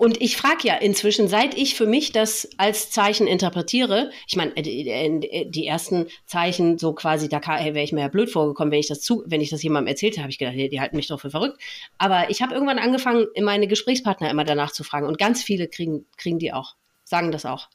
Und 0.00 0.22
ich 0.22 0.38
frage 0.38 0.66
ja 0.66 0.76
inzwischen, 0.76 1.28
seit 1.28 1.54
ich 1.58 1.74
für 1.74 1.84
mich 1.84 2.10
das 2.10 2.48
als 2.56 2.90
Zeichen 2.90 3.26
interpretiere, 3.26 4.10
ich 4.26 4.34
meine, 4.34 4.56
äh, 4.56 5.18
äh, 5.18 5.44
die 5.44 5.66
ersten 5.66 6.06
Zeichen 6.24 6.78
so 6.78 6.94
quasi, 6.94 7.28
da 7.28 7.46
wäre 7.46 7.82
ich 7.82 7.92
mir 7.92 8.00
ja 8.00 8.08
blöd 8.08 8.30
vorgekommen, 8.30 8.72
wenn 8.72 8.78
ich 8.78 8.88
das 8.88 9.02
zu, 9.02 9.22
wenn 9.26 9.42
ich 9.42 9.50
das 9.50 9.62
jemandem 9.62 9.88
erzählt 9.88 10.14
habe, 10.14 10.22
habe 10.22 10.30
ich 10.30 10.38
gedacht, 10.38 10.56
die, 10.56 10.70
die 10.70 10.80
halten 10.80 10.96
mich 10.96 11.08
doch 11.08 11.20
für 11.20 11.28
verrückt. 11.28 11.60
Aber 11.98 12.30
ich 12.30 12.40
habe 12.40 12.54
irgendwann 12.54 12.78
angefangen, 12.78 13.26
meine 13.42 13.66
Gesprächspartner 13.66 14.30
immer 14.30 14.44
danach 14.44 14.72
zu 14.72 14.84
fragen 14.84 15.06
und 15.06 15.18
ganz 15.18 15.42
viele 15.42 15.68
kriegen, 15.68 16.06
kriegen 16.16 16.38
die 16.38 16.54
auch, 16.54 16.76
sagen 17.04 17.30
das 17.30 17.44
auch. 17.44 17.68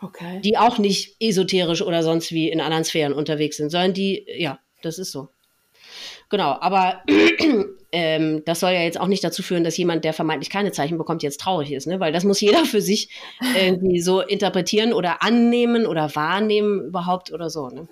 Okay. 0.00 0.40
Die 0.40 0.56
auch 0.56 0.78
nicht 0.78 1.16
esoterisch 1.20 1.82
oder 1.82 2.02
sonst 2.02 2.32
wie 2.32 2.48
in 2.48 2.62
anderen 2.62 2.84
Sphären 2.84 3.12
unterwegs 3.12 3.58
sind, 3.58 3.68
sondern 3.68 3.92
die, 3.92 4.24
ja, 4.38 4.58
das 4.80 4.98
ist 4.98 5.12
so. 5.12 5.28
Genau, 6.30 6.56
aber 6.60 7.02
ähm, 7.92 8.42
das 8.44 8.60
soll 8.60 8.72
ja 8.72 8.82
jetzt 8.82 9.00
auch 9.00 9.06
nicht 9.06 9.24
dazu 9.24 9.42
führen, 9.42 9.64
dass 9.64 9.76
jemand, 9.76 10.04
der 10.04 10.12
vermeintlich 10.12 10.50
keine 10.50 10.72
Zeichen 10.72 10.98
bekommt, 10.98 11.22
jetzt 11.22 11.40
traurig 11.40 11.72
ist, 11.72 11.86
ne? 11.86 12.00
Weil 12.00 12.12
das 12.12 12.24
muss 12.24 12.40
jeder 12.42 12.64
für 12.64 12.80
sich 12.80 13.10
irgendwie 13.56 14.00
so 14.00 14.20
interpretieren 14.20 14.92
oder 14.92 15.22
annehmen 15.22 15.86
oder 15.86 16.14
wahrnehmen 16.14 16.86
überhaupt 16.86 17.32
oder 17.32 17.50
so. 17.50 17.68
Ne? 17.68 17.88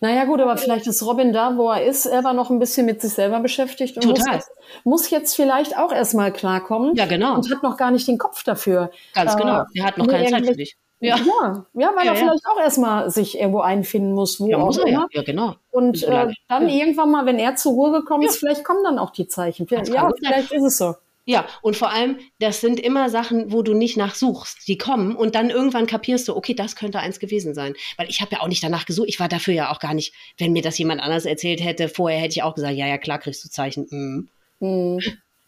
Naja 0.00 0.24
gut, 0.24 0.40
aber 0.40 0.56
vielleicht 0.56 0.86
ist 0.86 1.02
Robin 1.02 1.32
da, 1.32 1.56
wo 1.56 1.70
er 1.70 1.84
ist, 1.84 2.06
er 2.06 2.24
war 2.24 2.32
noch 2.32 2.50
ein 2.50 2.58
bisschen 2.58 2.86
mit 2.86 3.00
sich 3.00 3.12
selber 3.12 3.40
beschäftigt 3.40 3.96
und 3.96 4.02
Total. 4.02 4.16
muss 4.16 4.34
jetzt, 4.34 4.50
muss 4.84 5.10
jetzt 5.10 5.36
vielleicht 5.36 5.76
auch 5.76 5.92
erstmal 5.92 6.32
klarkommen. 6.32 6.94
Ja, 6.96 7.06
genau. 7.06 7.36
Und 7.36 7.50
hat 7.50 7.62
noch 7.62 7.76
gar 7.76 7.90
nicht 7.90 8.08
den 8.08 8.18
Kopf 8.18 8.42
dafür. 8.42 8.90
Ganz 9.14 9.36
genau. 9.36 9.64
Er 9.74 9.84
hat 9.84 9.98
noch 9.98 10.06
keine 10.06 10.30
Zeit 10.30 10.46
für 10.46 10.56
dich. 10.56 10.76
Ja, 11.02 11.16
Ja. 11.16 11.66
ja, 11.74 11.92
weil 11.96 12.06
Ja, 12.06 12.12
er 12.12 12.14
ja. 12.14 12.14
vielleicht 12.14 12.46
auch 12.46 12.60
erstmal 12.60 13.10
sich 13.10 13.38
irgendwo 13.38 13.60
einfinden 13.60 14.12
muss, 14.12 14.40
wo 14.40 14.46
Ja, 14.46 14.58
auch 14.58 14.66
muss 14.66 14.78
er 14.78 14.86
immer. 14.86 15.08
Ja, 15.10 15.22
genau. 15.22 15.56
Und 15.72 16.02
äh, 16.04 16.28
dann 16.48 16.68
irgendwann 16.68 17.10
mal, 17.10 17.26
wenn 17.26 17.38
er 17.38 17.56
zur 17.56 17.72
Ruhe 17.72 17.90
gekommen 17.90 18.22
ist, 18.24 18.36
vielleicht 18.36 18.62
kommen 18.62 18.84
dann 18.84 18.98
auch 18.98 19.10
die 19.10 19.26
Zeichen. 19.26 19.66
Ja, 19.68 19.84
sein. 19.84 20.12
vielleicht 20.18 20.52
ist 20.52 20.62
es 20.62 20.78
so. 20.78 20.94
Ja, 21.24 21.46
und 21.60 21.76
vor 21.76 21.90
allem, 21.90 22.18
das 22.40 22.60
sind 22.60 22.80
immer 22.80 23.08
Sachen, 23.08 23.52
wo 23.52 23.62
du 23.62 23.74
nicht 23.74 23.96
nachsuchst. 23.96 24.66
Die 24.66 24.78
kommen 24.78 25.14
und 25.14 25.34
dann 25.36 25.50
irgendwann 25.50 25.86
kapierst 25.86 26.26
du, 26.26 26.36
okay, 26.36 26.54
das 26.54 26.74
könnte 26.74 26.98
eins 26.98 27.20
gewesen 27.20 27.54
sein. 27.54 27.74
Weil 27.96 28.08
ich 28.08 28.20
habe 28.20 28.32
ja 28.32 28.40
auch 28.40 28.48
nicht 28.48 28.62
danach 28.62 28.86
gesucht. 28.86 29.08
Ich 29.08 29.20
war 29.20 29.28
dafür 29.28 29.54
ja 29.54 29.72
auch 29.72 29.78
gar 29.78 29.94
nicht, 29.94 30.14
wenn 30.38 30.52
mir 30.52 30.62
das 30.62 30.78
jemand 30.78 31.00
anders 31.00 31.24
erzählt 31.24 31.62
hätte, 31.62 31.88
vorher 31.88 32.18
hätte 32.18 32.32
ich 32.32 32.42
auch 32.42 32.54
gesagt, 32.54 32.74
ja, 32.74 32.86
ja, 32.86 32.98
klar 32.98 33.18
kriegst 33.18 33.44
du 33.44 33.50
Zeichen. 33.50 33.86
Mhm. 33.90 34.28
Hm. 34.60 35.00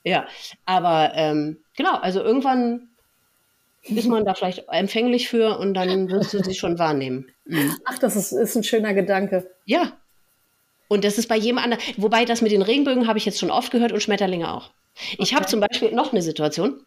Ja, 0.04 0.26
aber 0.64 1.12
ähm, 1.14 1.58
genau, 1.76 1.94
also 1.96 2.20
irgendwann 2.20 2.90
ist 3.88 4.08
man 4.08 4.24
da 4.24 4.34
vielleicht 4.34 4.64
empfänglich 4.68 5.28
für 5.28 5.58
und 5.58 5.74
dann 5.74 6.10
wirst 6.10 6.34
du 6.34 6.42
sie 6.42 6.54
schon 6.54 6.78
wahrnehmen. 6.78 7.30
Mhm. 7.44 7.76
Ach, 7.84 7.98
das 7.98 8.16
ist, 8.16 8.32
ist 8.32 8.56
ein 8.56 8.64
schöner 8.64 8.94
Gedanke. 8.94 9.50
Ja. 9.64 9.92
Und 10.88 11.04
das 11.04 11.18
ist 11.18 11.28
bei 11.28 11.36
jedem 11.36 11.58
anderen. 11.58 11.82
Wobei 11.96 12.24
das 12.24 12.42
mit 12.42 12.52
den 12.52 12.62
Regenbögen 12.62 13.06
habe 13.06 13.18
ich 13.18 13.24
jetzt 13.24 13.38
schon 13.38 13.50
oft 13.50 13.70
gehört 13.70 13.92
und 13.92 14.02
Schmetterlinge 14.02 14.52
auch. 14.52 14.70
Ich 15.18 15.34
habe 15.34 15.42
Okay. 15.42 15.50
zum 15.50 15.60
Beispiel 15.60 15.92
noch 15.92 16.12
eine 16.12 16.22
Situation. 16.22 16.80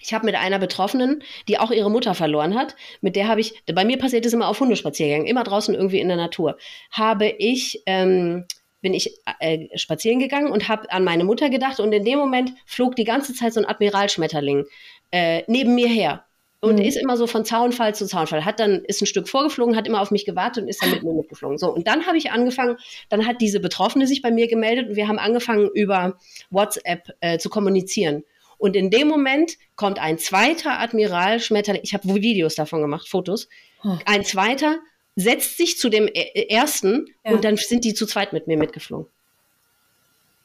Ich 0.00 0.14
habe 0.14 0.26
mit 0.26 0.36
einer 0.36 0.58
Betroffenen, 0.60 1.22
die 1.48 1.58
auch 1.58 1.72
ihre 1.72 1.90
Mutter 1.90 2.14
verloren 2.14 2.54
hat, 2.54 2.76
mit 3.00 3.16
der 3.16 3.26
habe 3.26 3.40
ich, 3.40 3.60
bei 3.66 3.84
mir 3.84 3.98
passiert 3.98 4.24
es 4.26 4.32
immer 4.32 4.48
auf 4.48 4.60
Hundespaziergängen, 4.60 5.26
immer 5.26 5.42
draußen 5.42 5.74
irgendwie 5.74 5.98
in 5.98 6.06
der 6.06 6.16
Natur, 6.16 6.56
habe 6.92 7.26
ich, 7.26 7.82
ähm, 7.86 8.46
bin 8.80 8.94
ich 8.94 9.18
äh, 9.40 9.66
spazieren 9.76 10.20
gegangen 10.20 10.52
und 10.52 10.68
habe 10.68 10.90
an 10.92 11.02
meine 11.02 11.24
Mutter 11.24 11.50
gedacht 11.50 11.80
und 11.80 11.92
in 11.92 12.04
dem 12.04 12.18
Moment 12.18 12.52
flog 12.64 12.94
die 12.94 13.02
ganze 13.04 13.34
Zeit 13.34 13.54
so 13.54 13.60
ein 13.60 13.66
Admiralschmetterling 13.66 14.66
äh, 15.10 15.42
neben 15.48 15.74
mir 15.74 15.88
her. 15.88 16.24
Und 16.60 16.76
Mhm. 16.76 16.82
ist 16.82 16.96
immer 16.96 17.16
so 17.16 17.28
von 17.28 17.44
Zaunfall 17.44 17.94
zu 17.94 18.06
Zaunfall. 18.06 18.44
Hat 18.44 18.58
dann, 18.58 18.84
ist 18.84 19.00
ein 19.00 19.06
Stück 19.06 19.28
vorgeflogen, 19.28 19.76
hat 19.76 19.86
immer 19.86 20.00
auf 20.00 20.10
mich 20.10 20.24
gewartet 20.24 20.64
und 20.64 20.68
ist 20.68 20.82
dann 20.82 20.90
mit 20.90 21.04
mir 21.04 21.12
mitgeflogen. 21.12 21.56
So, 21.56 21.72
und 21.72 21.86
dann 21.86 22.06
habe 22.06 22.16
ich 22.18 22.32
angefangen, 22.32 22.76
dann 23.10 23.26
hat 23.26 23.40
diese 23.40 23.60
Betroffene 23.60 24.08
sich 24.08 24.22
bei 24.22 24.32
mir 24.32 24.48
gemeldet 24.48 24.88
und 24.88 24.96
wir 24.96 25.06
haben 25.06 25.20
angefangen, 25.20 25.68
über 25.72 26.18
WhatsApp 26.50 27.10
äh, 27.20 27.38
zu 27.38 27.48
kommunizieren. 27.48 28.24
Und 28.58 28.74
in 28.74 28.90
dem 28.90 29.06
Moment 29.06 29.52
kommt 29.76 30.00
ein 30.00 30.18
zweiter 30.18 30.80
Admiral 30.80 31.38
Schmetterling, 31.38 31.82
ich 31.84 31.94
habe 31.94 32.12
Videos 32.12 32.56
davon 32.56 32.80
gemacht, 32.80 33.08
Fotos, 33.08 33.48
Hm. 33.82 34.00
ein 34.04 34.24
zweiter 34.24 34.78
setzt 35.14 35.56
sich 35.58 35.78
zu 35.78 35.88
dem 35.88 36.08
e- 36.08 36.46
ersten 36.48 37.06
Ja. 37.24 37.30
und 37.32 37.44
dann 37.44 37.56
sind 37.56 37.84
die 37.84 37.94
zu 37.94 38.04
zweit 38.04 38.32
mit 38.32 38.48
mir 38.48 38.56
mitgeflogen. 38.58 39.06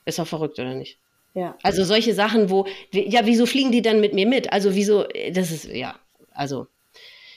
Ist 0.05 0.19
doch 0.19 0.27
verrückt, 0.27 0.59
oder 0.59 0.75
nicht? 0.75 0.99
Ja. 1.33 1.57
Also 1.63 1.83
solche 1.83 2.13
Sachen, 2.13 2.51
wo, 2.51 2.67
ja, 2.91 3.21
wieso 3.25 3.47
fliegen 3.47 3.71
die 3.71 3.81
dann 3.81 3.99
mit 3.99 4.13
mir 4.13 4.27
mit? 4.27 4.53
Also 4.53 4.75
wieso, 4.75 5.07
äh, 5.09 5.31
das 5.31 5.49
ist, 5.49 5.65
ja, 5.65 5.95
also, 6.33 6.67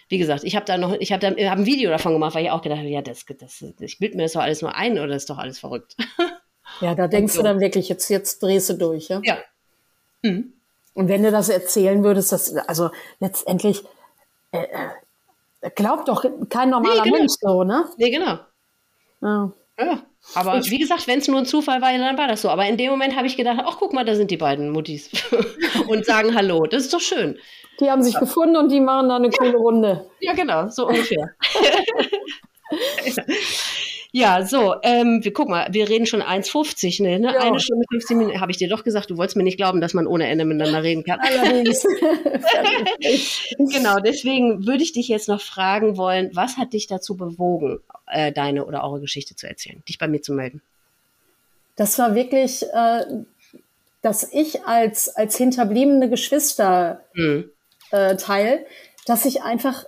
wie 0.09 0.19
gesagt, 0.19 0.45
ich 0.45 0.55
habe 0.55 0.67
da 0.67 0.79
noch, 0.79 0.95
ich 0.95 1.13
habe 1.13 1.21
da 1.21 1.51
hab 1.51 1.59
ein 1.59 1.67
Video 1.67 1.91
davon 1.91 2.13
gemacht, 2.13 2.35
weil 2.35 2.45
ich 2.45 2.51
auch 2.51 2.63
gedacht 2.63 2.79
habe, 2.79 2.89
ja, 2.89 3.03
das, 3.03 3.25
das, 3.39 3.65
ich 3.81 3.99
bild 3.99 4.15
mir 4.15 4.23
das 4.23 4.33
doch 4.33 4.43
alles 4.43 4.63
nur 4.63 4.75
ein 4.75 4.99
oder 4.99 5.15
ist 5.15 5.31
doch 5.31 5.39
alles 5.39 5.59
verrückt. 5.59 5.97
Ja, 6.81 6.95
da 6.95 7.09
denkst 7.09 7.33
so. 7.33 7.41
du 7.41 7.45
dann 7.45 7.61
wirklich, 7.61 7.89
jetzt, 7.89 8.11
jetzt 8.11 8.43
drehst 8.43 8.69
du 8.69 8.75
durch, 8.75 9.09
ja? 9.09 9.21
ja. 9.23 9.39
Mhm. 10.21 10.53
Und 10.95 11.09
wenn 11.09 11.23
du 11.23 11.31
das 11.31 11.49
erzählen 11.49 12.03
würdest, 12.05 12.33
das, 12.33 12.55
also 12.55 12.91
letztendlich, 13.19 13.83
äh, 14.53 14.65
äh, 15.61 15.71
glaubt 15.75 16.09
doch 16.09 16.25
kein 16.51 16.71
normaler 16.71 17.03
Nee, 17.03 17.11
genau. 17.11 17.19
Mensch 17.19 17.33
so, 17.41 17.65
ne? 17.65 17.89
Nee, 17.97 18.11
genau. 18.11 18.39
Ja. 19.23 19.53
Ja. 19.79 20.03
Aber 20.35 20.65
wie 20.65 20.79
gesagt, 20.79 21.07
wenn 21.07 21.19
es 21.19 21.29
nur 21.29 21.39
ein 21.39 21.47
Zufall 21.47 21.81
war, 21.81 21.93
dann 21.93 22.19
war 22.19 22.27
das 22.27 22.43
so. 22.43 22.49
Aber 22.49 22.67
in 22.67 22.77
dem 22.77 22.91
Moment 22.91 23.15
habe 23.15 23.27
ich 23.27 23.37
gedacht, 23.37 23.61
ach, 23.65 23.77
guck 23.79 23.93
mal, 23.93 24.05
da 24.05 24.15
sind 24.15 24.31
die 24.31 24.37
beiden 24.37 24.71
Muttis 24.71 25.11
und 25.89 26.05
sagen 26.05 26.35
Hallo. 26.35 26.67
Das 26.67 26.85
ist 26.85 26.95
doch 26.95 27.01
schön. 27.01 27.39
Die 27.81 27.91
haben 27.91 28.03
sich 28.03 28.19
gefunden 28.19 28.57
und 28.57 28.71
die 28.71 28.81
machen 28.81 29.09
da 29.09 29.17
eine 29.17 29.31
coole 29.31 29.57
Runde. 29.57 30.07
Ja, 30.21 30.33
genau, 30.33 30.69
so 30.69 30.87
ungefähr. 30.89 31.35
ja, 34.13 34.45
so, 34.45 34.75
ähm, 34.83 35.23
wir, 35.23 35.33
guck 35.33 35.49
mal, 35.49 35.69
wir 35.71 35.89
reden 35.89 36.07
schon 36.07 36.23
1,50, 36.23 37.03
ne? 37.03 37.19
ne? 37.19 37.35
Ja. 37.35 37.41
Eine 37.41 37.61
Stunde 37.61 37.85
15 37.91 38.17
Minuten. 38.17 38.41
Habe 38.41 38.51
ich 38.51 38.57
dir 38.57 38.69
doch 38.69 38.83
gesagt, 38.83 39.11
du 39.11 39.19
wolltest 39.19 39.37
mir 39.37 39.43
nicht 39.43 39.59
glauben, 39.59 39.81
dass 39.81 39.95
man 39.95 40.07
ohne 40.07 40.27
Ende 40.27 40.45
miteinander 40.45 40.83
reden 40.83 41.05
kann. 41.05 41.21
Allerdings. 41.21 41.83
genau, 43.59 43.97
deswegen 43.99 44.67
würde 44.67 44.83
ich 44.83 44.93
dich 44.93 45.09
jetzt 45.09 45.29
noch 45.29 45.43
fragen 45.43 45.97
wollen, 45.97 46.31
was 46.35 46.57
hat 46.57 46.73
dich 46.73 46.87
dazu 46.87 47.17
bewogen, 47.17 47.81
äh, 48.07 48.33
deine 48.33 48.65
oder 48.65 48.85
eure 48.85 49.01
Geschichte 49.01 49.37
zu 49.37 49.47
erzählen, 49.47 49.83
dich 49.89 49.99
bei 49.99 50.09
mir 50.09 50.23
zu 50.23 50.33
melden? 50.33 50.63
Das 51.77 51.99
war 51.99 52.15
wirklich, 52.15 52.63
äh, 52.73 53.05
dass 54.01 54.33
ich 54.33 54.65
als, 54.65 55.15
als 55.15 55.37
hinterbliebene 55.37 56.09
Geschwister 56.09 57.03
Hm. 57.15 57.51
Äh, 57.91 58.17
Teil, 58.17 58.67
dass 59.07 59.25
ich 59.25 59.43
einfach 59.43 59.85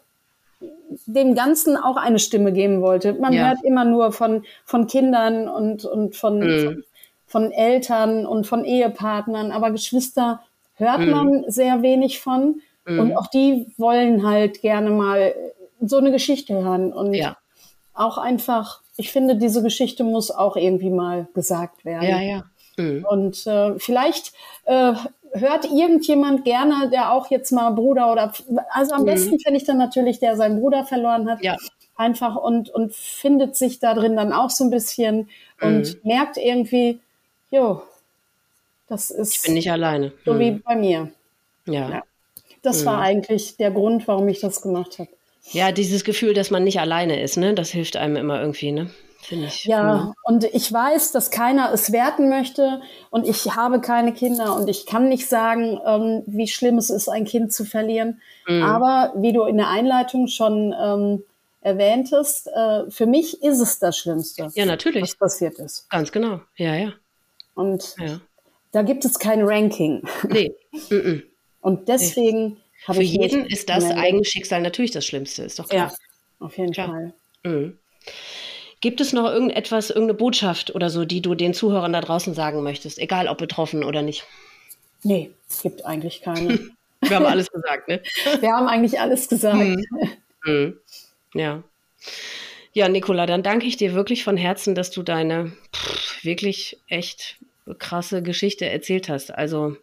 dem 1.06 1.34
Ganzen 1.34 1.76
auch 1.76 1.96
eine 1.96 2.18
Stimme 2.18 2.52
geben 2.52 2.80
wollte. 2.82 3.12
Man 3.14 3.32
Ja. 3.32 3.48
hört 3.48 3.58
immer 3.64 3.84
nur 3.84 4.12
von, 4.12 4.44
von 4.64 4.86
Kindern 4.86 5.48
und, 5.48 5.84
und 5.84 6.16
von, 6.16 6.38
Mhm. 6.38 6.58
von, 6.64 6.84
von 7.26 7.52
Eltern 7.52 8.26
und 8.26 8.46
von 8.46 8.64
Ehepartnern, 8.64 9.52
aber 9.52 9.70
Geschwister 9.70 10.40
hört 10.74 11.00
Mhm. 11.00 11.10
man 11.10 11.44
sehr 11.48 11.82
wenig 11.82 12.20
von. 12.20 12.60
Mhm. 12.86 12.98
Und 12.98 13.16
auch 13.16 13.26
die 13.28 13.66
wollen 13.76 14.26
halt 14.26 14.60
gerne 14.62 14.90
mal 14.90 15.34
so 15.80 15.98
eine 15.98 16.10
Geschichte 16.10 16.54
hören. 16.54 16.92
Und 16.92 17.14
Ja. 17.14 17.36
auch 17.94 18.18
einfach, 18.18 18.80
ich 18.96 19.12
finde, 19.12 19.36
diese 19.36 19.62
Geschichte 19.62 20.02
muss 20.04 20.30
auch 20.30 20.56
irgendwie 20.56 20.90
mal 20.90 21.28
gesagt 21.34 21.84
werden. 21.84 22.08
Ja, 22.08 22.20
ja. 22.20 22.42
Mhm. 22.76 23.04
Und 23.08 23.46
äh, 23.46 23.78
vielleicht 23.78 24.32
äh, 24.64 24.94
hört 25.32 25.64
irgendjemand 25.64 26.44
gerne, 26.44 26.88
der 26.90 27.12
auch 27.12 27.30
jetzt 27.30 27.50
mal 27.52 27.70
Bruder 27.70 28.12
oder 28.12 28.32
also 28.70 28.94
am 28.94 29.02
Mhm. 29.02 29.06
besten 29.06 29.38
finde 29.40 29.58
ich 29.58 29.64
dann 29.64 29.78
natürlich, 29.78 30.18
der 30.20 30.36
seinen 30.36 30.60
Bruder 30.60 30.84
verloren 30.84 31.30
hat, 31.30 31.42
Ja. 31.42 31.56
einfach 31.96 32.36
und 32.36 32.70
und 32.70 32.94
findet 32.94 33.56
sich 33.56 33.78
da 33.78 33.94
drin 33.94 34.16
dann 34.16 34.32
auch 34.32 34.50
so 34.50 34.64
ein 34.64 34.70
bisschen 34.70 35.28
und 35.60 35.94
Mhm. 35.94 36.00
merkt 36.02 36.36
irgendwie, 36.36 37.00
jo, 37.50 37.82
das 38.88 39.10
ist 39.10 39.36
Ich 39.36 39.42
bin 39.42 39.54
nicht 39.54 39.70
alleine. 39.70 40.12
so 40.24 40.32
Hm. 40.32 40.38
wie 40.40 40.50
bei 40.52 40.76
mir. 40.76 41.10
Ja. 41.66 41.90
Ja. 41.90 42.02
Das 42.62 42.84
war 42.86 43.00
eigentlich 43.00 43.56
der 43.56 43.70
Grund, 43.70 44.08
warum 44.08 44.28
ich 44.28 44.40
das 44.40 44.62
gemacht 44.62 44.98
habe. 44.98 45.08
Ja, 45.52 45.72
dieses 45.72 46.04
Gefühl, 46.04 46.34
dass 46.34 46.50
man 46.50 46.64
nicht 46.64 46.80
alleine 46.80 47.22
ist, 47.22 47.36
ne? 47.36 47.54
Das 47.54 47.70
hilft 47.70 47.96
einem 47.96 48.16
immer 48.16 48.40
irgendwie, 48.40 48.72
ne? 48.72 48.90
Finde 49.20 49.46
ich. 49.46 49.64
Ja, 49.64 50.04
Hm. 50.04 50.14
und 50.22 50.44
ich 50.44 50.72
weiß, 50.72 51.12
dass 51.12 51.30
keiner 51.30 51.72
es 51.72 51.90
werten 51.92 52.28
möchte 52.28 52.80
und 53.10 53.26
ich 53.28 53.54
habe 53.56 53.80
keine 53.80 54.12
Kinder 54.12 54.54
und 54.56 54.68
ich 54.68 54.86
kann 54.86 55.08
nicht 55.08 55.28
sagen, 55.28 55.78
ähm, 55.84 56.22
wie 56.26 56.46
schlimm 56.46 56.78
es 56.78 56.88
ist, 56.88 57.08
ein 57.08 57.24
Kind 57.24 57.52
zu 57.52 57.64
verlieren. 57.64 58.20
Mhm. 58.46 58.62
Aber 58.62 59.12
wie 59.16 59.32
du 59.32 59.42
in 59.44 59.56
der 59.56 59.68
Einleitung 59.68 60.28
schon 60.28 60.72
ähm, 60.80 61.24
erwähntest, 61.60 62.46
äh, 62.46 62.88
für 62.90 63.06
mich 63.06 63.42
ist 63.42 63.60
es 63.60 63.78
das 63.80 63.98
Schlimmste, 63.98 64.50
Ja, 64.54 64.64
natürlich. 64.64 65.02
was 65.02 65.16
passiert 65.16 65.58
ist. 65.58 65.90
Ganz 65.90 66.12
genau. 66.12 66.40
Ja, 66.56 66.74
ja. 66.76 66.92
Und 67.54 67.96
ja. 67.98 68.20
da 68.72 68.82
gibt 68.82 69.04
es 69.04 69.18
kein 69.18 69.42
Ranking. 69.42 70.02
Nee. 70.28 70.54
Mhm. 70.90 71.24
Und 71.60 71.88
deswegen 71.88 72.58
habe 72.86 72.98
Für 72.98 73.02
jeden 73.02 73.46
ist 73.46 73.68
das 73.68 73.80
gemeldet. 73.80 74.04
eigene 74.04 74.24
Schicksal 74.24 74.62
natürlich 74.62 74.92
das 74.92 75.04
Schlimmste, 75.04 75.42
ist 75.42 75.58
doch 75.58 75.64
Ja, 75.72 75.86
klar. 75.86 75.94
auf 76.38 76.56
jeden 76.56 76.72
Klar. 76.72 76.86
Fall. 76.88 77.12
Mhm. 77.42 77.78
Gibt 78.80 79.00
es 79.00 79.12
noch 79.12 79.26
irgendetwas, 79.26 79.90
irgendeine 79.90 80.18
Botschaft 80.18 80.74
oder 80.74 80.90
so, 80.90 81.04
die 81.04 81.20
du 81.20 81.34
den 81.34 81.54
Zuhörern 81.54 81.92
da 81.92 82.00
draußen 82.00 82.34
sagen 82.34 82.62
möchtest, 82.62 82.98
egal 82.98 83.28
ob 83.28 83.38
betroffen 83.38 83.82
oder 83.82 84.02
nicht? 84.02 84.24
Nee, 85.02 85.30
es 85.48 85.62
gibt 85.62 85.84
eigentlich 85.84 86.22
keine. 86.22 86.70
Wir 87.00 87.16
haben 87.16 87.26
alles 87.26 87.50
gesagt, 87.50 87.88
ne? 87.88 88.02
Wir 88.40 88.52
haben 88.52 88.66
eigentlich 88.66 89.00
alles 89.00 89.28
gesagt. 89.28 89.58
Mhm. 90.44 90.78
Ja. 91.34 91.62
Ja, 92.72 92.88
Nicola, 92.88 93.26
dann 93.26 93.42
danke 93.42 93.66
ich 93.66 93.76
dir 93.76 93.94
wirklich 93.94 94.24
von 94.24 94.36
Herzen, 94.36 94.74
dass 94.74 94.90
du 94.90 95.02
deine 95.02 95.52
pff, 95.74 96.24
wirklich 96.24 96.78
echt 96.88 97.36
krasse 97.78 98.22
Geschichte 98.22 98.66
erzählt 98.66 99.08
hast. 99.08 99.32
Also, 99.32 99.76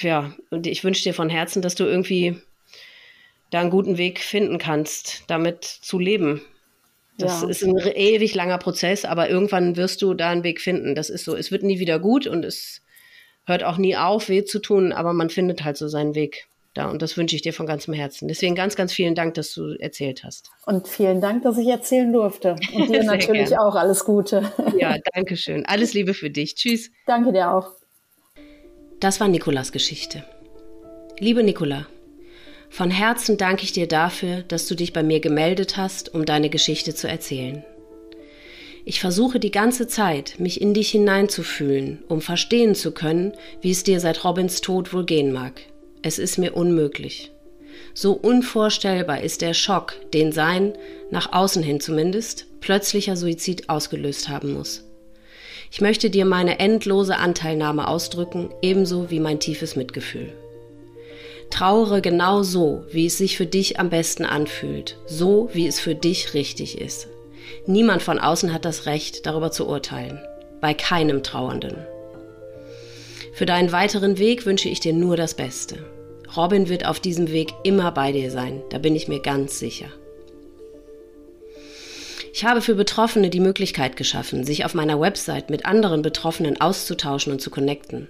ja, 0.00 0.34
und 0.50 0.66
ich 0.66 0.84
wünsche 0.84 1.02
dir 1.02 1.14
von 1.14 1.30
Herzen, 1.30 1.62
dass 1.62 1.74
du 1.74 1.84
irgendwie 1.84 2.40
da 3.50 3.60
einen 3.60 3.70
guten 3.70 3.96
Weg 3.96 4.20
finden 4.20 4.58
kannst, 4.58 5.24
damit 5.26 5.64
zu 5.64 5.98
leben. 5.98 6.42
Das 7.18 7.42
Ja. 7.42 7.48
ist 7.48 7.64
ein 7.64 7.76
ewig 7.78 8.34
langer 8.34 8.58
Prozess, 8.58 9.04
aber 9.04 9.28
irgendwann 9.28 9.76
wirst 9.76 10.02
du 10.02 10.14
da 10.14 10.30
einen 10.30 10.44
Weg 10.44 10.60
finden. 10.60 10.94
Das 10.94 11.10
ist 11.10 11.24
so. 11.24 11.34
Es 11.36 11.50
wird 11.50 11.62
nie 11.64 11.78
wieder 11.80 11.98
gut 11.98 12.26
und 12.26 12.44
es 12.44 12.82
hört 13.44 13.64
auch 13.64 13.76
nie 13.78 13.96
auf, 13.96 14.28
weh 14.28 14.44
zu 14.44 14.60
tun, 14.60 14.92
aber 14.92 15.12
man 15.12 15.28
findet 15.30 15.64
halt 15.64 15.76
so 15.76 15.88
seinen 15.88 16.14
Weg. 16.14 16.46
Da, 16.74 16.88
und 16.90 17.02
das 17.02 17.16
wünsche 17.16 17.34
ich 17.34 17.42
dir 17.42 17.52
von 17.52 17.66
ganzem 17.66 17.92
Herzen. 17.94 18.28
Deswegen 18.28 18.54
ganz, 18.54 18.76
ganz 18.76 18.92
vielen 18.92 19.16
Dank, 19.16 19.34
dass 19.34 19.52
du 19.52 19.74
erzählt 19.80 20.22
hast. 20.22 20.50
Und 20.66 20.86
vielen 20.86 21.20
Dank, 21.20 21.42
dass 21.42 21.58
ich 21.58 21.66
erzählen 21.66 22.12
durfte. 22.12 22.54
Und 22.74 22.88
dir 22.92 23.02
natürlich 23.02 23.48
gern. 23.48 23.58
auch 23.60 23.74
alles 23.74 24.04
Gute. 24.04 24.52
Ja, 24.78 24.96
danke 25.14 25.36
schön. 25.36 25.66
Alles 25.66 25.94
Liebe 25.94 26.14
für 26.14 26.30
dich. 26.30 26.54
Tschüss. 26.54 26.90
Danke 27.06 27.32
dir 27.32 27.50
auch. 27.50 27.72
Das 29.00 29.18
war 29.18 29.26
Nikolas 29.28 29.72
Geschichte. 29.72 30.24
Liebe 31.18 31.42
Nikola, 31.42 31.86
von 32.70 32.90
Herzen 32.90 33.36
danke 33.36 33.64
ich 33.64 33.72
dir 33.72 33.88
dafür, 33.88 34.42
dass 34.48 34.66
du 34.66 34.74
dich 34.74 34.92
bei 34.92 35.02
mir 35.02 35.20
gemeldet 35.20 35.76
hast, 35.76 36.14
um 36.14 36.24
deine 36.24 36.50
Geschichte 36.50 36.94
zu 36.94 37.08
erzählen. 37.08 37.64
Ich 38.84 39.00
versuche 39.00 39.38
die 39.38 39.50
ganze 39.50 39.86
Zeit, 39.86 40.36
mich 40.38 40.60
in 40.60 40.72
dich 40.72 40.90
hineinzufühlen, 40.90 42.02
um 42.08 42.20
verstehen 42.22 42.74
zu 42.74 42.92
können, 42.92 43.32
wie 43.60 43.70
es 43.70 43.84
dir 43.84 44.00
seit 44.00 44.24
Robins 44.24 44.62
Tod 44.62 44.94
wohl 44.94 45.04
gehen 45.04 45.32
mag. 45.32 45.60
Es 46.02 46.18
ist 46.18 46.38
mir 46.38 46.54
unmöglich. 46.54 47.30
So 47.92 48.12
unvorstellbar 48.12 49.20
ist 49.20 49.42
der 49.42 49.54
Schock, 49.54 49.94
den 50.14 50.32
sein, 50.32 50.72
nach 51.10 51.32
außen 51.32 51.62
hin 51.62 51.80
zumindest, 51.80 52.46
plötzlicher 52.60 53.16
Suizid 53.16 53.68
ausgelöst 53.68 54.28
haben 54.28 54.54
muss. 54.54 54.84
Ich 55.70 55.80
möchte 55.80 56.08
dir 56.08 56.24
meine 56.24 56.58
endlose 56.58 57.16
Anteilnahme 57.16 57.88
ausdrücken, 57.88 58.50
ebenso 58.62 59.10
wie 59.10 59.20
mein 59.20 59.38
tiefes 59.38 59.76
Mitgefühl. 59.76 60.32
Trauere 61.50 62.00
genau 62.00 62.42
so, 62.42 62.84
wie 62.90 63.06
es 63.06 63.18
sich 63.18 63.36
für 63.36 63.46
dich 63.46 63.80
am 63.80 63.90
besten 63.90 64.24
anfühlt, 64.24 64.98
so 65.06 65.48
wie 65.52 65.66
es 65.66 65.80
für 65.80 65.94
dich 65.94 66.34
richtig 66.34 66.80
ist. 66.80 67.08
Niemand 67.66 68.02
von 68.02 68.18
außen 68.18 68.52
hat 68.52 68.64
das 68.64 68.86
Recht, 68.86 69.26
darüber 69.26 69.50
zu 69.50 69.66
urteilen. 69.66 70.20
Bei 70.60 70.74
keinem 70.74 71.22
Trauernden. 71.22 71.76
Für 73.32 73.46
deinen 73.46 73.72
weiteren 73.72 74.18
Weg 74.18 74.46
wünsche 74.46 74.68
ich 74.68 74.80
dir 74.80 74.92
nur 74.92 75.16
das 75.16 75.34
Beste. 75.34 75.78
Robin 76.36 76.68
wird 76.68 76.84
auf 76.86 77.00
diesem 77.00 77.30
Weg 77.30 77.54
immer 77.62 77.92
bei 77.92 78.12
dir 78.12 78.30
sein, 78.30 78.62
da 78.70 78.78
bin 78.78 78.94
ich 78.94 79.08
mir 79.08 79.20
ganz 79.20 79.58
sicher. 79.58 79.86
Ich 82.32 82.44
habe 82.44 82.60
für 82.60 82.74
Betroffene 82.74 83.30
die 83.30 83.40
Möglichkeit 83.40 83.96
geschaffen, 83.96 84.44
sich 84.44 84.64
auf 84.64 84.74
meiner 84.74 85.00
Website 85.00 85.50
mit 85.50 85.66
anderen 85.66 86.02
Betroffenen 86.02 86.60
auszutauschen 86.60 87.32
und 87.32 87.40
zu 87.40 87.50
connecten. 87.50 88.08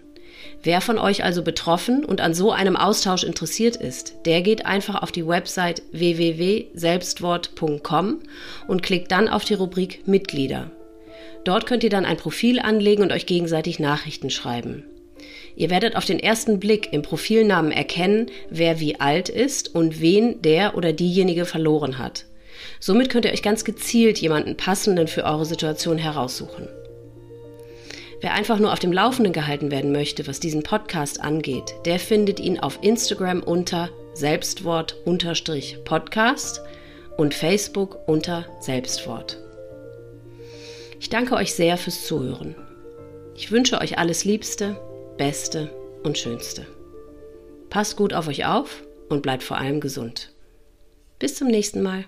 Wer 0.63 0.81
von 0.81 0.99
euch 0.99 1.23
also 1.23 1.43
betroffen 1.43 2.05
und 2.05 2.21
an 2.21 2.35
so 2.35 2.51
einem 2.51 2.75
Austausch 2.77 3.23
interessiert 3.23 3.77
ist, 3.77 4.15
der 4.25 4.43
geht 4.43 4.67
einfach 4.67 5.01
auf 5.03 5.13
die 5.13 5.25
Website 5.27 5.83
www.selbstwort.com 5.93 8.19
und 8.67 8.83
klickt 8.83 9.13
dann 9.13 9.29
auf 9.29 9.45
die 9.45 9.55
Rubrik 9.55 10.09
Mitglieder. 10.09 10.73
Dort 11.45 11.67
könnt 11.67 11.85
ihr 11.85 11.91
dann 11.91 12.05
ein 12.05 12.17
Profil 12.17 12.59
anlegen 12.59 13.03
und 13.03 13.13
euch 13.13 13.27
gegenseitig 13.27 13.79
Nachrichten 13.79 14.31
schreiben. 14.31 14.83
Ihr 15.55 15.71
werdet 15.71 15.95
auf 15.97 16.05
den 16.05 16.19
ersten 16.21 16.61
Blick 16.61 16.93
im 16.93 17.03
Profilnamen 17.03 17.73
erkennen, 17.73 18.27
wer 18.51 18.81
wie 18.81 19.01
alt 19.01 19.29
ist 19.29 19.75
und 19.75 20.01
wen 20.01 20.41
der 20.43 20.77
oder 20.77 20.93
diejenige 20.93 21.47
verloren 21.47 21.99
hat. 21.99 22.27
Somit 22.81 23.11
könnt 23.11 23.25
ihr 23.25 23.33
euch 23.33 23.43
ganz 23.43 23.65
gezielt 23.65 24.19
jemanden 24.19 24.57
passenden 24.57 25.09
für 25.09 25.25
eure 25.25 25.47
Situation 25.47 25.99
heraussuchen. 25.99 26.69
Wer 28.21 28.35
einfach 28.35 28.59
nur 28.59 28.73
auf 28.73 28.81
dem 28.81 28.93
Laufenden 28.93 29.33
gehalten 29.33 29.71
werden 29.71 29.93
möchte, 29.93 30.27
was 30.27 30.41
diesen 30.41 30.65
Podcast 30.65 31.21
angeht, 31.21 31.73
der 31.85 32.01
findet 32.01 32.41
ihn 32.41 32.59
auf 32.59 32.81
Instagram 32.83 33.43
unter 33.43 33.91
Selbstwort-Podcast 34.15 36.63
und 37.17 37.35
Facebook 37.35 38.09
unter 38.09 38.47
Selbstwort. 38.61 39.39
Ich 40.99 41.11
danke 41.11 41.37
euch 41.37 41.55
sehr 41.55 41.77
fürs 41.77 42.07
Zuhören. 42.07 42.57
Ich 43.37 43.53
wünsche 43.53 43.81
euch 43.81 43.99
alles 43.99 44.25
Liebste 44.25 44.81
Beste 45.19 45.69
und 46.05 46.17
Schönste. 46.17 46.65
Passt 47.71 47.97
gut 47.97 48.15
auf 48.15 48.29
euch 48.29 48.47
auf 48.47 48.85
und 49.09 49.21
bleibt 49.21 49.43
vor 49.43 49.59
allem 49.59 49.81
gesund. 49.81 50.33
Bis 51.19 51.35
zum 51.35 51.49
nächsten 51.49 51.83
Mal. 51.83 52.05